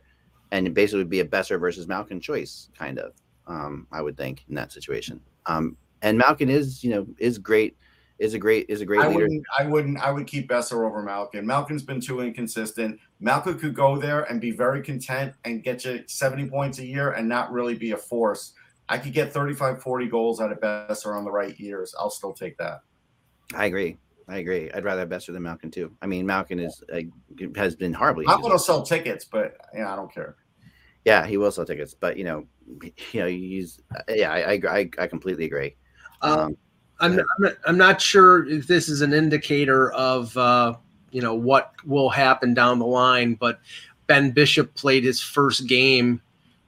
and 0.50 0.66
it 0.66 0.74
basically 0.74 1.00
would 1.00 1.10
be 1.10 1.20
a 1.20 1.24
Boeser 1.24 1.60
versus 1.60 1.86
Malkin 1.86 2.20
choice, 2.20 2.70
kind 2.76 2.98
of. 2.98 3.12
Um, 3.46 3.86
I 3.92 4.02
would 4.02 4.16
think 4.16 4.44
in 4.48 4.54
that 4.56 4.72
situation. 4.72 5.20
Um, 5.46 5.76
and 6.02 6.18
Malkin 6.18 6.50
is, 6.50 6.84
you 6.84 6.90
know, 6.90 7.06
is 7.18 7.38
great, 7.38 7.76
is 8.18 8.34
a 8.34 8.38
great, 8.38 8.66
is 8.68 8.80
a 8.80 8.86
great 8.86 9.00
I 9.00 9.08
leader. 9.08 9.20
wouldn't. 9.20 9.44
I 9.58 9.64
wouldn't. 9.64 9.98
I 9.98 10.10
would 10.10 10.26
keep 10.26 10.48
Boeser 10.48 10.84
over 10.86 11.02
Malkin. 11.02 11.46
Malkin's 11.46 11.82
been 11.82 12.00
too 12.00 12.20
inconsistent. 12.20 12.98
Malkin 13.20 13.58
could 13.58 13.74
go 13.74 13.96
there 13.96 14.22
and 14.24 14.40
be 14.40 14.50
very 14.50 14.82
content 14.82 15.34
and 15.44 15.62
get 15.62 15.84
you 15.84 16.02
70 16.06 16.48
points 16.48 16.78
a 16.78 16.84
year 16.84 17.12
and 17.12 17.28
not 17.28 17.52
really 17.52 17.74
be 17.74 17.92
a 17.92 17.96
force. 17.96 18.54
I 18.88 18.98
could 18.98 19.12
get 19.12 19.32
35, 19.32 19.82
40 19.82 20.08
goals 20.08 20.40
out 20.40 20.50
of 20.50 20.60
Boeser 20.60 21.16
on 21.16 21.24
the 21.24 21.30
right 21.30 21.58
years. 21.60 21.94
I'll 21.98 22.10
still 22.10 22.32
take 22.32 22.56
that. 22.58 22.80
I 23.54 23.66
agree. 23.66 23.98
I 24.28 24.38
agree. 24.38 24.70
I'd 24.72 24.84
rather 24.84 25.00
have 25.00 25.08
Boeser 25.08 25.32
than 25.32 25.42
Malkin 25.42 25.70
too. 25.70 25.92
I 26.02 26.06
mean, 26.06 26.26
Malkin 26.26 26.58
is 26.58 26.82
uh, 26.92 27.00
has 27.56 27.76
been 27.76 27.92
horribly. 27.92 28.26
I'm 28.28 28.40
going 28.40 28.52
to 28.52 28.58
sell 28.58 28.82
tickets, 28.82 29.24
but 29.24 29.56
yeah, 29.74 29.92
I 29.92 29.96
don't 29.96 30.12
care. 30.12 30.36
Yeah, 31.04 31.24
he 31.26 31.36
will 31.36 31.50
sell 31.50 31.64
tickets, 31.64 31.94
but 31.94 32.16
you 32.18 32.24
know, 32.24 32.44
you 33.12 33.20
know, 33.20 33.26
he's 33.26 33.80
yeah. 34.08 34.30
I 34.30 34.52
I, 34.52 34.60
I, 34.68 34.90
I 34.98 35.06
completely 35.06 35.46
agree. 35.46 35.76
Um, 36.20 36.56
I'm, 37.00 37.16
not, 37.16 37.26
I'm, 37.36 37.44
not, 37.44 37.52
I'm 37.66 37.78
not 37.78 38.00
sure 38.00 38.48
if 38.48 38.66
this 38.66 38.88
is 38.88 39.02
an 39.02 39.12
indicator 39.12 39.92
of 39.92 40.36
uh, 40.36 40.74
you 41.10 41.22
know 41.22 41.34
what 41.34 41.72
will 41.84 42.10
happen 42.10 42.54
down 42.54 42.78
the 42.78 42.86
line, 42.86 43.34
but 43.34 43.60
Ben 44.06 44.30
Bishop 44.30 44.74
played 44.74 45.04
his 45.04 45.20
first 45.20 45.66
game. 45.66 46.20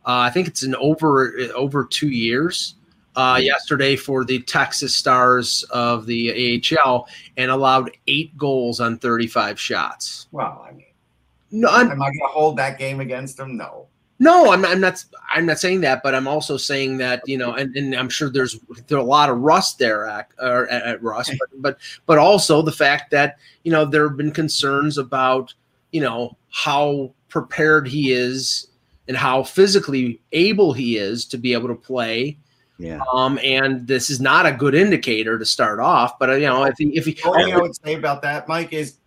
Uh, 0.06 0.18
I 0.18 0.30
think 0.30 0.48
it's 0.48 0.62
in 0.62 0.74
over 0.76 1.34
over 1.54 1.84
two 1.84 2.08
years 2.08 2.74
uh, 3.16 3.38
yesterday 3.42 3.96
for 3.96 4.24
the 4.24 4.40
Texas 4.42 4.94
Stars 4.94 5.64
of 5.70 6.06
the 6.06 6.62
AHL 6.78 7.08
and 7.36 7.50
allowed 7.50 7.90
eight 8.06 8.36
goals 8.36 8.80
on 8.80 8.98
35 8.98 9.58
shots. 9.58 10.28
Well, 10.32 10.64
I 10.66 10.72
mean, 10.72 10.86
No, 11.50 11.68
I'm, 11.68 11.90
am 11.90 12.02
I 12.02 12.06
going 12.06 12.20
to 12.20 12.32
hold 12.32 12.56
that 12.58 12.78
game 12.78 13.00
against 13.00 13.38
him? 13.38 13.56
No. 13.56 13.88
No, 14.20 14.52
I'm 14.52 14.60
not, 14.60 14.70
I'm 14.70 14.80
not. 14.80 15.04
I'm 15.32 15.46
not 15.46 15.58
saying 15.58 15.80
that, 15.80 16.02
but 16.02 16.14
I'm 16.14 16.28
also 16.28 16.58
saying 16.58 16.98
that 16.98 17.22
you 17.26 17.38
know, 17.38 17.54
and, 17.54 17.74
and 17.74 17.94
I'm 17.94 18.10
sure 18.10 18.28
there's 18.28 18.60
there's 18.86 19.00
a 19.00 19.04
lot 19.04 19.30
of 19.30 19.38
rust 19.38 19.78
there 19.78 20.06
at, 20.06 20.28
or 20.38 20.68
at, 20.68 20.82
at 20.82 21.02
Rust, 21.02 21.32
but, 21.38 21.48
but 21.62 21.78
but 22.04 22.18
also 22.18 22.60
the 22.60 22.70
fact 22.70 23.10
that 23.12 23.38
you 23.64 23.72
know 23.72 23.86
there 23.86 24.06
have 24.06 24.18
been 24.18 24.30
concerns 24.30 24.98
about 24.98 25.54
you 25.90 26.02
know 26.02 26.36
how 26.50 27.14
prepared 27.30 27.88
he 27.88 28.12
is 28.12 28.68
and 29.08 29.16
how 29.16 29.42
physically 29.42 30.20
able 30.32 30.74
he 30.74 30.98
is 30.98 31.24
to 31.24 31.38
be 31.38 31.54
able 31.54 31.68
to 31.68 31.74
play. 31.74 32.36
Yeah. 32.78 33.00
Um, 33.12 33.38
and 33.42 33.86
this 33.86 34.10
is 34.10 34.20
not 34.20 34.46
a 34.46 34.52
good 34.52 34.74
indicator 34.74 35.38
to 35.38 35.44
start 35.46 35.80
off, 35.80 36.18
but 36.18 36.30
uh, 36.30 36.34
you 36.34 36.46
know, 36.46 36.64
if 36.64 36.74
he, 36.78 36.96
if 36.96 37.06
he, 37.06 37.12
The 37.12 37.28
only 37.28 37.44
thing 37.44 37.54
I 37.54 37.58
would 37.58 37.76
say 37.76 37.94
about 37.94 38.22
that, 38.22 38.48
Mike, 38.48 38.72
is 38.72 38.98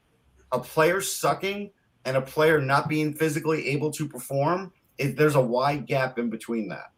a 0.51 0.59
player 0.59 1.01
sucking 1.01 1.71
and 2.05 2.17
a 2.17 2.21
player 2.21 2.59
not 2.59 2.87
being 2.89 3.13
physically 3.13 3.67
able 3.69 3.91
to 3.91 4.07
perform. 4.07 4.71
Is 4.97 5.15
there's 5.15 5.35
a 5.35 5.41
wide 5.41 5.85
gap 5.87 6.19
in 6.19 6.29
between 6.29 6.67
that. 6.69 6.91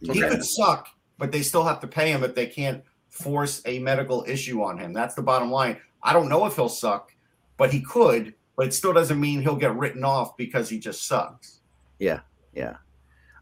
He 0.00 0.20
could 0.20 0.44
suck, 0.44 0.88
but 1.18 1.32
they 1.32 1.42
still 1.42 1.64
have 1.64 1.80
to 1.80 1.86
pay 1.86 2.10
him 2.10 2.24
if 2.24 2.34
they 2.34 2.46
can't 2.46 2.82
force 3.08 3.62
a 3.64 3.78
medical 3.78 4.24
issue 4.26 4.62
on 4.62 4.78
him. 4.78 4.92
That's 4.92 5.14
the 5.14 5.22
bottom 5.22 5.50
line. 5.50 5.78
I 6.02 6.12
don't 6.12 6.28
know 6.28 6.44
if 6.46 6.56
he'll 6.56 6.68
suck, 6.68 7.12
but 7.56 7.72
he 7.72 7.80
could. 7.80 8.34
But 8.56 8.68
it 8.68 8.74
still 8.74 8.92
doesn't 8.92 9.18
mean 9.18 9.40
he'll 9.40 9.56
get 9.56 9.74
written 9.74 10.04
off 10.04 10.36
because 10.36 10.68
he 10.68 10.78
just 10.78 11.06
sucks. 11.06 11.60
Yeah. 11.98 12.20
Yeah. 12.54 12.76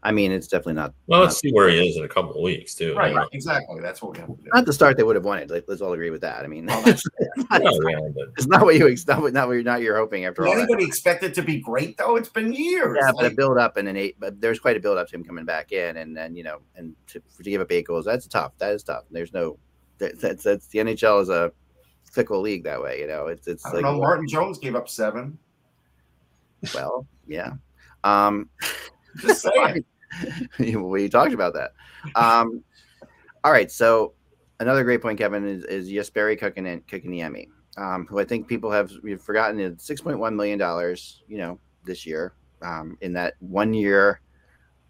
I 0.05 0.11
mean, 0.11 0.31
it's 0.31 0.47
definitely 0.47 0.73
not 0.73 0.93
Well, 1.07 1.21
let's 1.21 1.39
see 1.39 1.51
where 1.51 1.69
he 1.69 1.87
is 1.87 1.97
in 1.97 2.03
a 2.03 2.09
couple 2.09 2.31
of 2.31 2.41
weeks 2.41 2.75
too. 2.75 2.93
Right. 2.93 3.09
You 3.09 3.15
know? 3.15 3.27
Exactly. 3.31 3.79
That's 3.81 4.01
what 4.01 4.11
we 4.11 4.19
have 4.19 4.27
to 4.27 4.35
do. 4.35 4.49
not 4.53 4.65
the 4.65 4.73
start 4.73 4.97
they 4.97 5.03
would 5.03 5.15
have 5.15 5.23
wanted. 5.23 5.49
Like, 5.49 5.63
let's 5.67 5.81
all 5.81 5.93
agree 5.93 6.09
with 6.09 6.21
that. 6.21 6.43
I 6.43 6.47
mean, 6.47 6.65
Well, 6.65 6.83
it's, 6.87 7.07
not, 7.37 7.61
Yeah, 7.63 7.69
yeah, 7.89 7.99
but 8.13 8.27
it's 8.37 8.47
not 8.47 8.61
what 8.61 8.75
you 8.75 8.89
ex- 8.89 9.07
not 9.07 9.21
what 9.21 9.33
not 9.33 9.47
what 9.47 9.53
you're 9.53 9.63
not 9.63 9.81
you're 9.81 9.97
hoping 9.97 10.25
after 10.25 10.43
Did 10.43 10.49
all. 10.49 10.55
That. 10.55 10.63
anybody 10.63 10.85
expect 10.85 11.23
it 11.23 11.33
to 11.35 11.41
be 11.41 11.59
great 11.59 11.97
though? 11.97 12.17
It's 12.17 12.29
been 12.29 12.51
years. 12.51 12.97
Yeah, 12.99 13.11
but 13.15 13.31
a 13.31 13.35
build 13.35 13.57
up 13.57 13.77
and 13.77 13.87
an 13.87 13.95
eight, 13.95 14.17
but 14.19 14.41
there's 14.41 14.59
quite 14.59 14.75
a 14.75 14.79
build 14.79 14.97
up 14.97 15.07
to 15.07 15.15
him 15.15 15.23
coming 15.23 15.45
back 15.45 15.71
in, 15.71 15.97
and 15.97 16.15
then 16.15 16.35
you 16.35 16.43
know, 16.43 16.59
and 16.75 16.95
to, 17.07 17.21
to 17.37 17.43
give 17.43 17.61
up 17.61 17.71
eight 17.71 17.87
goals, 17.87 18.05
that's 18.05 18.27
tough. 18.27 18.51
That 18.57 18.73
is 18.73 18.83
tough. 18.83 19.05
There's 19.09 19.33
no, 19.33 19.57
that, 19.99 20.19
that's 20.19 20.43
that's 20.43 20.67
the 20.67 20.79
NHL 20.79 21.21
is 21.21 21.29
a 21.29 21.51
fickle 22.11 22.41
league 22.41 22.65
that 22.65 22.81
way. 22.81 22.99
You 22.99 23.07
know, 23.07 23.27
it's 23.27 23.47
it's 23.47 23.65
I 23.65 23.71
don't 23.71 23.83
like 23.83 23.91
know. 23.93 23.99
Martin 23.99 24.27
Jones 24.27 24.59
gave 24.59 24.75
up 24.75 24.89
seven. 24.89 25.37
well, 26.75 27.07
yeah. 27.25 27.53
Um, 28.03 28.49
Just 29.17 29.43
saying. 29.43 29.85
we 30.59 31.09
talked 31.09 31.33
about 31.33 31.53
that. 31.53 31.71
Um, 32.15 32.63
all 33.43 33.51
right, 33.51 33.71
so 33.71 34.13
another 34.59 34.83
great 34.83 35.01
point, 35.01 35.17
Kevin, 35.17 35.45
is, 35.47 35.63
is 35.65 35.89
Jesperi 35.89 36.39
Kotkaniemi, 36.39 37.47
um, 37.77 38.05
who 38.07 38.19
I 38.19 38.25
think 38.25 38.47
people 38.47 38.71
have 38.71 38.91
we've 39.03 39.21
forgotten 39.21 39.59
is 39.59 39.81
six 39.83 40.01
point 40.01 40.19
one 40.19 40.35
million 40.35 40.57
dollars, 40.59 41.23
you 41.27 41.37
know, 41.37 41.59
this 41.85 42.05
year, 42.05 42.33
um, 42.61 42.97
in 43.01 43.13
that 43.13 43.33
one 43.39 43.73
year 43.73 44.21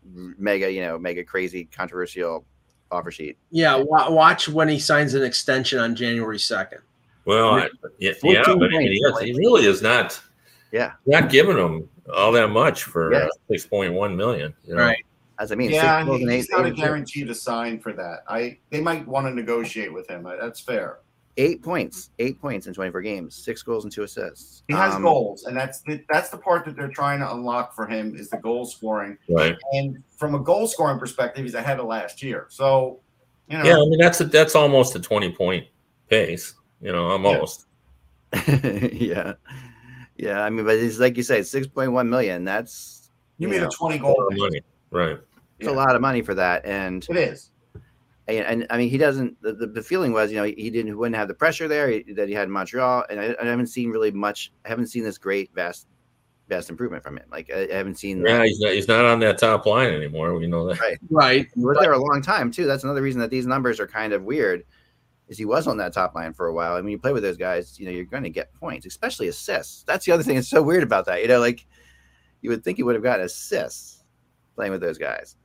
mega, 0.05 0.71
you 0.71 0.81
know, 0.81 0.99
mega 0.99 1.23
crazy 1.23 1.65
controversial 1.65 2.45
offer 2.91 3.09
sheet. 3.11 3.37
yeah, 3.49 3.75
wa- 3.75 4.11
watch 4.11 4.47
when 4.49 4.67
he 4.67 4.77
signs 4.77 5.13
an 5.15 5.23
extension 5.23 5.79
on 5.79 5.95
January 5.95 6.37
second. 6.37 6.81
well, 7.25 7.51
I, 7.55 7.69
yeah, 7.97 8.11
yeah, 8.21 8.43
but 8.45 8.69
he, 8.71 8.77
is, 8.87 9.19
he 9.21 9.33
really 9.33 9.65
is 9.65 9.81
not. 9.81 10.21
Yeah. 10.71 10.93
not 11.05 11.29
giving 11.29 11.57
him 11.57 11.87
all 12.13 12.31
that 12.33 12.49
much 12.49 12.83
for 12.83 13.13
Yeah. 13.13 13.19
uh, 13.25 13.27
six 13.49 13.65
point 13.65 13.93
one 13.93 14.15
million. 14.15 14.53
You 14.65 14.75
know? 14.75 14.81
Right. 14.81 15.05
As 15.39 15.51
I 15.51 15.55
mean, 15.55 15.71
yeah, 15.71 15.99
six 16.05 16.15
he- 16.17 16.21
and 16.23 16.31
he's 16.31 16.45
eight, 16.45 16.51
not 16.51 16.65
a 16.65 16.69
eight, 16.69 16.75
guarantee 16.75 17.23
to 17.25 17.33
sign 17.35 17.79
for 17.79 17.91
that. 17.93 18.19
I 18.29 18.57
they 18.69 18.81
might 18.81 19.07
want 19.07 19.27
to 19.27 19.33
negotiate 19.33 19.91
with 19.93 20.07
him. 20.09 20.23
That's 20.23 20.59
fair. 20.59 20.99
eight 21.37 21.63
points, 21.63 22.11
eight 22.19 22.39
points 22.39 22.67
in 22.67 22.73
24 22.75 23.01
games, 23.01 23.33
six 23.35 23.63
goals 23.63 23.83
and 23.85 23.91
two 23.91 24.03
assists. 24.03 24.61
He 24.67 24.75
has 24.75 24.93
Um, 24.93 25.01
goals, 25.01 25.45
and 25.45 25.57
that's 25.57 25.81
the, 25.81 26.03
that's 26.11 26.29
the 26.29 26.37
part 26.37 26.63
that 26.65 26.75
they're 26.75 26.87
trying 26.89 27.19
to 27.21 27.33
unlock 27.33 27.75
for 27.75 27.87
him 27.87 28.15
is 28.15 28.29
the 28.29 28.37
goal 28.37 28.65
scoring. 28.67 29.17
Right. 29.27 29.55
And 29.71 30.03
from 30.15 30.35
a 30.35 30.39
goal 30.39 30.67
scoring 30.67 30.99
perspective, 30.99 31.43
he's 31.43 31.55
ahead 31.55 31.79
of 31.79 31.87
last 31.87 32.21
year. 32.21 32.45
So, 32.49 32.99
you 33.49 33.57
know, 33.57 33.63
Yeah, 33.63 33.77
I 33.77 33.85
mean 33.89 33.97
that's 33.97 34.21
a, 34.21 34.25
that's 34.25 34.53
almost 34.53 34.95
a 34.95 34.99
twenty 34.99 35.31
point 35.31 35.65
pace. 36.07 36.53
You 36.79 36.91
know, 36.91 37.05
almost. 37.07 37.65
yeah, 38.47 39.33
yeah. 40.17 40.41
I 40.43 40.49
mean, 40.49 40.65
but 40.65 40.75
it's 40.75 40.99
like 40.99 41.17
you 41.17 41.23
say, 41.23 41.39
6.1 41.39 42.07
million. 42.07 42.43
That's 42.43 43.09
you 43.37 43.47
you 43.47 43.53
made 43.53 43.61
know, 43.61 43.67
a 43.67 43.71
twenty 43.71 43.97
goal. 43.97 44.15
lot 44.19 44.31
of 44.33 44.37
money. 44.37 44.61
Right. 44.93 45.19
it's 45.59 45.67
a 45.67 45.71
lot 45.71 45.95
of 45.95 46.01
money 46.01 46.21
for 46.21 46.33
that, 46.35 46.65
and 46.65 47.05
It 47.09 47.17
is. 47.17 47.51
and, 48.27 48.37
and 48.45 48.67
I 48.69 48.77
mean, 48.77 48.89
he 48.89 48.97
doesn't. 48.97 49.41
The, 49.41 49.53
the, 49.53 49.67
the 49.67 49.81
feeling 49.81 50.13
was, 50.13 50.31
you 50.31 50.37
know, 50.37 50.43
he 50.43 50.69
didn't, 50.69 50.87
he 50.87 50.93
wouldn't 50.93 51.15
have 51.15 51.27
the 51.27 51.33
pressure 51.33 51.67
there 51.67 51.89
he, 51.89 52.03
that 52.13 52.27
he 52.27 52.33
had 52.33 52.43
in 52.43 52.51
Montreal, 52.51 53.05
and 53.09 53.19
I, 53.19 53.35
I 53.41 53.45
haven't 53.45 53.67
seen 53.67 53.89
really 53.89 54.11
much. 54.11 54.51
I 54.65 54.69
haven't 54.69 54.87
seen 54.87 55.03
this 55.03 55.17
great, 55.17 55.53
vast, 55.53 55.87
vast 56.47 56.69
improvement 56.69 57.03
from 57.03 57.17
him. 57.17 57.25
Like 57.31 57.49
I, 57.53 57.67
I 57.71 57.73
haven't 57.75 57.95
seen. 57.95 58.23
Yeah, 58.25 58.43
he's 58.45 58.59
not 58.59 58.73
he's 58.73 58.87
not 58.87 59.05
on 59.05 59.19
that 59.19 59.37
top 59.39 59.65
line 59.65 59.93
anymore. 59.93 60.33
We 60.35 60.47
know 60.47 60.67
that. 60.67 60.79
Right. 60.79 60.97
Right. 61.09 61.47
He 61.53 61.61
was 61.61 61.77
there 61.79 61.93
a 61.93 61.97
long 61.97 62.21
time 62.21 62.51
too. 62.51 62.65
That's 62.65 62.83
another 62.83 63.01
reason 63.01 63.19
that 63.21 63.29
these 63.29 63.47
numbers 63.47 63.79
are 63.79 63.87
kind 63.87 64.13
of 64.13 64.23
weird. 64.23 64.63
Is 65.29 65.37
he 65.37 65.45
was 65.45 65.67
on 65.67 65.77
that 65.77 65.93
top 65.93 66.15
line 66.15 66.33
for 66.33 66.47
a 66.47 66.53
while? 66.53 66.75
I 66.75 66.81
mean, 66.81 66.91
you 66.91 66.99
play 66.99 67.13
with 67.13 67.23
those 67.23 67.37
guys, 67.37 67.79
you 67.79 67.85
know, 67.85 67.91
you're 67.91 68.03
going 68.03 68.23
to 68.23 68.29
get 68.29 68.53
points, 68.55 68.85
especially 68.85 69.29
assists. 69.29 69.83
That's 69.83 70.05
the 70.05 70.11
other 70.11 70.21
thing 70.21 70.35
that's 70.35 70.49
so 70.49 70.61
weird 70.61 70.83
about 70.83 71.05
that. 71.05 71.21
You 71.21 71.29
know, 71.29 71.39
like 71.39 71.65
you 72.41 72.49
would 72.49 72.63
think 72.63 72.77
he 72.77 72.83
would 72.83 72.95
have 72.95 73.03
gotten 73.03 73.25
assists 73.25 74.02
playing 74.55 74.71
with 74.71 74.81
those 74.81 74.97
guys. 74.97 75.35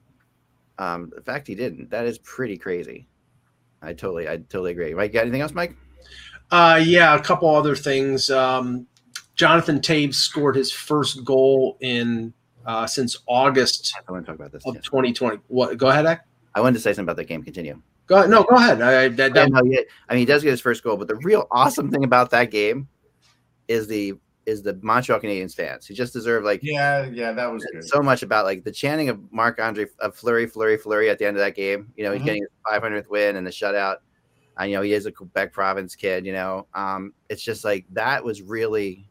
Um, 0.78 1.12
the 1.14 1.22
fact 1.22 1.46
he 1.46 1.54
didn't, 1.54 1.90
that 1.90 2.06
is 2.06 2.18
pretty 2.18 2.56
crazy. 2.56 3.08
I 3.82 3.92
totally, 3.92 4.28
I 4.28 4.36
totally 4.36 4.72
agree. 4.72 4.94
Mike, 4.94 5.12
got 5.12 5.22
anything 5.22 5.40
else, 5.40 5.52
Mike? 5.52 5.76
Uh, 6.50 6.80
yeah, 6.82 7.14
a 7.14 7.22
couple 7.22 7.48
other 7.54 7.76
things. 7.76 8.30
Um, 8.30 8.86
Jonathan 9.34 9.80
Toews 9.80 10.14
scored 10.14 10.56
his 10.56 10.72
first 10.72 11.24
goal 11.24 11.76
in 11.80 12.32
uh, 12.66 12.86
since 12.86 13.18
August 13.26 13.94
I 14.08 14.12
want 14.12 14.24
to 14.24 14.32
talk 14.32 14.38
about 14.38 14.52
this. 14.52 14.66
of 14.66 14.74
yeah. 14.74 14.80
2020. 14.82 15.38
What? 15.48 15.76
Go 15.78 15.88
ahead, 15.88 16.06
Ek. 16.06 16.20
I 16.54 16.60
wanted 16.60 16.74
to 16.74 16.80
say 16.80 16.90
something 16.90 17.04
about 17.04 17.16
that 17.16 17.24
game. 17.24 17.42
Continue. 17.42 17.80
Go 18.06 18.16
ahead. 18.16 18.30
No, 18.30 18.42
go 18.42 18.56
ahead. 18.56 18.80
I, 18.82 19.08
that, 19.08 19.34
that, 19.34 19.50
no, 19.50 19.62
he- 19.64 19.84
I 20.08 20.14
mean, 20.14 20.20
he 20.20 20.24
does 20.24 20.42
get 20.42 20.50
his 20.50 20.60
first 20.60 20.82
goal, 20.82 20.96
but 20.96 21.08
the 21.08 21.16
real 21.16 21.46
awesome 21.50 21.90
thing 21.90 22.04
about 22.04 22.30
that 22.30 22.50
game 22.50 22.88
is 23.68 23.86
the 23.86 24.14
is 24.48 24.62
the 24.62 24.78
Montreal 24.82 25.20
Canadiens 25.20 25.54
fans. 25.54 25.86
He 25.86 25.94
just 25.94 26.12
deserve 26.12 26.42
like 26.42 26.60
Yeah, 26.62 27.04
yeah, 27.06 27.32
that 27.32 27.52
was 27.52 27.64
good. 27.72 27.84
so 27.86 28.00
much 28.00 28.22
about 28.22 28.46
like 28.46 28.64
the 28.64 28.72
chanting 28.72 29.08
of 29.10 29.20
Marc 29.30 29.60
Andre 29.60 29.86
of 30.00 30.16
Fleury, 30.16 30.46
Fleury, 30.46 30.78
Fleury 30.78 31.10
at 31.10 31.18
the 31.18 31.26
end 31.26 31.36
of 31.36 31.40
that 31.40 31.54
game. 31.54 31.92
You 31.96 32.04
know, 32.04 32.12
he's 32.12 32.22
Mhm. 32.22 32.24
getting 32.26 32.42
his 32.42 32.50
500th 32.66 33.08
win 33.10 33.36
and 33.36 33.46
the 33.46 33.50
shutout. 33.50 33.96
And, 34.56 34.70
you 34.70 34.76
know, 34.76 34.82
he 34.82 34.92
is 34.92 35.06
a 35.06 35.12
Quebec 35.12 35.52
province 35.52 35.94
kid, 35.94 36.26
you 36.26 36.32
know. 36.32 36.66
Um, 36.74 37.12
it's 37.28 37.42
just 37.42 37.62
like 37.64 37.84
that 37.92 38.24
was 38.24 38.42
really, 38.42 39.08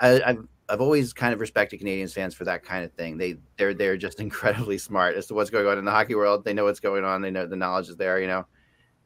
I, 0.00 0.20
I've, 0.22 0.46
I've 0.68 0.80
always 0.80 1.12
kind 1.12 1.32
of 1.32 1.40
respected 1.40 1.80
Canadiens 1.80 2.12
fans 2.12 2.34
for 2.34 2.44
that 2.44 2.62
kind 2.64 2.84
of 2.84 2.92
thing. 2.92 3.16
They, 3.16 3.38
they're, 3.56 3.74
they're 3.74 3.96
just 3.96 4.20
incredibly 4.26 4.76
smart 4.76 5.16
as 5.16 5.26
to 5.28 5.34
what's 5.34 5.50
going 5.50 5.66
on 5.66 5.78
in 5.78 5.84
the 5.84 5.90
hockey 5.90 6.14
world. 6.16 6.44
They 6.44 6.52
know 6.52 6.64
what's 6.64 6.80
going 6.80 7.04
on. 7.04 7.22
They 7.22 7.30
know 7.30 7.46
the 7.46 7.56
knowledge 7.56 7.88
is 7.88 7.96
there, 7.96 8.20
you 8.20 8.26
know. 8.26 8.44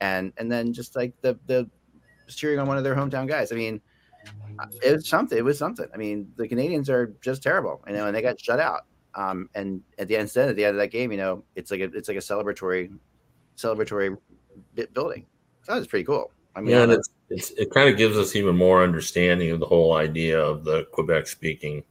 And, 0.01 0.33
and 0.39 0.51
then 0.51 0.73
just 0.73 0.97
like 0.97 1.13
the, 1.21 1.39
the, 1.47 1.71
cheering 2.29 2.59
on 2.59 2.67
one 2.67 2.77
of 2.77 2.83
their 2.85 2.97
hometown 2.97 3.29
guys. 3.29 3.53
I 3.53 3.55
mean, 3.55 3.81
it 4.83 4.93
was 4.95 5.09
something. 5.09 5.37
It 5.37 5.45
was 5.45 5.59
something. 5.59 5.87
I 5.93 5.97
mean, 5.97 6.31
the 6.37 6.49
Canadiens 6.49 6.89
are 6.89 7.15
just 7.21 7.43
terrible, 7.43 7.83
you 7.87 7.93
know, 7.95 8.07
and 8.07 8.17
they 8.17 8.23
got 8.23 8.41
shut 8.41 8.61
out. 8.61 8.83
Um, 9.15 9.49
and 9.55 9.83
at 9.99 10.09
the 10.09 10.15
end, 10.17 10.23
instead 10.23 10.49
at 10.49 10.57
the 10.57 10.65
end 10.65 10.77
of 10.77 10.81
that 10.81 10.91
game, 10.91 11.11
you 11.11 11.19
know, 11.19 11.43
it's 11.55 11.71
like 11.71 11.81
a, 11.81 11.85
it's 11.85 12.09
like 12.09 12.19
a 12.19 12.21
celebratory, 12.21 12.95
celebratory 13.57 14.17
bit 14.75 14.93
building. 14.93 15.25
So 15.63 15.73
that 15.73 15.79
was 15.79 15.89
pretty 15.89 16.05
cool. 16.05 16.31
I 16.55 16.61
mean, 16.61 16.71
Yeah, 16.71 16.83
and 16.85 16.93
it's, 16.93 17.09
it's 17.31 17.51
it 17.53 17.71
kind 17.71 17.89
of 17.89 17.97
gives 17.97 18.17
us 18.17 18.37
even 18.37 18.57
more 18.57 18.83
understanding 18.83 19.51
of 19.51 19.61
the 19.61 19.67
whole 19.67 19.95
idea 19.95 20.39
of 20.41 20.65
the 20.65 20.85
Quebec 20.93 21.27
speaking. 21.27 21.83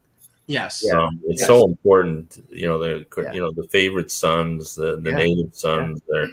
yes. 0.47 0.87
Um, 0.91 1.19
it's 1.25 1.41
Yes. 1.41 1.47
so 1.47 1.65
important, 1.65 2.43
you 2.49 2.67
know, 2.67 2.77
the 2.77 3.05
Yeah. 3.17 3.33
you 3.33 3.41
know 3.41 3.51
the 3.51 3.67
favorite 3.69 4.11
sons, 4.11 4.75
the 4.75 4.99
the 5.01 5.09
Yeah. 5.11 5.17
native 5.17 5.55
sons, 5.55 6.01
they're 6.07 6.27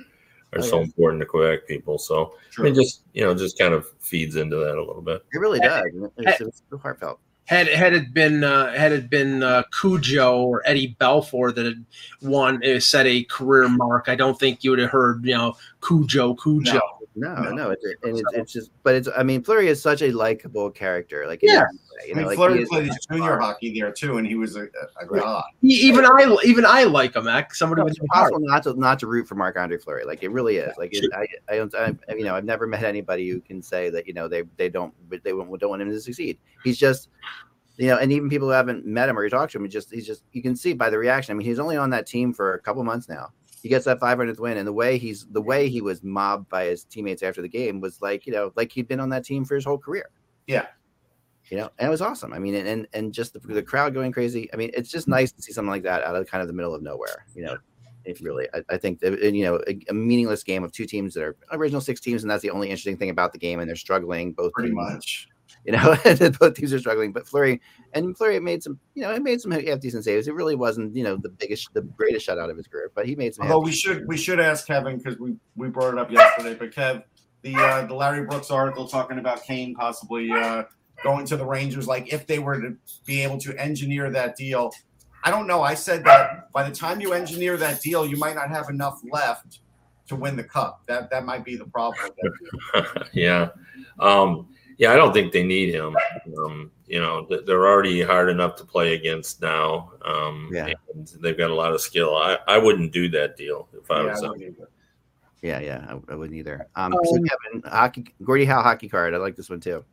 are 0.52 0.58
Oh, 0.58 0.62
so 0.62 0.76
yeah. 0.78 0.84
important 0.84 1.20
to 1.20 1.26
Quebec 1.26 1.66
people. 1.66 1.98
So 1.98 2.34
True. 2.50 2.66
it 2.66 2.74
just 2.74 3.02
you 3.14 3.22
know 3.24 3.34
just 3.34 3.58
kind 3.58 3.74
of 3.74 3.86
feeds 4.00 4.36
into 4.36 4.56
that 4.56 4.76
a 4.76 4.84
little 4.84 5.02
bit. 5.02 5.24
it 5.32 5.38
really 5.38 5.60
does. 5.60 5.82
It's, 6.18 6.40
it's 6.40 6.62
so 6.70 6.78
heartfelt. 6.78 7.18
Had 7.46 7.66
had 7.68 7.92
it 7.92 8.14
been 8.14 8.44
uh, 8.44 8.72
had 8.72 8.92
it 8.92 9.10
been 9.10 9.42
uh, 9.42 9.64
Cujo 9.80 10.42
or 10.42 10.62
Eddie 10.64 10.96
Belfour 11.00 11.52
that 11.54 11.64
had 11.66 11.84
won 12.22 12.64
uh, 12.64 12.78
set 12.78 13.06
a 13.06 13.24
career 13.24 13.68
mark, 13.68 14.08
I 14.08 14.14
don't 14.14 14.38
think 14.38 14.62
you 14.62 14.70
would 14.70 14.78
have 14.78 14.90
heard 14.90 15.24
you 15.24 15.34
know 15.34 15.54
Cujo 15.86 16.34
Cujo. 16.34 16.74
No. 16.74 16.80
No, 17.14 17.34
No. 17.34 17.50
no, 17.52 17.70
it's, 17.70 17.84
and 18.02 18.18
it's, 18.18 18.32
it's 18.32 18.52
just, 18.52 18.70
but 18.82 18.94
it's, 18.94 19.08
I 19.16 19.22
mean, 19.22 19.42
Fleury 19.42 19.68
is 19.68 19.82
such 19.82 20.00
a 20.00 20.10
likable 20.12 20.70
character. 20.70 21.26
Like, 21.26 21.40
Yeah. 21.42 21.64
you 22.06 22.12
I 22.12 22.14
know, 22.14 22.14
mean, 22.16 22.26
like 22.26 22.36
Fleury 22.36 22.64
played 22.64 22.86
his 22.86 23.06
junior 23.10 23.38
hockey 23.38 23.78
there 23.78 23.92
too, 23.92 24.16
and 24.16 24.26
he 24.26 24.34
was 24.34 24.56
a, 24.56 24.68
a 24.98 25.06
god. 25.06 25.44
Even 25.62 26.06
I 26.06 26.36
even 26.44 26.64
I 26.64 26.84
like 26.84 27.14
him, 27.14 27.28
Ek. 27.28 27.54
Somebody 27.54 27.82
with 27.82 27.92
it's 27.92 28.00
impossible 28.00 28.40
not 28.40 28.62
to 28.64 28.74
not 28.74 28.98
to 29.00 29.06
root 29.06 29.28
for 29.28 29.34
Marc 29.34 29.56
Andre 29.56 29.76
Fleury. 29.76 30.04
Like 30.04 30.22
it 30.22 30.30
really 30.30 30.56
is. 30.56 30.74
Like 30.78 30.90
it, 30.94 31.04
I, 31.14 31.26
I 31.52 31.56
don't, 31.58 31.74
I, 31.74 31.94
you 32.14 32.24
know, 32.24 32.34
I've 32.34 32.44
never 32.44 32.66
met 32.66 32.82
anybody 32.84 33.28
who 33.28 33.40
can 33.40 33.62
say 33.62 33.90
that 33.90 34.06
you 34.06 34.14
know 34.14 34.26
they 34.26 34.42
they 34.56 34.68
don't 34.70 34.94
they 35.10 35.30
don't 35.30 35.58
don't 35.60 35.70
want 35.70 35.82
him 35.82 35.90
to 35.90 36.00
succeed. 36.00 36.38
He's 36.64 36.78
just, 36.78 37.08
you 37.76 37.88
know, 37.88 37.98
and 37.98 38.10
even 38.10 38.30
people 38.30 38.48
who 38.48 38.52
haven't 38.52 38.86
met 38.86 39.08
him 39.08 39.18
or 39.18 39.24
you 39.24 39.30
talk 39.30 39.50
to 39.50 39.58
him, 39.58 39.64
he 39.64 39.68
just 39.68 39.92
he's 39.92 40.06
just 40.06 40.24
you 40.32 40.42
can 40.42 40.56
see 40.56 40.72
by 40.72 40.88
the 40.88 40.98
reaction. 40.98 41.32
I 41.32 41.34
mean, 41.36 41.46
he's 41.46 41.58
only 41.58 41.76
on 41.76 41.90
that 41.90 42.06
team 42.06 42.32
for 42.32 42.54
a 42.54 42.58
couple 42.58 42.82
months 42.84 43.08
now, 43.08 43.30
he 43.62 43.68
gets 43.68 43.84
that 43.84 44.00
500th 44.00 44.40
win, 44.40 44.56
and 44.56 44.66
the 44.66 44.72
way 44.72 44.98
he's 44.98 45.26
the 45.30 45.40
way 45.40 45.68
he 45.68 45.80
was 45.80 46.02
mobbed 46.02 46.48
by 46.48 46.64
his 46.64 46.84
teammates 46.84 47.22
after 47.22 47.40
the 47.40 47.48
game 47.48 47.80
was 47.80 48.02
like 48.02 48.26
you 48.26 48.32
know 48.32 48.52
like 48.56 48.72
he'd 48.72 48.88
been 48.88 49.00
on 49.00 49.08
that 49.10 49.24
team 49.24 49.44
for 49.44 49.54
his 49.54 49.64
whole 49.64 49.78
career. 49.78 50.10
Yeah. 50.46 50.66
You 51.50 51.58
know, 51.58 51.70
and 51.78 51.88
it 51.88 51.90
was 51.90 52.00
awesome. 52.00 52.32
I 52.32 52.38
mean, 52.38 52.54
and 52.54 52.86
and, 52.92 53.12
just 53.12 53.34
the, 53.34 53.40
the 53.40 53.48
mm-hmm. 53.48 53.66
crowd 53.66 53.94
going 53.94 54.12
crazy. 54.12 54.48
I 54.52 54.56
mean, 54.56 54.70
it's 54.74 54.90
just 54.90 55.06
nice 55.08 55.32
to 55.32 55.42
see 55.42 55.52
something 55.52 55.70
like 55.70 55.82
that 55.82 56.02
out 56.02 56.16
of 56.16 56.26
kind 56.26 56.40
of 56.40 56.48
the 56.48 56.54
middle 56.54 56.74
of 56.74 56.82
nowhere. 56.82 57.26
You 57.34 57.44
know, 57.44 57.56
it 58.04 58.20
really, 58.20 58.48
I, 58.54 58.62
I 58.70 58.76
think, 58.78 59.00
that, 59.00 59.20
you 59.34 59.44
know, 59.44 59.60
a, 59.66 59.78
a, 59.90 59.92
meaningless 59.92 60.42
game 60.42 60.64
of 60.64 60.72
two 60.72 60.86
teams 60.86 61.14
that 61.14 61.22
are 61.24 61.36
original 61.50 61.80
six 61.80 62.00
teams, 62.00 62.22
and 62.22 62.30
that's 62.30 62.42
the 62.42 62.50
only 62.50 62.68
interesting 62.68 62.96
thing 62.96 63.10
about 63.10 63.32
the 63.32 63.38
game. 63.38 63.60
And 63.60 63.68
they're 63.68 63.76
struggling 63.76 64.32
both 64.32 64.52
pretty 64.52 64.70
teams, 64.70 64.76
much. 64.76 65.28
You 65.66 65.72
know, 65.74 65.96
both 66.40 66.54
teams 66.54 66.72
are 66.72 66.80
struggling. 66.80 67.12
But 67.12 67.28
Fleury 67.28 67.60
and 67.92 68.18
Fleury 68.18 68.40
made 68.40 68.64
some, 68.64 68.80
you 68.94 69.02
know, 69.02 69.12
it 69.12 69.22
made 69.22 69.40
some 69.40 69.52
half 69.52 69.78
decent 69.78 70.02
saves. 70.02 70.26
It 70.26 70.34
really 70.34 70.56
wasn't, 70.56 70.96
you 70.96 71.04
know, 71.04 71.16
the 71.16 71.28
biggest, 71.28 71.72
the 71.72 71.82
greatest 71.82 72.26
shutout 72.26 72.50
of 72.50 72.56
his 72.56 72.66
career, 72.66 72.90
but 72.96 73.06
he 73.06 73.14
made 73.14 73.32
some. 73.32 73.44
Although 73.44 73.64
we 73.64 73.70
should, 73.70 74.08
we 74.08 74.16
should 74.16 74.40
ask 74.40 74.66
Kevin 74.66 74.98
because 74.98 75.20
we 75.20 75.36
we 75.54 75.68
brought 75.68 75.92
it 75.92 76.00
up 76.00 76.10
yesterday. 76.10 76.54
But 76.54 76.72
Kev, 76.72 77.04
the 77.42 77.54
uh, 77.54 77.86
the 77.86 77.94
Larry 77.94 78.26
Brooks 78.26 78.50
article 78.50 78.88
talking 78.88 79.20
about 79.20 79.44
Kane 79.44 79.76
possibly. 79.76 80.32
Uh, 80.32 80.64
going 81.02 81.26
to 81.26 81.36
the 81.36 81.44
Rangers, 81.44 81.86
like 81.86 82.12
if 82.12 82.26
they 82.26 82.38
were 82.38 82.60
to 82.60 82.76
be 83.04 83.22
able 83.22 83.38
to 83.38 83.56
engineer 83.60 84.10
that 84.10 84.36
deal. 84.36 84.72
I 85.24 85.30
don't 85.30 85.46
know. 85.46 85.62
I 85.62 85.74
said 85.74 86.04
that 86.04 86.50
by 86.52 86.68
the 86.68 86.74
time 86.74 87.00
you 87.00 87.12
engineer 87.12 87.56
that 87.56 87.80
deal, 87.80 88.06
you 88.06 88.16
might 88.16 88.34
not 88.34 88.48
have 88.50 88.68
enough 88.68 89.00
left 89.10 89.60
to 90.08 90.16
win 90.16 90.36
the 90.36 90.44
cup. 90.44 90.82
That 90.86 91.10
that 91.10 91.24
might 91.24 91.44
be 91.44 91.56
the 91.56 91.66
problem. 91.66 92.10
yeah, 93.12 93.50
um, 94.00 94.48
yeah. 94.78 94.92
I 94.92 94.96
don't 94.96 95.12
think 95.12 95.32
they 95.32 95.42
need 95.42 95.74
him. 95.74 95.96
Um, 96.38 96.70
you 96.86 97.00
know, 97.00 97.26
they're 97.46 97.66
already 97.66 98.02
hard 98.02 98.28
enough 98.28 98.56
to 98.56 98.64
play 98.64 98.94
against 98.94 99.40
now. 99.40 99.92
Um, 100.04 100.50
yeah, 100.52 100.72
and 100.94 101.08
they've 101.20 101.38
got 101.38 101.50
a 101.50 101.54
lot 101.54 101.72
of 101.72 101.80
skill. 101.80 102.16
I, 102.16 102.38
I 102.46 102.58
wouldn't 102.58 102.92
do 102.92 103.08
that 103.10 103.36
deal 103.36 103.68
if 103.72 103.90
I 103.90 104.04
yeah, 104.04 104.10
was. 104.10 104.22
I 104.22 104.28
them. 104.28 104.56
Yeah, 105.40 105.58
yeah, 105.58 105.86
I, 105.88 106.12
I, 106.12 106.14
wouldn't 106.14 106.38
either. 106.38 106.68
Um, 106.76 106.94
so 107.02 107.14
Kevin, 107.14 107.62
hockey, 107.68 108.14
Gordie 108.22 108.44
Howe 108.44 108.62
hockey 108.62 108.88
card. 108.88 109.12
I 109.12 109.16
like 109.16 109.34
this 109.34 109.50
one 109.50 109.58
too 109.58 109.84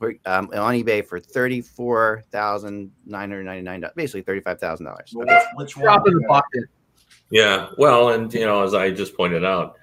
um, 0.00 0.50
on 0.52 0.74
eBay 0.74 1.04
for 1.04 1.18
thirty 1.18 1.60
four 1.60 2.22
thousand 2.30 2.90
nine 3.06 3.30
hundred 3.30 3.44
ninety 3.44 3.62
nine 3.62 3.80
dollars, 3.80 3.94
basically 3.96 4.22
thirty 4.22 4.40
five 4.40 4.60
thousand 4.60 4.86
dollars. 4.86 5.14
Which 5.54 5.74
Drop 5.74 6.06
in 6.06 6.14
the 6.14 6.26
bucket. 6.28 6.64
Yeah, 7.30 7.68
well, 7.78 8.10
and 8.10 8.32
you 8.32 8.44
know, 8.44 8.62
as 8.62 8.74
I 8.74 8.90
just 8.90 9.16
pointed 9.16 9.44
out, 9.44 9.76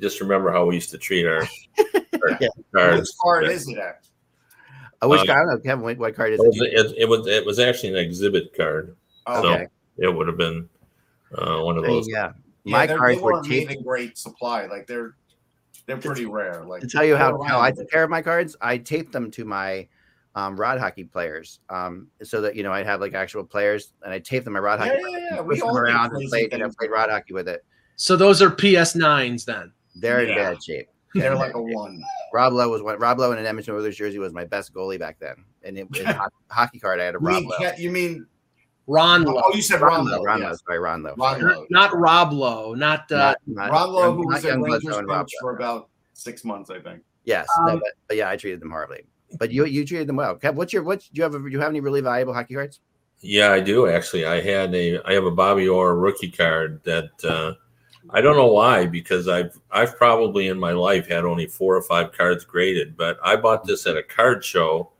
just 0.00 0.20
remember 0.20 0.50
how 0.50 0.64
we 0.66 0.74
used 0.76 0.90
to 0.90 0.98
treat 0.98 1.26
our, 1.26 1.42
our 1.78 2.38
Yeah. 2.40 2.48
cards. 2.74 3.00
Which 3.00 3.16
card 3.22 3.44
Yeah. 3.46 3.50
is 3.52 3.68
it 3.68 3.78
at? 3.78 4.06
Uh, 5.02 5.08
which 5.08 5.20
Uh. 5.28 5.32
I 5.32 5.36
don't 5.36 5.48
know, 5.48 5.58
Kevin. 5.58 5.82
What, 5.84 5.98
what 5.98 6.14
card 6.14 6.32
is 6.32 6.40
It 6.40 6.46
was, 6.46 6.60
it? 6.60 6.72
it, 6.92 6.98
it 6.98 7.08
was 7.08 7.26
it 7.26 7.44
was 7.46 7.58
actually 7.58 7.90
an 7.90 7.96
exhibit 7.96 8.54
card. 8.56 8.96
Oh, 9.26 9.42
So 9.42 9.48
Okay. 9.54 9.66
it 9.98 10.08
would 10.14 10.26
have 10.26 10.36
been 10.36 10.68
uh, 11.36 11.60
one 11.60 11.76
of 11.78 11.84
those. 11.84 12.08
yeah, 12.08 12.32
Yeah, 12.64 12.72
my 12.72 12.86
they're- 12.86 12.98
cards 12.98 13.20
were 13.20 13.32
weren't 13.34 13.48
made 13.48 13.68
taped. 13.68 13.72
in 13.78 13.82
great 13.84 14.18
supply. 14.18 14.66
Like 14.66 14.86
they're 14.86 15.14
they're 15.86 15.96
pretty 15.96 16.26
rare. 16.26 16.64
Like 16.64 16.82
To 16.82 16.88
tell 16.88 17.04
you 17.04 17.16
how, 17.16 17.42
how 17.42 17.58
I 17.58 17.68
around, 17.68 17.76
took 17.76 17.90
care 17.90 18.04
of 18.04 18.10
my 18.10 18.22
cards, 18.22 18.54
I 18.60 18.78
taped 18.78 19.12
them 19.12 19.30
to 19.32 19.44
my 19.44 19.88
um, 20.36 20.54
rod 20.56 20.78
hockey 20.78 21.02
players, 21.04 21.58
um, 21.70 22.06
so 22.22 22.40
that 22.42 22.54
you 22.54 22.62
know 22.62 22.70
I'd 22.72 22.86
have 22.86 23.00
like 23.00 23.14
actual 23.14 23.42
players, 23.44 23.92
and 24.04 24.12
I 24.12 24.18
taped 24.20 24.44
them 24.44 24.52
my 24.54 24.60
rod 24.60 24.78
Yeah, 24.78 24.86
hockey. 24.86 24.98
yeah, 25.02 25.08
players 25.08 25.22
yeah, 25.32 25.40
we 25.40 25.48
push 25.54 25.58
them 25.60 25.68
all 25.68 25.74
did 25.74 25.80
around 25.82 26.04
and 26.04 26.12
crazy 26.12 26.28
played, 26.28 26.52
you 26.52 26.58
know, 26.58 26.64
things. 26.66 26.76
played 26.76 26.90
rod 26.90 27.10
hockey 27.10 27.32
with 27.32 27.48
it. 27.48 27.64
So 27.96 28.16
those 28.16 28.40
are 28.42 28.50
PS9s 28.50 29.44
then. 29.44 29.72
They're 29.94 30.20
in 30.20 30.34
bad 30.34 30.62
shape. 30.62 30.88
They're 31.14 31.34
like 31.34 31.54
a 31.54 31.60
one. 31.62 32.02
Rob 32.32 32.52
Lowe 32.52 32.68
was 32.68 32.82
one. 32.82 32.98
Rob 32.98 33.18
Lowe 33.18 33.32
in 33.32 33.38
an 33.38 33.46
Edmonton 33.46 33.74
Oilers 33.74 33.96
jersey 33.96 34.18
was 34.18 34.32
my 34.32 34.44
best 34.44 34.72
goalie 34.72 34.98
back 34.98 35.18
then, 35.18 35.44
and 35.64 35.76
it, 35.78 35.88
in 35.98 36.06
ho- 36.06 36.28
hockey 36.48 36.78
card 36.78 37.00
I 37.00 37.04
had 37.04 37.16
a 37.16 37.18
You 37.20 37.26
Rob 37.26 37.42
mean, 37.42 37.50
Lowe. 37.60 37.72
You 37.76 37.90
mean 37.90 38.26
Ron 38.86 39.24
Lowe. 39.24 39.42
oh 39.44 39.54
you 39.54 39.62
said 39.62 39.80
Ron 39.80 39.92
Ron 39.92 40.04
Lowe, 40.06 40.16
Lowe, 40.18 40.22
Ron 40.24 40.40
yeah. 40.40 40.48
Lowe, 40.50 40.56
sorry, 40.66 40.78
Ron 40.78 41.02
Lowe. 41.02 41.14
Ron 41.18 41.40
sorry. 41.40 41.54
Lowe. 41.56 41.66
Not 41.70 41.96
Rob 41.96 42.32
Lowe. 42.32 42.74
Not 42.74 43.10
uh, 43.10 43.16
Not- 43.16 43.36
not- 43.46 43.70
Ron 43.72 43.92
Lowe, 43.92 44.12
who 44.14 44.26
was 44.28 44.44
a 44.44 44.56
Rangers 44.58 44.82
Bledsoe 44.84 45.02
Rob 45.02 45.26
coach 45.26 45.32
for 45.40 45.56
about 45.56 45.88
six 46.12 46.44
months, 46.44 46.70
I 46.70 46.78
think. 46.80 47.02
Yes, 47.24 47.46
no, 47.60 47.72
Um, 47.74 47.78
but, 47.80 47.92
but 48.08 48.16
yeah, 48.16 48.30
I 48.30 48.36
treated 48.36 48.60
them 48.60 48.70
horribly. 48.70 49.02
But 49.38 49.50
you 49.52 49.64
you 49.64 49.84
treated 49.84 50.06
them 50.08 50.16
well. 50.16 50.36
Kev, 50.36 50.54
what's 50.54 50.72
your 50.72 50.82
what? 50.82 51.00
Do 51.00 51.06
you 51.12 51.22
have 51.24 51.34
a, 51.34 51.38
do 51.38 51.48
you 51.48 51.60
have 51.60 51.68
any 51.70 51.80
really 51.80 52.00
valuable 52.00 52.32
hockey 52.34 52.54
cards? 52.54 52.80
Yeah, 53.20 53.52
I 53.52 53.60
do 53.60 53.86
actually. 53.88 54.24
I 54.26 54.40
had 54.40 54.74
a 54.74 55.00
I 55.04 55.12
have 55.12 55.24
a 55.24 55.30
Bobby 55.30 55.68
Orr 55.68 55.96
rookie 55.96 56.30
card 56.30 56.80
that 56.84 57.10
uh, 57.24 57.52
I 58.12 58.20
don't 58.20 58.36
know 58.36 58.52
why 58.52 58.86
because 58.86 59.28
I've 59.28 59.58
I've 59.70 59.96
probably 59.96 60.48
in 60.48 60.58
my 60.58 60.72
life 60.72 61.08
had 61.08 61.24
only 61.24 61.46
four 61.46 61.76
or 61.76 61.82
five 61.82 62.12
cards 62.12 62.44
graded, 62.44 62.96
but 62.96 63.18
I 63.24 63.36
bought 63.36 63.64
this 63.64 63.86
at 63.86 63.96
a 63.96 64.02
card 64.02 64.44
show 64.44 64.90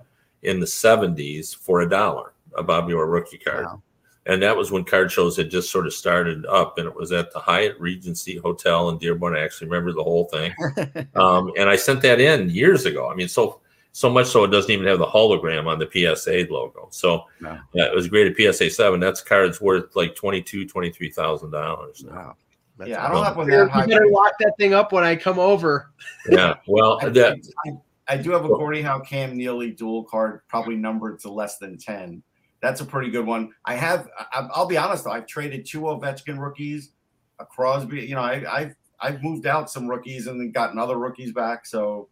in 0.43 0.61
the 0.61 0.67
'70s 0.67 1.55
for 1.55 1.81
a 1.83 1.89
dollar, 1.89 2.33
a 2.57 2.63
Bobby 2.63 2.93
Orr 2.95 3.07
rookie 3.07 3.39
card, 3.39 3.65
Wow. 3.67 3.83
and 4.27 4.43
that 4.43 4.57
was 4.57 4.71
when 4.73 4.85
card 4.85 5.11
shows 5.13 5.37
had 5.37 5.51
just 5.51 5.71
sort 5.71 5.87
of 5.87 5.93
started 5.93 6.47
up, 6.47 6.79
and 6.79 6.87
it 6.87 6.95
was 6.95 7.13
at 7.13 7.33
the 7.33 7.39
Hyatt 7.41 7.79
Regency 7.81 8.37
Hotel 8.39 8.89
in 8.91 8.99
Dearborn. 8.99 9.37
I 9.37 9.41
actually 9.41 9.69
remember 9.69 9.93
the 9.93 10.03
whole 10.05 10.25
thing, 10.27 10.55
um, 11.17 11.53
and 11.59 11.69
I 11.69 11.77
sent 11.77 12.03
that 12.03 12.21
in 12.21 12.49
years 12.51 12.87
ago. 12.87 13.11
I 13.11 13.15
mean, 13.15 13.29
so 13.29 13.61
so 13.93 14.09
much 14.09 14.29
so 14.29 14.45
it 14.45 14.49
doesn't 14.53 14.71
even 14.71 14.87
have 14.87 15.01
the 15.01 15.07
hologram 15.07 15.67
on 15.67 15.81
the 15.81 15.89
PSA 15.93 16.47
logo. 16.49 16.87
So 16.93 17.25
No. 17.41 17.59
yeah, 17.75 17.87
it 17.87 17.95
was 17.95 18.07
graded 18.09 18.37
PSA 18.37 18.71
seven. 18.71 19.01
That's 19.01 19.21
cards 19.21 19.61
worth 19.61 19.97
like 19.97 20.15
twenty 20.15 20.41
two, 20.43 20.65
twenty 20.67 20.91
three 20.91 21.11
thousand 21.11 21.51
dollars. 21.51 22.05
Wow. 22.09 22.37
That's 22.81 22.91
yeah, 22.91 22.99
I 22.99 23.05
awesome. 23.05 23.15
don't 23.15 23.25
have 23.25 23.37
one 23.37 23.47
you 23.47 23.57
that 23.59 23.71
high. 23.71 23.87
better 23.87 24.09
lock 24.09 24.33
that 24.41 24.55
thing 24.59 24.75
up 24.75 24.93
when 24.93 25.05
I 25.05 25.17
come 25.17 25.39
over. 25.39 25.91
Yeah, 26.29 26.57
well, 26.67 26.99
I, 27.03 27.09
that 27.09 27.39
I, 27.67 27.71
I 28.07 28.17
do 28.19 28.31
have 28.33 28.45
a 28.45 28.49
Gordie 28.49 28.83
Howe 28.83 29.01
Cam 29.01 29.37
Neely 29.39 29.71
dual 29.71 30.05
card, 30.05 30.43
probably 30.49 30.77
numbered 30.77 31.19
to 31.21 31.31
less 31.31 31.57
than 31.57 31.79
10. 31.79 32.23
That's 32.61 32.83
a 32.83 32.85
pretty 32.85 33.11
good 33.11 33.25
one. 33.25 33.53
I 33.65 33.75
have, 33.77 34.07
I, 34.19 34.47
I'll 34.53 34.67
be 34.67 34.77
honest 34.77 35.05
though, 35.05 35.13
I've 35.13 35.27
traded 35.27 35.65
two 35.65 35.81
Ovechkin 35.81 36.39
rookies, 36.39 36.91
a 37.39 37.47
Crosby. 37.47 38.03
You 38.03 38.17
know, 38.17 38.21
I, 38.21 38.45
I've, 38.55 38.75
I've 39.01 39.23
moved 39.23 39.47
out 39.47 39.71
some 39.71 39.89
rookies 39.89 40.27
and 40.27 40.39
then 40.39 40.51
gotten 40.51 40.79
other 40.79 40.99
rookies 40.99 41.33
back. 41.33 41.65
So 41.65 42.11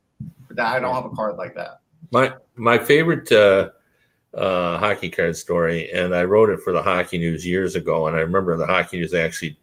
but 0.48 0.58
I 0.60 0.80
don't 0.80 0.94
have 0.94 1.04
a 1.04 1.10
card 1.10 1.36
like 1.36 1.54
that. 1.54 1.80
my 2.10 2.32
my 2.56 2.78
favorite 2.78 3.30
uh, 3.30 3.70
uh, 4.34 4.78
hockey 4.78 5.10
card 5.10 5.36
story, 5.36 5.90
and 5.92 6.14
I 6.14 6.24
wrote 6.24 6.50
it 6.50 6.60
for 6.60 6.72
the 6.72 6.82
Hockey 6.82 7.18
News 7.18 7.46
years 7.46 7.76
ago. 7.76 8.06
And 8.06 8.16
I 8.16 8.20
remember 8.20 8.56
the 8.56 8.66
Hockey 8.66 8.98
News 8.98 9.14
actually 9.14 9.58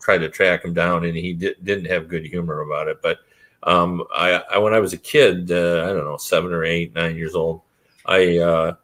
tried 0.00 0.18
to 0.18 0.28
track 0.28 0.64
him 0.64 0.74
down, 0.74 1.04
and 1.04 1.16
he 1.16 1.32
di- 1.32 1.54
didn't 1.62 1.86
have 1.86 2.08
good 2.08 2.24
humor 2.24 2.60
about 2.60 2.88
it. 2.88 3.00
But 3.02 3.18
um, 3.62 4.04
I, 4.14 4.42
I, 4.50 4.58
when 4.58 4.74
I 4.74 4.80
was 4.80 4.92
a 4.92 4.98
kid, 4.98 5.50
uh, 5.50 5.84
I 5.84 5.92
don't 5.92 6.04
know, 6.04 6.16
seven 6.16 6.52
or 6.52 6.64
eight, 6.64 6.94
nine 6.94 7.16
years 7.16 7.34
old, 7.34 7.62
I 8.06 8.38
uh, 8.38 8.74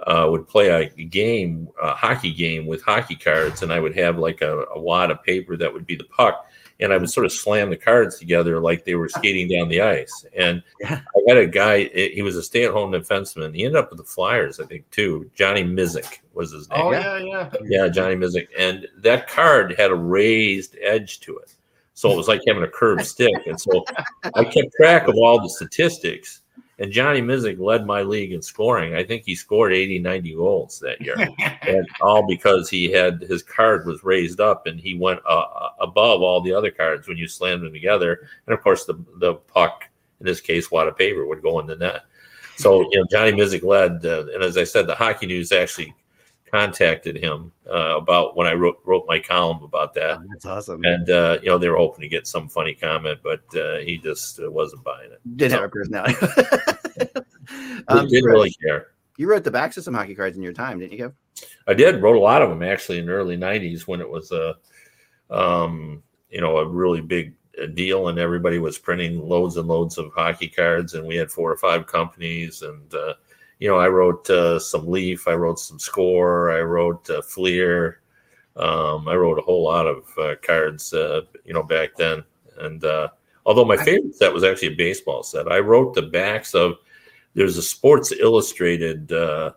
uh, 0.00 0.28
would 0.30 0.46
play 0.48 0.68
a 0.68 1.04
game, 1.04 1.68
a 1.82 1.94
hockey 1.94 2.32
game 2.32 2.66
with 2.66 2.82
hockey 2.82 3.16
cards, 3.16 3.62
and 3.62 3.72
I 3.72 3.80
would 3.80 3.96
have 3.96 4.18
like 4.18 4.42
a, 4.42 4.64
a 4.74 4.80
wad 4.80 5.10
of 5.10 5.22
paper 5.24 5.56
that 5.56 5.72
would 5.72 5.86
be 5.86 5.96
the 5.96 6.04
puck, 6.04 6.46
and 6.80 6.92
I 6.92 6.96
would 6.96 7.10
sort 7.10 7.26
of 7.26 7.32
slam 7.32 7.70
the 7.70 7.76
cards 7.76 8.18
together 8.18 8.60
like 8.60 8.84
they 8.84 8.94
were 8.94 9.08
skating 9.18 9.48
down 9.48 9.68
the 9.68 9.80
ice. 9.80 10.24
And 10.36 10.62
Yeah. 10.80 11.00
I 11.16 11.20
had 11.28 11.36
a 11.38 11.46
guy; 11.46 11.84
he 11.84 12.22
was 12.22 12.36
a 12.36 12.42
stay-at-home 12.42 12.92
defenseman. 12.92 13.54
He 13.54 13.64
ended 13.64 13.78
up 13.82 13.90
with 13.90 13.98
the 13.98 14.04
Flyers, 14.04 14.60
I 14.60 14.66
think, 14.66 14.88
too. 14.90 15.30
Johnny 15.34 15.64
Miszuk 15.64 16.18
was 16.34 16.52
his 16.52 16.68
name. 16.70 16.80
Oh, 16.82 16.92
Yeah. 16.92 17.18
yeah, 17.18 17.50
yeah. 17.60 17.84
Yeah, 17.84 17.88
Johnny 17.88 18.14
Miszuk. 18.14 18.48
And 18.58 18.86
that 18.98 19.28
card 19.28 19.74
had 19.78 19.90
a 19.90 19.94
raised 19.96 20.76
edge 20.80 21.20
to 21.20 21.36
it. 21.38 21.52
So 21.94 22.12
it 22.12 22.16
was 22.16 22.28
like 22.28 22.42
having 22.46 22.62
a 22.62 22.68
curved 22.68 23.04
stick. 23.04 23.34
And 23.46 23.60
so 23.60 23.84
I 24.34 24.44
kept 24.44 24.72
track 24.76 25.08
of 25.08 25.16
all 25.16 25.40
the 25.42 25.48
statistics. 25.48 26.42
And 26.80 26.92
Johnny 26.92 27.20
Miszuk 27.20 27.58
led 27.58 27.86
my 27.86 28.02
league 28.02 28.32
in 28.32 28.40
scoring. 28.40 28.94
I 28.94 29.02
think 29.02 29.24
he 29.24 29.34
scored 29.34 29.72
80, 29.72 29.98
90 29.98 30.34
goals 30.34 30.78
that 30.78 31.00
year. 31.00 31.16
and 31.62 31.86
all 32.00 32.26
because 32.26 32.70
he 32.70 32.90
had 32.90 33.20
his 33.22 33.42
card 33.42 33.84
was 33.84 34.04
raised 34.04 34.40
up 34.40 34.66
and 34.66 34.78
he 34.78 34.94
went 34.94 35.20
uh, 35.28 35.38
uh, 35.38 35.70
above 35.80 36.22
all 36.22 36.40
the 36.40 36.52
other 36.52 36.70
cards 36.70 37.08
when 37.08 37.16
you 37.16 37.26
slammed 37.26 37.64
them 37.64 37.72
together. 37.72 38.28
And 38.46 38.54
of 38.54 38.62
course, 38.62 38.84
the, 38.84 38.94
the 39.16 39.34
puck, 39.34 39.84
in 40.20 40.26
this 40.26 40.40
case, 40.40 40.70
wad 40.70 40.86
of 40.86 40.96
paper, 40.96 41.26
would 41.26 41.42
go 41.42 41.58
in 41.58 41.66
the 41.66 41.76
net. 41.76 42.02
So, 42.56 42.80
you 42.92 42.98
know, 42.98 43.06
Johnny 43.10 43.32
Miszuk 43.32 43.64
led. 43.64 44.06
Uh, 44.06 44.26
and 44.32 44.42
as 44.42 44.56
I 44.56 44.64
said, 44.64 44.86
the 44.86 44.94
Hockey 44.94 45.26
News 45.26 45.50
actually 45.50 45.94
contacted 46.50 47.16
him 47.16 47.52
uh, 47.68 47.96
about 47.96 48.36
when 48.36 48.46
I 48.46 48.52
wrote 48.54 48.78
wrote 48.84 49.04
my 49.06 49.18
column 49.18 49.62
about 49.62 49.94
that, 49.94 50.18
Oh, 50.18 50.24
that's 50.30 50.46
awesome. 50.46 50.84
and 50.84 51.08
uh, 51.10 51.38
you 51.42 51.48
know 51.48 51.58
they 51.58 51.68
were 51.68 51.76
hoping 51.76 52.02
to 52.02 52.08
get 52.08 52.26
some 52.26 52.48
funny 52.48 52.74
comment, 52.74 53.18
but 53.22 53.42
uh, 53.56 53.78
he 53.78 53.98
just 53.98 54.40
uh, 54.40 54.50
wasn't 54.50 54.84
buying 54.84 55.10
it. 55.12 55.20
Didn't 55.36 55.52
So, 55.52 55.56
have 55.56 55.64
a 55.64 55.68
personality. 55.68 56.16
um, 57.88 58.08
didn't 58.08 58.30
really 58.30 58.52
care. 58.62 58.88
you 59.16 59.28
wrote 59.28 59.44
the 59.44 59.50
backs 59.50 59.76
of 59.76 59.84
some 59.84 59.94
hockey 59.94 60.14
cards 60.14 60.36
in 60.36 60.42
your 60.42 60.52
time, 60.52 60.78
didn't 60.78 60.92
you, 60.98 61.04
Kev? 61.06 61.12
I 61.66 61.74
did 61.74 62.02
wrote 62.02 62.16
a 62.16 62.20
lot 62.20 62.42
of 62.42 62.50
them 62.50 62.62
actually 62.62 62.98
in 62.98 63.06
the 63.06 63.12
early 63.12 63.36
'90s 63.36 63.86
when 63.86 64.00
it 64.00 64.08
was 64.08 64.32
a, 64.32 64.56
um, 65.30 66.02
you 66.30 66.40
know, 66.40 66.58
a 66.58 66.66
really 66.66 67.00
big 67.00 67.34
uh, 67.62 67.66
deal, 67.66 68.08
and 68.08 68.18
everybody 68.18 68.58
was 68.58 68.78
printing 68.78 69.20
loads 69.20 69.56
and 69.56 69.68
loads 69.68 69.98
of 69.98 70.10
hockey 70.14 70.48
cards, 70.48 70.94
and 70.94 71.06
we 71.06 71.16
had 71.16 71.30
four 71.30 71.50
or 71.50 71.56
five 71.56 71.86
companies, 71.86 72.62
and 72.62 72.92
uh, 72.94 73.14
you 73.58 73.68
know, 73.68 73.78
I 73.78 73.88
wrote 73.88 74.28
uh, 74.30 74.58
some 74.58 74.86
Leaf, 74.86 75.26
I 75.26 75.34
wrote 75.34 75.58
some 75.58 75.78
Score, 75.78 76.50
I 76.50 76.60
wrote 76.60 77.08
uh, 77.10 77.22
Fleer, 77.22 78.00
um, 78.56 79.08
I 79.08 79.14
wrote 79.14 79.38
a 79.38 79.42
whole 79.42 79.64
lot 79.64 79.86
of 79.86 80.04
uh, 80.18 80.34
cards, 80.42 80.92
uh, 80.92 81.22
you 81.44 81.52
know, 81.52 81.62
back 81.62 81.96
then, 81.96 82.24
and 82.58 82.84
uh, 82.84 83.08
although 83.46 83.64
my 83.64 83.76
favorite 83.76 84.14
set 84.14 84.32
was 84.32 84.44
actually 84.44 84.68
a 84.68 84.76
baseball 84.76 85.22
set, 85.22 85.50
I 85.50 85.58
wrote 85.58 85.94
the 85.94 86.02
backs 86.02 86.54
of. 86.54 86.76
There's 87.34 87.56
a 87.58 87.62
Sports 87.62 88.10
Illustrated 88.10 89.12
uh, 89.12 89.52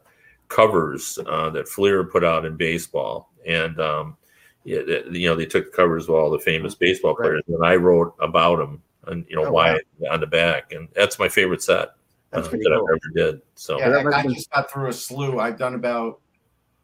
covers 0.49 1.17
uh, 1.25 1.49
that 1.51 1.67
Fleer 1.67 2.03
put 2.03 2.23
out 2.23 2.45
in 2.45 2.55
baseball, 2.55 3.31
and 3.47 3.79
um, 3.79 4.17
yeah, 4.65 4.81
you 5.09 5.27
know, 5.29 5.35
they 5.35 5.47
took 5.47 5.71
the 5.71 5.75
covers 5.75 6.03
of 6.03 6.13
all 6.13 6.29
the 6.29 6.37
famous 6.37 6.75
baseball 6.75 7.15
Right. 7.15 7.27
players, 7.27 7.43
and 7.47 7.65
I 7.65 7.75
wrote 7.77 8.13
about 8.19 8.57
them 8.57 8.83
and 9.07 9.25
you 9.27 9.35
know 9.35 9.47
Oh, 9.47 9.53
why 9.53 9.79
wow. 9.99 10.11
on 10.11 10.19
the 10.19 10.27
back, 10.27 10.73
and 10.73 10.89
that's 10.93 11.17
my 11.17 11.27
favorite 11.27 11.63
set 11.63 11.93
That's 12.31 12.47
uh, 12.47 12.51
that 12.51 12.61
cool. 12.63 12.73
I've 12.73 12.79
ever 12.81 13.31
did. 13.31 13.41
So 13.55 13.77
Yeah, 13.79 13.89
that 13.89 14.03
must 14.03 14.13
I, 14.15 14.19
I 14.19 14.21
have 14.21 14.25
been- 14.27 14.35
just 14.35 14.51
got 14.51 14.71
through 14.71 14.87
a 14.89 14.93
slew. 14.93 15.39
I've 15.39 15.57
done 15.57 15.75
about 15.75 16.19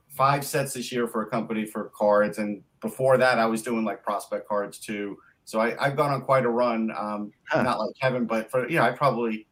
five 0.09 0.45
sets 0.45 0.73
this 0.73 0.91
year 0.91 1.07
for 1.07 1.21
a 1.23 1.27
company 1.29 1.65
for 1.65 1.85
cards, 1.95 2.37
and 2.37 2.63
before 2.81 3.17
that, 3.17 3.39
I 3.39 3.45
was 3.45 3.61
doing 3.61 3.83
like 3.85 4.03
prospect 4.03 4.47
cards 4.47 4.77
too. 4.79 5.17
So 5.45 5.59
I, 5.61 5.75
I've 5.83 5.95
gone 5.95 6.11
on 6.11 6.21
quite 6.21 6.45
a 6.45 6.49
run. 6.49 6.91
Um, 6.95 7.31
Huh. 7.49 7.61
Not 7.63 7.79
like 7.79 7.95
Kevin, 8.01 8.25
but 8.25 8.51
for 8.51 8.67
you 8.69 8.75
know, 8.75 8.83
I 8.83 8.91
probably 8.91 9.47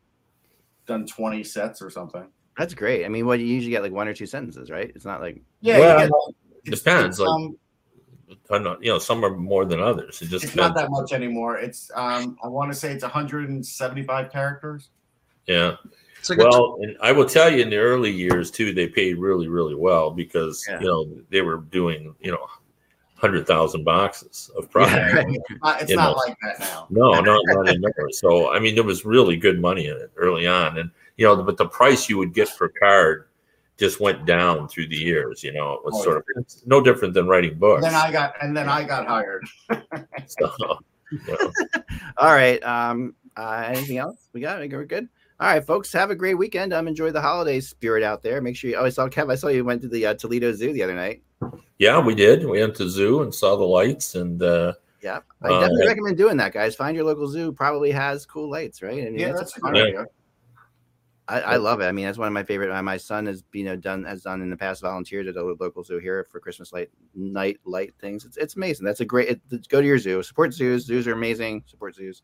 done 0.85 1.05
twenty 1.07 1.43
sets 1.43 1.81
or 1.81 1.89
something. 1.89 2.27
That's 2.57 2.73
great. 2.73 3.05
I 3.05 3.09
mean, 3.09 3.25
what 3.25 3.39
you 3.39 3.45
usually 3.45 3.71
get 3.71 3.81
like 3.83 3.91
one 3.93 4.07
or 4.07 4.13
two 4.13 4.25
sentences, 4.25 4.69
right? 4.69 4.91
It's 4.95 5.05
not 5.05 5.21
like 5.21 5.41
Yeah, 5.61 5.79
Well, 5.79 5.97
get, 5.99 6.05
it's- 6.65 6.79
depends, 6.79 7.19
it's, 7.19 7.19
like- 7.19 7.29
um, 7.29 7.57
I'm 8.49 8.63
not, 8.63 8.83
you 8.83 8.91
know, 8.91 8.97
some 8.99 9.23
are 9.23 9.35
more 9.35 9.65
than 9.65 9.79
others. 9.79 10.21
It 10.21 10.27
just 10.29 10.43
it's 10.45 10.55
not 10.55 10.73
that 10.75 10.89
much 10.89 11.13
anymore. 11.13 11.57
It's 11.57 11.89
um, 11.95 12.37
I 12.43 12.47
want 12.47 12.71
to 12.71 12.77
say 12.77 12.91
it's 12.91 13.03
175 13.03 14.31
characters. 14.31 14.89
Yeah. 15.47 15.75
It's 16.19 16.29
like 16.29 16.39
a 16.39 16.43
Well, 16.43 16.77
and 16.81 16.97
I 17.01 17.11
will 17.11 17.25
tell 17.25 17.51
you, 17.51 17.61
in 17.61 17.69
the 17.69 17.77
early 17.77 18.11
years 18.11 18.49
too, 18.49 18.73
they 18.73 18.87
paid 18.87 19.17
really, 19.17 19.47
really 19.47 19.75
well 19.75 20.09
because 20.11 20.65
Yeah. 20.67 20.79
you 20.79 20.87
know 20.87 21.07
they 21.29 21.41
were 21.41 21.57
doing 21.57 22.15
you 22.19 22.31
know 22.31 22.47
hundred 23.15 23.47
thousand 23.47 23.83
boxes 23.83 24.49
of 24.57 24.69
product. 24.71 25.29
Yeah, 25.31 25.39
right. 25.63 25.81
It's 25.81 25.91
not 25.93 26.17
like 26.17 26.35
that 26.41 26.59
now. 26.59 26.87
No, 26.89 27.13
no, 27.21 27.39
not 27.45 27.69
anymore. 27.69 27.93
So 28.11 28.51
I 28.51 28.59
mean, 28.59 28.75
there 28.75 28.83
was 28.83 29.05
really 29.05 29.37
good 29.37 29.61
money 29.61 29.87
in 29.87 29.97
it 29.97 30.11
early 30.17 30.47
on, 30.47 30.77
and 30.79 30.89
you 31.17 31.25
know, 31.25 31.41
but 31.43 31.57
the 31.57 31.67
price 31.67 32.09
you 32.09 32.17
would 32.17 32.33
get 32.33 32.49
per 32.57 32.69
card 32.69 33.27
just 33.77 33.99
went 33.99 34.25
down 34.25 34.67
through 34.67 34.87
the 34.87 34.95
years. 34.95 35.43
You 35.43 35.53
know, 35.53 35.73
it 35.73 35.85
was 35.85 35.93
Oh, 35.97 36.03
sort 36.03 36.17
of 36.17 36.23
it's 36.37 36.63
no 36.65 36.81
different 36.81 37.13
than 37.13 37.27
writing 37.27 37.57
books. 37.57 37.83
Then 37.83 37.93
I 37.93 38.11
got 38.11 38.33
and 38.41 38.55
then 38.55 38.67
I 38.67 38.83
got 38.83 39.05
hired. 39.07 39.45
So, 40.27 40.79
you 41.11 41.19
know. 41.27 41.51
All 42.17 42.33
right. 42.33 42.61
Um, 42.63 43.13
uh, 43.37 43.65
anything 43.67 43.99
else? 43.99 44.27
We 44.33 44.41
got. 44.41 44.59
We're 44.59 44.85
good. 44.85 45.07
All 45.39 45.47
right, 45.49 45.65
folks. 45.65 45.91
Have 45.91 46.11
a 46.11 46.15
great 46.15 46.35
weekend. 46.35 46.73
Um, 46.73 46.87
enjoy 46.87 47.11
the 47.11 47.21
holiday 47.21 47.59
spirit 47.59 48.03
out 48.03 48.23
there. 48.23 48.41
Make 48.41 48.55
sure 48.55 48.69
you. 48.69 48.77
Oh, 48.77 48.85
I 48.85 48.89
saw 48.89 49.07
Kev. 49.09 49.29
I 49.31 49.35
saw 49.35 49.47
you 49.49 49.65
went 49.65 49.81
to 49.81 49.89
the 49.89 50.05
uh, 50.05 50.13
Toledo 50.13 50.53
Zoo 50.53 50.71
the 50.71 50.81
other 50.83 50.95
night. 50.95 51.23
yeah, 51.77 51.99
we 51.99 52.15
did. 52.15 52.45
We 52.45 52.61
went 52.61 52.75
to 52.75 52.89
zoo 52.89 53.21
and 53.21 53.33
saw 53.35 53.57
the 53.57 53.63
lights, 53.65 54.15
and 54.15 54.41
uh, 54.41 54.73
Yeah, 55.01 55.19
I 55.43 55.47
Uh, 55.49 55.59
definitely 55.59 55.83
yeah. 55.83 55.89
recommend 55.89 56.17
doing 56.17 56.37
that, 56.37 56.53
guys. 56.53 56.73
Find 56.75 56.95
your 56.95 57.05
local 57.05 57.27
zoo. 57.27 57.51
Probably 57.51 57.91
has 57.91 58.25
cool 58.25 58.49
lights, 58.49 58.81
right? 58.81 59.01
I 59.01 59.09
mean, 59.09 59.19
Yeah, 59.19 59.27
that's 59.33 59.39
that's 59.39 59.57
a 59.57 59.59
fun. 59.59 59.73
good 59.73 59.87
idea. 59.87 60.05
I, 61.27 61.41
I 61.41 61.55
love 61.57 61.81
it. 61.81 61.85
I 61.85 61.91
mean, 61.91 62.05
that's 62.05 62.19
one 62.19 62.27
of 62.27 62.33
my 62.33 62.43
favorite. 62.43 62.71
uh, 62.71 62.81
My 62.83 62.97
son 62.97 63.25
has 63.25 63.43
you 63.51 63.65
know 63.65 63.75
done 63.75 64.05
has 64.05 64.21
done 64.21 64.41
in 64.41 64.49
the 64.49 64.55
past. 64.55 64.81
Volunteered 64.83 65.27
at 65.27 65.35
a 65.35 65.43
local 65.43 65.83
zoo 65.83 65.97
here 65.97 66.27
for 66.31 66.39
Christmas 66.39 66.71
light 66.71 66.89
night 67.13 67.57
light 67.65 67.93
things. 67.99 68.23
It's 68.25 68.37
it's 68.37 68.55
amazing. 68.55 68.85
That's 68.85 69.01
a 69.01 69.05
great. 69.05 69.27
It, 69.51 69.67
go 69.67 69.81
to 69.81 69.87
your 69.87 69.97
zoo. 69.97 70.23
Support 70.23 70.53
zoos. 70.53 70.85
Zoos 70.85 71.07
are 71.07 71.13
amazing. 71.13 71.63
Support 71.65 71.95
zoos. 71.95 72.21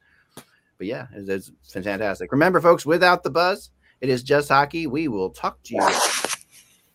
But 0.82 0.88
yeah, 0.88 1.06
it's, 1.14 1.52
it's 1.64 1.74
fantastic. 1.74 2.32
Remember, 2.32 2.60
folks, 2.60 2.88
without 2.88 3.22
the 3.22 3.30
buzz, 3.30 3.70
it 4.00 4.10
is 4.10 4.24
just 4.24 4.50
hockey. 4.50 4.88
We 4.88 5.08
will 5.10 5.30
talk 5.30 5.62
to 5.66 5.76
you 5.76 5.82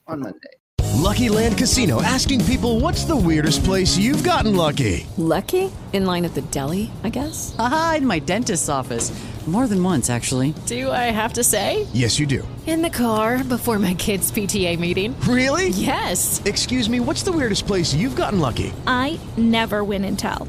on 0.08 0.18
Monday. 0.22 0.48
Lucky 0.94 1.28
Land 1.28 1.56
Casino 1.56 2.02
asking 2.02 2.44
people 2.46 2.80
what's 2.80 3.04
the 3.04 3.14
weirdest 3.14 3.62
place 3.62 3.96
you've 3.96 4.24
gotten 4.24 4.56
lucky? 4.56 5.06
Lucky? 5.16 5.70
In 5.92 6.04
line 6.04 6.24
at 6.24 6.34
the 6.34 6.42
deli, 6.42 6.90
I 7.04 7.10
guess? 7.10 7.54
Aha, 7.60 7.98
in 7.98 8.06
my 8.06 8.18
dentist's 8.18 8.68
office. 8.68 9.12
More 9.46 9.68
than 9.68 9.80
once, 9.80 10.10
actually. 10.10 10.52
Do 10.66 10.90
I 10.90 11.12
have 11.14 11.34
to 11.34 11.44
say? 11.44 11.86
Yes, 11.92 12.18
you 12.18 12.26
do. 12.26 12.42
In 12.66 12.82
the 12.82 12.90
car 12.90 13.44
before 13.44 13.78
my 13.78 13.94
kids' 13.94 14.32
PTA 14.32 14.76
meeting. 14.80 15.14
Really? 15.20 15.68
Yes. 15.68 16.42
Excuse 16.44 16.90
me, 16.90 16.98
what's 16.98 17.22
the 17.22 17.30
weirdest 17.30 17.68
place 17.68 17.94
you've 17.94 18.16
gotten 18.16 18.40
lucky? 18.40 18.72
I 18.88 19.20
never 19.36 19.84
win 19.84 20.04
and 20.04 20.18
tell. 20.18 20.48